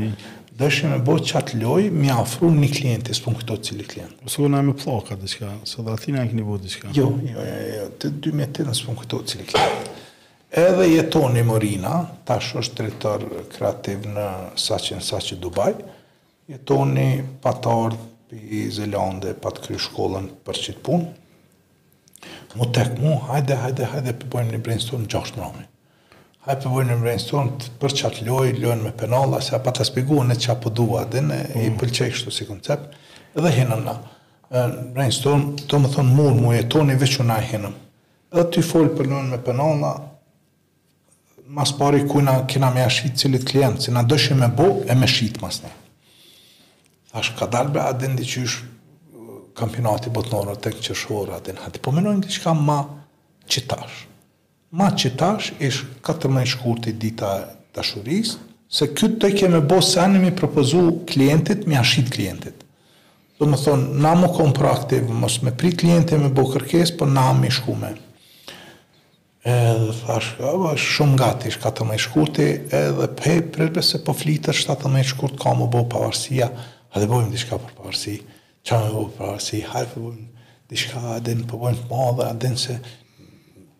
dëshime 0.62 1.00
bu 1.08 1.18
qatë 1.32 1.58
lojë, 1.64 1.90
mi 2.04 2.14
afru 2.14 2.52
një 2.54 2.70
klienti, 2.78 3.18
së 3.18 3.26
pëmë 3.26 3.40
këtotë 3.42 3.70
cili 3.72 3.88
klient. 3.90 4.14
Po, 4.22 4.30
së 4.30 4.46
gëna 4.46 4.62
me 4.70 4.76
plaka, 4.78 5.18
dhe 5.24 5.32
qka, 5.34 5.50
së 5.72 5.88
dhe 5.90 5.98
atina 5.98 6.22
e 6.22 6.30
këni 6.30 6.46
bu, 6.46 6.60
dhe 6.62 6.70
qka. 6.70 6.94
Jo, 7.00 7.10
jo, 7.26 7.34
jo, 7.34 7.50
jo, 7.58 7.76
jo, 7.82 7.90
të 7.98 8.14
2008, 8.30 8.70
së 8.78 8.86
pëmë 8.92 9.02
këtotë 9.04 9.34
cili 9.34 9.50
klienti 9.50 9.92
edhe 10.56 10.86
jetoni 10.88 11.42
Morina, 11.42 11.96
tash 12.26 12.52
është 12.60 12.76
drejtor 12.78 13.22
kreativ 13.50 14.04
në 14.06 14.22
në 14.54 15.00
Saqi 15.02 15.38
Dubai, 15.42 15.72
jetoni 16.46 17.06
pa 17.42 17.50
të 17.58 17.72
ardhë 17.86 18.10
i 18.34 18.62
Zelande, 18.74 19.32
pa 19.42 19.50
të 19.54 19.64
kry 19.66 19.78
shkollën 19.82 20.28
për 20.46 20.60
qitë 20.66 20.82
punë, 20.86 21.08
mu 22.60 22.68
tek 22.72 22.94
mu, 23.00 23.16
hajde, 23.28 23.58
hajde, 23.64 23.88
hajde, 23.94 24.14
përbojmë 24.22 24.54
një 24.54 24.60
brainstorm 24.64 25.02
në 25.04 25.10
gjashtë 25.14 25.42
nëmi. 25.42 25.66
Hajde 26.46 26.62
përbojmë 26.66 26.92
një 26.94 27.00
brainstorm 27.02 27.50
për 27.82 27.96
qatë 28.02 28.24
lojë, 28.28 28.54
lojën 28.62 28.84
me 28.86 28.94
penala, 28.96 29.42
se 29.42 29.58
pa 29.64 29.74
të 29.74 29.88
spigu 29.90 30.22
në 30.24 30.38
qa 30.44 30.54
po 30.62 30.70
duha, 30.76 31.02
dhe 31.10 31.24
në 31.26 31.40
mm. 31.42 31.62
i 31.66 31.72
pëlqej 31.80 32.12
kështu 32.14 32.34
si 32.36 32.46
koncept, 32.48 32.94
edhe 33.34 33.50
hinëm 33.58 33.82
na. 33.88 33.98
Brainstorm, 34.94 35.56
të 35.66 35.80
më 35.82 35.90
thonë, 35.96 36.28
mu 36.38 36.54
jetoni, 36.54 37.00
veç 37.00 37.18
unaj 37.26 37.44
Edhe 38.34 38.48
ty 38.50 38.62
folë 38.66 38.96
për 38.98 39.06
lojën 39.06 39.28
me 39.30 39.36
penala, 39.46 39.92
mas 41.48 41.70
pari 41.76 42.08
ku 42.08 42.20
na 42.24 42.46
kena 42.48 42.70
me 42.72 42.80
ashit 42.84 43.18
cilit 43.20 43.44
klient, 43.44 43.80
si 43.82 43.90
na 43.92 44.02
dëshim 44.04 44.38
me 44.40 44.48
bo 44.48 44.80
e 44.88 44.94
me 44.94 45.06
shit 45.06 45.40
mas 45.42 45.60
ne. 45.62 45.68
Ash 47.12 47.34
ka 47.36 47.46
dal 47.46 47.68
be 47.68 47.80
adin 47.80 48.16
di 48.16 48.24
qysh 48.24 48.62
kampionati 49.54 50.10
botnora 50.10 50.56
të 50.56 50.72
këtë 50.74 50.82
qëshorë 50.88 51.36
adin 51.36 51.60
hati. 51.62 51.78
Po 51.78 51.92
menojnë 51.94 52.26
qka 52.32 52.54
ma 52.56 52.78
qitash. 53.46 54.00
Ma 54.74 54.88
qitash 54.98 55.52
ish 55.60 55.84
14 56.02 56.48
shkurti 56.56 56.92
dita 56.98 57.30
të 57.74 57.84
shuris, 57.84 58.36
se 58.68 58.88
kytë 58.90 59.20
të 59.22 59.30
keme 59.38 59.60
bo 59.62 59.78
se 59.84 60.00
anë 60.02 60.18
mi 60.24 60.32
propozu 60.34 61.02
klientit, 61.06 61.68
mi 61.70 61.76
ashit 61.78 62.08
klientit. 62.10 62.64
Do 63.38 63.46
më 63.50 63.60
thonë, 63.60 64.00
na 64.02 64.14
më 64.18 64.32
kom 64.34 64.50
mos 65.20 65.42
me 65.42 65.52
pri 65.52 65.70
klientit 65.76 66.18
me 66.18 66.30
bo 66.30 66.48
kërkes, 66.50 66.96
po 66.98 67.04
na 67.06 67.30
më 67.34 67.50
shkume. 67.52 67.92
Edhe 69.44 69.92
thash, 69.92 70.38
o, 70.40 70.70
shumë 70.72 71.16
gati, 71.20 71.50
shka 71.52 71.68
të 71.76 71.84
me 71.84 71.98
shkurtë, 72.00 72.44
edhe 72.78 73.08
pej, 73.18 73.42
prejbe 73.52 73.82
se 73.84 73.98
po 74.00 74.14
flitër, 74.16 74.56
shka 74.56 74.72
të 74.80 74.88
me 74.94 75.02
shkurt, 75.04 75.34
ka 75.36 75.52
më 75.58 75.66
bo 75.68 75.82
pavarësia, 75.92 76.46
a 76.48 76.94
dhe 77.02 77.08
bojmë 77.10 77.28
dishka 77.28 77.58
për 77.60 77.74
pavarësi, 77.76 78.14
qa 78.64 78.78
me 78.80 78.88
bo 78.94 79.02
për 79.10 79.18
pavarësi, 79.18 79.60
hajë 79.68 79.90
për 79.90 79.98
po 79.98 80.04
bojmë 80.06 80.48
dishka, 80.72 81.02
a 81.10 81.18
në 81.26 81.34
përbojmë 81.42 81.84
po 81.90 81.92
të 81.92 81.98
madhe, 81.98 82.30
edhe 82.30 82.62
se, 82.64 82.78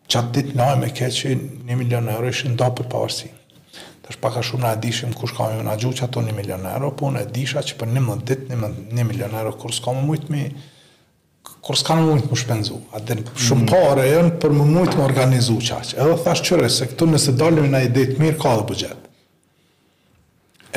çat 0.05 0.29
të 0.35 0.43
ditë 0.43 0.59
më 0.61 0.67
me 0.83 0.91
keqë, 1.01 1.33
një 1.71 1.79
milion 1.81 2.13
euro 2.13 2.29
ishë 2.35 2.53
nda 2.53 2.69
për 2.77 2.89
pavarësi. 2.93 3.31
Të 4.05 4.13
është 4.13 4.23
paka 4.27 4.45
shumë 4.45 4.67
na 4.67 4.75
dishim 4.85 5.17
kush 5.17 5.33
ka 5.39 5.49
më 5.55 5.65
në 5.65 5.79
gjuqë 5.81 6.05
ato 6.05 6.21
një 6.27 6.37
milion 6.43 6.69
euro, 6.75 6.93
po 7.01 7.09
në 7.09 7.25
edisha 7.25 7.65
që 7.65 7.81
për 7.81 7.95
një 7.97 8.19
ditë, 8.29 8.61
një, 9.01 9.01
milion 9.09 9.33
euro, 9.41 9.57
kur 9.63 9.73
s'ka 9.73 9.97
më 9.97 10.05
mujtë 10.13 10.45
kur 11.65 11.75
s'kanë 11.81 12.03
më 12.05 12.17
të 12.25 12.29
më 12.29 12.37
shpenzu, 12.37 12.75
atë 12.93 13.07
dhe 13.09 13.33
shumë 13.41 13.63
mm. 13.63 13.71
pare 13.71 14.03
e 14.07 14.11
jënë 14.11 14.31
për 14.43 14.51
më 14.57 14.83
të 14.91 14.99
më 14.99 15.03
organizu 15.09 15.55
qaqë. 15.65 15.95
Edhe 16.03 16.17
thash 16.21 16.43
qëre, 16.45 16.67
se 16.69 16.85
këtu 16.91 17.07
nëse 17.09 17.33
dalim 17.39 17.67
në 17.73 17.79
ide 17.87 18.03
të 18.11 18.19
mirë, 18.21 18.37
ka 18.43 18.51
dhe 18.59 18.65
bëgjet. 18.69 19.07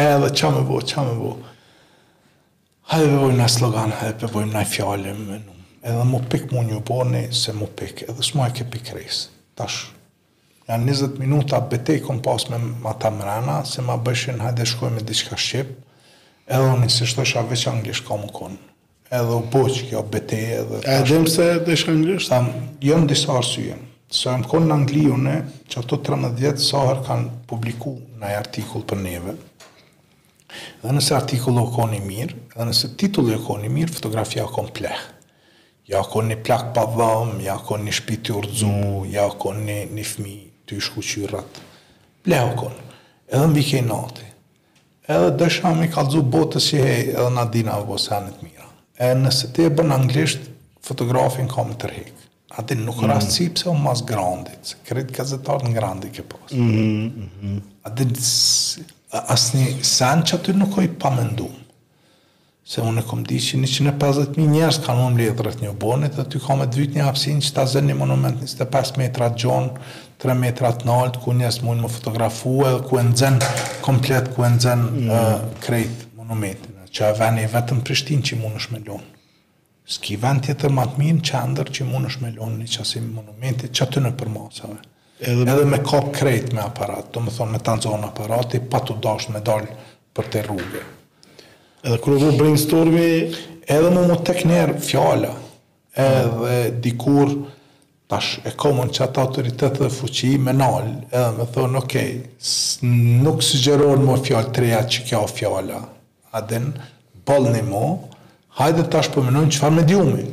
Edhe 0.05 0.31
qa 0.41 0.51
me 0.55 0.63
bo, 0.71 0.79
qa 0.93 1.05
me 1.05 1.13
bo. 1.21 1.35
Hajde 2.89 3.11
pëvojmë 3.13 3.37
nëj 3.43 3.51
slogan, 3.59 3.93
hajde 3.99 4.17
pëvojmë 4.23 4.55
nëj 4.57 4.65
fjallim, 4.71 5.21
edhe 5.93 6.07
më 6.09 6.23
pik 6.33 6.47
mu 6.57 6.65
një 6.71 6.81
boni, 6.89 7.27
se 7.37 7.53
më 7.59 7.69
pik, 7.83 8.03
edhe 8.09 8.25
s'ma 8.25 8.49
e 8.49 8.57
ke 8.57 8.65
pik 8.73 8.95
rejsë. 8.97 9.29
Tash, 9.61 9.79
janë 10.71 10.89
20 10.97 11.21
minuta, 11.21 11.61
i 11.61 11.99
kom 12.07 12.23
pas 12.25 12.49
me 12.49 12.63
ma 12.87 12.97
ta 12.97 13.13
mrena, 13.13 13.61
se 13.69 13.85
ma 13.85 13.99
bëshin, 14.01 14.41
hajde 14.41 14.65
shkojmë 14.73 15.03
e 15.03 15.07
diqka 15.11 15.37
shqip, 15.37 15.77
edhe 16.49 16.73
unë, 16.79 16.89
si 16.97 17.05
shtë 17.13 17.45
veç 17.53 17.69
anglisht 17.75 18.09
ka 18.09 18.17
më 18.25 18.33
konë 18.39 18.59
edhe 19.11 19.35
u 19.35 19.43
poq 19.53 19.73
kjo 19.89 20.03
bete 20.13 20.37
edhe 20.61 20.81
e 20.85 20.97
dhem 21.09 21.27
se 21.33 21.45
dhe 21.65 21.73
ishka 21.73 21.93
ngrish 21.97 22.29
jëm 22.31 22.49
jo 22.85 22.97
disa 23.09 23.33
arsye 23.41 23.75
se 24.21 24.29
më 24.41 24.49
konë 24.51 24.69
në 24.69 24.75
Angliune 24.77 25.35
që 25.69 25.81
ato 25.83 25.99
13 26.09 26.35
vjetë 26.41 26.65
sahër 26.65 27.01
kanë 27.07 27.29
publiku 27.49 27.95
në 28.21 28.33
artikull 28.41 28.85
për 28.91 29.01
neve 29.05 29.35
dhe 30.83 30.93
nëse 30.97 31.17
artikull 31.17 31.61
o 31.63 31.65
konë 31.75 31.99
i 32.01 32.03
mirë 32.09 32.37
dhe 32.57 32.67
nëse 32.69 32.91
titull 33.01 33.33
o 33.37 33.39
konë 33.49 33.71
i 33.71 33.73
mirë 33.79 33.97
fotografia 33.97 34.45
o 34.47 34.53
konë 34.53 34.77
pleh 34.81 35.01
ja 35.95 36.03
konë 36.13 36.35
një 36.35 36.41
plak 36.45 36.69
pa 36.77 36.85
dham 36.97 37.33
ja 37.47 37.57
konë 37.71 37.89
një 37.89 37.97
shpit 38.01 38.29
të 38.29 38.37
urdzu 38.43 38.73
mm. 38.75 39.11
ja 39.15 39.25
konë 39.41 39.65
një, 39.71 39.79
një 39.97 40.09
fmi 40.13 40.37
të 40.69 40.83
ishku 40.83 41.05
qyrat 41.13 41.63
pleh 42.29 42.45
o 42.45 42.55
konë 42.61 43.27
edhe 43.33 43.45
në 43.47 43.57
vikej 43.57 43.87
nati 43.89 44.29
edhe 45.17 45.33
dëshami 45.41 45.89
kalzu 45.97 46.21
botës 46.37 46.71
që 46.75 46.85
hej 46.87 47.07
edhe 47.17 47.29
në 47.37 47.47
adina 47.47 47.81
vë 47.81 47.89
bosanit 47.95 48.41
mirë 48.45 48.58
E 48.99 49.15
nëse 49.15 49.53
ti 49.55 49.63
e 49.63 49.71
bën 49.71 49.95
anglisht, 49.95 50.49
fotografin 50.83 51.47
ka 51.51 51.63
më 51.67 51.75
tërhek. 51.83 52.25
A 52.59 52.65
ti 52.67 52.75
nuk 52.79 52.99
mm. 52.99 53.11
rastë 53.13 53.35
cipë 53.37 53.61
se 53.61 53.69
o 53.71 53.75
mas 53.79 54.01
grandit, 54.07 54.73
se 54.73 54.79
kretë 54.89 55.15
gazetarë 55.21 55.69
në 55.69 55.75
grandit 55.77 56.15
ke 56.17 56.25
posë. 56.27 56.57
Mm 56.57 56.69
mm-hmm, 56.69 57.61
-hmm. 57.87 58.97
A 59.09 59.19
asë 59.19 59.31
asni 59.35 59.67
sen 59.87 60.23
që 60.27 60.35
aty 60.41 60.53
nuk 60.61 60.75
oj 60.83 60.89
pa 61.01 61.11
mendum. 61.15 61.55
Se 62.71 62.83
unë 62.85 63.01
e 63.01 63.05
kom 63.09 63.23
di 63.25 63.39
që 63.41 63.63
150.000 63.63 64.35
njerës 64.51 64.81
kanë 64.85 65.05
unë 65.05 65.17
mletë 65.21 65.55
të 65.55 65.69
një 65.69 65.73
bonit, 65.85 66.19
ty 66.29 66.39
ka 66.47 66.57
me 66.59 66.67
dvyt 66.75 66.93
një 66.99 67.07
hapsin 67.07 67.39
që 67.41 67.55
ta 67.57 67.65
zë 67.67 67.85
një 67.87 67.95
monument 68.03 68.43
25 68.45 68.99
metra 69.01 69.31
gjonë, 69.41 69.71
3 70.21 70.35
metra 70.35 70.75
të 70.75 70.85
naltë, 70.91 71.21
ku 71.23 71.33
njësë 71.39 71.65
mund 71.65 71.81
më 71.87 71.95
fotografu 71.97 72.57
e 72.69 72.73
ku 72.89 72.99
e 72.99 73.05
nëzën 73.09 73.39
komplet, 73.87 74.29
ku 74.35 74.45
e 74.45 74.51
nëzën 74.57 74.81
mm. 75.07 75.63
uh, 75.65 75.89
monumentin 76.21 76.75
që 76.93 77.07
e 77.13 77.17
veni 77.19 77.45
vetën 77.53 77.81
Prishtin 77.85 78.23
që 78.25 78.39
mund 78.41 78.59
është 78.61 78.75
me 78.77 78.81
lonë. 78.85 79.11
Ski 79.89 80.19
vend 80.21 80.43
tjetër 80.45 80.73
më 80.77 80.85
të 80.95 81.01
mirë 81.01 81.43
në 81.49 81.67
që 81.69 81.87
mund 81.89 82.11
është 82.11 82.23
me 82.25 82.31
lonë 82.37 82.59
një 82.63 82.69
qasim 82.77 83.07
monumenti 83.17 83.69
që 83.71 83.85
aty 83.87 84.03
në 84.05 84.13
përmasave. 84.21 84.77
Edhe, 85.19 85.47
edhe 85.53 85.67
me 85.67 85.81
ka 85.83 86.01
krejt 86.15 86.53
me 86.55 86.63
aparat, 86.63 87.09
do 87.15 87.21
më 87.25 87.33
thonë 87.39 87.53
me 87.57 87.61
të 87.65 87.73
nëzohën 87.79 88.05
aparati, 88.09 88.61
pa 88.71 88.81
të 88.85 88.99
dashtë 89.07 89.35
me 89.35 89.41
dalë 89.49 89.77
për 90.17 90.29
të 90.35 90.43
rrugë. 90.47 90.83
Edhe 91.85 92.01
kërë 92.05 92.23
vë 92.25 92.35
brainstormi... 92.41 93.09
Edhe 93.69 93.91
më 93.93 94.03
më 94.09 94.15
tek 94.25 94.39
njerë 94.49 94.75
fjala, 94.81 95.29
edhe 96.01 96.53
dikur 96.87 97.35
tash 98.09 98.39
e 98.49 98.55
komon 98.57 98.89
që 98.97 99.03
atë 99.05 99.21
autoritetë 99.27 99.83
dhe 99.83 99.89
fuqi 99.93 100.31
me 100.41 100.55
nalë, 100.57 100.95
edhe 101.11 101.27
me 101.37 101.45
thonë, 101.53 101.83
okej, 101.83 102.09
okay, 102.23 103.03
nuk 103.27 103.45
sugjeron 103.45 104.07
më 104.09 104.17
fjallë 104.25 104.55
treja 104.57 104.81
që 104.97 105.05
kjo 105.11 105.21
fjalla, 105.35 105.83
aden 106.39 106.73
bol 107.29 107.49
në 107.53 107.63
mo, 107.69 107.87
hajde 108.59 108.87
tash 108.93 109.11
përmenojnë 109.15 109.51
po 109.51 109.55
qëfar 109.57 109.75
mediumi. 109.81 110.27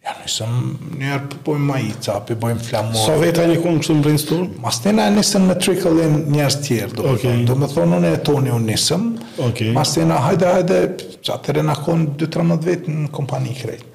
Ja, 0.00 0.14
nisëm 0.22 0.52
njerë 0.96 1.26
përbojmë 1.26 1.42
po 1.44 1.54
ma 1.68 1.76
i 1.84 1.90
ca, 2.02 2.14
përbojmë 2.26 2.62
flamore. 2.64 3.00
So 3.04 3.18
veta 3.20 3.44
një 3.46 3.58
kënë 3.60 3.82
kështu 3.82 3.96
në 3.98 4.04
brinstur? 4.06 4.46
Mas 4.64 4.78
të 4.80 4.94
nga 4.96 5.08
nisëm 5.12 5.44
me 5.50 5.56
trickle 5.60 6.06
in 6.06 6.14
njerës 6.32 6.56
tjerë, 6.64 6.94
do, 6.96 7.04
okay. 7.12 7.42
do 7.48 7.56
me 7.60 7.68
thonë 7.70 7.98
në 8.06 8.12
e 8.16 8.20
toni 8.28 8.54
unë 8.56 8.66
nisëm, 8.70 9.04
okay. 9.50 9.74
mas 9.76 9.92
të 9.94 10.06
nga 10.08 10.22
hajde, 10.24 10.48
hajde, 10.56 10.78
që 11.20 11.34
atër 11.34 11.60
e 11.62 11.66
nga 11.68 11.76
konë 11.84 12.08
2-13 12.24 12.64
vetë 12.68 12.96
në 12.96 13.10
kompani 13.18 13.52
krejtë. 13.60 13.86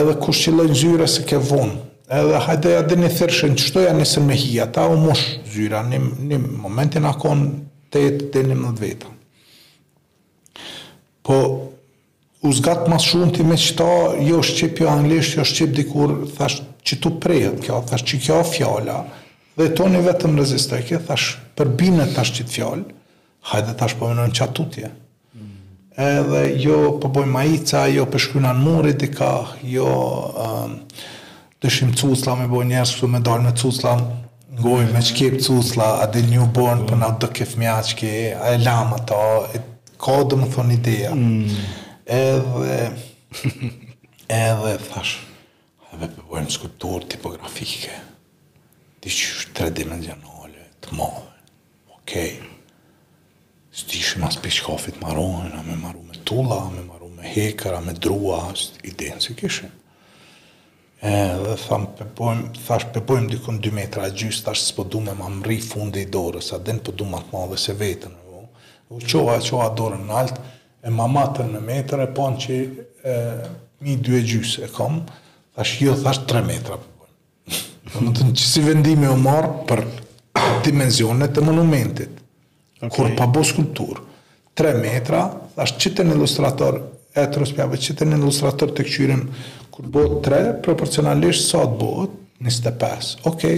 Edhe 0.00 0.16
kush 0.24 0.42
që 0.48 0.56
lënë 0.58 0.80
zyre 0.82 1.06
se 1.14 1.22
ke 1.30 1.38
vonë, 1.46 1.78
edhe 2.18 2.42
hajde 2.48 2.74
ja 2.74 2.82
dhe 2.90 2.98
një 2.98 3.12
thërshën, 3.14 3.54
që 3.58 3.70
shtoja 3.70 3.94
nisëm 4.02 4.26
me 4.30 4.36
hi, 4.42 4.50
ata 4.66 4.88
u 4.90 4.98
mosh 4.98 5.24
zyra, 5.54 5.84
një, 5.86 6.02
një 6.30 6.42
momentin 6.66 7.06
akon 7.10 7.46
8-11 7.94 8.76
vetë. 8.82 9.14
Po, 11.26 11.36
u 12.40 12.48
zgatë 12.56 12.88
mas 12.90 13.04
shumë 13.10 13.34
ti 13.36 13.44
me 13.46 13.56
qëta, 13.60 13.88
jo 14.24 14.40
shqip 14.44 14.80
jo 14.82 14.88
anglisht, 14.90 15.36
jo 15.36 15.44
shqip 15.46 15.74
dikur, 15.76 16.14
thash 16.36 16.60
që 16.86 17.00
tu 17.04 17.12
prejët 17.20 17.58
kjo, 17.66 17.82
thash 17.90 18.06
që 18.08 18.20
kjo 18.24 18.38
fjalla, 18.48 19.02
dhe 19.58 19.66
toni 19.76 20.00
vetëm 20.06 20.38
rezistekje, 20.40 21.02
thash 21.08 21.34
përbine 21.60 22.06
thash 22.14 22.32
që 22.38 22.46
të 22.48 22.54
fjallë, 22.54 22.96
hajde 23.52 23.74
thash 23.76 23.98
përbine 24.00 24.22
po 24.24 24.30
në 24.30 24.38
qatutje. 24.38 24.92
Edhe 26.00 26.42
jo 26.62 26.78
përboj 27.02 27.26
po 27.26 27.28
majica, 27.28 27.82
jo 27.92 28.06
përshkynan 28.08 28.56
po 28.62 28.70
mori 28.78 28.94
dika, 28.96 29.32
jo 29.68 29.90
um, 30.30 30.78
dëshim 31.60 31.90
cusla 31.98 32.38
me 32.40 32.46
boj 32.48 32.64
njerës 32.70 32.94
su 33.02 33.08
me 33.10 33.20
dalë 33.20 33.50
me 33.50 33.52
cusla, 33.60 33.98
ngoj 34.62 34.86
me 34.94 35.02
qkep 35.04 35.36
cusla, 35.44 35.90
adil 36.06 36.30
një 36.32 36.46
born 36.56 36.86
përna 36.88 37.12
dëke 37.20 37.44
fmiachke, 37.52 38.14
a 38.40 38.54
e 38.56 38.62
lama 38.64 38.96
ta, 39.08 39.20
e 39.58 39.69
ka 40.00 40.16
dhe 40.28 40.36
më 40.40 40.46
thonë 40.54 40.76
ideja. 40.78 41.10
Mm. 41.14 41.66
Edhe, 42.06 42.80
edhe, 44.26 44.72
thash, 44.88 45.18
edhe 45.92 46.06
përbërën 46.16 46.48
skulptur 46.54 47.04
tipografike, 47.12 47.94
di 49.00 49.12
që 49.12 49.28
është 49.40 49.54
tre 49.58 49.68
dimenzionale, 49.76 50.64
të 50.86 50.96
madhe, 50.98 51.26
okej, 51.96 52.32
okay. 52.36 53.74
së 53.76 53.86
dishë 53.92 54.22
mas 54.24 54.40
për 54.42 54.56
shkafit 54.60 54.98
marohen, 55.04 55.52
a 55.60 55.66
me 55.68 55.76
maru 55.80 56.02
me 56.08 56.18
tulla, 56.26 56.64
a 56.66 56.72
me 56.74 56.82
maru 56.88 57.10
me 57.14 57.28
hekar, 57.30 57.76
a 57.78 57.84
me 57.86 57.94
drua, 57.96 58.40
së 58.58 58.84
idejnë 58.92 59.22
se 59.26 59.36
kishë. 59.38 59.70
Edhe 61.10 61.54
thamë, 61.68 61.92
pëpojmë, 62.00 62.48
thash, 62.66 62.90
pëpojmë 62.96 63.30
dykon 63.32 63.60
2 63.64 63.70
metra 63.76 64.08
gjysë, 64.12 64.42
thash, 64.48 64.66
së 64.72 64.78
përdu 64.80 65.00
me 65.06 65.14
më 65.16 65.30
mri 65.38 65.60
fundi 65.64 66.02
i 66.04 66.08
dorës, 66.12 66.50
a 66.56 66.60
den 66.60 66.82
përdu 66.84 67.06
po 67.06 67.14
më 67.14 67.22
të 67.28 67.36
madhe 67.38 67.60
se 67.62 67.76
vetën, 67.80 68.18
u 68.90 68.98
qoha 68.98 69.38
qoha 69.38 69.70
dorën 69.78 70.02
në 70.08 70.16
altë, 70.20 70.40
e 70.82 70.90
mamatën 70.94 71.50
në 71.54 71.60
metrë, 71.66 72.06
po 72.06 72.06
e 72.06 72.14
ponë 72.18 72.44
që 72.44 73.82
mi 73.84 73.94
dy 74.04 74.16
e 74.18 74.22
gjysë 74.32 74.64
e 74.66 74.70
kom, 74.74 75.00
thash 75.56 75.76
jo, 75.84 75.94
thash 76.02 76.24
tre 76.28 76.42
metra. 76.46 76.76
Në 76.76 76.86
po. 76.98 78.12
të 78.16 78.26
në 78.26 78.34
që 78.38 78.46
si 78.48 78.64
vendimi 78.66 79.08
o 79.10 79.16
marë 79.20 79.50
për 79.68 79.84
dimenzionet 80.66 81.38
e 81.40 81.44
monumentit, 81.46 82.20
kur 82.92 83.12
pa 83.18 83.28
bo 83.30 83.44
skulpturë, 83.46 84.04
tre 84.58 84.74
metra, 84.80 85.24
thash 85.56 85.76
që 85.80 85.94
të 85.98 86.08
në 86.08 86.16
ilustrator, 86.18 86.80
e 87.10 87.22
të 87.26 87.40
rëspjave, 87.42 87.78
që 87.82 87.96
të 87.98 88.06
në 88.06 88.18
ilustrator 88.20 88.70
të 88.74 88.84
këqyrim, 88.86 89.22
kur 89.74 89.86
bo 89.90 90.04
tre, 90.24 90.42
proporcionalisht 90.62 91.48
sa 91.50 91.62
të 91.66 91.78
bo, 91.80 91.94
25, 92.46 93.16
okej, 93.28 93.56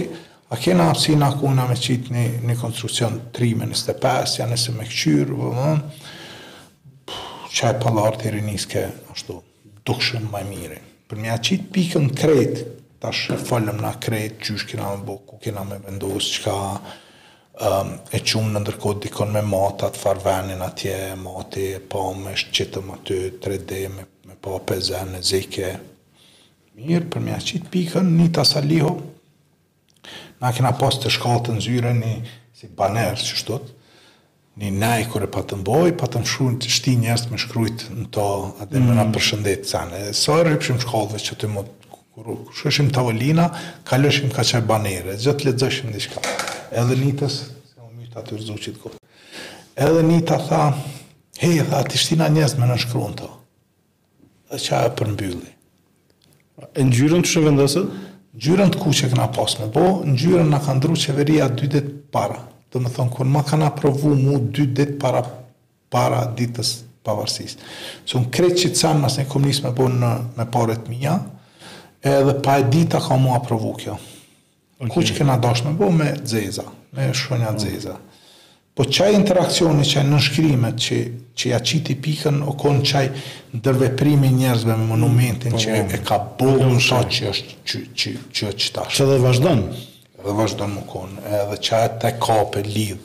A 0.53 0.57
kena 0.61 0.85
hapsi 0.91 1.15
në 1.17 1.25
akuna 1.33 1.63
me 1.65 1.73
qitë 1.79 2.13
një, 2.13 2.23
një 2.45 2.55
konstruksion 2.59 3.15
3 3.33 3.47
me 3.57 3.65
25, 3.71 4.35
janë 4.37 4.51
nëse 4.53 4.73
me 4.75 4.83
këqyrë, 4.85 5.37
vë 5.39 5.51
më, 5.57 5.71
qaj 7.57 7.71
palar 7.81 8.17
të 8.21 8.33
rinjiske, 8.35 8.83
ashtu, 9.15 9.39
dukshën 9.89 10.27
më 10.29 10.41
mire. 10.51 10.77
Për 11.09 11.21
me 11.23 11.37
qitë 11.49 11.65
pikën 11.73 12.05
kretë, 12.19 12.65
ta 13.01 13.09
shë 13.11 13.39
falëm 13.47 13.81
në 13.81 13.95
kretë, 14.05 14.37
qysh 14.45 14.67
kena 14.69 14.91
me 14.93 15.01
bo, 15.07 15.15
ku 15.25 15.39
kena 15.41 15.65
me 15.71 15.79
vendosë, 15.87 16.43
qka 16.43 17.65
um, 17.71 17.89
e 18.13 18.21
qumë 18.33 18.53
në 18.53 18.61
ndërkot 18.67 19.01
dikon 19.07 19.33
me 19.33 19.41
matat, 19.49 19.97
farvenin 20.03 20.61
atje, 20.67 20.93
mati, 21.23 21.65
pa 21.79 21.95
po, 21.95 22.05
me 22.27 22.35
shqetëm 22.37 22.93
aty, 22.99 23.19
3D, 23.41 23.81
me, 23.95 24.05
me 24.29 24.37
pa 24.37 24.61
5 24.69 25.01
në 25.15 25.25
zike. 25.33 25.73
Mirë, 26.83 27.09
për 27.13 27.25
me 27.25 27.41
qitë 27.49 27.73
pikën, 27.73 28.13
një 28.21 28.29
tasa 28.37 28.61
liho, 28.61 28.93
Na 30.43 30.51
kena 30.51 30.73
pas 30.75 30.97
të 30.99 31.07
shkallë 31.13 31.43
të 31.45 31.53
nëzyre 31.57 31.93
një 31.95 32.09
si 32.59 32.67
baner, 32.77 33.15
që 33.15 33.37
shtot, 33.39 33.69
një 34.59 34.71
nej 34.75 35.05
kërë 35.11 35.29
pa 35.31 35.43
të 35.47 35.61
mboj, 35.61 35.93
pa 35.97 36.09
të 36.11 36.19
mshurën 36.25 36.57
të 36.59 36.71
shti 36.77 36.95
njerës 37.05 37.29
me 37.31 37.39
shkrujt 37.39 37.85
në 37.95 38.09
to, 38.13 38.25
atë 38.61 38.75
mm. 38.81 38.89
më 38.89 38.97
nga 38.97 39.05
përshëndetë 39.15 39.69
cane. 39.71 40.01
Sa 40.19 40.35
e 40.41 40.47
rëpshim 40.49 40.81
shkallëve 40.83 41.21
që 41.27 41.37
të 41.39 41.51
më 41.53 41.63
kërë 42.17 42.35
shëshim 42.59 42.91
të 42.91 42.99
avëllina, 43.05 43.45
kalëshim 43.87 44.35
ka 44.35 44.43
qaj 44.51 44.61
banere, 44.69 45.15
gjëtë 45.23 45.39
të 45.45 45.49
ledzëshim 45.49 45.95
një 45.95 46.03
shka. 46.09 46.25
Edhe 46.83 46.99
një 46.99 47.29
se 47.29 47.47
më 47.79 47.91
mjë 48.01 48.11
të 48.11 48.21
atë 48.23 48.41
rëzu 48.41 48.59
që 48.67 48.75
të 48.75 48.95
Edhe 49.87 50.03
një 50.11 50.19
të 50.27 50.41
tha, 50.49 50.61
hej, 51.39 51.59
tha, 51.71 51.79
të 51.87 52.03
shti 52.03 52.19
nga 52.19 52.27
me 52.35 52.67
në 52.75 52.81
shkru 52.83 53.07
në 53.13 53.17
to. 53.23 53.31
Dhe 54.51 54.59
qaj 54.67 54.83
e 54.89 54.95
përmbylli. 54.99 55.51
E 56.77 56.83
në 56.83 56.99
gjyrën 56.99 57.23
të 57.23 57.71
Gjyrën 58.33 58.71
të 58.73 58.79
ku 58.81 58.89
që 58.97 59.11
këna 59.11 59.27
pas 59.35 59.53
me 59.61 59.67
bo, 59.69 59.83
në 60.09 60.15
gjyrën 60.17 60.47
në 60.49 60.59
kanë 60.65 60.81
dru 60.81 60.95
qeveria 60.97 61.45
dy 61.53 61.67
ditë 61.75 61.91
para. 62.13 62.39
Do 62.73 62.79
me 62.81 62.89
thonë, 62.89 63.11
kur 63.13 63.29
ma 63.29 63.43
kanë 63.45 63.67
aprovu 63.67 64.15
mu 64.17 64.39
dy 64.49 64.65
ditë 64.73 64.95
para, 65.01 65.19
para 65.93 66.23
ditës 66.37 66.71
pavarësisë. 67.05 67.59
Së 68.09 68.23
në 68.23 68.31
kretë 68.33 68.63
që 68.63 68.71
të 68.73 68.79
sanë 68.81 69.01
mas 69.03 69.19
në 69.21 69.27
komunisë 69.29 69.67
me 69.67 69.73
bo 69.77 69.85
në, 69.91 70.09
me 70.39 70.47
paret 70.55 70.89
mija, 70.89 71.19
edhe 72.01 72.33
pa 72.41 72.57
e 72.57 72.65
dita 72.73 73.01
ka 73.05 73.19
mu 73.21 73.35
aprovu 73.37 73.75
kjo. 73.83 73.99
Okay. 74.81 74.89
Ku 74.89 75.05
që 75.05 75.19
këna 75.19 75.37
dash 75.43 75.61
me 75.67 75.75
bo 75.77 75.91
me 75.93 76.09
dzeza, 76.23 76.65
me 76.97 77.11
shonja 77.15 77.53
dzeza. 77.61 77.93
Mm. 77.93 78.19
Po 78.73 78.87
qaj 78.89 79.11
interakcioni, 79.13 79.85
qaj 79.85 80.07
nënshkrimet 80.09 80.81
që 80.81 80.97
që 81.35 81.49
ja 81.53 81.59
qiti 81.65 81.95
pikën 81.97 82.41
o 82.45 82.53
konë 82.59 82.83
qaj 82.85 83.05
ndërveprimi 83.57 84.29
njerëzve 84.41 84.75
me 84.77 84.85
monumentin 84.93 85.55
po, 85.55 85.59
që 85.61 85.77
e 85.97 86.01
ka 86.05 86.19
bohë 86.37 86.61
jo, 86.61 86.73
në 86.75 86.83
që 86.83 87.31
është 87.31 87.55
që, 87.63 87.79
që, 87.89 88.13
që, 88.29 88.51
që 88.61 88.69
ta 88.75 88.85
Që 88.89 89.07
dhe 89.09 89.17
vazhdon? 89.23 89.63
Dhe 90.23 90.35
vazhdon 90.39 90.75
më 90.77 90.83
konë, 90.91 91.25
edhe 91.41 91.57
qaj 91.67 91.85
e 91.87 91.91
te 92.03 92.11
kape 92.25 92.63
lidhë, 92.67 92.99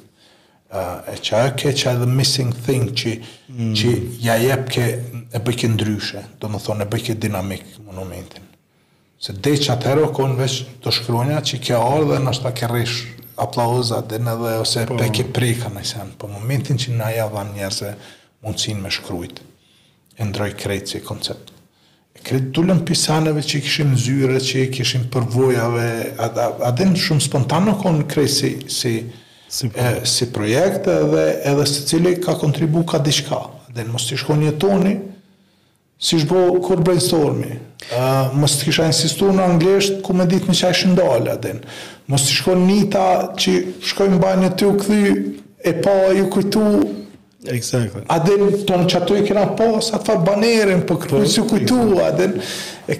e 1.14 1.16
që 1.24 1.44
e 1.46 1.54
ke 1.58 1.72
qaj 1.80 1.94
e 1.94 1.94
the 2.02 2.10
missing 2.20 2.52
thing 2.66 2.90
që, 3.00 3.14
mm. 3.54 3.70
që 3.78 3.94
ja 4.26 4.36
jep 4.44 4.68
ke 4.76 4.84
e 5.34 5.40
bëjke 5.44 5.72
ndryshe, 5.76 6.26
do 6.40 6.52
më 6.52 6.60
thonë 6.66 6.84
e 6.84 6.88
bëjke 6.92 7.16
dinamik 7.22 7.64
monumentin. 7.86 8.44
Se 9.18 9.32
dhe 9.34 9.56
që 9.58 9.72
atërë 9.74 10.04
o 10.06 10.10
konë 10.14 10.36
veç 10.38 10.60
të 10.84 10.92
shkronja 10.94 11.40
që 11.48 11.62
ke 11.64 11.78
orë 11.80 12.12
dhe 12.18 12.36
ta 12.44 12.52
ke 12.54 12.68
rishë 12.70 13.16
aplauzat 13.42 14.06
dhe 14.12 14.20
në 14.22 14.36
dhe 14.38 14.52
ose 14.60 14.84
po, 14.86 14.94
peke 15.00 15.24
prika 15.34 15.70
në 15.72 15.82
sen, 15.86 16.14
po 16.20 16.28
momentin 16.30 16.78
që 16.78 16.94
na 17.00 17.08
ja 17.14 17.26
dhanë 17.32 17.54
njerëse, 17.56 17.90
mundësin 18.44 18.82
me 18.82 18.90
shkrujt, 18.92 19.40
e 20.18 20.24
ndroj 20.28 20.52
krejt 20.58 20.88
si 20.92 21.00
koncept. 21.04 21.50
E 22.14 22.22
krejt 22.24 22.50
tullën 22.54 22.84
pisaneve 22.86 23.42
që 23.44 23.58
i 23.58 23.62
kishin 23.64 23.94
zyre, 23.98 24.40
që 24.42 24.62
i 24.66 24.70
kishin 24.74 25.08
përvojave, 25.12 25.88
atë 26.68 26.88
shumë 27.06 27.24
spontano 27.24 27.76
në 27.94 28.06
krejt 28.10 28.32
si, 28.34 28.50
si, 28.78 28.94
si, 29.50 29.70
e, 29.74 29.92
si 30.06 30.30
projekt, 30.34 30.86
edhe, 30.90 31.26
edhe 31.52 31.66
se 31.70 31.86
cili 31.90 32.16
ka 32.22 32.34
kontribu 32.38 32.84
ka 32.86 32.98
diqka. 33.02 33.42
Dhe 33.74 33.84
mos 33.90 34.06
të 34.08 34.18
shkon 34.22 34.46
jetoni, 34.46 34.96
si 36.00 36.20
shbo 36.22 36.44
kur 36.62 36.80
brainstormi. 36.84 37.56
mos 38.34 38.56
të 38.58 38.64
kisha 38.66 38.86
insistu 38.90 39.28
në 39.32 39.44
anglesht, 39.44 40.00
ku 40.02 40.12
me 40.12 40.24
ditë 40.26 40.48
në 40.50 40.56
qaj 40.60 40.72
shëndale, 40.80 41.34
dhe 41.42 41.52
mos 42.10 42.24
të 42.26 42.34
shkon 42.40 42.64
nita 42.66 43.04
që 43.38 43.52
shkojnë 43.90 44.18
banjë 44.22 44.48
të 44.58 44.66
u 44.66 44.72
këthy, 44.80 45.12
e 45.68 45.72
pa 45.84 45.94
ju 46.16 46.24
kujtu 46.30 46.64
Exactly. 47.44 48.02
A 48.06 48.18
den 48.18 48.64
ton 48.64 48.86
chatu 48.86 49.14
i 49.14 49.22
kena 49.22 49.46
po 49.46 49.80
sa 49.80 49.98
fa 49.98 50.14
banerin 50.22 50.82
po 50.86 50.96
kru 50.96 51.18
po, 51.18 51.24
si 51.26 51.40
kujtu 51.40 51.74
po. 51.76 52.02
a 52.02 52.10
den 52.10 52.40
e, 52.86 52.98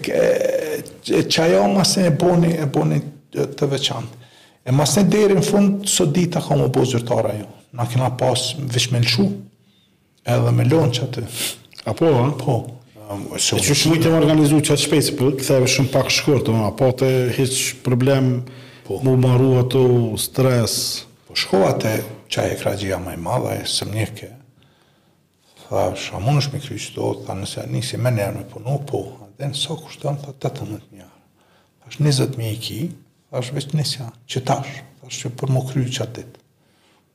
e 1.19 1.83
se 1.85 2.05
e 2.07 2.11
boni 2.11 2.55
e 2.57 2.67
boni 2.67 3.01
të 3.35 3.67
veçantë. 3.67 4.15
e 4.63 4.71
ma 4.73 4.87
se 4.87 5.03
deri 5.03 5.35
në 5.35 5.43
fund 5.43 5.87
Sot 5.89 6.13
dita 6.15 6.41
ka 6.41 6.55
më 6.55 6.69
bo 6.71 6.85
zyrtara 6.87 7.35
na 7.73 7.85
kena 7.87 8.11
pas 8.17 8.55
veç 8.59 8.91
me 8.93 8.99
edhe 9.01 10.51
me 10.53 10.65
lonë 10.65 10.95
qatu 10.99 11.25
a 11.85 11.93
po 11.95 12.07
a? 12.07 12.31
po 12.31 12.55
um, 13.11 13.25
e 13.35 13.39
që 13.43 13.75
shumë 13.75 13.97
i 13.99 14.03
të 14.05 14.13
më 14.13 14.21
organizu 14.23 14.61
qatë 14.63 14.85
shpejtë 14.87 15.17
për 15.19 15.35
këtheve 15.41 15.67
shumë 15.75 15.91
pak 15.97 16.15
shkurt 16.15 16.47
a 16.55 16.71
po 16.79 16.93
të 16.95 17.11
hiq 17.35 17.83
problem 17.83 18.39
po. 18.87 19.01
mu 19.03 19.17
maru 19.17 19.59
ato 19.65 19.85
stres 20.17 21.03
po 21.27 21.35
shkova 21.35 21.75
të 21.83 21.97
qaj 22.29 22.53
e 22.53 22.57
kragjia 22.61 22.99
maj 23.01 23.17
madha 23.21 23.55
e 23.59 23.65
së 23.69 23.87
mnjekë. 23.89 24.29
Tha, 25.63 25.85
shë 25.99 26.17
amun 26.19 26.39
është 26.41 26.55
me 26.55 26.63
kry 26.65 26.79
qëto, 26.81 27.07
tha, 27.27 27.35
nëse 27.41 27.65
nisi 27.73 28.01
me 28.01 28.13
njerë 28.17 28.37
me 28.39 28.45
punu, 28.49 28.77
po, 28.89 29.01
dhe 29.39 29.49
në 29.51 29.57
so 29.61 29.77
kushtan, 29.83 30.19
tha, 30.23 30.35
18 30.51 30.93
njerë. 30.97 31.17
Tha, 31.83 31.95
shë 31.95 32.03
20 32.09 32.37
mi 32.41 32.51
i 32.55 32.61
ki, 32.65 32.79
tha, 33.31 33.43
shë 33.45 33.57
veç 33.59 33.71
nësja, 33.77 34.11
që 34.31 34.45
tash, 34.51 34.77
tha, 35.01 35.13
shë 35.21 35.33
për 35.41 35.53
më 35.57 35.65
kry 35.73 35.87
që 35.97 36.05
atit. 36.09 36.37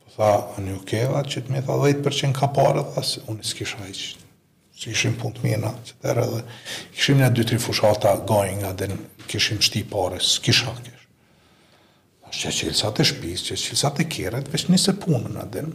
Po, 0.03 0.13
tha, 0.17 0.31
a 0.57 0.65
një 0.65 0.77
keva, 0.89 1.23
që 1.25 1.45
të 1.47 1.55
mi, 1.55 1.63
tha, 1.65 1.77
10% 1.87 2.37
ka 2.39 2.51
pare, 2.59 2.85
tha, 2.95 3.05
se 3.13 3.23
unë 3.31 3.47
s'kisha 3.53 3.87
i 3.89 3.95
që 4.01 4.19
që 4.83 4.89
ishim 4.89 5.13
punë 5.21 5.35
të 5.37 5.43
mina, 5.45 5.69
që 5.85 5.93
të 6.01 6.07
erë 6.11 6.23
kishim 6.97 7.19
një 7.21 7.27
2-3 7.37 7.59
fushata 7.61 8.15
going, 8.27 8.63
adhe 8.67 8.87
kishim 9.29 9.61
shti 9.63 9.83
pare, 9.87 10.17
s'kisha 10.19 10.73
që 12.33 12.51
qëllësat 12.57 12.99
e 12.99 13.05
shpis, 13.07 13.43
që 13.47 13.57
qilësa 13.61 13.89
të 13.97 14.05
kjeret, 14.11 14.47
veç 14.53 14.65
njëse 14.71 14.95
punën 15.03 15.35
adin. 15.43 15.73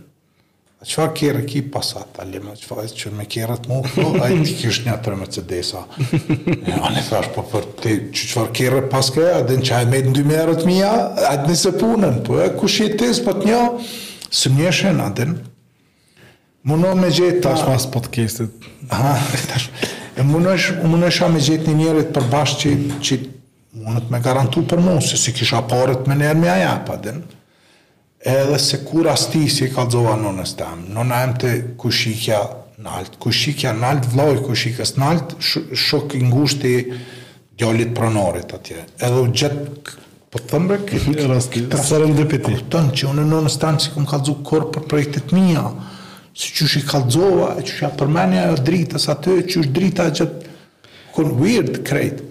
A 0.78 0.86
që 0.86 0.94
fa 0.94 1.04
kjerë 1.14 1.40
ki 1.50 1.60
pasat, 1.74 2.18
a 2.22 2.24
lima, 2.26 2.52
që 2.58 2.66
fa 2.68 2.76
e 2.84 2.90
që 3.00 3.10
me 3.18 3.24
kjerët 3.26 3.64
mu, 3.66 3.80
po, 3.96 4.06
a 4.22 4.28
i 4.30 4.36
që 4.46 4.52
kjesht 4.60 4.84
një 4.86 4.92
atërë 4.92 5.16
me 5.18 5.26
cedesa. 5.34 5.80
A 5.88 6.92
në 6.94 7.02
thash, 7.08 7.32
po 7.34 7.42
për 7.50 7.64
ti, 7.82 7.94
që 8.14 8.22
që 8.28 8.36
fa 8.36 8.44
kjerë 8.54 8.82
paske, 8.92 9.24
a 9.34 9.40
din 9.48 9.64
që 9.66 9.74
a 9.74 9.80
e 9.82 9.88
me 9.90 10.02
në 10.06 10.12
dy 10.14 10.22
merët 10.30 10.62
mija, 10.68 10.92
a 11.30 11.34
din 11.42 11.58
se 11.58 11.72
punën, 11.80 12.20
po 12.28 12.38
e 12.44 12.46
ku 12.60 12.70
shi 12.70 12.86
e 12.92 12.98
tes, 13.00 13.18
po 13.26 13.34
të 13.40 13.50
një, 13.50 13.62
së 14.38 14.54
njëshen, 14.54 15.02
a 15.02 15.08
din, 15.18 15.34
mundo 16.70 16.94
me 17.00 17.10
gjithë 17.10 17.40
ta... 17.42 17.56
Tash 17.56 17.66
mas 17.72 17.88
podcastet, 17.98 18.70
Aha, 18.94 19.16
tash, 19.50 19.66
e 20.14 20.28
mundo 20.30 20.54
me 21.02 21.42
gjithë 21.42 21.72
një 21.72 21.74
njerët 21.82 22.14
përbash 22.14 22.54
që 22.62 23.20
mundët 23.76 24.08
me 24.12 24.20
garantu 24.24 24.62
për 24.70 24.80
mu, 24.80 24.96
se 25.04 25.18
si 25.20 25.32
kisha 25.36 25.60
parët 25.68 26.06
me 26.08 26.16
njerë 26.16 26.40
me 26.40 26.48
aja, 26.52 26.72
pa 26.86 26.96
edhe 28.28 28.58
se 28.58 28.80
kur 28.84 29.06
asti 29.08 29.44
si 29.50 29.66
e 29.66 29.68
kalzova 29.72 30.16
në 30.18 30.32
nës 30.40 30.54
tem, 30.58 30.86
në 30.92 31.04
në 31.10 31.18
të 31.42 31.52
kushikja 31.80 32.40
nalt, 32.82 33.18
kushikja 33.22 33.72
nalt, 33.76 34.08
vloj 34.12 34.40
kushikës 34.46 34.96
nalt, 34.98 35.36
sh 35.42 35.60
shok 35.88 36.16
ingushti 36.18 36.74
djallit 37.58 37.92
pronorit 37.96 38.52
atje, 38.56 38.84
edhe 39.02 39.24
u 39.24 39.30
gjithë 39.32 39.96
Po 40.28 40.42
thëmbër, 40.44 40.82
thëmbre, 40.84 41.38
këtë 41.54 41.78
sërën 41.88 42.10
dhe 42.18 42.26
piti. 42.28 42.52
Po 42.68 42.80
që 42.92 43.06
unë 43.08 43.22
në 43.30 43.38
në 43.46 43.52
si 43.80 43.92
këmë 43.94 44.10
kalzu 44.10 44.34
korë 44.44 44.66
për 44.74 44.82
projektet 44.90 45.32
mija, 45.32 45.62
si 46.36 46.50
që 46.58 46.66
shi 46.68 46.82
kalzova, 46.84 47.54
që 47.64 47.76
shi 47.78 47.88
përmenja 48.02 48.42
e 48.50 48.58
dritës 48.66 49.08
aty, 49.14 49.38
që 49.48 49.62
shi 49.64 49.72
drita 49.78 50.10
gjithë, 50.18 50.50
kënë 51.16 51.32
weird 51.40 51.80
krejtë. 51.80 52.27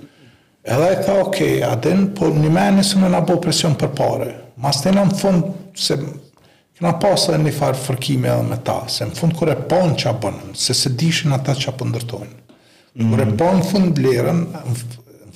Edhe 0.67 0.87
e 0.91 0.95
tha, 0.99 1.19
okej, 1.23 1.53
okay, 1.57 1.59
adin, 1.63 2.01
po 2.11 2.27
një 2.27 2.49
me 2.51 2.83
se 2.83 2.99
me 2.99 3.07
nga 3.07 3.21
bo 3.23 3.37
presion 3.39 3.71
për 3.79 3.89
pare. 3.95 4.25
Mas 4.59 4.81
të 4.83 4.91
në 4.95 5.03
fund, 5.15 5.43
se 5.83 5.95
këna 5.95 6.91
pas 6.99 7.27
edhe 7.31 7.37
një 7.45 7.53
farë 7.55 7.79
fërkime 7.85 8.27
edhe 8.33 8.49
me 8.49 8.57
ta, 8.67 8.81
se 8.91 9.07
në 9.07 9.15
fund 9.15 9.35
kër 9.39 9.51
e 9.53 9.55
pon 9.73 9.95
që 10.01 10.09
a 10.11 10.13
bënën, 10.25 10.51
se 10.63 10.75
se 10.75 10.91
dishin 10.99 11.31
ata 11.37 11.55
që 11.55 11.69
a 11.71 11.73
pëndërtojnë. 11.79 12.33
Mm 12.47 13.03
-hmm. 13.03 13.15
kër 13.15 13.23
e 13.31 13.37
pon 13.43 13.63
fund 13.69 13.93
blerën, 13.99 14.41
në 14.73 14.75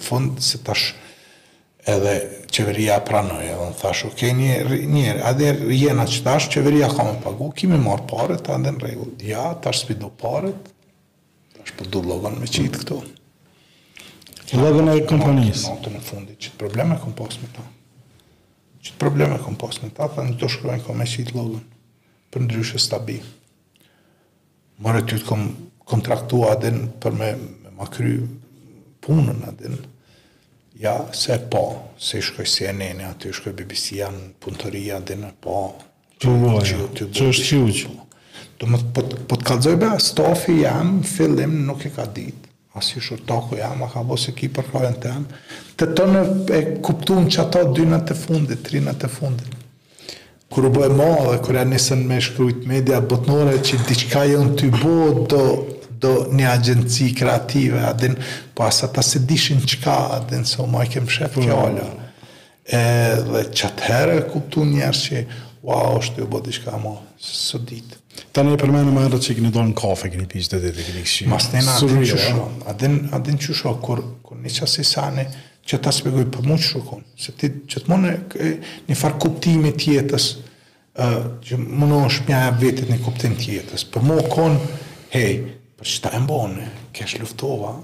fund 0.09 0.43
se 0.49 0.59
tash 0.67 0.91
edhe 1.95 2.17
qeveria 2.51 2.99
pranoj, 3.07 3.45
edhe 3.53 3.69
në 3.71 3.77
thash, 3.83 4.03
okej, 4.11 4.33
okay, 4.33 4.35
njerë, 4.41 4.81
njerë, 4.97 5.23
adhe 5.31 5.53
rjena 5.69 6.09
që 6.11 6.21
tash, 6.27 6.49
qeveria 6.57 6.91
ka 6.91 7.07
me 7.07 7.15
pagu, 7.23 7.49
kimi 7.55 7.79
marë 7.79 8.07
pare, 8.11 8.35
ta 8.43 8.59
ndën 8.59 8.83
regullë, 8.83 9.23
ja, 9.31 9.47
tash 9.63 9.85
s'pido 9.85 10.11
paret, 10.25 10.71
tash 11.55 11.71
po 11.79 11.87
du 11.87 12.03
logon 12.11 12.35
me 12.41 12.45
qitë 12.47 12.81
këtu. 12.83 12.99
Mm 12.99 13.07
-hmm. 13.07 13.19
Logën 14.51 14.89
e 14.91 14.99
kompanisë. 15.07 15.69
Në 15.79 15.91
në 15.93 15.99
fundit, 16.03 16.35
që 16.43 16.49
të 16.51 16.57
probleme 16.59 16.97
kom 16.99 17.13
pas 17.15 17.37
me 17.39 17.47
ta. 17.55 17.61
Që 18.83 18.91
të 18.97 18.99
probleme 18.99 19.37
kom 19.39 19.55
pas 19.55 19.77
me 19.79 19.87
ta, 19.95 20.09
në 20.17 20.33
të 20.41 20.49
shkruajnë 20.57 20.83
kom 20.83 20.99
e 20.99 21.07
si 21.07 21.23
të 21.23 21.45
për 22.31 22.43
ndryshë 22.45 22.79
së 22.83 22.91
tabi. 22.91 23.15
Mërë 24.83 25.05
të 25.07 25.21
kom 25.29 25.45
kontraktua 25.91 26.49
adin 26.57 26.81
për 27.03 27.15
me, 27.21 27.29
me 27.63 27.71
ma 27.77 27.87
kry 27.91 28.11
punën 29.03 29.39
adin, 29.53 29.79
ja, 30.79 30.97
se 31.15 31.39
po, 31.51 31.63
se 31.97 32.19
shkoj 32.23 32.47
si 32.47 32.67
e 32.67 32.73
nene, 32.75 33.07
aty 33.13 33.31
shkoj 33.35 33.55
BBC 33.57 34.01
janë 34.01 34.27
punëtëri 34.43 34.83
adin, 34.95 35.27
po, 35.43 35.55
që 36.19 36.37
është 36.51 36.91
që 36.99 37.07
që 37.07 37.31
që 37.31 37.31
që 37.31 37.31
që 37.31 37.31
që 37.31 37.31
që 37.31 37.31
që 37.31 37.31
që 37.31 37.35
që 37.39 37.89
që 40.83 41.35
që 41.39 41.91
që 41.91 41.97
që 41.99 42.09
që 42.19 42.40
asy 42.73 42.99
shurtoku 42.99 43.55
jam, 43.55 43.81
a 43.83 43.89
ka 43.91 44.03
bos 44.07 44.29
ki 44.35 44.47
për 44.55 44.69
të 44.71 44.83
janë, 45.07 45.39
të 45.77 45.87
tonë 45.97 46.21
e 46.57 46.61
kuptum 46.85 47.27
që 47.27 47.41
ato 47.43 47.63
dynat 47.75 48.11
e 48.13 48.15
fundit, 48.15 48.63
trinat 48.67 49.03
e 49.03 49.09
fundit. 49.09 49.57
Kërë 50.51 50.71
bëhe 50.75 50.87
ma 50.99 51.09
dhe 51.27 51.37
kërë 51.43 51.59
janë 51.61 51.73
nisen 51.73 52.05
me 52.07 52.19
shkrujt 52.23 52.65
media 52.67 52.99
botnore 53.01 53.57
që 53.63 53.81
diqka 53.87 54.23
jënë 54.31 54.55
të 54.59 54.69
i 54.69 54.71
bo 54.75 54.95
do, 55.33 55.43
do 56.03 56.11
një 56.35 56.47
agenci 56.55 57.09
kreative, 57.15 57.83
adin, 57.91 58.15
po 58.55 58.67
asa 58.67 58.87
ta 58.91 59.01
se 59.03 59.23
dishin 59.27 59.59
qka, 59.67 59.97
adin, 60.19 60.45
se 60.47 60.59
o 60.63 60.67
ma 60.67 60.85
i 60.87 60.91
kem 60.91 61.07
shef 61.07 61.35
kjo 61.39 61.51
po. 61.51 61.63
alo. 61.67 61.89
E, 62.63 62.81
dhe 63.31 63.45
qatë 63.57 63.87
herë 63.89 64.17
kuptu 64.31 64.63
njerë 64.71 64.99
që 65.05 65.23
wow, 65.67 65.97
është 65.99 66.17
të 66.21 66.23
jo 66.23 66.31
bodi 66.37 66.55
ma 66.83 66.97
së 67.21 67.59
ditë 67.69 67.99
Ta 68.31 68.41
ne 68.45 68.55
e 68.55 68.59
përmenu 68.59 68.93
më 68.95 69.03
herët 69.05 69.25
që 69.25 69.33
i 69.33 69.37
këni 69.37 69.49
dojnë 69.51 69.73
kafe, 69.75 70.09
këni 70.13 70.25
pisë 70.31 70.53
dhe 70.53 70.59
dhe 70.63 70.69
dhe 70.77 70.83
këni 70.87 71.01
këshirë. 71.05 71.29
Mas 71.33 71.49
të 71.51 71.59
ena 71.59 71.73
adin 71.79 72.05
që 72.07 72.19
shumë, 72.23 72.45
adin, 72.71 72.93
adin 73.17 73.39
që 73.43 73.55
shumë, 73.59 73.81
kur, 73.83 74.01
kur 74.25 74.39
një 74.39 74.53
qasë 74.55 74.83
i 74.83 74.87
sane, 74.87 75.25
që 75.67 75.79
ta 75.83 75.91
spegoj 75.95 76.23
për 76.31 76.47
mund 76.47 76.63
shukon, 76.63 77.01
se 77.19 77.33
ti 77.39 77.49
që 77.71 77.83
të 77.85 77.91
mund 77.91 78.37
një 78.87 78.97
farë 79.01 79.19
kuptimi 79.25 79.73
tjetës, 79.75 80.29
uh, 80.95 81.19
që 81.43 81.59
mund 81.61 81.97
është 81.99 82.25
mjaja 82.29 82.53
e 82.53 82.57
vetit 82.63 82.91
një 82.93 83.01
kuptim 83.05 83.35
tjetës, 83.39 83.85
për 83.93 84.07
mund 84.09 84.31
konë, 84.31 84.73
hej, 85.13 85.31
për 85.81 85.91
që 85.91 86.01
ta 86.07 86.15
e 86.17 86.23
mbone, 86.23 86.69
kesh 86.95 87.19
luftova, 87.21 87.75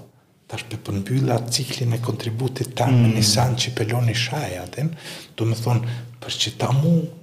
ta 0.48 0.56
shpe 0.56 0.80
përnbylla 0.80 1.42
ciklin 1.52 1.92
e 1.92 2.00
kontributit 2.00 2.72
ta 2.78 2.88
mm. 2.88 3.10
një 3.18 3.26
sanë 3.34 3.60
që 3.66 3.74
peloni 3.76 4.16
shaj, 4.16 4.52
adin, 4.64 4.94
do 5.36 5.48
me 5.50 5.58
thonë, 5.60 5.96
për 6.24 6.38
që 6.42 6.56
ta 6.60 6.72
mund, 6.72 7.17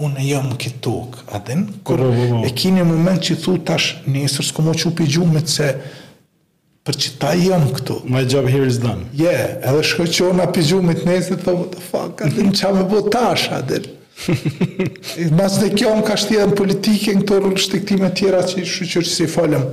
unë 0.00 0.22
e 0.24 0.26
jam 0.30 0.46
këtë 0.56 0.80
tokë, 0.84 1.24
adin, 1.36 1.66
kur, 1.84 2.00
po, 2.00 2.08
po, 2.08 2.26
po. 2.32 2.40
e 2.48 2.52
kini 2.56 2.84
moment 2.88 3.20
që 3.24 3.36
thu 3.44 3.56
tash 3.68 3.98
njësër, 4.08 4.46
s'ko 4.48 4.64
më 4.68 4.74
qupi 4.82 5.06
gjumët 5.16 5.52
se 5.52 5.68
për 6.88 6.98
që 7.02 7.10
ta 7.20 7.34
jam 7.36 7.66
këtu. 7.76 7.98
My 8.08 8.22
job 8.24 8.48
here 8.48 8.64
is 8.68 8.78
done. 8.80 9.02
Yeah, 9.16 9.58
edhe 9.68 9.82
shkoj 9.90 10.08
që 10.16 10.26
ona 10.30 10.46
pizhu 10.56 10.80
me 10.82 10.94
të 10.96 11.08
nesë, 11.10 11.38
the 11.44 11.84
fuck, 11.90 12.22
adin, 12.24 12.48
që 12.58 12.72
me 12.78 12.86
bo 12.90 13.02
tash, 13.12 13.50
adin. 13.60 13.88
Mas 15.38 15.58
dhe 15.62 15.68
kjo, 15.76 15.92
më 15.98 16.04
ka 16.08 16.16
shti 16.20 16.36
edhe 16.38 16.48
në 16.52 16.58
politike, 16.62 17.14
në 17.20 17.24
të 17.28 17.40
në 17.44 17.62
shtektime 17.68 18.10
tjera 18.18 18.42
që 18.48 18.64
i 18.64 18.68
që 18.72 18.88
që 18.94 19.04
si 19.12 19.28
falem. 19.34 19.64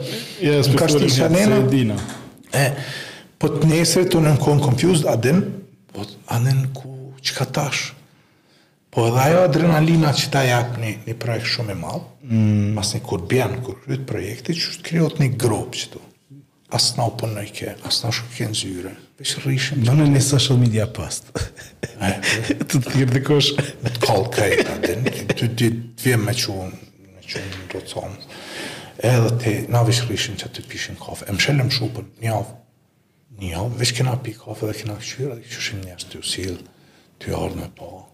Yes, 0.43 0.69
më 0.71 0.79
ka 0.81 0.87
shti 0.91 1.13
e 1.23 1.65
Dina. 1.71 1.97
E, 2.55 2.65
po 3.39 3.49
të 3.57 3.71
nesër, 3.71 4.07
të 4.11 4.21
në 4.27 4.37
në 4.41 4.63
confused, 4.65 5.07
adin, 5.11 5.43
po, 5.95 6.03
adin, 6.37 6.63
ku, 6.75 6.99
që 7.27 7.39
ka 7.41 7.47
tash? 7.59 7.89
Po 8.97 9.03
edhe 9.05 9.19
ajo 9.21 9.41
adrenalina 9.45 10.09
që 10.17 10.29
ta 10.33 10.39
japë 10.41 10.79
një, 10.81 10.91
një 11.05 11.13
projekt 11.21 11.45
shumë 11.51 11.69
e 11.69 11.73
malë, 11.77 12.05
mm. 12.25 12.61
mas 12.73 12.93
një 12.95 13.01
kur 13.05 13.27
bjen, 13.29 13.51
kur 13.67 13.75
rrët 13.85 14.07
projekti, 14.09 14.55
që 14.57 14.71
është 14.71 14.85
kriot 14.87 15.19
një 15.21 15.27
grobë 15.43 15.77
që 15.81 15.89
tu. 15.93 16.01
Asë 16.73 16.97
na 16.97 17.05
u 17.05 17.13
pënoj 17.21 17.51
ke, 17.59 17.75
asë 17.85 18.01
na 18.07 18.13
shumë 18.17 18.33
ke 18.39 18.47
në 18.49 18.57
zyre. 18.57 18.95
Vesh 19.21 19.35
rrishëm. 19.43 19.83
Në 19.85 19.95
në 19.99 20.07
një 20.15 20.23
social 20.25 20.57
media 20.63 20.87
past. 20.97 21.29
e, 21.85 22.09
të 22.65 22.67
të 22.73 22.81
tjërë 22.89 23.13
dikosh. 23.19 23.51
Me 23.85 23.93
të 23.99 24.03
kallë 24.07 24.33
kajta, 24.39 24.79
dhe 24.87 24.97
në 25.03 25.13
të 25.35 25.51
dy 25.61 25.69
të 25.77 26.07
vjem 26.07 26.25
me 26.31 26.35
që 26.41 26.57
unë, 26.57 26.81
me 27.19 27.27
që 27.29 27.45
unë 27.45 27.53
do 27.53 27.69
të 27.85 27.93
thonë. 27.93 28.33
Edhe 29.13 29.35
te, 29.45 29.53
na 29.77 29.85
vesh 29.91 30.01
rrishëm 30.09 30.41
që 30.41 30.49
të 30.57 30.65
pishin 30.73 30.97
kafe. 31.05 31.29
E 31.29 31.37
më 31.37 31.45
shëllëm 31.45 31.69
për 31.99 32.09
një 32.25 32.33
avë. 32.41 32.57
Një 33.45 33.53
avë, 33.61 33.77
vesh 33.83 33.93
kena 34.01 34.17
pi 34.25 34.33
kafe 34.41 34.71
dhe 34.73 34.79
kena 34.81 34.97
këshyra, 35.05 35.37
dhe 35.37 35.45
këshyra, 35.45 35.83
dhe 35.85 36.21
këshyra, 36.25 36.61
dhe 37.21 37.29
këshyra, 37.29 37.71
dhe 37.77 38.05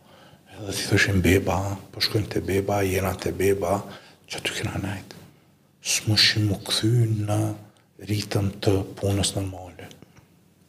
Edhe 0.61 0.71
ti 0.77 0.85
thëshim 0.85 1.19
beba, 1.25 1.57
po 1.91 2.01
shkojmë 2.03 2.29
të 2.35 2.41
beba, 2.45 2.81
jena 2.85 3.13
të 3.17 3.31
beba, 3.37 3.73
që 4.29 4.39
të 4.45 4.55
këna 4.59 4.79
najtë. 4.83 5.19
Së 5.83 6.09
më 6.11 6.17
shimë 6.23 6.49
më 6.51 6.57
këthy 6.67 6.91
në 7.27 7.37
rritëm 8.09 8.49
të 8.61 8.73
punës 9.01 9.33
në 9.35 9.43
mollë. 9.49 9.89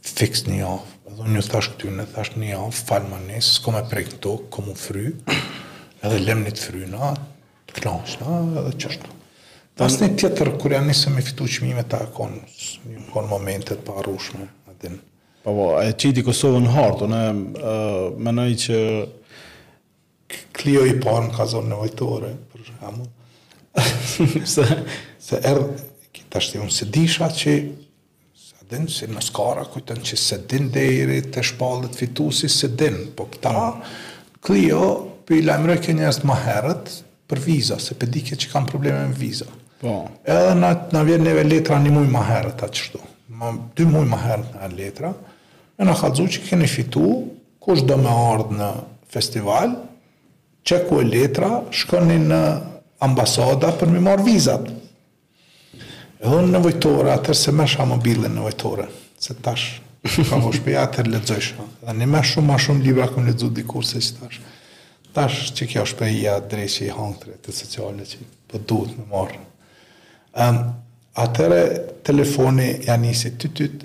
Fiks 0.09 0.47
një 0.49 0.63
ofë, 0.71 1.01
Edhe 1.13 1.31
një 1.35 1.43
thash 1.51 1.69
këty 1.75 1.93
në 1.99 2.07
thash 2.15 2.33
një 2.41 2.57
ofë, 2.65 2.83
falë 2.89 3.11
më 3.13 3.19
nësë, 3.29 3.53
së 3.61 3.75
e 3.81 3.83
prej 3.93 4.05
në 4.09 4.21
tokë, 4.25 4.49
kom 4.57 4.71
u 4.73 4.77
fry, 4.79 5.05
edhe 6.01 6.21
lem 6.25 6.41
një 6.47 6.55
të 6.57 6.63
fry 6.65 6.89
në 6.95 7.03
atë, 7.11 7.27
të 7.71 7.85
klasë, 7.85 8.29
edhe 8.65 8.75
qështë. 8.85 9.13
Pas 9.79 9.97
një 10.01 10.09
tjetër, 10.19 10.51
kur 10.63 10.75
janë 10.75 10.89
njëse 10.93 11.13
me 11.15 11.23
fitu 11.27 11.47
që 11.51 11.67
mi 11.67 11.75
me 11.77 11.85
ta 11.91 12.01
konë, 12.17 12.41
një 12.89 13.05
konë 13.13 13.31
momentet 13.31 13.85
pa 13.87 13.99
arushme. 14.01 14.49
Pa, 14.67 14.75
po, 15.45 15.53
po, 15.53 15.69
e 15.83 15.91
qiti 15.99 16.23
Kosovën 16.27 16.69
hartë, 16.73 17.09
në 17.13 17.23
menaj 18.25 18.51
që 18.65 18.79
Klio 20.57 20.85
i 20.89 20.97
parë 21.03 21.27
në 21.29 21.33
ka 21.37 21.45
zonë 21.51 21.71
në 21.73 21.79
vajtore, 21.83 22.31
për 22.53 22.63
shkëmë. 22.71 23.07
se, 24.55 24.65
se 25.23 25.41
erë, 25.51 25.65
këtë 26.17 26.41
është 26.41 26.61
unë 26.65 26.75
se 26.77 26.89
disha 26.95 27.29
që, 27.41 27.55
se 28.47 28.69
dinë, 28.71 28.89
se 28.95 29.09
në 29.11 29.25
skara, 29.27 29.65
kujten 29.73 30.01
që 30.09 30.19
se 30.21 30.39
dinë 30.51 30.73
dhejri, 30.77 31.19
të 31.35 31.45
shpallët 31.51 31.99
fitu 32.01 32.29
si 32.35 32.49
se 32.53 32.71
dinë, 32.79 33.09
po 33.19 33.27
këta, 33.35 33.67
Klio, 34.45 34.81
ah. 34.81 35.05
për 35.27 35.35
po 35.35 35.37
i 35.39 35.45
lajmëroj 35.49 35.79
kënë 35.87 36.01
njështë 36.05 36.29
më 36.31 36.39
herët, 36.47 36.95
për 37.29 37.41
viza, 37.45 37.79
se 37.83 37.97
për 37.99 38.11
dike 38.17 38.37
që 38.41 38.51
kam 38.53 38.67
probleme 38.69 39.05
me 39.11 39.17
viza. 39.19 39.47
Po. 39.83 39.95
Edhe 40.31 40.55
na, 40.59 40.75
na 40.95 41.01
vjen 41.05 41.25
neve 41.25 41.45
letra 41.49 41.77
një 41.83 41.93
mujë 41.93 42.11
më 42.15 42.25
herët, 42.33 42.61
atë 42.67 42.77
qështu. 42.83 43.01
Ma, 43.37 43.51
dy 43.77 43.85
mujë 43.91 44.09
më 44.13 44.19
herët 44.23 44.59
në 44.61 44.69
letra, 44.79 45.13
e 45.81 45.85
na 45.89 45.97
ka 45.99 46.09
dzu 46.15 46.27
që 46.37 46.45
keni 46.51 46.69
fitu, 46.71 47.05
kush 47.65 47.85
do 47.89 47.97
me 47.99 48.13
ardhë 48.13 48.59
në 48.61 48.69
festival, 49.15 49.75
qeku 50.65 50.99
e 51.03 51.05
letra, 51.05 51.61
shkoni 51.71 52.17
në 52.25 52.39
ambasada 53.05 53.73
për 53.79 53.93
mi 53.93 54.01
marë 54.05 54.25
vizat. 54.27 54.71
E 56.25 56.31
unë 56.31 56.55
në 56.55 56.63
vojtore, 56.65 57.13
atër 57.13 57.37
se 57.37 57.53
me 57.53 57.67
shamë 57.69 57.93
mobilin 57.99 58.33
në 58.39 58.47
vojtore, 58.47 58.87
se 59.21 59.37
tash, 59.45 59.67
ka 60.05 60.39
më 60.41 60.53
shpeja, 60.57 60.85
atër 60.89 61.11
ledzoj 61.13 61.41
shumë. 61.51 61.67
Dhe 61.85 61.95
në 61.99 62.09
me 62.15 62.23
shumë, 62.31 62.49
ma 62.51 62.57
shumë 62.67 62.85
libra, 62.87 63.11
këmë 63.13 63.29
ledzu 63.31 63.51
di 63.57 63.65
se 63.91 64.01
që 64.07 64.15
tash. 64.23 64.39
Tash 65.15 65.37
që 65.59 65.69
kjo 65.75 65.85
shpeja, 65.93 66.39
drejqë 66.51 66.87
i 66.89 66.95
hangëtre, 66.97 67.37
të 67.45 67.55
socialit 67.59 68.15
që 68.15 68.19
për 68.23 68.31
po 68.55 68.61
duhet 68.71 68.97
me 68.99 69.05
marë. 69.13 69.43
Um, 70.45 70.57
atëre 71.23 71.61
telefoni 72.05 72.71
janë 72.89 73.03
njësi 73.05 73.31
ty 73.39 73.49
ty 73.53 73.69
të 73.69 73.85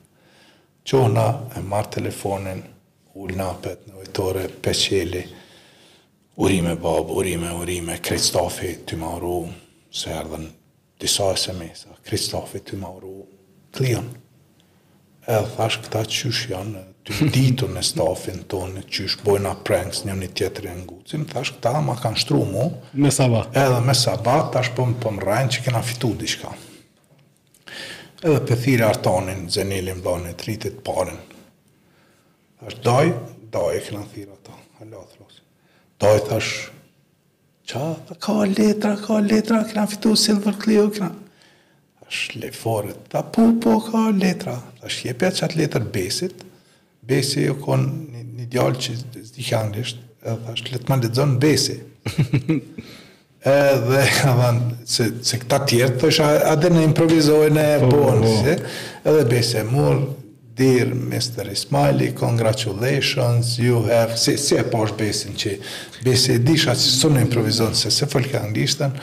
Qona 0.87 1.25
e 1.59 1.63
marë 1.73 1.91
telefonin, 1.97 2.61
ullë 3.19 3.43
apet, 3.47 3.87
në 3.91 4.03
vetore, 4.05 4.45
peqeli, 4.63 5.23
urime 6.45 6.77
babë, 6.79 7.17
urime, 7.19 7.51
urime, 7.59 7.97
Kristofi 8.07 8.73
të 8.87 9.01
më 9.01 9.11
se 9.97 10.13
erdhen, 10.21 10.47
disa 11.01 11.33
SMS, 11.37 11.87
Kristofi 12.07 12.61
të 12.63 12.79
më 12.79 12.93
klion. 13.75 14.13
E 15.27 15.41
thash 15.57 15.81
këta 15.83 16.05
qysh 16.07 16.45
janë, 16.53 16.85
të 17.07 17.31
ditu 17.35 17.67
në 17.71 17.83
stafin 17.87 18.45
tonë, 18.51 18.85
qysh 18.93 19.19
bojna 19.27 19.57
pranks 19.67 20.05
një 20.07 20.15
një 20.21 20.29
tjetër 20.39 20.69
e 20.71 20.75
ngucin, 20.85 21.27
thash 21.33 21.57
këta 21.57 21.81
ma 21.87 21.97
kanë 21.99 22.21
shtru 22.23 22.45
mu, 22.53 22.69
me 22.95 23.11
sabat, 23.11 23.51
edhe 23.65 23.81
me 23.87 23.95
sabat, 23.95 24.53
thash 24.55 24.71
po, 24.79 24.87
po 25.03 25.11
më 25.17 25.27
rajnë 25.27 25.57
që 25.57 25.67
kena 25.67 25.83
fitu 25.91 26.15
dishka 26.23 26.55
edhe 28.25 28.41
për 28.49 28.61
thirë 28.63 28.87
artonin, 28.87 29.45
zenilin, 29.53 29.99
dhe 30.05 30.15
në 30.23 30.31
tritit 30.41 30.79
parin. 30.87 31.19
Thash, 32.61 32.79
doj, 32.85 33.13
doj, 33.53 33.73
e 33.77 33.83
këna 33.89 34.05
thirë 34.13 34.33
ato, 34.39 34.55
halo, 34.81 35.03
throsi. 35.13 35.43
Doj, 36.01 36.17
thash, 36.29 36.53
qa, 37.73 37.85
dhe 38.09 38.17
ka 38.27 38.39
letra, 38.57 38.95
ka 39.03 39.19
letra, 39.21 39.61
këna 39.69 39.85
fitu 39.93 40.15
silver 40.17 40.57
clue, 40.63 40.87
këna. 40.97 41.11
Thash, 42.05 42.25
lefore, 42.41 42.95
ta 43.13 43.21
po, 43.23 43.51
po, 43.63 43.77
ka 43.91 44.07
letra. 44.17 44.57
Thash, 44.81 45.03
jepja 45.09 45.33
qatë 45.41 45.61
letër 45.63 45.89
besit, 45.95 46.47
besi 47.07 47.45
jo 47.51 47.59
kon 47.63 47.85
një, 48.15 48.49
djallë 48.49 48.85
që 48.85 49.01
zdi 49.33 49.49
këngrisht, 49.51 50.01
edhe 50.25 50.39
thash, 50.49 50.69
letë 50.73 50.89
ma 50.89 51.35
besi. 51.43 51.81
edhe 53.45 54.07
avan 54.31 54.61
se 54.95 55.05
se 55.23 55.39
këta 55.39 55.61
tjerë 55.67 55.99
thosha 56.01 56.29
a 56.53 56.55
dhe 56.61 56.71
në 56.73 56.85
improvizojnë 56.91 57.65
e 57.77 57.81
po, 57.83 57.91
po. 57.91 58.05
bon 58.07 58.45
se 58.45 58.57
edhe 59.11 59.25
bese 59.25 59.63
mur 59.65 60.01
dear 60.57 60.89
Mr. 60.97 61.45
Ismaili, 61.53 62.15
congratulations, 62.17 63.59
you 63.59 63.83
have, 63.91 64.17
si, 64.17 64.33
e 64.57 64.63
posh 64.73 64.95
besin 64.97 65.35
që, 65.37 65.51
besë 66.07 66.39
e 66.39 66.43
disha 66.47 66.73
që 66.73 66.93
së 67.03 67.11
në 67.13 67.27
improvizon, 67.27 67.77
se 67.77 67.91
se 67.93 68.09
fëllke 68.09 68.41
anglishtën, 68.41 68.97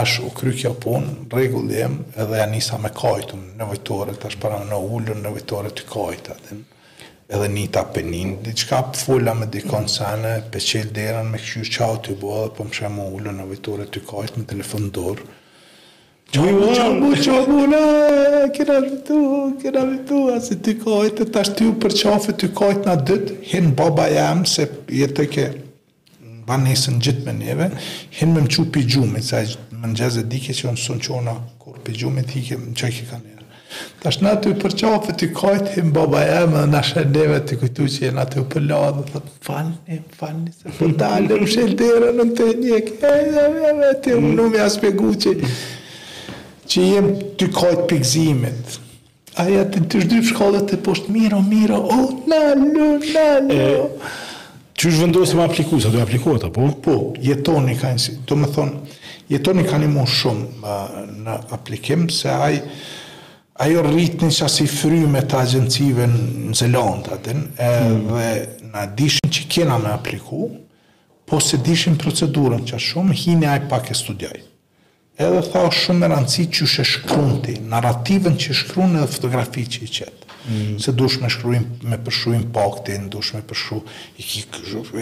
ashtë 0.00 0.24
u 0.24 0.30
kry 0.38 0.54
kjo 0.56 0.72
punë, 0.80 1.12
rregullim 1.34 1.98
edhe 2.16 2.40
janë 2.40 2.56
nisa 2.56 2.80
me 2.80 2.88
kajtëm, 3.02 3.44
në 3.60 3.68
vëjtore, 3.74 4.16
tash 4.16 4.32
ashtë 4.32 4.46
para 4.46 4.62
në 4.64 4.80
ullën, 4.80 5.20
në 5.26 5.34
vëjtore 5.36 5.74
të 5.76 5.84
kajtë, 5.92 6.38
atëm, 6.38 6.64
edhe 7.28 7.48
një 7.48 7.66
të 7.72 7.80
apenin, 7.80 8.34
një 8.44 8.82
pëfulla 8.90 9.32
me 9.38 9.46
dikon 9.52 9.86
të 9.88 9.94
sene, 9.94 10.32
pe 10.52 10.60
qelë 10.60 10.92
deran 10.96 11.30
me 11.32 11.38
këshu 11.40 11.62
qa 11.72 11.88
të 12.04 12.18
bo, 12.20 12.34
dhe 12.42 12.50
po 12.56 12.66
më 12.68 12.76
shemë 12.80 13.06
ullë 13.16 13.32
në 13.38 13.46
vitore 13.48 13.86
të 13.88 14.02
kajtë 14.10 14.38
me 14.42 14.48
telefon 14.52 14.90
dorë, 14.96 15.30
Gjoj 16.34 16.50
mu 16.56 16.68
qa 16.74 16.84
mu 16.98 17.08
qa 17.14 17.34
mu 17.46 17.64
në, 17.70 17.80
kena 18.56 18.80
vitu, 18.82 19.18
kena 19.60 19.84
vitu, 19.86 20.22
asë 20.34 20.56
të 20.66 20.72
kajtë, 20.82 21.26
të 21.30 21.40
ashtë 21.44 21.68
për 21.84 21.92
qafë 22.00 22.32
të 22.40 22.48
kajtë 22.60 22.88
na 22.88 22.94
dytë, 23.06 23.36
hinë 23.52 23.70
baba 23.78 24.08
jam, 24.10 24.42
se 24.48 24.66
jetë 24.90 25.28
ke 25.36 25.44
banë 26.48 26.72
njësën 26.72 26.98
gjithë 27.06 27.26
me 27.28 27.36
neve, 27.44 27.68
hinë 28.18 28.34
me 28.34 28.42
më 28.48 28.54
qu 28.56 28.82
gjumit, 28.82 29.28
sa 29.28 29.44
më 29.70 29.92
në 29.92 30.00
gjezë 30.00 30.24
e 30.24 30.26
dike 30.34 30.58
që 30.58 30.72
më 30.74 30.98
qona, 31.06 31.36
kur 31.62 31.78
pëj 31.86 32.02
gjumit, 32.02 32.34
hike 32.34 32.58
më 32.64 32.74
qëjke 32.80 33.06
ka 33.12 33.20
njeve. 33.22 33.33
Ta 34.02 34.10
shë 34.12 34.22
në 34.26 34.32
të 34.42 34.50
i 34.52 34.56
përqafë, 34.62 35.14
të 35.20 35.28
kajtë 35.38 35.72
him 35.76 35.90
baba 35.96 36.22
e 36.36 36.40
me 36.52 36.62
në 36.74 36.80
shëndeve 36.90 37.38
të 37.48 37.58
këtu 37.62 37.86
që 37.94 38.02
jenë 38.06 38.22
atë 38.24 38.44
përla 38.52 38.78
dhe 38.98 39.04
të 39.10 39.22
falni, 39.48 40.00
falni, 40.18 40.52
se 40.54 40.68
për 40.68 40.78
po 40.78 40.88
dalë, 41.02 41.38
më 41.44 41.48
shëndere 41.54 42.10
në 42.18 42.26
të 42.38 42.48
njëk, 42.60 42.90
e 43.00 43.14
dhe 43.34 43.46
me 43.56 43.72
me 43.80 43.92
të 43.98 44.12
i 44.12 44.14
e, 44.14 44.34
në 44.38 44.48
me 44.54 44.62
asë 44.68 44.82
pegu 44.84 45.12
që 45.24 45.34
që 46.70 46.84
jem 46.90 47.12
të 47.40 47.48
i 47.48 47.54
kajtë 47.60 48.82
Aja 49.42 49.64
të 49.66 49.80
të 49.90 50.00
shdrypë 50.04 50.28
shkallët 50.30 50.68
të 50.70 50.76
poshtë, 50.86 51.10
miro, 51.10 51.40
miro, 51.42 51.80
o, 51.90 51.94
oh, 51.94 52.10
në, 52.22 52.42
në, 52.60 53.24
në, 53.48 53.62
Që 54.78 54.84
është 54.90 55.00
vëndohës 55.00 55.32
të 55.32 55.38
më 55.40 55.46
aplikuë, 55.48 55.80
sa 55.82 55.90
të 55.90 56.02
aplikuë 56.04 56.36
ata, 56.38 56.50
po? 56.86 56.94
jetoni 57.26 57.74
ka 57.80 57.90
një, 57.96 58.12
do 58.30 58.38
më 58.38 58.50
thonë, 58.54 58.94
jetoni 59.34 59.64
ka 59.66 59.80
një 59.82 59.88
mund 59.90 60.12
shumë 60.14 60.76
në 61.26 61.34
aplikim, 61.56 62.06
se 62.14 62.30
ajë 62.30 62.62
ajo 63.54 63.82
rritni 63.86 64.30
që 64.34 64.48
si 64.50 64.64
fry 64.66 65.04
me 65.10 65.20
të 65.26 65.36
agencive 65.40 66.08
në 66.10 66.56
Zelandë 66.58 67.12
atin, 67.16 67.44
e, 67.54 67.68
mm. 67.84 68.08
dhe 68.08 68.70
na 68.74 68.86
dishin 68.98 69.30
që 69.30 69.44
kena 69.52 69.76
me 69.78 69.92
apliku, 69.94 70.48
po 71.24 71.38
se 71.40 71.60
dishin 71.62 71.94
procedurën 71.98 72.66
që 72.66 72.80
shumë, 72.82 73.14
hini 73.20 73.46
aj 73.48 73.68
pak 73.70 73.92
e 73.92 73.96
studiaj. 73.96 74.40
Edhe 75.24 75.42
tha 75.46 75.60
o 75.62 75.70
shumë 75.70 76.02
e 76.02 76.10
rëndësi 76.10 76.46
që 76.58 76.66
shë 76.72 76.84
shkrunti, 76.90 77.54
narrativën 77.70 78.34
që 78.42 78.56
shkrunë 78.60 78.98
edhe 78.98 79.12
fotografi 79.14 79.62
që 79.76 79.84
i 79.86 79.90
qetë. 79.98 80.20
Mm. 80.44 80.72
Se 80.82 80.92
dush 80.92 81.20
me 81.22 81.30
shkruim, 81.32 81.62
me 81.88 81.96
përshruim 82.04 82.42
paktin, 82.52 83.06
dush 83.14 83.30
me 83.36 83.40
përshru, 83.48 83.78
i 84.20 84.26
ki, 84.26 84.42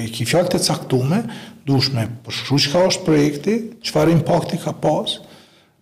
i 0.04 0.10
ki 0.14 0.26
fjallë 0.28 0.52
të 0.52 0.60
caktume, 0.68 1.22
dush 1.66 1.88
me 1.96 2.04
përshru 2.28 2.60
që 2.66 2.74
ka 2.76 2.84
është 2.92 3.06
projekti, 3.08 3.56
qëfarin 3.88 4.20
pakti 4.28 4.60
ka 4.62 4.76
pas, 4.84 5.16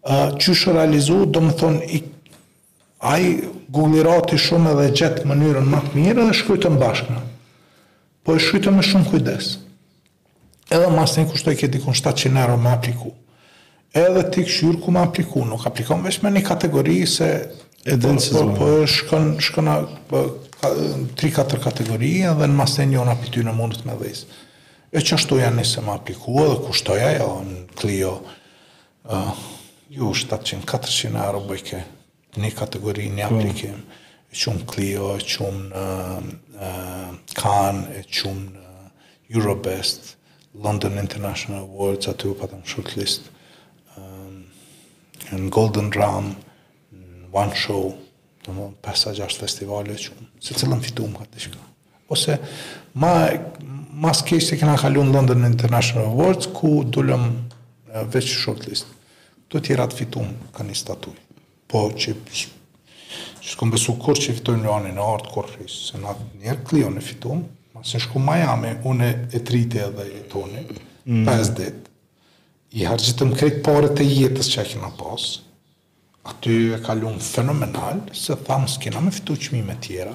uh, 0.07 0.31
që 0.41 0.57
shë 0.63 0.79
realizu, 0.79 1.19
do 1.29 1.43
më 1.45 1.59
thonë, 1.61 1.83
i 1.91 2.01
ai 3.01 3.41
gumirati 3.73 4.37
shumë 4.41 4.75
edhe 4.75 4.91
gjetë 5.01 5.25
mënyrën 5.31 5.69
më 5.73 5.79
të 5.87 5.95
mirë 5.97 6.27
dhe 6.29 6.35
shkrytën 6.37 6.75
bashkë 6.83 7.17
po 8.27 8.35
e 8.37 8.43
shkrytën 8.45 8.77
me 8.77 8.85
shumë 8.85 9.09
kujdes 9.09 9.55
edhe 10.71 10.91
mas 10.93 11.15
një 11.17 11.25
kushtoj 11.31 11.55
këtë 11.63 11.73
dikon 11.79 11.97
700 11.97 12.37
euro 12.43 12.59
më 12.61 12.75
apliku 12.75 13.15
edhe 13.97 14.25
ti 14.35 14.45
këshyur 14.45 14.77
ku 14.85 14.93
më 14.93 15.05
apliku 15.09 15.47
nuk 15.49 15.65
aplikon 15.71 16.05
veç 16.05 16.19
me 16.23 16.33
një 16.35 16.45
kategori 16.45 16.97
se 17.15 17.31
e 17.89 17.97
dënë 17.97 18.27
po, 18.35 18.43
po, 18.61 18.69
shkon 18.85 19.31
shkon 19.41 19.71
po, 20.11 20.21
ka, 20.61 20.69
3-4 21.23 21.63
kategori 21.65 22.11
edhe 22.35 22.51
në 22.51 22.59
mas 22.61 22.77
një 22.79 23.01
unë 23.01 23.15
apity 23.17 23.47
në 23.49 23.57
mundët 23.57 23.89
me 23.89 23.97
dhejsë 23.97 24.37
e 24.93 25.01
që 25.01 25.17
janë 25.41 25.57
nëse 25.63 25.81
më 25.89 25.95
apliku 25.97 26.37
edhe 26.45 26.61
kushtoja 26.67 27.15
jo 27.17 27.31
në 27.49 27.63
klio 27.81 28.13
uh, 28.21 29.25
ah, 29.25 29.33
ju 29.89 30.13
700-400 30.21 31.17
euro 31.25 31.41
bëjke 31.49 31.81
një 32.39 32.51
kategori 32.55 33.09
një 33.11 33.27
po. 33.29 33.35
aplikim, 33.35 33.79
e 34.31 34.37
qumë 34.39 34.67
Clio, 34.71 35.09
e 35.19 35.25
qumë 35.27 35.65
në 35.71 35.87
uh, 36.61 37.09
Khan, 37.35 37.81
e 37.99 38.05
qumë 38.07 38.67
Eurobest, 39.35 40.15
London 40.61 40.99
International 41.01 41.65
Awards, 41.65 42.09
aty 42.11 42.29
u 42.31 42.37
patëm 42.39 42.63
shortlist, 42.67 43.29
um, 43.97 44.45
në 45.33 45.51
Golden 45.55 45.91
Drum, 45.95 46.33
në 46.95 47.31
One 47.39 47.55
Show, 47.59 47.91
të 48.45 48.55
më 48.57 48.69
pesa 48.85 49.13
gjasht 49.17 49.43
festivalet 49.43 50.01
qumë, 50.09 50.31
se 50.43 50.57
cilën 50.59 50.83
fitu 50.85 51.07
më 51.11 51.19
këtë 51.25 51.45
shka. 51.47 51.67
Ose, 52.11 52.35
ma, 52.99 53.29
ma 53.95 54.11
s'kej 54.17 54.41
se 54.43 54.57
kena 54.59 54.75
kallu 54.81 55.05
në 55.07 55.15
London 55.15 55.45
International 55.47 56.09
Awards, 56.11 56.51
ku 56.57 56.81
dullëm 56.87 57.27
uh, 57.29 58.05
veç 58.11 58.31
shortlist. 58.41 58.91
Të 59.51 59.63
tjera 59.67 59.87
të 59.91 59.99
fitu 60.05 60.23
më 60.23 60.53
ka 60.55 60.67
një 60.67 60.77
statujë 60.79 61.27
po 61.71 61.85
që 61.95 62.15
që 62.31 62.47
s'kom 63.55 63.71
besu 63.73 63.95
kur 64.01 64.19
që 64.19 64.35
fitojnë 64.39 64.67
rani 64.69 64.91
në 64.97 65.03
artë 65.05 65.33
kur 65.35 65.47
rrisë, 65.49 65.79
se 65.91 66.01
na 66.03 66.15
njerë 66.43 66.65
klio 66.69 66.91
në 66.93 67.03
fitojnë, 67.03 67.47
ma 67.75 67.83
se 67.87 68.01
shku 68.03 68.21
Miami, 68.23 68.75
une 68.87 69.09
e 69.35 69.41
trite 69.49 69.81
edhe 69.87 70.05
e 70.19 70.23
toni, 70.33 70.65
mm. 71.09 71.25
5 71.27 71.55
dit, 71.57 71.89
i 72.79 72.85
hargjitëm 72.87 73.33
krejt 73.39 73.63
pare 73.67 73.91
të 73.97 74.07
jetës 74.07 74.51
që 74.53 74.63
e 74.65 74.69
kina 74.75 74.93
pasë, 75.01 75.39
aty 76.31 76.57
e 76.77 76.81
kalun 76.85 77.19
fenomenal, 77.25 78.03
se 78.15 78.37
thamë 78.47 78.71
s'kina 78.75 79.03
me 79.03 79.11
fitu 79.17 79.35
qmime 79.49 79.79
tjera, 79.83 80.15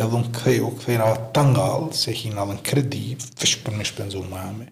edhe 0.00 0.18
në 0.22 0.32
kthejo, 0.34 0.72
kthejna 0.80 1.10
ta 1.36 1.44
ngallë, 1.50 1.92
se 2.02 2.14
hina 2.16 2.46
dhe 2.48 2.56
në 2.56 2.66
kredi, 2.70 3.04
fësh 3.38 3.58
për 3.66 3.76
me 3.78 3.86
shpenzu 3.86 4.24
Miami, 4.30 4.66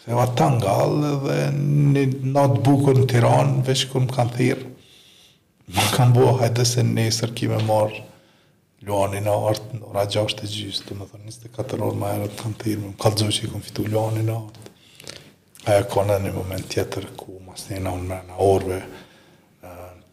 kthejo 0.00 0.24
ta 0.40 0.48
ngallë, 0.56 1.14
dhe 1.26 1.38
në 1.60 2.06
natë 2.32 2.64
bukën 2.66 3.04
në 3.04 3.10
Tiran, 3.12 3.58
vesh 3.68 3.90
kërë 3.92 4.06
më 4.08 4.16
kanë 4.18 4.34
thirë, 4.40 4.72
Më 5.74 5.84
kanë 5.96 6.14
bua 6.14 6.32
hajtë 6.42 6.64
se 6.70 6.82
në 6.86 6.92
nesër 7.00 7.32
ki 7.34 7.48
me 7.50 7.58
marë 7.66 8.02
Luani 8.86 9.18
në 9.24 9.32
artë 9.50 9.78
në 9.80 9.88
ora 9.88 10.04
gjashtë 10.06 10.46
gjysë 10.50 10.84
Të 10.90 10.96
më 11.00 11.08
thënë 11.12 11.32
24 11.34 11.86
orë 11.86 11.98
ma 12.02 12.12
erë 12.18 12.28
kanë 12.38 12.58
të 12.60 12.70
irë 12.74 12.82
Më 12.84 12.98
kalë 13.02 13.20
gjohë 13.22 13.34
që 13.38 13.42
i 13.42 13.50
kom 13.54 13.64
fitu 13.66 13.86
Luani 13.90 14.22
në 14.28 14.36
artë 14.36 15.16
Aja 15.66 15.88
ka 15.90 16.04
në 16.06 16.18
një 16.26 16.32
moment 16.36 16.68
tjetër 16.70 17.08
ku 17.18 17.38
ma 17.42 17.56
së 17.58 17.72
njëna 17.74 17.94
unë 17.98 18.06
mërë 18.12 18.26
në 18.28 18.38
orëve 18.50 18.78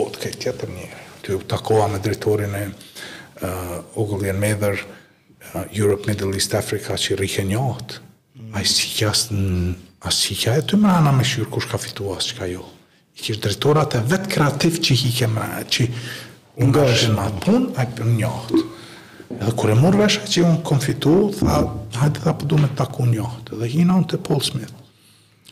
të 0.00 0.64
të 1.28 2.16
të 2.16 2.16
të 2.16 2.24
të 2.24 2.64
uh, 3.42 3.48
eh, 3.48 3.78
ugullin 3.94 4.34
medher 4.38 4.74
uh, 5.54 5.64
Europe, 5.78 6.02
Middle 6.10 6.34
East, 6.34 6.54
Africa 6.54 6.94
që 6.98 7.16
rikë 7.18 7.44
njohët, 7.50 7.98
mm. 8.32 8.54
a 8.54 8.60
i 8.60 8.64
si 8.68 8.92
në 9.04 9.74
asë 10.06 10.20
si 10.20 10.36
kja 10.38 10.56
e 10.60 10.62
të 10.62 10.78
mërana 10.78 11.12
me 11.16 11.24
shqyrë 11.26 11.50
kush 11.54 11.66
ka 11.70 11.78
fitu 11.82 12.12
asë 12.14 12.48
jo. 12.52 12.64
I 13.16 13.20
kishë 13.24 13.40
dretorat 13.46 13.96
e 13.96 14.00
vetë 14.10 14.28
kreativ 14.36 14.76
që 14.84 14.94
i 15.08 15.12
ke 15.18 15.28
mërana, 15.32 15.64
që 15.64 15.86
unë 16.62 16.70
nga 16.72 16.82
është 16.92 17.12
në 17.14 17.22
atë 17.24 17.40
punë, 17.44 17.70
a 17.74 17.82
i 17.88 17.92
për 17.96 18.10
njohët. 18.12 18.56
Edhe 19.36 19.54
kure 19.58 19.74
murë 19.80 20.00
vesha 20.04 20.28
që 20.30 20.44
unë 20.50 20.60
kom 20.68 20.78
fitu, 20.84 21.14
tha, 21.40 21.56
hajtë 21.98 22.22
dhe 22.22 22.34
përdu 22.42 22.54
po 22.54 22.60
me 22.62 22.68
taku 22.78 23.06
njohët. 23.08 23.50
Edhe 23.56 23.70
hina 23.72 23.96
unë 23.98 24.10
të 24.12 24.20
Paul 24.28 24.44
Smith. 24.46 24.76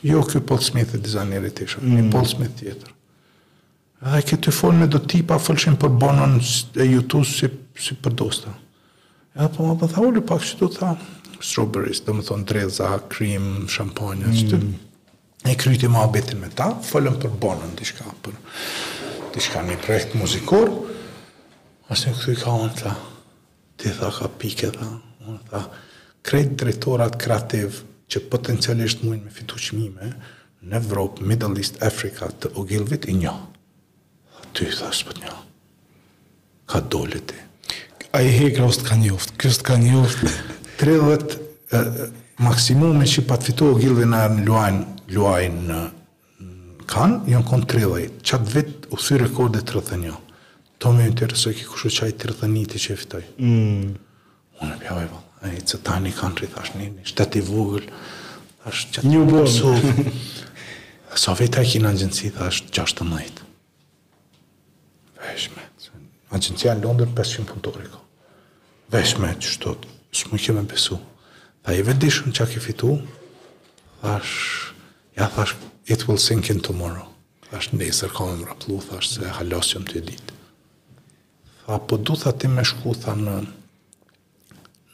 Jo, 0.04 0.20
kjo 0.28 0.42
Paul 0.46 0.60
Smith 0.62 0.94
e 0.94 1.00
dizajnëri 1.02 1.50
të 1.56 1.66
isha, 1.66 1.82
mm. 1.82 1.94
një 1.98 2.04
Paul 2.14 2.28
Smith 2.30 2.58
tjetër. 2.60 2.92
Dhe 4.04 4.22
këtë 4.28 4.42
të 4.46 4.52
folë 4.60 4.82
me 4.84 4.90
do 4.92 5.00
tipa, 5.08 5.40
fëllëshin 5.40 5.80
për 5.80 5.94
bonon 6.02 6.36
e 6.84 6.88
YouTube 6.92 7.24
si 7.32 7.48
si 7.76 7.94
përdosta. 7.98 8.54
E 9.34 9.46
apo 9.48 9.66
më 9.66 9.74
pa 9.80 9.88
tha, 9.90 10.02
ullë 10.06 10.22
pak 10.28 10.42
që 10.46 10.58
të 10.60 10.68
tha, 10.78 10.90
strawberries, 11.44 12.02
dhe 12.06 12.14
më 12.14 12.24
thonë 12.28 12.46
dreza, 12.50 12.90
krim, 13.12 13.46
shampanje, 13.70 14.26
mm. 14.28 14.36
që 14.40 14.50
të. 14.50 14.66
E 15.50 15.54
kryti 15.60 15.90
më 15.92 16.04
abetin 16.06 16.38
me 16.40 16.48
ta, 16.56 16.70
folëm 16.86 17.18
për 17.20 17.32
bonën, 17.42 17.72
të 17.76 17.88
shka 17.90 18.12
për, 18.24 18.36
të 19.34 19.42
shka 19.44 19.64
një 19.66 19.78
projekt 19.84 20.14
muzikor, 20.16 20.70
asë 21.92 22.12
në 22.14 22.20
këtu 22.20 22.32
i 22.32 22.38
ka 22.40 22.54
unë 22.64 22.78
tha, 22.78 22.94
ti 23.82 23.92
tha 23.98 24.08
ka 24.20 24.30
pike 24.40 24.70
tha, 24.78 24.88
unë 25.26 25.62
krejt 26.24 26.54
drejtorat 26.62 27.18
kreativ 27.20 27.82
që 28.10 28.24
potencialisht 28.32 29.04
mujnë 29.04 29.26
me 29.26 29.34
fitu 29.34 29.58
qmime, 29.60 30.12
në 30.64 30.78
Evropë, 30.80 31.26
Middle 31.28 31.60
East, 31.60 31.76
Afrika, 31.84 32.30
të 32.40 32.54
Ogilvit, 32.60 33.04
i 33.12 33.18
një. 33.18 33.34
Ty, 34.54 34.70
tha, 34.78 34.88
për 35.10 35.20
një, 35.26 35.34
ka 36.72 36.80
dole 36.88 37.20
ti 37.28 37.43
a 38.14 38.20
i 38.22 38.30
hek 38.32 38.58
rost 38.62 38.84
ka 38.86 38.94
njoft, 38.94 39.32
kësht 39.40 39.64
ka 39.66 39.74
njoft, 39.80 40.20
tre 40.78 40.94
dhët 41.02 41.34
maksimum 42.44 43.00
e 43.02 43.06
që 43.10 43.24
pat 43.26 43.42
fitu 43.42 43.72
o 43.72 43.78
gildin 43.78 44.14
e 44.14 44.20
në 44.36 44.44
luajnë, 44.46 44.84
luajnë 45.10 45.62
në 45.70 45.78
kanë, 46.90 47.18
janë 47.32 47.48
konë 47.48 47.66
tre 47.72 47.82
dhejt, 47.82 48.20
qatë 48.30 48.52
vetë 48.54 48.92
u 48.94 49.00
si 49.02 49.18
rekorde 49.18 49.62
të 49.66 49.74
rëthë 49.76 49.98
një, 50.04 50.12
to 50.78 50.92
me 50.94 51.08
në 51.08 51.14
të 51.18 51.30
rësë 51.32 51.52
e 51.54 51.56
ki 51.58 51.66
kushu 51.72 51.90
qaj 51.96 52.12
të 52.20 52.30
rëthë 52.30 52.50
një 52.52 52.62
të 52.70 52.82
që 52.84 52.92
e 52.94 53.00
fitoj. 53.02 53.24
Mm. 53.48 53.90
Unë 54.62 54.70
e 54.70 54.78
pja 54.84 54.94
vaj 55.00 55.10
po, 55.16 55.22
e 55.50 55.56
i 55.58 55.64
të 55.72 55.82
taj 55.90 56.14
kanë 56.20 56.38
rrit, 56.42 56.54
ashtë 56.62 56.80
një, 56.84 56.88
një 57.00 57.08
shtetë 57.10 57.42
i 57.42 57.44
vogël, 57.50 57.90
ashtë 58.70 58.98
qatë 58.98 59.12
një 59.14 59.24
bërësu. 59.32 59.74
Sa 61.24 61.34
vit 61.40 61.58
e 61.58 61.66
ki 61.70 61.82
në 61.82 61.90
agjënësi, 61.90 62.30
ashtë 62.46 62.76
qashtë 62.78 63.02
të 63.02 63.10
mëjtë. 63.10 63.50
Veshme, 65.24 65.66
agjënësia 66.34 66.78
në 66.78 66.86
Londër 66.86 67.10
500 67.18 67.50
punëtori 67.50 67.90
ka 67.90 67.98
vesh 68.94 69.18
me 69.20 69.30
që 69.42 69.48
shtot, 69.56 69.86
së 70.14 70.30
më 70.30 70.38
kemë 70.44 70.62
besu. 70.70 70.98
Tha 71.64 71.74
i 71.74 71.82
vendishën 71.86 72.30
që 72.36 72.44
a 72.44 72.50
ke 72.50 72.60
fitu, 72.62 72.92
thash, 74.00 74.70
ja 75.18 75.26
thash, 75.34 75.54
it 75.90 76.06
will 76.08 76.20
sink 76.22 76.46
in 76.52 76.60
tomorrow. 76.62 77.08
Thash, 77.50 77.72
nesër 77.74 78.12
ka 78.14 78.28
më 78.28 78.36
mraplu, 78.44 78.78
thash, 78.88 79.16
se 79.16 79.32
halosjëm 79.40 79.88
të 79.90 80.04
ditë. 80.12 80.36
Tha, 81.64 81.80
po 81.88 81.98
du 82.06 82.14
tha 82.20 82.30
ti 82.38 82.50
me 82.52 82.62
shku, 82.68 82.94
tha 83.04 83.16
në, 83.18 83.34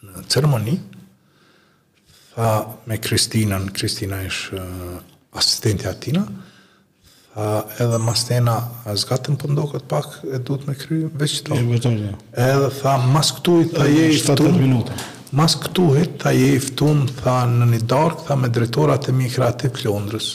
në 0.07 0.25
ceremoni, 0.33 0.79
tha 2.35 2.51
me 2.89 2.97
Kristinën, 3.05 3.69
Kristina 3.77 4.23
ishë 4.31 4.61
uh, 4.61 4.63
eh, 4.63 5.19
asistentja 5.41 5.93
tina, 6.03 6.25
edhe 7.79 7.97
mastena 8.03 8.57
zgatën 9.03 9.37
për 9.41 9.53
ndokët 9.55 9.87
pak 9.89 10.19
e 10.27 10.39
duhet 10.39 10.67
me 10.69 10.75
kry 10.79 11.01
veç 11.23 11.39
të 11.47 11.57
e 11.57 11.81
jo. 11.81 12.13
edhe 12.47 12.71
tha 12.81 12.97
mas 13.15 13.33
këtu 13.37 13.55
i 13.65 13.69
tha 13.73 13.87
je 13.89 14.09
i 14.15 14.21
fëtum 14.21 14.77
mas 15.39 15.55
këtu 15.63 15.85
i 16.03 16.07
tha 16.21 16.33
je 16.37 16.49
i 16.57 16.61
fëtum 16.67 17.05
tha 17.21 17.37
në 17.55 17.69
një 17.73 17.83
dark 17.93 18.25
tha 18.29 18.37
me 18.41 18.49
drejtorat 18.53 19.09
e 19.13 19.17
mi 19.17 19.29
kreativ 19.33 19.81
Londrës 19.87 20.31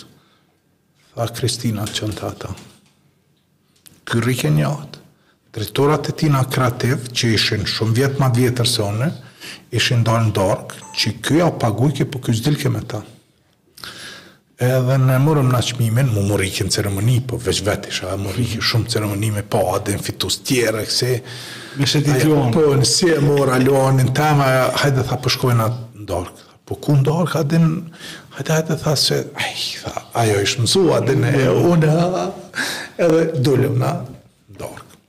tha 1.16 1.30
Kristina 1.40 1.86
që 1.88 2.10
në 2.12 2.20
tata 2.22 2.54
kërri 4.12 4.38
ke 4.42 4.54
njët 4.56 5.00
drejtorat 5.58 6.10
e 6.12 6.18
tina 6.24 6.44
kreativ 6.58 7.10
që 7.16 7.34
ishin 7.40 7.68
shumë 7.76 7.98
vjetë 8.00 8.24
ma 8.24 8.32
vjetër 8.40 8.72
se 8.76 8.86
one 8.90 9.12
ishin 9.72 10.02
dalë 10.08 10.30
në 10.30 10.36
dark 10.40 10.78
që 11.00 11.18
kjo 11.26 11.40
ja 11.44 11.52
pagujke 11.66 12.06
për 12.08 12.14
po 12.18 12.26
kjo 12.26 12.40
zdilke 12.42 12.72
me 12.74 12.82
ta 12.92 13.04
edhe 14.60 14.96
ne 15.02 15.18
morëm 15.20 15.50
në 15.52 15.60
qmimin, 15.70 16.08
mu 16.16 16.22
mori 16.30 16.48
kënë 16.54 16.72
ceremoni, 16.72 17.18
po 17.28 17.40
veç 17.44 17.60
vetë 17.68 17.90
isha, 17.92 18.14
mori 18.20 18.46
kënë 18.48 18.64
shumë 18.64 18.88
ceremoni 18.94 19.30
me 19.36 19.44
po, 19.52 19.60
adë 19.76 19.98
fitus 20.02 20.40
tjere, 20.48 20.86
këse... 20.88 21.10
Me 21.80 21.88
shëti 21.88 22.16
t'luan. 22.22 22.54
Po, 22.56 22.64
në 22.80 22.88
si 22.88 23.10
e 23.12 23.18
morë, 23.24 23.58
aluan, 23.58 24.00
tema, 24.16 24.48
hajde 24.80 25.04
tha, 25.10 25.18
po 25.26 25.34
shkojnë 25.34 25.66
atë 25.68 26.04
ndorkë. 26.06 26.44
Po 26.66 26.78
ku 26.82 26.96
ndorkë, 27.02 27.42
adë 27.42 27.60
në... 27.66 27.74
Hajde, 28.38 28.54
hajde 28.56 28.80
tha, 28.86 28.96
se... 29.04 29.20
Ej, 29.44 29.68
tha, 29.84 29.94
ajo 30.24 30.40
ishë 30.48 30.64
mëzu, 30.64 30.86
adë 31.02 31.18
e 31.36 31.46
une, 31.74 31.94
edhe 33.10 33.22
dullëm 33.44 33.76
në 33.84 33.92
ndorkë. 34.56 35.04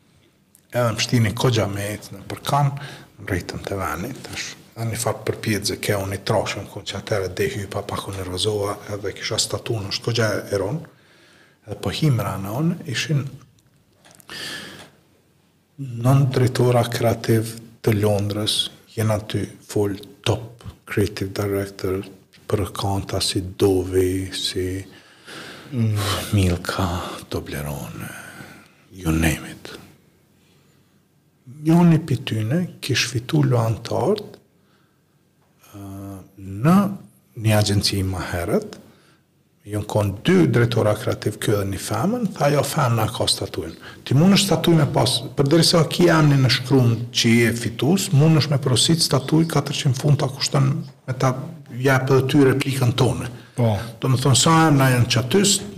Edhe 0.74 0.90
më 0.90 1.06
shtini 1.08 1.34
kogja 1.38 1.70
me 1.70 1.86
etë 1.94 2.18
në 2.18 2.26
përkan, 2.34 2.74
në 3.20 3.30
rritëm 3.30 3.62
të 3.68 3.80
venit, 3.84 4.32
është 4.34 4.62
në 4.76 4.86
një 4.90 4.98
fatë 5.00 5.24
përpjetë 5.30 5.68
zë 5.70 5.76
ke 5.86 5.94
unë 5.96 6.16
i 6.18 6.22
trashën, 6.28 6.66
ku 6.68 6.82
që 6.84 6.98
atërë 6.98 7.28
dhe 7.38 7.46
hy 7.54 7.62
pa 7.72 7.80
pako 7.88 8.12
nërëzoha, 8.18 8.74
edhe 8.96 9.12
kisha 9.16 9.38
statunë, 9.40 9.86
në 9.88 9.94
shko 9.96 10.12
gjë 10.18 10.26
e 10.52 10.58
ronë, 10.60 11.00
edhe 11.66 11.78
po 11.86 11.92
himra 11.96 12.34
në 12.42 12.50
onë, 12.60 12.76
ishin 12.92 13.22
nën 16.04 16.26
dritura 16.34 16.82
kreativ 16.92 17.54
të 17.84 17.96
Londrës, 18.02 18.58
jenë 18.98 19.16
aty 19.16 19.42
full 19.70 19.96
top 20.28 20.66
creative 20.86 21.32
director 21.36 22.02
për 22.48 22.66
kanta 22.78 23.20
si 23.24 23.40
Dovi, 23.58 24.26
si 24.38 24.66
mm. 25.72 26.32
Milka, 26.36 26.86
Toblerone, 27.32 28.12
you 28.92 29.12
name 29.12 29.54
it. 29.56 29.72
Njën 31.66 31.96
për 32.06 32.18
tyne, 32.28 32.58
kish 32.84 33.08
fitu 33.10 33.40
lo 33.46 33.58
antartë, 33.64 34.36
në 36.66 36.76
një 37.46 37.56
agjenci 37.58 37.98
më 38.06 38.22
herët, 38.30 38.76
ju 39.66 39.80
në 39.82 39.88
konë 39.90 40.20
dy 40.24 40.36
drejtora 40.54 40.92
kreativ 40.96 41.38
kjo 41.42 41.56
dhe 41.58 41.64
një 41.72 41.80
femën, 41.82 42.28
tha 42.36 42.48
jo 42.54 42.60
femë 42.64 43.06
ka 43.16 43.26
statuin. 43.30 43.72
Ti 44.06 44.14
mund 44.16 44.36
është 44.38 44.46
statuin 44.48 44.78
me 44.80 44.86
pasë, 44.94 45.32
për 45.36 45.48
dërisa 45.52 45.80
ki 45.92 46.06
emni 46.14 46.38
në 46.40 46.52
shkrum 46.54 46.92
që 47.18 47.32
i 47.32 47.40
e 47.48 47.50
fitus, 47.60 48.08
mund 48.14 48.38
është 48.40 48.54
me 48.54 48.60
prosit 48.68 49.02
statuj 49.04 49.42
400 49.52 49.98
fund 49.98 50.22
të 50.22 50.62
me 50.68 51.16
ta 51.18 51.32
jepë 51.88 52.14
dhe 52.14 52.28
ty 52.30 52.44
replikën 52.46 52.94
tonë. 53.02 53.26
Po. 53.58 53.72
Do 54.00 54.10
më 54.12 54.20
thonë, 54.22 54.38
sa 54.38 54.54
e 54.54 54.64
janë 54.66 54.78
nëjën 54.78 55.04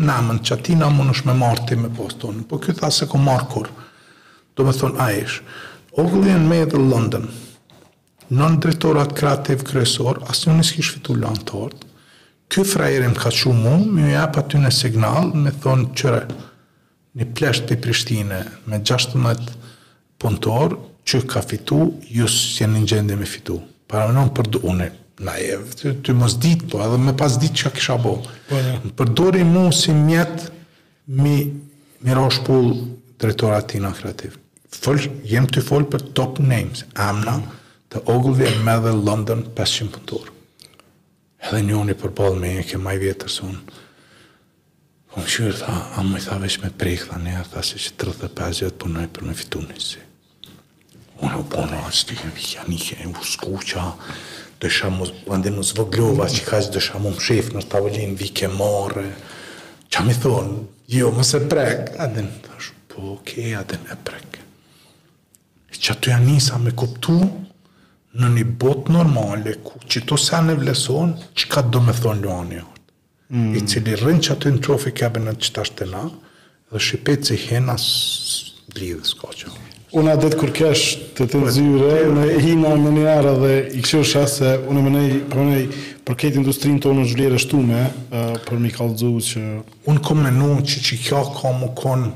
namën 0.05 0.39
në 0.39 0.39
më 0.43 0.47
qatina, 0.51 0.93
mund 0.95 1.15
është 1.15 1.31
me 1.31 1.39
marti 1.47 1.79
me 1.79 1.91
postë 1.97 2.25
tonë. 2.27 2.45
Po 2.51 2.61
kjo 2.63 2.77
tha 2.83 2.91
se 2.95 3.09
ko 3.11 3.21
marë 3.25 3.49
kur. 3.55 3.71
Do 4.59 4.67
më 4.69 4.75
thonë, 4.83 4.99
a 5.01 5.09
ishë. 5.17 5.61
Oglin 6.03 6.45
me 6.51 6.61
dhe 6.69 6.81
London 6.91 7.31
nën 8.29 8.59
drejtorat 8.61 9.13
kreativ 9.17 9.63
kresor, 9.65 10.19
asë 10.29 10.49
një 10.51 10.57
nësë 10.59 10.75
kishë 10.77 10.97
fitu 10.99 11.15
lënë 11.17 11.45
të 11.49 11.55
ordë, 11.57 11.87
kë 12.53 12.65
frajerim 12.69 13.15
ka 13.17 13.31
që 13.33 13.53
mu, 13.57 13.73
me 13.89 14.05
ju 14.07 14.11
japë 14.15 14.43
aty 14.43 14.61
në 14.61 14.73
signal, 14.77 15.31
me 15.35 15.53
thonë 15.65 15.89
qëre, 15.97 16.21
një 17.19 17.27
plesht 17.37 17.65
për 17.71 17.81
Prishtine, 17.87 18.43
me 18.69 18.79
16 18.85 19.49
punëtor, 20.21 20.77
që 21.09 21.23
ka 21.31 21.41
fitu, 21.41 21.81
ju 22.13 22.29
që 22.29 22.69
një 22.69 22.85
një 23.09 23.17
me 23.17 23.25
fitu. 23.27 23.59
Para 23.89 24.09
me 24.13 24.19
nëmë 24.19 24.61
une, 24.69 24.91
na 25.25 25.37
e, 25.41 25.57
ty, 25.81 25.93
ty 26.05 26.13
mos 26.15 26.37
ditë, 26.39 26.69
po, 26.69 26.83
edhe 26.85 26.99
me 27.01 27.15
pas 27.17 27.39
ditë 27.41 27.57
që 27.63 27.73
kisha 27.79 27.97
bo. 27.99 28.19
Po, 28.51 28.57
Më 28.85 28.93
përdori 28.97 29.41
mu 29.49 29.71
si 29.73 29.95
mjetë, 29.97 30.51
mi, 31.17 31.37
mi 32.05 32.15
rosh 32.15 32.43
pull 32.45 32.69
tina 33.67 33.93
kreativ. 33.97 34.37
Fol, 34.69 35.01
jem 35.25 35.47
të 35.49 35.65
fol 35.65 35.89
për 35.89 36.05
top 36.13 36.39
names, 36.39 36.85
amna, 36.95 37.39
mm 37.39 37.43
-hmm 37.43 37.58
të 37.93 38.01
ogullëve 38.13 38.49
e 38.53 38.59
me 38.65 38.75
dhe 38.85 38.91
London 38.97 39.45
500 39.57 39.93
punëtorë. 39.95 40.35
Edhe 41.39 41.61
një 41.65 41.77
unë 41.83 41.95
i 41.95 41.99
përbalë 42.01 42.41
me 42.43 42.51
e 42.61 42.65
ke 42.69 42.81
maj 42.83 42.97
vjetër 43.01 43.31
së 43.33 43.47
unë, 43.49 43.61
unë 45.15 45.25
që 45.29 45.33
shërë 45.37 45.55
tha, 45.63 45.77
a 45.97 46.03
më 46.05 46.19
i 46.21 46.25
tha 46.27 46.37
vesh 46.43 46.57
me 46.65 46.71
prejkë, 46.83 47.09
tha 47.13 47.21
një, 47.25 47.37
tha 47.55 47.63
se 47.65 47.79
që 47.85 47.95
35 48.05 48.61
jetë 48.65 48.79
punoj 48.85 49.07
për 49.17 49.29
me 49.29 49.37
fitu 49.39 49.63
një 49.65 49.79
si. 49.85 50.03
Unë 51.23 51.39
e 51.41 51.47
bono, 51.55 51.81
a 51.89 51.93
që 51.95 52.05
të 52.11 52.19
i 52.19 52.33
vikja 52.37 52.67
një 52.69 52.81
ke, 52.85 52.99
u 53.09 53.25
sku 53.33 53.55
qa, 53.71 53.87
të 54.61 54.71
isha 54.73 54.91
mu, 54.93 55.09
bandin 55.25 55.57
mu 55.57 55.65
zvëgluva, 55.67 56.29
që 56.35 56.45
ka 56.51 56.61
që 56.67 56.75
të 56.75 56.83
isha 56.83 57.01
mu 57.03 57.15
më 57.15 57.25
shifë 57.27 57.57
në 57.57 57.65
tavullin, 57.73 58.15
vike 58.21 58.51
more, 58.59 59.07
që 59.89 60.05
mi 60.07 60.19
thonë, 60.27 60.61
jo, 60.99 61.11
më 61.17 61.27
se 61.31 61.41
prekë, 61.55 61.97
adin, 62.05 62.29
thash, 62.45 62.73
po, 62.91 63.15
okej, 63.17 63.55
okay, 63.55 63.57
adin 63.63 63.89
e 63.95 63.99
prekë. 64.11 64.45
Që 65.79 65.95
aty 65.95 66.11
janë 66.11 66.33
njësa 66.35 66.59
me 66.59 66.73
kuptu, 66.77 67.21
në 68.23 68.29
një 68.35 68.45
bot 68.63 68.89
normale, 68.91 69.57
ku 69.63 69.79
që 69.87 70.03
të 70.09 70.19
se 70.19 70.35
anë 70.39 70.57
vleson, 70.63 71.15
që 71.39 71.51
ka 71.53 71.63
do 71.63 71.83
me 71.87 71.95
thonë 71.95 72.23
luani 72.25 72.59
mm. 72.61 73.53
i 73.59 73.63
cili 73.71 73.95
rënë 74.01 74.23
që 74.27 74.35
aty 74.37 74.53
në 74.57 74.63
trofi 74.67 74.93
kebe 74.99 75.23
në 75.23 75.37
të 75.39 75.89
na, 75.93 76.05
dhe 76.73 76.83
shqipet 76.87 77.29
që 77.31 77.39
hena 77.47 77.77
blidhë 78.75 79.09
s'ka 79.13 79.31
që. 79.41 79.55
Unë 79.97 80.11
atë 80.19 80.35
kur 80.37 80.51
kesh 80.53 80.89
të 81.17 81.29
të 81.33 81.39
zyre, 81.55 81.95
në 82.13 82.25
hina 82.45 82.75
me 82.77 82.91
një 82.97 83.07
arë 83.09 83.35
dhe 83.43 83.53
i 83.79 83.85
kështë 83.87 84.21
asë 84.25 84.51
unë 84.69 84.83
më 84.89 84.93
nej, 84.99 85.09
për 85.31 85.39
po 85.39 85.47
nej, 85.47 85.67
për 86.05 86.19
këtë 86.23 86.41
industrinë 86.43 86.83
tonë 86.85 87.01
në 87.07 87.13
zhvlerë 87.15 87.39
shtume, 87.41 87.85
për 88.45 88.61
mi 88.61 88.73
kalëzu 88.75 89.13
që... 89.31 89.45
Unë 89.89 90.03
kom 90.05 90.21
me 90.27 90.35
nu 90.37 90.51
që 90.61 90.83
që 90.91 90.99
kjo 91.07 91.23
ka 91.39 91.55
më 91.63 91.71
konë, 91.81 92.11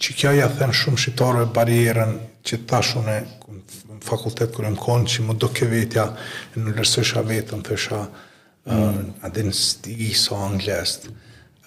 që 0.00 0.16
kjo 0.18 0.34
ja 0.36 0.50
them 0.58 0.74
shumë 0.76 1.00
shqiptarëve 1.00 1.48
barierën 1.56 2.12
që 2.48 2.60
tashune 2.70 3.16
unë 3.24 3.39
fakultet 4.04 4.54
më 4.60 4.70
konë 4.80 5.08
që 5.12 5.24
më 5.28 5.36
do 5.42 5.48
ke 5.54 5.68
vetja 5.70 6.06
në 6.56 6.64
lërësësha 6.76 7.22
vetë, 7.28 7.58
më 7.60 7.66
thësha 7.70 8.00
mm. 8.04 8.18
Uh, 8.70 8.98
adin 9.24 9.48
sti 9.56 9.94
i 10.10 10.10
së 10.14 10.36
anglesët. 10.36 11.06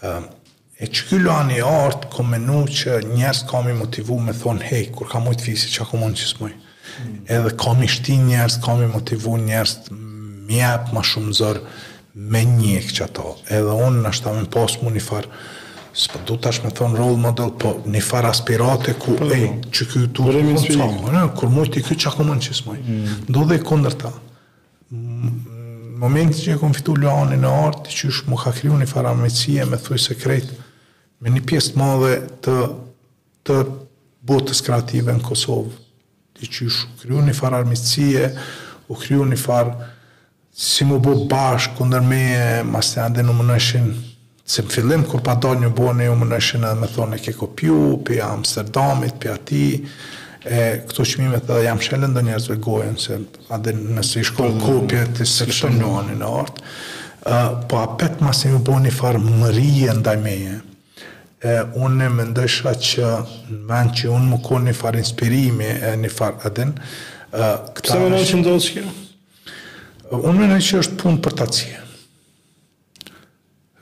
Uh, 0.05 0.27
e 0.77 0.85
që 0.85 1.07
kjullu 1.09 1.31
anë 1.33 1.55
i 1.57 1.61
artë, 1.65 2.11
kom 2.13 2.29
menu 2.31 2.61
që 2.69 2.99
njerës 3.15 3.41
kam 3.49 3.65
i 3.67 3.73
motivu 3.75 4.19
me 4.21 4.31
thonë, 4.37 4.61
hej, 4.69 4.83
kur 4.93 5.09
ka 5.09 5.19
mujtë 5.23 5.47
fisi 5.47 5.71
që 5.73 5.81
ako 5.87 5.99
mund 6.03 6.21
që 6.21 6.27
s'moj. 6.29 6.51
Mm. 6.53 7.17
Edhe 7.35 7.55
kam 7.59 7.81
i 7.83 7.89
shti 7.91 8.19
njerës, 8.27 8.59
kam 8.63 8.85
i 8.85 8.91
motivu 8.93 9.33
njerës 9.41 9.73
më 9.89 9.99
mjepë 10.53 10.93
ma 10.95 11.03
shumë 11.09 11.35
zërë 11.39 11.65
me 12.29 12.43
njekë 12.61 12.95
që 12.99 13.03
ato. 13.09 13.33
Edhe 13.57 13.77
unë 13.89 13.99
në 14.05 14.13
ashtë 14.13 14.29
ta 14.29 14.37
me 14.37 14.45
posë 14.53 14.85
mu 14.85 14.93
një 14.93 15.03
farë, 15.09 15.43
së 15.93 16.17
du 16.27 16.37
tash 16.41 16.63
me 16.65 16.71
thonë 16.73 16.97
role 16.97 17.17
model, 17.21 17.51
po 17.61 17.75
një 17.85 18.01
farë 18.01 18.29
aspirate 18.33 18.95
ku, 18.99 19.13
po, 19.19 19.27
po. 19.27 19.35
e, 19.35 19.49
që 19.69 19.85
kjo 19.89 20.01
të 20.01 20.07
të 20.09 20.13
të 20.13 20.73
të 21.03 21.11
të 21.13 21.23
kur 21.37 21.51
mojti 21.53 21.83
kjo 21.85 21.97
që 22.01 22.09
akumën 22.11 22.39
që 22.45 22.55
smoj, 22.57 22.77
mm. 22.85 23.17
ndo 23.29 23.43
dhe 23.49 23.59
i 23.61 23.65
kondër 23.71 23.97
Në 24.93 26.09
momentin 26.09 26.35
që 26.45 26.51
e 26.53 26.57
kom 26.59 26.73
fitu 26.75 26.93
Luani 26.99 27.37
në 27.39 27.49
artë, 27.63 27.93
që 27.95 28.09
është 28.11 28.29
më 28.33 28.37
ka 28.41 28.51
kriju 28.57 28.75
një 28.75 28.87
farë 28.89 29.11
amecije 29.15 29.63
me 29.69 29.77
thuj 29.79 30.01
sekret, 30.03 30.49
me 31.23 31.31
një 31.31 31.41
pjesë 31.47 31.71
të 31.73 31.79
madhe 31.79 32.09
të, 32.43 32.55
të 33.47 33.55
botës 34.27 34.59
kreative 34.65 35.15
në 35.15 35.23
Kosovë, 35.23 35.71
të 36.35 36.49
që 36.55 36.67
është 36.69 36.99
kriju 37.01 37.21
një 37.29 37.37
farë 37.39 37.61
amecije, 37.63 38.31
u 38.91 38.99
kriju 38.99 39.25
një 39.31 39.39
farë 39.45 39.89
si 40.65 40.85
më 40.91 40.99
bo 41.07 41.15
bashkë, 41.31 41.77
kundër 41.79 42.03
me, 42.11 42.21
mas 42.75 42.91
të 42.91 43.05
ande 43.05 43.23
në 43.23 43.37
më 43.39 43.47
nëshinë, 43.53 43.95
Se 44.45 44.63
më 44.63 44.71
fillim, 44.75 45.05
kur 45.07 45.21
pa 45.23 45.37
dalë 45.39 45.61
një 45.63 45.69
bua 45.75 45.93
në 45.95 46.05
ju 46.09 46.15
më 46.19 46.25
nëshinë 46.33 46.65
edhe 46.67 46.79
me 46.81 46.87
thonë 46.91 47.15
e 47.15 47.19
ke 47.23 47.31
kopju, 47.39 47.77
pi 48.03 48.17
Amsterdamit, 48.21 49.15
pi 49.23 49.29
ati, 49.31 49.67
e 50.43 50.63
këto 50.89 51.05
qëmime 51.07 51.37
të 51.39 51.47
dhe 51.53 51.61
jam 51.63 51.79
shëllën 51.79 52.15
dhe 52.17 52.23
njerëzve 52.27 52.57
gojën, 52.65 52.97
se 52.99 53.19
adhe 53.55 53.71
nësë 53.77 54.19
i 54.19 54.25
shkollë 54.27 54.57
po, 54.59 54.73
kopje, 54.81 55.05
të 55.15 55.27
se 55.31 55.47
kështë 55.47 55.69
në 55.77 55.91
anë 56.01 56.15
në 56.19 56.31
artë, 56.43 56.65
po 57.71 57.79
a 57.79 57.85
petë 58.01 58.25
mas 58.27 58.43
e 58.43 58.51
mi 58.51 58.59
bua 58.67 58.81
një 58.83 58.91
farë 58.97 59.21
më 59.23 59.51
ndaj 60.01 60.17
meje, 60.25 60.57
e 61.43 61.53
Unë 61.83 62.03
e 62.03 62.09
më 62.17 62.25
ndësha 62.33 62.73
që 62.87 63.13
në 63.51 63.61
menë 63.71 63.95
që 63.99 64.11
unë 64.15 64.27
më 64.33 64.41
konë 64.43 64.67
një 64.67 64.73
farë 64.81 64.99
inspirimi, 65.03 65.71
një 66.03 66.11
farë 66.15 66.43
adhen. 66.47 66.71
Këta 67.79 67.97
më 67.99 68.11
në 68.13 68.21
që 68.27 68.41
më 68.41 68.43
do 68.47 68.57
Unë 70.19 70.35
më 70.39 70.51
në 70.51 70.59
që 70.67 70.83
është 70.83 70.99
punë 71.01 71.21
për 71.25 71.37
të 71.41 71.47
cje 71.59 71.79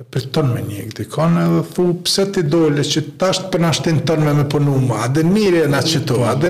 e 0.02 0.06
përton 0.10 0.48
me 0.56 0.62
një 0.66 1.06
kanë 1.14 1.44
edhe 1.48 1.62
thu 1.76 1.84
pse 2.06 2.26
ti 2.34 2.42
dole 2.50 2.84
që 2.92 3.02
tash 3.22 3.44
të 3.54 3.60
na 3.62 3.70
shtin 3.78 4.00
tën 4.08 4.24
me 4.26 4.46
punu 4.50 4.74
më 4.88 4.98
a 5.06 5.10
dhe 5.14 5.24
na 5.74 5.82
qëto, 5.90 6.18
a 6.26 6.34
dhe 6.42 6.50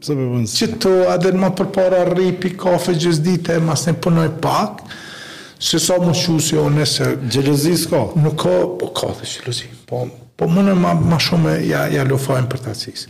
pse 0.00 0.68
po 0.84 0.92
bën 1.24 1.40
më 1.42 1.50
përpara 1.58 2.02
pi 2.42 2.52
kafe 2.64 2.94
gjithë 2.94 3.24
ditë 3.26 3.56
e 3.58 3.64
mas 3.68 3.86
ne 3.88 3.94
punoj 4.04 4.28
pak 4.44 4.84
se 5.64 5.78
sa 5.80 5.98
më 6.02 6.12
shusi 6.22 6.58
o 6.60 6.68
nëse 6.70 7.08
gjelëzi 7.32 7.74
s'ka 7.84 8.04
nuk 8.22 8.38
ka 8.44 8.54
po 8.78 8.92
ka 8.98 9.10
dhe 9.18 9.28
gjelëzi 9.34 9.70
po, 9.88 10.04
po 10.36 10.46
më 10.50 10.66
në 10.68 10.78
ma, 10.84 10.94
ma 10.94 11.18
shumë 11.18 11.58
ja, 11.70 11.86
ja 11.90 12.04
lofajnë 12.06 12.50
për 12.52 12.62
të 12.66 12.72
atësis 12.74 13.08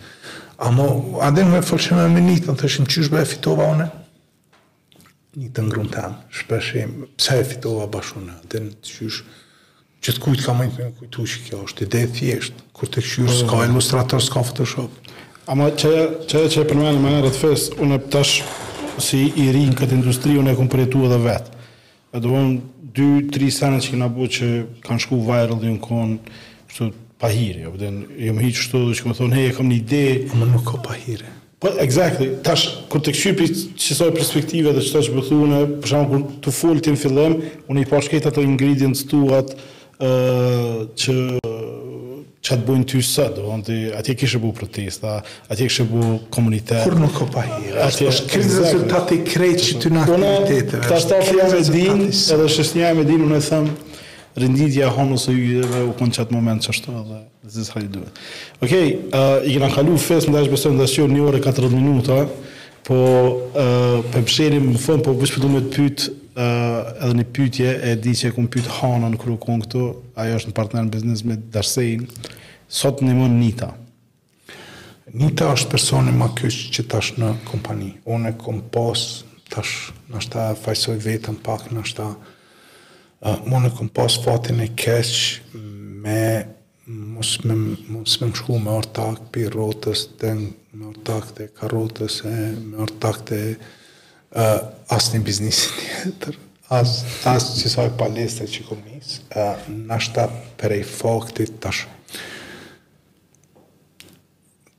a 0.64 0.70
mo 0.70 0.86
a 1.20 1.30
me 1.30 1.42
në 1.42 2.08
me 2.14 2.20
një 2.24 2.38
në 2.48 2.56
të 2.62 2.70
shimë 2.72 2.90
qysh 2.90 3.14
fitova 3.34 3.68
o 3.74 3.78
në 3.82 3.90
një 5.36 5.48
të 5.52 5.62
ngrun 5.68 5.90
amë 6.00 6.36
shpeshim 6.40 7.00
e 7.20 7.42
fitova 7.48 7.88
bashkë 7.90 8.20
në 8.30 8.68
që 10.04 10.12
të 10.12 10.20
kujtë 10.24 10.44
ka 10.44 10.54
më 10.58 10.66
një 10.72 10.88
kujtu 10.98 11.24
që 11.32 11.42
kjo 11.46 11.60
është 11.64 11.86
ide 11.86 12.00
e 12.04 12.08
thjeshtë, 12.16 12.64
kur 12.76 12.90
të 12.92 13.02
këshyru 13.06 13.28
po, 13.30 13.34
s'ka 13.38 13.56
po. 13.56 13.64
ilustrator, 13.68 14.20
s'ka 14.26 14.42
Photoshop. 14.44 15.12
Ama 15.52 15.70
që 15.80 15.92
e 15.96 16.04
që, 16.28 16.42
që 16.52 16.64
e 16.64 16.68
përmenë 16.68 16.96
në 16.98 17.02
më 17.04 17.12
nërët 17.14 17.38
fest, 17.40 17.78
unë 17.84 17.98
e 17.98 18.00
pëtash 18.08 18.32
si 19.04 19.22
i 19.30 19.46
rinë 19.54 19.70
mm. 19.72 19.78
këtë 19.80 19.96
industri, 19.98 20.36
unë 20.40 20.52
e 20.54 20.58
këmë 20.58 20.72
përjetu 20.74 21.06
edhe 21.08 21.18
vetë. 21.24 21.62
E 22.14 22.20
do 22.20 22.34
vonë, 22.34 22.58
dy, 22.98 23.06
tri 23.34 23.48
sene 23.52 23.78
që 23.82 23.94
këna 23.94 24.10
bëtë 24.18 24.34
që 24.36 24.50
kanë 24.84 25.04
shku 25.06 25.20
viral 25.26 25.60
dhe 25.64 25.72
në 25.72 25.80
konë, 25.86 26.36
kështu 26.68 26.90
pahiri, 27.24 27.64
jo, 27.64 27.72
dhe 27.80 27.92
në 27.94 28.04
jë 28.20 28.28
jo 28.28 28.36
më 28.36 28.44
hiqë 28.44 28.60
shtu 28.66 28.82
dhe 28.90 28.98
që 29.00 29.06
këmë 29.06 29.18
thonë, 29.20 29.38
hej, 29.38 29.48
e 29.48 29.54
kam 29.56 29.70
një 29.72 29.78
ide... 29.80 30.04
Unë 30.36 30.50
nuk 30.52 30.66
ka 30.68 30.82
pahiri. 30.84 31.30
Po, 31.64 31.70
exactly, 31.80 32.28
tash, 32.44 32.66
kur 32.92 33.00
të 33.00 33.14
këshypi 33.16 33.46
qësoj 33.80 34.10
perspektive 34.18 34.74
dhe 34.76 34.84
qëta 34.84 35.02
që 35.06 35.14
bëthune, 35.16 35.62
po 35.70 35.78
përshamë, 35.84 36.08
kur 36.12 36.26
të 36.44 36.54
full 36.58 36.82
të 36.84 36.92
në 36.94 37.02
fillem, 37.04 37.36
unë 37.72 37.84
i 37.84 37.88
pashketa 37.90 38.32
të 38.36 38.44
ingredients 38.46 39.04
tuat, 39.10 39.54
që 40.00 41.14
që 42.44 42.52
të 42.60 42.64
bojnë 42.68 42.84
ty 42.84 42.98
sa, 43.00 43.24
do 43.32 43.46
në 43.56 43.62
të 43.64 43.74
atje 43.96 44.14
kishë 44.20 44.38
bu 44.42 44.50
protesta, 44.52 45.14
atje 45.48 45.64
kishë 45.64 45.84
bu 45.88 46.18
komunitet. 46.34 46.82
Kur 46.84 46.98
nuk 47.00 47.16
o 47.16 47.26
pahirë, 47.32 47.78
atje 47.86 48.08
është 48.10 48.26
kërë 48.28 48.58
rezultat 48.60 49.12
i 49.16 49.18
krejtë 49.24 49.62
që 49.64 49.78
ty 49.80 49.92
në 49.94 50.02
aktivitetëve. 50.04 50.82
Këta 50.84 50.98
shta 51.06 51.20
që 51.24 51.38
jam 51.38 51.54
e 51.56 51.62
din, 51.72 52.02
edhe 52.04 52.48
shështë 52.52 52.78
një 52.78 52.84
jam 52.84 53.00
e 53.00 53.06
din, 53.08 53.24
unë 53.30 53.40
e 53.40 53.46
thëmë, 53.46 53.76
rinditja 54.44 54.92
honës 54.92 55.24
e 55.32 55.38
jujëve 55.38 55.82
u 55.88 55.94
konë 56.02 56.18
qatë 56.18 56.36
moment 56.36 56.66
që 56.68 56.74
ashtu 56.74 56.94
edhe 57.00 57.22
zizë 57.56 57.86
duhet. 57.96 58.22
Okej, 58.60 58.92
i 59.48 59.56
këna 59.56 59.72
kalu 59.78 59.96
fes, 60.04 60.28
më 60.28 60.36
dhe 60.36 60.44
është 60.44 60.56
besojnë 60.58 60.82
dhe 60.84 60.90
shqo 60.92 61.08
një 61.16 61.24
orë 61.30 61.40
e 61.40 61.46
40 61.48 61.80
minuta, 61.80 62.20
Po, 62.84 62.96
uh, 62.96 64.02
për 64.04 64.10
po 64.10 64.26
pëshirin 64.26 64.64
më 64.68 64.80
thonë, 64.84 65.02
po 65.06 65.14
vëshë 65.16 65.40
du 65.40 65.48
me 65.48 65.60
të 65.64 65.70
pytë, 65.86 66.08
uh, 66.36 67.06
edhe 67.06 67.14
një 67.16 67.24
pytje, 67.32 67.70
e 67.90 67.94
di 67.96 68.12
që 68.18 68.28
e 68.28 68.34
kumë 68.36 68.50
pytë 68.52 68.74
Hana 68.78 69.08
në 69.08 69.20
kërë 69.22 69.38
këtu, 69.62 69.84
ajo 70.20 70.36
është 70.40 70.50
në 70.50 70.56
partner 70.58 70.84
në 70.84 70.92
biznes 70.92 71.22
me 71.24 71.38
Darsejn, 71.54 72.04
sot 72.68 73.00
në 73.00 73.14
imon 73.14 73.38
Nita. 73.40 73.70
Nita 75.16 75.48
është 75.54 75.70
personi 75.72 76.12
ma 76.16 76.28
kështë 76.36 76.74
që 76.76 76.84
tash 76.92 77.12
në 77.22 77.30
kompani. 77.48 77.90
Unë 78.04 78.34
e 78.34 78.36
kom 78.40 78.60
tash 78.68 79.94
nështë 80.12 80.32
ta 80.34 80.44
fajsoj 80.58 80.96
vetën 81.04 81.36
pak, 81.46 81.70
nështë 81.72 81.96
ta 82.02 82.10
uh, 82.10 83.38
unë 83.48 83.70
e 83.70 83.74
kom 83.78 83.88
pas 83.96 84.12
fatin 84.24 84.60
e 84.64 84.68
keq 84.76 85.40
me 86.04 86.18
mos 87.14 87.38
me 87.48 87.54
më 87.54 88.30
shku 88.36 88.58
me 88.60 88.72
ortak 88.76 89.22
pi 89.32 89.46
rrotës 89.48 90.04
të 90.20 90.34
me 90.74 90.90
orë 90.90 91.44
e 91.44 91.50
karotës, 91.54 92.20
me 92.26 92.82
orë 92.84 93.14
e 93.36 93.40
uh, 93.52 94.94
asë 94.94 95.16
një 95.16 95.20
biznisi 95.26 95.70
një 96.08 96.34
asë 96.74 97.28
as 97.28 97.48
që 97.60 97.70
sajë 97.74 97.92
palestër 98.00 98.48
që 98.50 98.64
kom 98.66 98.80
njësë, 98.82 99.18
uh, 99.36 99.66
në 99.70 99.98
ta 100.16 100.24
për 100.60 100.74
e 100.78 100.78
i 100.82 100.86
faktit 100.88 101.58
të 101.62 101.74
shumë. 101.80 102.00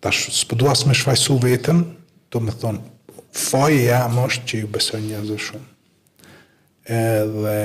Së 0.10 0.50
përdo 0.52 0.74
me 0.90 0.94
shfajsu 0.98 1.38
vetën, 1.46 1.80
do 2.34 2.42
me 2.46 2.54
thonë, 2.58 2.82
fajë 3.38 3.80
jam 3.88 4.20
është 4.26 4.46
që 4.52 4.60
ju 4.64 4.74
besoj 4.76 5.00
njerëzë 5.06 5.40
shumë. 5.48 5.72
E 6.94 7.02
dhe 7.40 7.58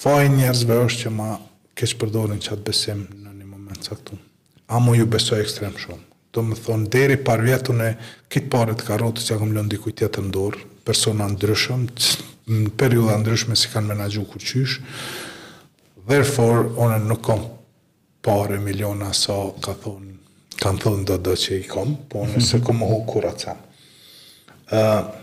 fajë 0.00 0.50
është 0.78 1.04
që 1.04 1.14
ma 1.18 1.30
keqë 1.76 2.00
përdorin 2.02 2.42
që 2.42 2.54
atë 2.56 2.66
besim 2.70 3.06
në 3.22 3.36
një 3.42 3.50
moment 3.52 3.82
sa 3.86 3.94
këtu. 3.98 4.14
Amo 4.74 4.94
ju 4.98 5.06
besoj 5.10 5.42
ekstrem 5.44 5.74
shumë 5.78 6.05
do 6.36 6.44
më 6.44 6.56
thonë, 6.62 6.88
deri 6.92 7.16
par 7.24 7.40
vjetën 7.44 7.78
e 7.82 7.90
kitë 8.32 8.50
pare 8.52 8.74
të 8.76 8.84
karotës 8.90 9.24
që 9.26 9.32
ja 9.34 9.38
akëm 9.38 9.52
lëndi 9.56 9.78
kujtë 9.80 10.04
jetë 10.06 10.24
ndorë, 10.28 10.60
persona 10.86 11.28
ndryshëm, 11.32 11.84
në 12.52 12.72
periuda 12.78 13.16
ndryshme 13.22 13.56
si 13.58 13.70
kanë 13.72 13.88
menagju 13.94 14.24
ku 14.30 14.42
qysh, 14.42 14.78
therefore, 16.08 16.66
onë 16.84 17.00
nuk 17.08 17.22
kom 17.30 17.44
pare, 18.26 18.58
miliona, 18.62 19.12
sa 19.16 19.38
ka 19.64 19.72
thonë, 19.84 20.16
kanë 20.60 20.84
thonë 20.86 21.06
do 21.12 21.16
do 21.30 21.36
që 21.42 21.60
i 21.62 21.70
kom, 21.70 21.94
po 22.10 22.26
onë 22.26 22.42
se 22.44 22.60
kom 22.66 22.82
hu 22.84 23.00
kur 23.08 23.30
atësam. 23.32 23.62
Uh, 24.72 25.22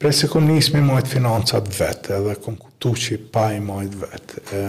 Pre 0.00 0.08
se 0.16 0.30
kom 0.32 0.46
njës 0.48 0.70
me 0.72 0.80
mojtë 0.80 1.10
financat 1.12 1.66
vetë, 1.76 2.14
edhe 2.22 2.32
kom 2.40 2.54
këtu 2.56 2.92
që 3.02 3.08
i 3.12 3.16
pa 3.34 3.42
i 3.52 3.58
mojtë 3.60 3.98
vetë. 4.00 4.38
E, 4.56 4.60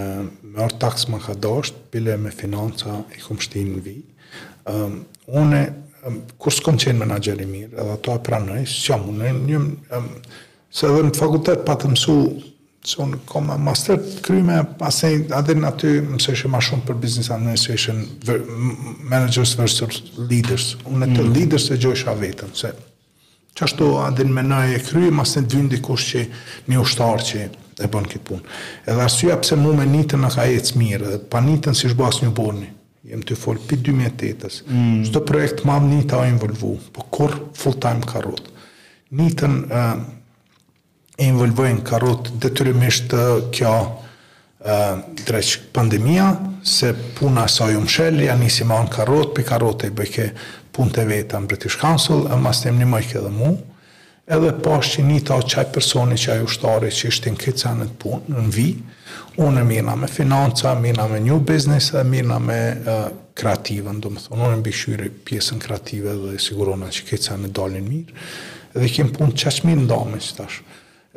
me 0.49 0.59
orë 0.65 0.75
taksë 0.81 1.13
më 1.13 1.19
ka 1.23 1.35
doshtë, 1.45 1.83
bile 1.93 2.17
me 2.19 2.33
financa 2.35 2.97
i 3.15 3.21
kom 3.23 3.39
shtinë 3.39 3.77
në 3.77 3.83
vijë 3.85 4.20
um, 4.63 5.07
une, 5.25 5.73
um, 6.07 6.21
kur 6.41 6.53
s'kom 6.53 6.77
qenë 6.79 6.97
menager 7.01 7.41
i 7.41 7.45
mirë, 7.49 7.71
edhe 7.81 7.95
ato 7.97 8.15
e 8.17 8.21
pranoj, 8.25 8.61
s'jo 8.69 8.97
më 9.05 9.33
një, 9.45 9.61
um, 9.97 10.07
se 10.71 10.87
edhe 10.89 11.05
në 11.09 11.15
fakultet 11.17 11.65
pa 11.67 11.75
të 11.79 11.91
mësu, 11.93 12.17
se 12.91 12.97
unë 13.03 13.19
kom 13.29 13.51
master 13.61 13.99
të 14.01 14.23
kryme, 14.25 14.57
pasen 14.79 15.27
adhe 15.37 15.53
në 15.57 15.67
aty 15.69 15.91
mësëshe 16.07 16.49
ma 16.49 16.61
shumë 16.65 16.87
për 16.89 16.99
business 17.03 17.29
administration, 17.33 17.99
ver, 18.25 18.41
managers 19.11 19.51
versus 19.59 19.99
leaders, 20.17 20.71
unë 20.89 21.11
të 21.11 21.21
mm. 21.27 21.33
leaders 21.35 21.67
e 21.69 21.77
gjojshë 21.81 22.15
vetëm, 22.23 22.55
se 22.57 22.71
që 23.51 23.65
ashtu 23.67 23.85
adhe 23.99 24.23
në 24.25 24.31
menaj 24.33 24.65
e 24.77 24.83
kryme, 24.87 25.11
ma 25.19 25.25
se 25.27 25.43
të 25.43 25.57
vindi 25.59 25.81
kush 25.83 26.07
që 26.15 26.21
një 26.71 26.79
ushtarë 26.81 27.25
që 27.29 27.41
e 27.85 27.89
bën 27.91 28.05
këtë 28.13 28.23
punë. 28.29 28.43
Edhe 28.87 29.03
arsyeja 29.05 29.35
pse 29.43 29.57
mua 29.59 29.75
me 29.77 29.85
nitën 29.91 30.21
na 30.23 30.29
ka 30.33 30.45
ecë 30.55 30.77
mirë, 30.79 31.09
dhe 31.09 31.17
pa 31.33 31.41
nitën 31.43 31.75
si 31.77 31.89
zhbas 31.91 32.21
një 32.23 32.29
burni 32.37 32.69
jem 33.09 33.21
të 33.25 33.35
folë 33.39 33.63
për 33.69 33.79
2008-ës, 33.87 34.59
mm. 34.69 34.99
shto 35.09 35.21
projekt 35.25 35.63
ma 35.65 35.79
më 35.81 35.91
njëta 35.95 36.19
o 36.21 36.27
involvu, 36.29 36.75
po 36.93 37.05
kur 37.13 37.33
full 37.57 37.79
time 37.81 38.03
ka 38.05 38.21
rrët. 38.21 38.51
Njëtën 39.17 39.55
e 39.73 39.85
involvojnë 41.25 41.81
ka 41.87 41.97
rrët 42.01 42.29
detyrimisht 42.43 43.15
kjo 43.55 43.73
dreqë 44.61 45.67
pandemija, 45.73 45.73
pandemia, 45.77 46.27
se 46.61 46.91
puna 47.17 47.47
sa 47.49 47.71
ju 47.73 47.81
mshelli, 47.81 48.29
a 48.29 48.35
njësi 48.37 48.67
ma 48.69 48.83
në 48.85 48.93
ka 48.93 49.07
rrët, 49.09 49.33
për 49.37 49.47
ka 49.49 49.57
rrët 49.63 49.87
e 49.87 49.91
bëjke 49.97 50.29
punë 50.75 50.93
të 50.99 51.07
vetë 51.09 51.41
në 51.41 51.49
British 51.51 51.79
Council, 51.81 52.27
e 52.31 52.37
mas 52.41 52.61
të 52.61 52.69
jem 52.69 52.83
një 52.83 52.89
mëjke 52.93 53.25
dhe 53.25 53.33
mu, 53.33 53.55
edhe 54.29 54.51
pas 54.63 54.85
që 54.85 55.01
një 55.05 55.19
ta 55.29 55.37
qaj 55.41 55.67
personi 55.73 56.17
qaj 56.19 56.41
ushtari 56.45 56.91
që 56.93 57.09
ishte 57.11 57.31
në 57.33 57.39
këtë 57.41 57.71
në 57.79 57.87
punë 58.01 58.35
në 58.37 58.43
vi, 58.53 58.65
unë 59.41 59.61
e 59.63 59.67
mina 59.67 59.95
me 59.97 60.07
financa, 60.11 60.73
mina 60.75 61.07
me 61.09 61.19
new 61.23 61.39
business, 61.41 61.91
dhe 61.95 62.03
mina 62.07 62.37
me 62.39 62.59
uh, 62.77 63.03
kreativën, 63.37 64.01
do 64.03 64.11
më 64.13 64.25
thonë, 64.27 64.41
unë 64.47 64.57
e 64.57 64.59
mbishyri 64.61 65.09
pjesën 65.27 65.61
kreative 65.63 66.13
dhe 66.25 66.35
sigurona 66.41 66.91
që 66.93 67.07
këtë 67.09 67.27
cenët 67.31 67.55
dalin 67.57 67.87
mirë, 67.87 68.27
edhe 68.75 68.91
kem 68.95 69.09
punë 69.15 69.37
qashmi 69.41 69.73
në 69.81 69.87
dame, 69.89 70.19
që 70.21 70.35
tash, 70.37 70.59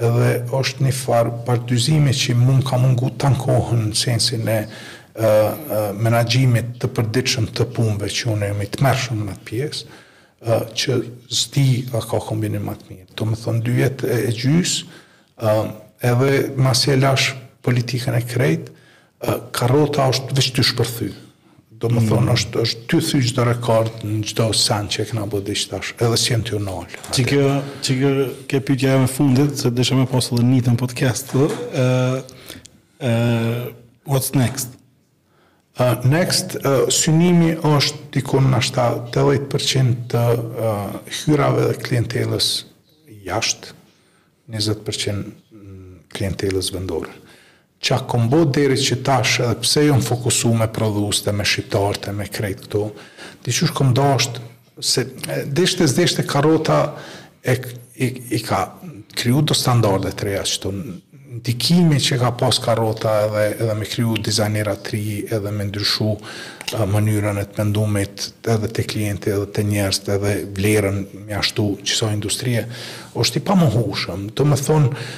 edhe 0.00 0.30
është 0.58 0.86
një 0.88 0.94
farë 1.02 1.36
përduzime 1.46 2.14
që 2.20 2.38
mund 2.40 2.64
ka 2.66 2.78
mund 2.82 2.96
gu 2.98 3.12
të 3.20 3.34
në 3.34 3.42
kohën 3.44 3.84
në 3.90 3.98
sensin 4.00 4.48
e 4.50 4.58
uh, 4.62 5.26
uh, 5.26 5.90
menagjimit 6.00 6.72
të 6.82 6.90
përdiqëm 6.96 7.52
të 7.54 7.68
punëve 7.76 8.08
që 8.16 8.32
unë 8.32 8.48
e 8.52 8.56
me 8.62 8.70
të 8.74 8.88
mërshëm 8.88 9.22
në 9.28 9.36
atë 9.36 9.46
pjesë, 9.52 10.00
që 10.44 10.96
zdi 11.32 11.88
a 11.96 12.00
ka 12.04 12.20
kombinim 12.24 12.64
më 12.68 12.74
të 12.82 12.90
mirë. 12.90 13.08
Të 13.16 13.26
më 13.30 13.38
thonë, 13.42 13.62
dy 13.64 13.74
jetë 13.80 14.08
e, 14.12 14.16
gjys, 14.36 14.42
gjysë, 14.42 15.76
edhe 16.04 16.32
masi 16.60 16.92
e 16.92 16.96
lash 17.00 17.30
politikën 17.64 18.16
e 18.18 18.22
krejtë, 18.28 18.72
karota 19.56 20.10
është 20.12 20.36
vështë 20.36 20.58
të 20.58 20.64
shpërthy. 20.68 21.08
Do 21.80 21.88
më 21.92 22.00
mm. 22.02 22.10
thonë, 22.10 22.34
është, 22.36 22.60
është 22.64 22.82
ty 22.92 23.00
thy 23.08 23.22
gjithë 23.24 23.44
rekord 23.48 24.04
në 24.04 24.18
gjithë 24.28 24.48
sen 24.60 24.90
që 24.92 25.02
e 25.02 25.08
këna 25.10 25.24
bëdhë 25.32 25.46
dhe 25.48 25.56
qëtash, 25.62 25.94
edhe 26.04 26.20
si 26.20 26.36
të 26.48 26.58
unallë. 26.60 27.00
Që 27.16 27.24
kjo, 27.30 27.50
që 27.86 28.12
ke 28.52 28.60
pytja 28.68 28.94
e 28.98 29.02
me 29.06 29.10
fundit, 29.10 29.56
se 29.62 29.72
dëshë 29.74 30.02
e 30.04 30.08
posë 30.12 30.38
dhe 30.42 30.46
një 30.50 30.62
të 30.66 30.74
në 30.76 30.80
podcast, 30.84 31.34
uh, 31.40 32.20
uh, 33.00 33.60
what's 34.12 34.34
next? 34.36 34.76
Next, 36.06 36.54
synimi 36.94 37.56
është 37.58 38.20
i 38.20 38.22
konë 38.22 38.50
në 38.52 38.58
ashta 38.62 38.84
80% 39.18 39.96
të 40.12 40.20
hyrave 41.20 41.64
dhe 41.68 41.78
klientelës 41.82 42.50
jashtë, 43.26 43.72
20% 44.54 45.34
klientelës 46.14 46.68
vendore. 46.76 47.10
Qa 47.84 47.98
kombo 48.08 48.44
deri 48.54 48.78
që 48.78 49.00
tash 49.04 49.40
edhe 49.42 49.56
pse 49.66 49.82
jo 49.88 49.96
në 49.98 50.06
fokusu 50.06 50.52
me 50.56 50.68
prodhuste, 50.72 51.34
me 51.34 51.44
shqiptarte, 51.44 52.14
me 52.16 52.28
krejtë 52.32 52.62
këto, 52.68 52.84
di 53.42 53.50
që 53.52 53.66
është 53.66 54.06
është, 54.14 54.44
se 54.80 55.04
deshte 55.58 55.90
e 56.22 56.26
karota 56.30 56.78
e, 57.42 57.58
i, 57.98 58.38
ka 58.46 58.62
kryu 59.18 59.42
të 59.46 59.58
standarde 59.58 60.14
të 60.14 60.30
reja 60.30 60.46
që 60.54 60.62
të 60.62 60.72
ndikimi 61.34 61.96
që 62.00 62.16
ka 62.20 62.28
pas 62.38 62.58
karota 62.62 63.12
edhe 63.26 63.42
edhe 63.64 63.74
me 63.78 63.86
kriju 63.88 64.16
dizajnera 64.26 64.74
të 64.86 64.98
edhe 65.36 65.50
me 65.56 65.66
ndryshu 65.68 66.12
mënyrën 66.92 67.40
e 67.42 67.46
të 67.48 67.60
mendumit 67.64 68.28
edhe 68.54 68.70
të 68.76 68.84
klienti 68.92 69.32
edhe 69.34 69.48
të 69.56 69.64
njerës 69.72 70.02
edhe 70.16 70.34
vlerën 70.58 71.00
mjashtu 71.28 71.66
ashtu 71.72 71.86
qësa 71.88 72.12
industrie 72.14 72.64
është 73.24 73.40
i 73.42 73.46
pa 73.48 73.56
më 73.60 73.70
hushëm 73.76 74.28
të 74.38 74.46
më 74.52 74.60
thonë 74.68 75.08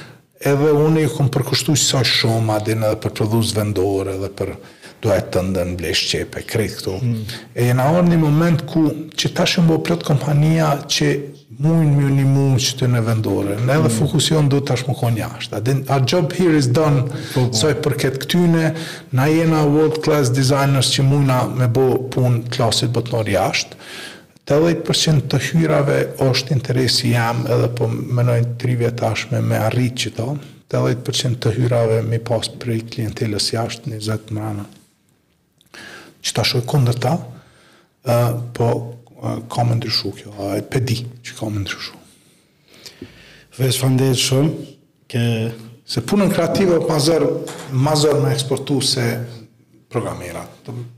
edhe 0.53 0.73
unë 0.87 1.05
i 1.05 1.11
kom 1.13 1.29
përkushtu 1.35 1.77
qësa 1.77 2.01
shumë 2.17 2.57
adin 2.59 2.85
edhe 2.89 3.01
për 3.05 3.15
produs 3.21 3.53
vendore 3.57 4.17
edhe 4.17 4.31
për 4.41 4.55
duaj 5.03 5.19
të 5.33 5.41
ndën 5.51 5.75
blesh 5.77 6.07
qepe, 6.09 6.41
krejt 6.49 6.73
këto. 6.79 6.95
Mm. 7.05 7.19
E 7.53 7.65
në 7.77 7.83
orë 7.99 8.07
një 8.09 8.15
moment 8.17 8.63
ku 8.69 8.87
që 9.13 9.29
ta 9.37 9.43
shumë 9.45 9.69
bërë 9.75 9.83
plët 9.85 10.05
kompania 10.07 10.71
që 10.93 11.09
mujnë 11.57 11.95
mjë 11.97 12.09
një 12.19 12.25
mujnë 12.29 12.59
që 12.61 12.75
të 12.79 12.87
në 12.93 12.99
vendore, 13.07 13.55
në 13.65 13.77
edhe 13.79 13.87
mm. 13.87 13.95
fokusion 13.97 14.49
do 14.51 14.59
të 14.61 14.75
më 14.87 14.93
konë 14.99 15.21
jashtë. 15.23 15.59
A, 15.59 15.75
a 15.97 15.99
job 16.05 16.33
here 16.37 16.57
is 16.57 16.67
done, 16.69 17.05
mm. 17.07 17.49
soj 17.57 17.73
për 17.83 17.95
këtë 18.03 18.21
këtyne, 18.25 18.63
na 19.17 19.25
jena 19.31 19.63
world 19.65 19.97
class 20.05 20.29
designers 20.29 20.91
që 20.93 21.05
mujna 21.07 21.43
me 21.49 21.67
bo 21.73 21.87
punë 22.13 22.51
klasit 22.53 22.93
botnor 22.93 23.29
jashtë, 23.29 23.77
të 24.47 24.59
të 25.27 25.37
hyrave 25.51 25.97
është 26.23 26.53
interesi 26.55 27.09
jam 27.11 27.41
edhe 27.51 27.67
po 27.75 27.87
mënojnë 27.91 28.53
tri 28.61 28.77
vjetë 28.79 29.07
ashme 29.09 29.41
me 29.43 29.57
arrit 29.59 29.97
që 30.05 30.11
to, 30.19 30.27
të 30.69 30.81
10% 30.83 31.39
të 31.43 31.51
hyrave 31.57 31.97
me 32.03 32.19
pas 32.27 32.47
për 32.59 32.71
i 32.73 32.79
klientelës 32.91 33.49
jashtë 33.55 33.89
një 33.93 33.99
zetë 34.07 34.35
mrana 34.37 34.63
që 36.27 36.33
të 36.33 36.43
shojë 36.49 36.65
kondër 36.67 36.97
ta, 36.99 37.11
uh, 37.15 38.31
po 38.57 38.67
ka 39.49 39.63
më 39.65 39.75
ndryshu 39.79 40.11
kjo, 40.15 40.29
a 40.39 40.57
e 40.59 40.63
pedi 40.65 40.97
që 41.25 41.37
ka 41.39 41.49
më 41.49 41.63
ndryshu. 41.65 41.95
Ves 43.59 43.79
fandet 43.81 44.17
shumë, 44.27 44.73
ke... 45.09 45.23
Se 45.87 46.01
punën 46.03 46.27
kreative 46.27 46.81
pa 46.83 46.97
zër, 46.99 47.23
ma 47.79 47.93
zër 47.95 48.17
me 48.19 48.33
eksportu 48.35 48.81
se 48.83 49.05
programera. 49.87 50.41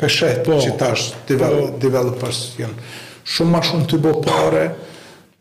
Peshet, 0.01 0.41
po, 0.47 0.57
që 0.57 0.71
tash, 0.81 1.11
develop, 1.29 1.67
po, 1.67 1.81
developers, 1.83 2.39
jenë 2.57 2.87
shumë 3.35 3.51
ma 3.53 3.61
shumë 3.67 3.85
të 3.91 3.99
bo 4.01 4.15
pare, 4.25 4.63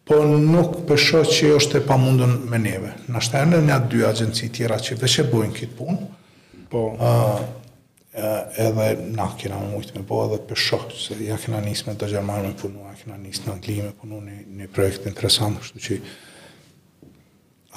po 0.04 0.20
nuk 0.28 0.82
pesho 0.88 1.22
që 1.24 1.54
është 1.56 1.80
e 1.80 1.84
pa 1.88 1.96
mundën 2.00 2.36
me 2.52 2.60
neve. 2.60 2.92
Në 3.08 3.24
shtë 3.24 3.46
në 3.54 3.62
një 3.70 3.78
dy 3.88 4.04
agenci 4.10 4.50
tjera 4.52 4.76
që 4.84 4.98
veç 5.00 5.16
bojnë 5.32 5.56
këtë 5.62 5.78
punë, 5.80 6.12
po, 6.68 6.84
edhe 8.14 8.96
na 9.12 9.28
kena 9.36 9.58
më 9.60 9.68
mujtë 9.74 9.96
me 9.98 10.04
po 10.08 10.22
edhe 10.26 10.38
për 10.48 10.58
shokë, 10.62 10.96
se 10.96 11.16
ja 11.26 11.36
kena 11.40 11.60
njësë 11.62 11.88
me 11.90 11.96
të 12.00 12.08
Gjermanë 12.14 12.48
me 12.48 12.54
punu, 12.56 12.86
ja 12.88 12.94
kena 13.02 13.18
njësë 13.20 13.42
në 13.44 13.52
Angli 13.52 13.74
me 13.84 13.92
punu 14.00 14.20
një, 14.24 14.38
një 14.60 14.68
projekt 14.74 15.06
interesant, 15.10 15.58
kështu 15.60 15.82
që 15.86 15.98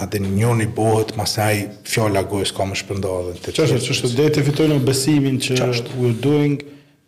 a 0.02 0.08
dhe 0.08 0.22
një 0.24 0.54
një 0.62 0.70
bohët, 0.78 1.14
mas 1.20 1.36
një 1.36 1.68
fjallë 1.92 2.24
gojës 2.32 2.54
ka 2.56 2.68
më 2.70 2.80
shpërndo 2.82 3.16
edhe 3.26 3.34
të 3.44 3.56
qështë. 3.58 3.80
Qështë, 3.80 3.98
qështë, 3.98 4.12
dhe 4.22 4.30
të 4.38 4.46
fitojnë 4.48 4.80
në 4.80 4.86
besimin 4.88 5.40
që 5.44 5.60
qështë. 5.60 6.00
we're 6.00 6.18
doing, 6.24 6.56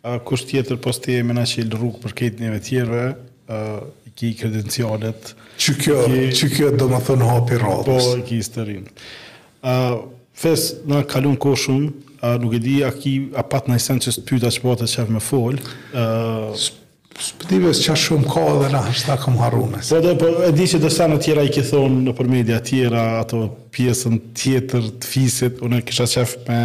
uh, 0.04 0.18
kusht 0.28 0.50
tjetër 0.52 0.78
pas 0.84 1.00
të 1.02 1.16
jemi 1.18 1.34
na 1.38 1.46
që 1.48 1.62
i 1.64 1.68
lërrukë 1.72 2.04
për 2.04 2.16
këtë 2.20 2.44
njëve 2.44 2.60
tjere 2.68 3.04
uh, 3.48 3.84
i 4.06 4.12
ki 4.20 4.34
kredencialet. 4.44 5.32
Që 5.64 5.74
kjo, 5.80 5.96
ki, 6.12 6.20
që 6.38 6.52
kjo 6.58 6.70
do 6.78 6.90
më 6.92 7.00
thënë 7.08 7.32
hapi 7.32 7.58
rrallës. 7.64 8.08
Po, 8.12 8.16
i 8.20 8.26
ki 8.28 8.42
historinë. 8.44 8.94
fes, 10.34 10.72
na 10.90 11.00
kalun 11.08 11.36
kohë 11.40 11.60
shumë, 11.64 11.92
a 12.26 12.36
nuk 12.40 12.54
e 12.54 12.58
di 12.58 12.82
a 12.84 12.92
ki 12.96 13.12
a 13.36 13.42
pat 13.50 13.66
në 13.68 13.76
sens 13.82 14.04
çes 14.06 14.18
pyeta 14.28 14.50
çfarë 14.54 14.86
shef 14.88 15.08
po 15.10 15.14
më 15.18 15.22
fol. 15.28 15.58
ë 15.92 16.06
uh, 16.06 16.72
Spetive 17.14 17.70
së 17.78 17.94
shumë 17.94 18.24
ka 18.26 18.40
dhe 18.58 18.68
na, 18.72 18.80
së 18.98 19.04
ta 19.06 19.14
kom 19.22 19.36
haru 19.38 19.68
Po 19.70 19.98
dhe, 20.02 20.14
po, 20.18 20.30
e 20.48 20.48
di 20.50 20.64
që 20.66 20.88
sa 20.90 21.06
në 21.06 21.20
tjera 21.22 21.44
i 21.46 21.52
këthonë 21.54 21.70
thonë 21.70 22.00
në 22.08 22.14
përmedia 22.18 22.56
tjera, 22.70 23.04
ato 23.20 23.44
pjesën 23.70 24.16
tjetër 24.40 24.88
të 24.98 25.06
fisit, 25.12 25.60
unë 25.62 25.78
e 25.78 25.84
kisha 25.86 26.08
qef 26.10 26.32
me, 26.48 26.58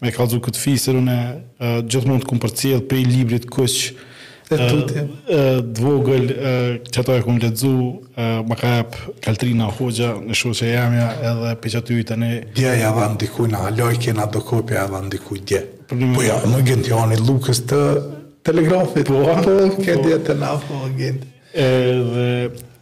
me 0.00 0.14
kalzu 0.16 0.40
këtë 0.46 0.62
fisit, 0.62 0.96
unë 0.96 1.18
e 1.18 1.20
uh, 1.20 1.76
gjithë 1.84 2.08
mund 2.08 2.24
të 2.24 2.30
kumë 2.32 2.44
përcijet 2.46 2.88
për 2.88 3.02
i 3.02 3.04
librit 3.16 3.50
kësh, 3.52 3.82
Dhe 4.44 4.58
që 4.60 5.62
ato 7.00 7.14
e 7.16 7.22
kumë 7.24 7.40
ledzu, 7.46 7.70
më 8.44 8.56
ka 8.60 8.70
jepë 8.76 8.96
Kaltrina 9.24 9.66
Hoxha, 9.72 10.10
në 10.20 10.34
shumë 10.36 10.56
që 10.58 10.66
jamja, 10.68 11.06
edhe 11.30 11.50
për 11.62 11.68
që 11.74 11.78
i 11.94 11.96
të 12.10 12.14
ne... 12.20 12.30
Dje, 12.58 12.70
ja 12.82 12.90
dhe 12.92 13.04
ndikuj 13.14 13.46
në 13.54 13.58
aloj, 13.70 13.96
kena 14.04 14.24
do 14.32 14.40
kopja, 14.44 14.74
ja 14.82 14.86
dhe 14.92 15.00
ndikuj 15.06 15.38
dje. 15.48 15.60
Po 15.88 16.20
ja, 16.26 16.36
më 16.52 16.58
gëndi 16.68 16.90
i 16.92 16.94
lukës 17.24 17.60
të 17.70 17.80
telegrafit, 18.44 19.06
po 19.08 19.16
anë, 19.32 19.44
po, 19.48 19.52
po. 19.78 19.82
ke 19.86 19.94
dje 20.04 20.16
të 20.28 20.32
na, 20.42 20.50
po 20.60 20.74
më 20.92 21.14
Edhe, 21.64 22.28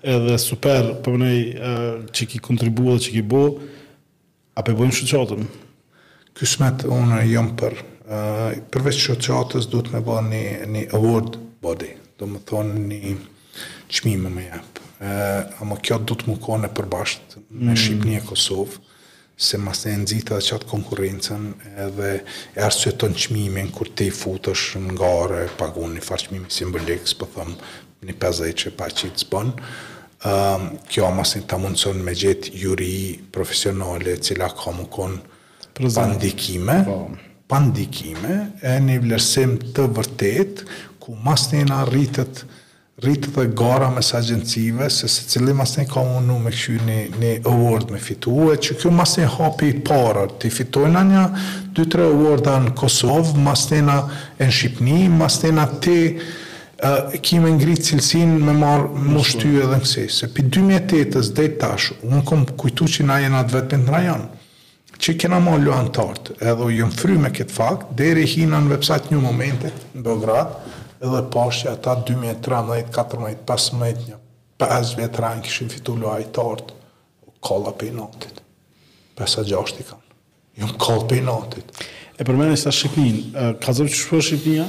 edhe 0.09 0.35
super, 0.41 0.85
për 1.05 1.13
më 1.15 1.19
nej, 1.23 1.41
që 2.11 2.23
ki 2.33 2.39
kontribuat, 2.43 2.99
që 3.05 3.11
ki 3.19 3.23
bo, 3.29 3.43
a 4.57 4.59
për 4.67 4.73
bojmë 4.81 4.95
shë 4.99 5.07
qatëm? 5.13 5.43
Kësmet, 6.35 6.79
unë 6.91 7.17
jëmë 7.31 7.53
për 7.61 7.73
përveç 8.73 8.97
shoqatës 9.07 9.65
duhet 9.73 9.89
me 9.95 10.01
bërë 10.05 10.25
një, 10.31 10.43
një 10.73 10.83
award 10.99 11.33
body, 11.63 11.95
do 12.19 12.27
më 12.31 12.43
thonë 12.49 12.83
një 12.91 13.13
qmime 13.95 14.31
me 14.33 14.47
jepë. 14.49 14.81
Uh, 15.03 15.61
amo 15.63 15.79
kjo 15.83 15.99
do 16.07 16.15
të 16.19 16.29
më 16.31 16.37
kone 16.45 16.69
përbasht 16.79 17.37
me 17.51 17.73
mm. 17.73 17.79
Shqipënje 17.85 18.19
e 18.21 18.27
Kosovë, 18.29 18.77
se 19.43 19.59
mas 19.59 19.81
e 19.91 19.95
nëzita 19.99 20.37
dhe 20.39 20.45
qatë 20.47 20.69
konkurencen 20.71 21.49
edhe 21.85 22.11
e 22.55 22.69
e 22.69 22.93
të 23.03 23.09
në 23.11 23.23
qmime 23.25 23.65
në 23.67 23.73
kur 23.75 23.91
te 23.99 24.07
i 24.11 24.15
futësh 24.19 24.67
në 24.85 24.95
ngare, 24.99 25.45
pagun 25.59 25.97
një 25.97 26.05
farë 26.07 26.29
qmime 26.31 26.51
si 26.55 26.69
më 26.69 26.77
bëllikës, 26.77 27.17
për 27.23 27.33
thëmë 27.35 27.57
një 28.11 28.17
peze 28.23 28.51
që 28.63 28.75
pa 28.79 28.91
që 28.93 29.11
i 29.11 29.17
të 29.17 29.25
zbonë. 29.25 29.73
Uh, 30.23 30.31
ehm, 30.31 30.65
kjo 30.87 31.09
mas 31.19 31.33
të 31.51 31.57
mundëson 31.59 31.99
me 32.07 32.13
gjithë 32.15 32.53
juri 32.55 32.93
profesionale 33.35 34.15
cila 34.23 34.53
ka 34.55 34.71
më 34.77 34.85
konë 34.95 35.17
pandikime, 35.97 36.77
po. 36.87 36.99
pandikime, 37.51 38.37
e 38.71 38.77
një 38.87 39.01
vlerësim 39.03 39.57
të 39.75 39.89
vërtet, 39.99 40.63
ku 41.03 41.17
masnena 41.23 41.83
rritët, 41.89 42.45
rritët 43.03 43.35
dhe 43.35 43.47
gara 43.59 43.89
mes 43.91 44.13
agencive, 44.15 44.89
se 44.91 45.07
se 45.11 45.23
cili 45.31 45.53
masnen 45.57 45.87
ka 45.91 46.01
unu 46.19 46.37
me 46.45 46.51
këshu 46.55 46.77
një, 46.87 46.99
një 47.19 47.33
award 47.51 47.91
me 47.95 47.99
fitu, 47.99 48.37
e 48.55 48.59
që 48.63 48.77
kjo 48.79 48.93
masnen 48.95 49.31
hapi 49.35 49.73
i 49.73 49.77
parër, 49.89 50.31
të 50.39 50.51
fitojnë 50.57 51.03
një, 51.11 51.25
2-3 51.79 52.07
awarda 52.09 52.57
në 52.69 52.75
Kosovë, 52.79 53.35
masnena 53.47 53.99
në 54.39 54.49
Shqipni, 54.59 54.99
masnena 55.19 55.65
te 55.83 55.97
uh, 56.13 57.17
kime 57.25 57.51
ngritë 57.59 57.89
cilësin 57.91 58.37
me 58.47 58.55
marë 58.61 59.09
më 59.09 59.25
shtyë 59.31 59.51
edhe 59.65 59.79
në 59.81 59.87
kësi, 59.87 60.05
se 60.21 60.29
pi 60.37 60.45
2008 60.47 61.33
dhe 61.41 61.49
tash, 61.65 61.89
unë 62.07 62.23
kom 62.31 62.47
kujtu 62.61 62.87
që 62.99 63.09
na 63.11 63.19
jena 63.25 63.43
të 63.49 63.57
vetëm 63.59 63.89
në 63.89 63.97
rajonë, 63.97 64.31
që 65.03 65.17
kena 65.19 65.43
ma 65.43 65.57
luantartë, 65.59 66.37
edhe 66.47 66.63
u 66.63 66.71
jëmë 66.71 66.95
fry 66.95 67.17
me 67.19 67.33
këtë 67.35 67.55
fakt, 67.57 67.89
deri 67.99 68.21
rehinan 68.23 68.69
në 68.69 68.77
website 68.77 69.11
një 69.11 69.25
momentet, 69.25 69.83
në 69.97 70.05
Beograd, 70.07 70.55
edhe 71.03 71.23
pashtja 71.31 71.73
ata 71.73 71.95
2013, 72.07 72.89
14, 72.95 73.43
15, 73.47 74.19
5 74.63 74.97
vjetë 75.01 75.21
rajnë 75.25 75.47
këshin 75.47 75.73
fitu 75.73 75.97
luajtartë, 75.99 76.77
kolla 77.43 77.73
për 77.79 77.97
notit. 77.97 78.39
Pesa 79.19 79.43
gjasht 79.49 79.81
i 79.83 79.87
kanë. 79.89 80.15
Jumë 80.63 80.77
kolla 80.79 81.07
për 81.11 81.25
notit. 81.27 81.83
E 82.21 82.27
përmene 82.29 82.55
sa 82.61 82.71
Shqipnin, 82.71 83.59
ka 83.63 83.75
zërë 83.75 83.91
që 83.91 83.99
shpër 84.05 84.23
Shqipnia? 84.29 84.69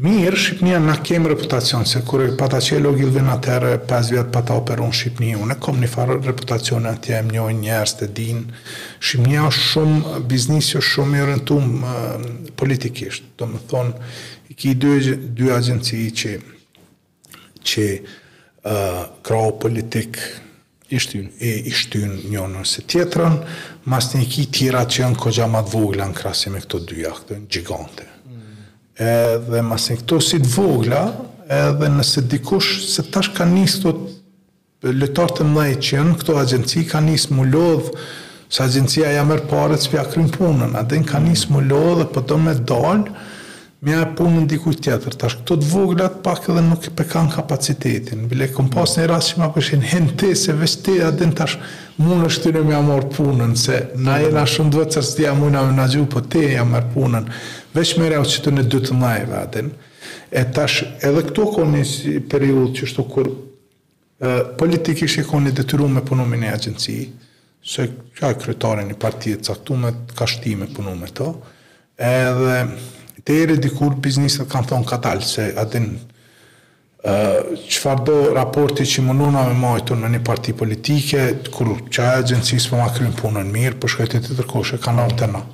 Mirë, 0.00 0.38
Shqipnia 0.38 0.78
na 0.84 0.94
kemë 1.02 1.32
reputacion, 1.32 1.82
se 1.88 2.04
kure 2.06 2.28
pata 2.38 2.60
që 2.62 2.76
e 2.78 2.82
logil 2.84 3.10
dhe 3.14 3.24
në 3.26 3.34
tërë, 3.44 3.72
5 3.90 4.12
vjetë 4.14 4.32
pata 4.36 4.54
operu 4.60 4.86
në 4.86 4.98
Shqipni, 5.00 5.32
unë 5.42 5.56
e 5.56 5.60
kom 5.66 5.80
një 5.82 5.90
farë 5.90 6.20
reputacion, 6.28 6.86
në 6.86 6.92
tje 7.04 7.16
e 7.18 7.24
mjoj 7.32 7.54
njerës 7.58 7.96
të 7.98 8.08
din, 8.20 8.44
Shqipnia 9.02 9.48
shumë, 9.56 10.20
biznisjo 10.30 10.82
shumë 10.92 11.18
i 11.18 11.26
rëntumë 11.32 11.96
politikisht, 12.60 13.26
do 13.40 13.50
më 13.50 13.60
thonë, 13.72 14.12
ki 14.56 14.74
dy, 14.78 15.16
dy 15.36 15.50
agjenci 15.54 15.98
që 16.10 16.32
që 17.62 17.84
uh, 18.00 19.02
krau 19.24 19.52
politik 19.62 20.16
ishtyn, 20.90 21.26
e 21.38 21.50
ishtyn 21.70 22.16
një 22.32 22.44
nëse 22.56 22.82
tjetërën, 22.90 23.36
mas 23.92 24.08
një 24.16 24.22
ki 24.32 24.46
tjera 24.54 24.82
që 24.90 25.02
janë 25.04 25.20
kogja 25.22 25.46
ma 25.52 25.60
të 25.62 25.74
vogla 25.76 26.06
në 26.10 26.16
krasi 26.18 26.50
me 26.50 26.62
këto 26.64 26.80
dy 26.88 26.98
jakte, 27.04 27.36
në 27.44 27.50
gjigante. 27.54 28.06
Mm. 28.24 28.62
E, 28.98 29.10
dhe 29.52 29.60
mas 29.64 29.86
një 29.90 29.98
këto 30.00 30.20
si 30.24 30.40
të 30.42 30.52
vogla, 30.56 31.02
edhe 31.52 31.92
nëse 31.98 32.24
dikush, 32.32 32.72
se 32.94 33.04
tash 33.12 33.28
ka 33.36 33.44
njës 33.46 33.76
të 33.84 33.94
lëtar 34.96 35.36
të 35.36 35.46
mëdhej 35.52 35.78
që 35.86 35.94
janë 35.98 36.16
këto 36.22 36.38
agjenci, 36.42 36.86
ka 36.90 37.04
njës 37.06 37.30
më 37.36 37.48
lodhë, 37.52 38.08
Se 38.50 38.64
agencia 38.64 39.06
ja 39.14 39.20
merë 39.22 39.44
pare 39.46 39.76
të 39.78 39.84
spja 39.84 40.00
krymë 40.10 40.32
punën, 40.34 40.72
adhen 40.74 41.04
ka 41.06 41.20
njës 41.22 41.44
më 41.54 41.60
lodhë 41.68 41.98
dhe 42.00 42.06
pëtëm 42.16 42.24
po 42.26 42.46
me 42.48 42.54
dalë, 42.66 43.20
Më 43.80 43.94
ha 43.96 44.04
punën 44.12 44.44
diku 44.44 44.74
tjetër. 44.76 45.14
Tash 45.16 45.38
këto 45.40 45.56
të 45.56 45.66
voglat 45.72 46.18
të 46.18 46.22
pak 46.26 46.46
edhe 46.52 46.60
nuk 46.66 46.84
e 46.84 46.90
pekan 46.96 47.30
kapacitetin. 47.32 48.26
Bile 48.28 48.50
kompas 48.52 48.92
po. 48.96 49.00
në 49.00 49.06
rast 49.08 49.30
që 49.32 49.40
më 49.40 49.48
kishin 49.54 49.86
se 50.36 50.52
vetë 50.58 50.96
atë 51.06 51.28
tash 51.38 51.56
mund 51.96 52.26
të 52.26 52.30
shtyrë 52.36 52.62
më 52.68 52.74
amor 52.76 53.06
punën 53.14 53.54
se 53.56 53.78
na 53.96 54.18
po. 54.18 54.24
jena 54.26 54.42
shumë 54.44 54.70
duhet 54.72 54.90
të 54.96 55.02
stia 55.08 55.32
më 55.32 55.48
na 55.56 55.62
na 55.72 55.86
ju 55.88 56.04
po 56.06 56.20
te 56.20 56.42
jam 56.52 56.68
marr 56.76 56.90
punën. 56.92 57.24
Vetëm 57.72 58.02
merë 58.04 58.20
u 58.20 58.24
çtu 58.28 58.50
në 58.52 58.66
12 58.68 58.92
maj 59.00 59.24
vaden. 59.32 59.72
E 60.30 60.44
tash 60.54 60.84
edhe 61.00 61.24
këto 61.30 61.48
kanë 61.56 61.72
një 61.80 62.20
periudhë 62.30 62.76
që 62.76 62.86
shtu 62.92 63.08
kur 63.08 63.32
ë 64.20 64.56
politike 64.60 65.08
që 65.08 65.24
kanë 65.30 65.54
detyruar 65.56 65.88
me 65.88 66.04
punën 66.04 66.44
e 66.44 66.52
agjencisë 66.52 67.10
se 67.64 67.88
ka 68.18 68.34
kryetarën 68.40 68.92
e 68.92 69.00
partijës 69.00 69.48
caktuar 69.48 69.80
me 69.80 69.90
kashtime 70.16 70.68
punon 70.68 71.00
me 71.00 71.08
to. 71.08 71.32
Edhe 71.96 72.66
Tere 73.30 73.54
dikur 73.62 73.94
biznisët 74.02 74.48
kanë 74.50 74.68
thonë 74.72 74.88
katalë, 74.90 75.22
se 75.30 75.42
atin 75.62 75.84
uh, 75.94 77.58
qëfar 77.62 78.00
do 78.08 78.16
raporti 78.34 78.82
që 78.90 79.04
më 79.06 79.14
nuna 79.20 79.44
me 79.46 79.54
majtu 79.60 79.94
në 80.00 80.08
një 80.16 80.20
parti 80.26 80.54
politike, 80.62 81.22
kur 81.54 81.70
qaj 81.94 82.08
agjensis 82.24 82.66
për 82.72 82.80
ma 82.82 82.88
krymë 82.96 83.18
punën 83.20 83.52
mirë, 83.54 83.78
për 83.84 83.94
shkajti 83.94 84.22
të 84.24 84.38
tërkoshe, 84.40 84.80
kanë 84.82 85.04
orë 85.04 85.18
të 85.22 85.28
na. 85.36 85.44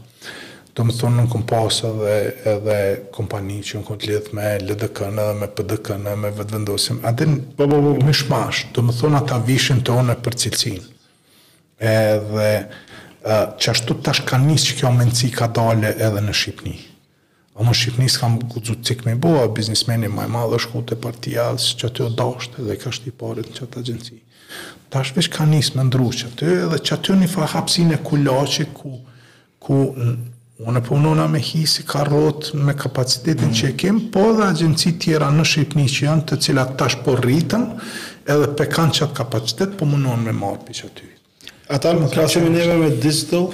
Do 0.76 0.86
më 0.88 0.96
thonë 1.02 1.26
në 1.26 1.34
këmë 1.34 1.92
dhe 2.00 2.16
edhe, 2.54 2.78
kompani 3.18 3.58
që 3.68 3.82
në 3.82 3.86
këtë 3.90 4.10
lidhë 4.14 4.38
me 4.40 4.48
LDK 4.62 5.12
në 5.18 5.28
dhe 5.28 5.36
me 5.44 5.50
PDK 5.60 5.98
në 6.06 6.16
me 6.24 6.32
vëtë 6.40 6.56
vendosim. 6.58 7.04
Atin, 7.12 7.36
bo, 7.60 7.68
bo, 7.74 7.82
bo, 7.84 7.92
më 8.08 8.16
shmash, 8.22 8.66
do 8.76 8.86
më 8.88 8.96
thonë 9.02 9.20
ata 9.22 9.40
vishin 9.44 9.84
të 9.84 9.98
one 10.04 10.16
për 10.24 10.40
cilësin. 10.46 10.80
Edhe, 11.92 12.50
uh, 13.20 13.46
që 13.60 13.72
ashtu 13.76 14.00
tash 14.08 14.24
ka 14.32 14.40
që 14.64 14.78
kjo 14.80 14.96
mencij 14.98 15.32
ka 15.36 15.52
dale 15.60 15.92
edhe 15.96 16.24
në 16.28 16.40
Shqipni. 16.44 16.78
A 17.58 17.64
po 17.64 17.70
më 17.70 17.72
Shqipëni 17.72 18.08
s'kam 18.12 18.34
kudzu 18.52 18.74
cik 18.84 19.06
me 19.06 19.14
bua, 19.16 19.46
a 19.46 19.48
biznismeni 19.48 20.10
maj 20.12 20.26
malë 20.28 20.58
është 20.60 20.70
ku 20.74 20.80
të 20.90 20.96
partia, 21.00 21.44
që 21.80 21.88
të 21.96 22.06
dosh 22.18 22.50
dhe 22.52 22.74
ka 22.76 22.90
i 23.08 23.12
parë 23.20 23.44
në 23.48 23.52
që 23.56 23.68
agjenci. 23.80 24.16
Ta 24.92 25.00
shpesh 25.00 25.30
ka 25.32 25.46
njësë 25.48 25.78
me 25.78 25.86
ndru 25.88 26.10
që 26.20 26.28
të, 26.36 26.50
dhe 26.72 26.78
që 26.86 26.98
të 27.06 27.14
një 27.16 27.28
fa 27.32 27.46
hapsin 27.54 27.94
e 27.96 27.98
kulloqe, 28.04 28.66
ku, 28.76 28.90
ku 29.64 29.76
unë 30.68 30.82
punona 30.84 31.24
me 31.32 31.40
hisi, 31.40 31.78
si 31.80 31.84
ka 31.88 32.02
rot 32.04 32.50
me 32.60 32.74
kapacitetin 32.76 33.48
mm. 33.48 33.56
që 33.56 33.70
e 33.72 33.76
kem, 33.80 34.00
po 34.12 34.26
dhe 34.36 34.50
agjenci 34.50 34.92
tjera 35.00 35.30
në 35.32 35.46
Shqipëni 35.54 35.88
që 35.96 36.04
janë 36.10 36.24
të 36.28 36.38
cilat 36.44 36.74
tash 36.82 36.98
po 37.06 37.14
rritën, 37.20 37.64
edhe 38.34 38.50
pe 38.58 38.66
kanë 38.74 38.98
çat 39.00 39.14
kapacitet, 39.16 39.78
po 39.80 39.88
mundon 39.88 40.28
me 40.28 40.36
marë 40.42 40.60
për 40.68 40.78
që 40.82 40.90
aty. 40.92 41.08
Ata 41.78 41.94
më 41.98 42.12
klasë 42.12 42.44
me 42.44 42.52
neve 42.58 42.76
me 42.84 42.90
digital? 43.00 43.48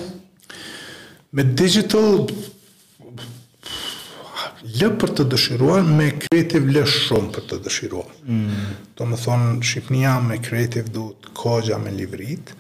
Me 1.38 1.46
digital, 1.64 2.26
lë 4.62 4.88
për 5.00 5.10
të 5.18 5.24
dëshiruar 5.32 5.82
me 5.86 6.08
kreativ 6.22 6.68
lë 6.70 6.82
shumë 6.88 7.30
për 7.34 7.46
të 7.50 7.58
dëshiruar. 7.64 8.10
Mm. 8.28 8.66
Do 8.98 9.06
më 9.10 9.18
thonë, 9.24 9.48
Shqipnia 9.66 10.16
me 10.22 10.36
kreativ 10.42 10.92
du 10.94 11.08
të 11.22 11.32
kogja 11.38 11.78
me 11.82 11.90
livrit. 11.94 12.52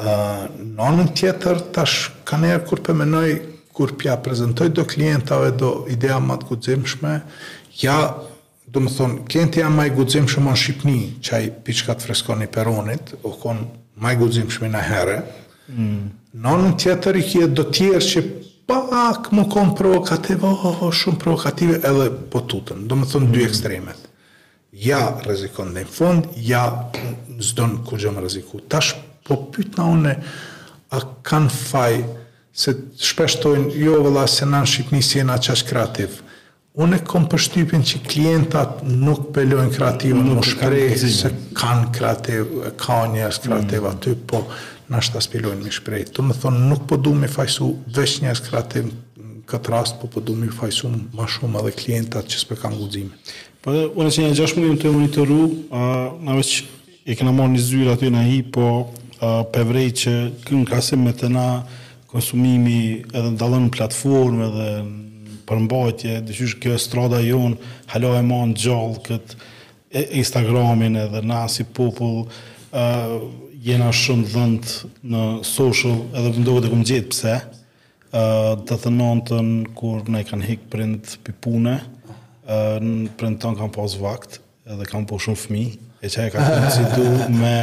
Uh, 0.00 0.46
në 0.60 1.06
tjetër, 1.18 1.60
tash 1.76 2.10
ka 2.28 2.36
kur 2.68 2.80
për 2.86 2.94
menoj, 3.02 3.28
kur 3.76 3.94
pja 4.00 4.16
prezentoj 4.20 4.68
do 4.70 4.84
klientave, 4.84 5.52
do 5.56 5.86
idea 5.90 6.18
ma 6.20 6.36
të 6.36 6.48
gudzimshme, 6.50 7.14
ja, 7.80 7.96
do 8.70 8.80
më 8.80 8.90
thonë, 8.96 9.20
klienti 9.28 9.60
ja 9.60 9.70
ma 9.72 9.86
i 9.86 9.90
gudzimshme 9.90 10.44
në 10.50 10.56
Shqipni, 10.60 10.98
që 11.24 11.36
ai 11.38 11.50
piqka 11.64 11.96
të 12.00 12.08
freskoni 12.10 12.48
peronit, 12.52 13.14
o 13.22 13.32
konë 13.32 13.64
ma 14.00 14.12
i 14.12 14.20
gudzimshme 14.20 14.68
në 14.72 14.84
herë. 14.90 15.18
Mm. 15.72 16.06
Në 16.34 16.56
tjetër, 16.78 17.16
i 17.16 17.24
kje 17.26 17.48
do 17.56 17.64
tjerë 17.74 18.04
që 18.06 18.22
pak 18.78 19.32
më 19.34 19.44
kom 19.50 19.74
provokative, 19.78 20.46
oh, 20.46 20.64
oh, 20.70 20.80
oh, 20.86 20.92
shumë 20.94 21.18
provokative, 21.22 21.78
edhe 21.90 22.06
po 22.30 22.42
tutën, 22.50 22.86
do 22.88 22.98
më 23.00 23.08
thonë 23.10 23.30
dy 23.34 23.42
mhm. 23.42 23.48
ekstremet. 23.48 24.06
Ja 24.86 25.00
rrezikon 25.24 25.72
dhe 25.74 25.84
në 25.86 25.90
fund, 25.96 26.28
ja 26.46 26.64
zdonë 27.50 27.82
ku 27.88 27.98
gjëmë 28.00 28.22
reziku. 28.24 28.60
Tash 28.70 28.94
po 29.26 29.40
pytë 29.52 29.80
na 29.80 29.88
une, 29.96 30.12
a 30.94 30.98
kanë 31.26 31.52
faj, 31.56 31.98
se 32.60 32.74
shpeshtojnë, 32.98 33.72
jo 33.80 33.98
vëlla, 34.04 34.24
se 34.30 34.46
në 34.46 34.62
në 34.66 35.02
si 35.06 35.20
e 35.22 35.26
në 35.26 35.38
qash 35.46 35.66
kreativ. 35.70 36.20
Une 36.80 37.00
kom 37.06 37.24
pështypin 37.26 37.82
që 37.86 37.98
klientat 38.06 38.84
nuk 38.86 39.32
pelojnë 39.34 39.74
kreativ, 39.74 40.14
nuk, 40.22 40.40
nuk 40.40 40.46
se 41.10 41.32
kanë 41.60 41.88
kreativ, 41.96 42.52
ka 42.78 43.00
një 43.10 43.26
kreativ 43.42 43.82
mm. 43.82 43.90
aty, 43.90 44.14
po 44.26 44.44
në 44.90 44.98
ashtë 44.98 45.14
të 45.16 45.22
spilojnë 45.22 45.66
me 45.66 45.72
shprejt. 45.72 46.10
Të 46.16 46.24
më 46.26 46.36
thonë, 46.42 46.62
nuk 46.68 46.82
po 46.90 46.96
du 46.98 47.12
me 47.14 47.28
fajsu 47.30 47.68
vesh 47.94 48.18
një 48.24 48.32
eskratim 48.34 48.88
këtë 49.50 49.72
rast, 49.72 49.98
po 50.00 50.08
po 50.10 50.22
du 50.22 50.34
me 50.38 50.50
fajsu 50.50 50.90
ma 51.16 51.26
shumë 51.30 51.60
edhe 51.62 51.72
klientat 51.78 52.28
që 52.30 52.40
s'pe 52.42 52.58
kanë 52.58 52.78
guzime. 52.82 53.14
Për 53.62 53.62
po 53.64 53.72
dhe, 53.74 53.84
ure 53.98 54.10
që 54.14 54.24
një 54.24 54.36
gjash 54.38 54.56
mundim 54.58 54.78
të 54.82 54.92
monitoru, 54.96 55.38
a, 55.70 55.82
në 56.26 56.36
veç 56.40 56.54
e 57.10 57.16
këna 57.18 57.34
morë 57.36 57.52
një 57.56 57.60
zyra 57.68 57.94
të 58.00 58.10
në 58.14 58.24
hi, 58.28 58.38
po 58.56 58.72
a, 59.22 59.44
që 59.52 60.16
kënë 60.48 60.66
krasim 60.70 61.06
me 61.06 61.12
të 61.20 61.30
na 61.36 61.46
konsumimi 62.10 62.80
edhe 63.12 63.30
në 63.30 63.38
dalën 63.38 63.68
në 63.68 63.74
platformë 63.78 64.46
edhe 64.48 64.68
në 64.88 65.36
përmbajtje, 65.50 66.16
dëshysh 66.28 66.56
kjo 66.62 66.76
strada 66.78 67.18
jonë, 67.26 67.56
halohë 67.92 68.20
e 68.24 68.26
manë 68.26 68.58
gjallë 68.64 69.00
këtë 69.06 69.38
Instagramin 70.22 70.94
edhe 71.04 71.22
na 71.26 71.44
si 71.50 71.62
popull, 71.74 72.26
jena 73.60 73.90
shumë 73.92 74.24
dhënd 74.32 74.70
në 75.12 75.22
social 75.46 75.98
edhe 76.16 76.32
më 76.38 76.44
duhet 76.46 76.66
e 76.68 76.72
kumë 76.72 76.86
gjithë 76.90 77.10
pse 77.14 77.32
uh, 77.38 78.52
të 78.66 78.78
të 78.84 78.92
nëntën 78.96 79.50
kur 79.76 80.04
ne 80.08 80.22
kanë 80.26 80.46
hikë 80.48 80.68
prind 80.72 81.16
për 81.26 81.36
pune 81.44 81.74
uh, 81.78 82.76
në 82.80 83.12
prind 83.20 83.40
kanë 83.42 83.68
pas 83.74 83.96
vakt 84.04 84.38
edhe 84.64 84.88
kanë 84.90 85.10
po 85.12 85.18
shumë 85.20 85.42
fmi 85.44 85.64
e 86.00 86.08
që 86.12 86.28
e 86.28 86.32
ka 86.34 86.46
të 86.46 86.70
si 86.78 86.86
du 86.94 87.06
me 87.36 87.54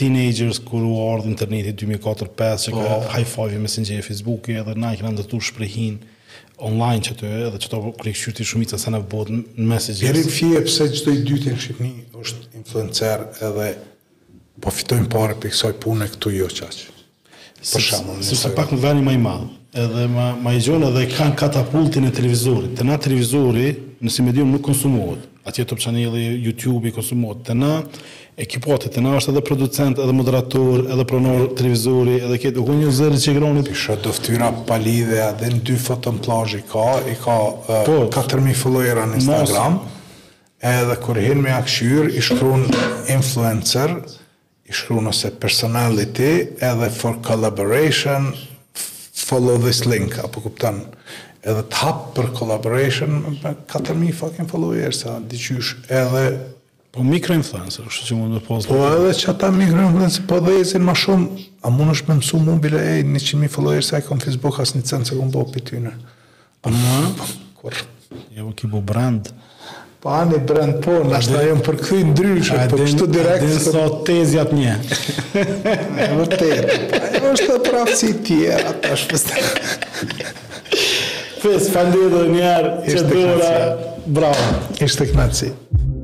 teenagers 0.00 0.58
kur 0.64 0.82
u 0.88 0.96
ardhë 1.04 1.30
interneti 1.30 1.74
2004-2005 1.84 2.64
që 2.64 2.74
ka 2.74 2.88
po. 2.88 2.98
high 3.14 3.28
five 3.28 3.56
me 3.62 3.70
sinjë 3.70 4.00
e 4.00 4.06
facebooki 4.08 4.58
edhe 4.58 4.74
na 4.74 4.90
i 4.96 5.04
ndërtu 5.04 5.38
shprehin 5.52 6.00
online 6.62 7.02
që 7.04 7.14
të 7.18 7.28
e 7.28 7.38
edhe 7.48 7.60
që 7.62 7.70
të 7.72 7.82
krikë 8.02 8.18
shqyrti 8.22 8.46
shumica 8.48 8.78
se 8.78 8.90
në 8.94 9.04
botë 9.12 9.38
në 9.38 9.70
messages 9.70 10.02
Gjerim 10.02 10.34
fje 10.34 10.66
pëse 10.66 10.90
gjithë 10.94 11.14
i 11.18 11.22
dytin 11.28 11.56
Shqipni 11.62 11.92
është 12.22 12.50
influencer 12.62 13.24
edhe 13.48 13.70
po 14.62 14.70
fitojmë 14.74 15.08
pare 15.12 15.36
për 15.42 15.52
kësoj 15.52 15.74
punë 15.82 16.08
këtu 16.14 16.32
jo 16.38 16.48
qaqë. 16.58 16.86
Për 17.62 17.84
shamu. 17.88 18.14
Së 18.24 18.38
se 18.38 18.52
pak 18.56 18.72
në 18.74 18.78
veni 18.82 19.02
ma 19.04 19.14
i 19.16 19.20
malë, 19.22 19.50
edhe 19.82 20.04
ma, 20.10 20.28
ma 20.42 20.52
i 20.56 20.62
gjonë 20.62 20.88
edhe 20.90 21.04
kanë 21.16 21.36
katapultin 21.38 22.06
e 22.08 22.14
televizorit. 22.14 22.72
Të 22.78 22.86
na 22.88 22.96
televizori, 23.02 23.68
nësi 24.02 24.24
me 24.26 24.34
dion, 24.34 24.48
nuk 24.50 24.64
konsumohet. 24.66 25.28
Atje 25.46 25.64
të 25.66 25.76
edhe 25.90 26.18
YouTube 26.24 26.90
i 26.90 26.94
konsumohet. 26.94 27.42
Të 27.46 27.54
na, 27.58 27.72
ekipotit, 28.38 28.94
të 28.96 29.02
na 29.02 29.16
është 29.18 29.32
edhe 29.34 29.42
producent, 29.46 29.98
edhe 30.02 30.14
moderator, 30.14 30.84
edhe 30.94 31.06
pronor 31.12 31.48
televizori, 31.58 32.20
edhe 32.26 32.38
këtë, 32.42 32.62
u 32.62 32.78
një 32.82 32.94
zërë 32.98 33.18
që 33.24 33.34
i 33.34 33.38
gronit. 33.38 33.70
Kështë 33.70 33.98
doftyra 34.06 34.52
palidhe, 34.70 35.20
edhe 35.30 35.50
në 35.56 35.62
dy 35.66 35.78
foton 35.86 36.18
plajë 36.22 36.62
i 36.62 36.66
ka, 36.70 36.88
i 37.14 37.18
ka 37.24 37.38
4.000 37.90 38.14
po, 38.14 38.58
followera 38.62 39.06
në 39.10 39.22
Instagram, 39.22 39.80
edhe 40.74 40.98
kur 41.02 41.22
me 41.46 41.54
akshyr, 41.58 42.10
i 42.18 42.22
shkru 42.22 42.56
influencer, 43.14 43.98
i 44.72 44.76
shkru 44.78 45.02
nëse 45.04 45.30
personality 45.40 46.28
edhe 46.64 46.88
for 46.96 47.18
collaboration 47.26 48.30
follow 49.26 49.58
this 49.64 49.84
link 49.84 50.16
apo 50.24 50.40
kuptan 50.46 50.80
edhe 51.44 51.64
të 51.72 51.82
hap 51.82 52.02
për 52.16 52.30
collaboration 52.38 53.18
me 53.26 53.34
4000 53.74 54.16
fucking 54.22 54.48
followers 54.52 55.02
sa 55.04 55.18
diqysh 55.32 55.72
edhe 56.00 56.22
po 56.92 57.04
micro 57.08 57.36
influencer 57.36 57.84
kështu 57.90 58.08
që 58.08 58.18
mund 58.20 58.38
të 58.38 58.44
pozë 58.48 58.70
po 58.72 58.80
edhe 58.88 59.12
që 59.20 59.30
ata 59.34 59.52
micro 59.60 59.84
influencer 59.90 60.26
po 60.32 60.40
dhe 60.46 60.56
më 60.88 60.96
shumë 61.04 61.46
a 61.68 61.74
mund 61.76 61.94
është 61.98 62.08
me 62.10 62.18
mësu 62.22 62.42
mu 62.46 62.56
bile 62.66 62.80
e 62.80 62.96
100.000 63.04 63.52
followers 63.54 63.92
sa 63.92 64.00
i 64.00 64.06
kom 64.08 64.24
facebook 64.24 64.62
as 64.64 64.72
një 64.78 64.86
cent 64.92 65.10
se 65.12 65.20
kom 65.20 65.30
bo 65.36 65.44
për 65.52 65.68
tyne 65.72 65.94
a 66.62 66.72
më 66.72 66.96
po, 67.20 67.28
kur 67.58 67.78
jo 68.40 68.48
ki 68.56 68.72
bo 68.72 68.80
brand 68.92 69.28
Po 70.02 70.08
ani 70.08 70.38
brand 70.38 70.74
po, 70.84 70.90
na 71.06 71.20
shta 71.22 71.42
për 71.62 71.76
këtë 71.78 71.98
ndryshë, 72.08 72.56
po 72.72 72.78
kështu 72.80 73.06
direkt... 73.12 73.44
Adin 73.44 73.60
sot 73.62 74.00
tezjat 74.08 74.50
një. 74.50 74.72
E 74.82 76.08
vërtet, 76.18 76.90
ajo 77.20 77.30
është 77.30 77.46
të 77.46 77.60
prafësi 77.68 78.08
tjera, 78.26 78.74
ta 78.82 78.96
është 78.96 79.12
përsta. 79.12 79.46
Fes, 81.44 81.68
falderë 81.76 82.10
dhe 82.16 82.24
njerë, 82.34 82.74
që 82.90 83.06
dhura, 83.12 83.54
bravo. 84.18 84.50
Ishte 84.88 85.06
knatësi. 85.14 86.01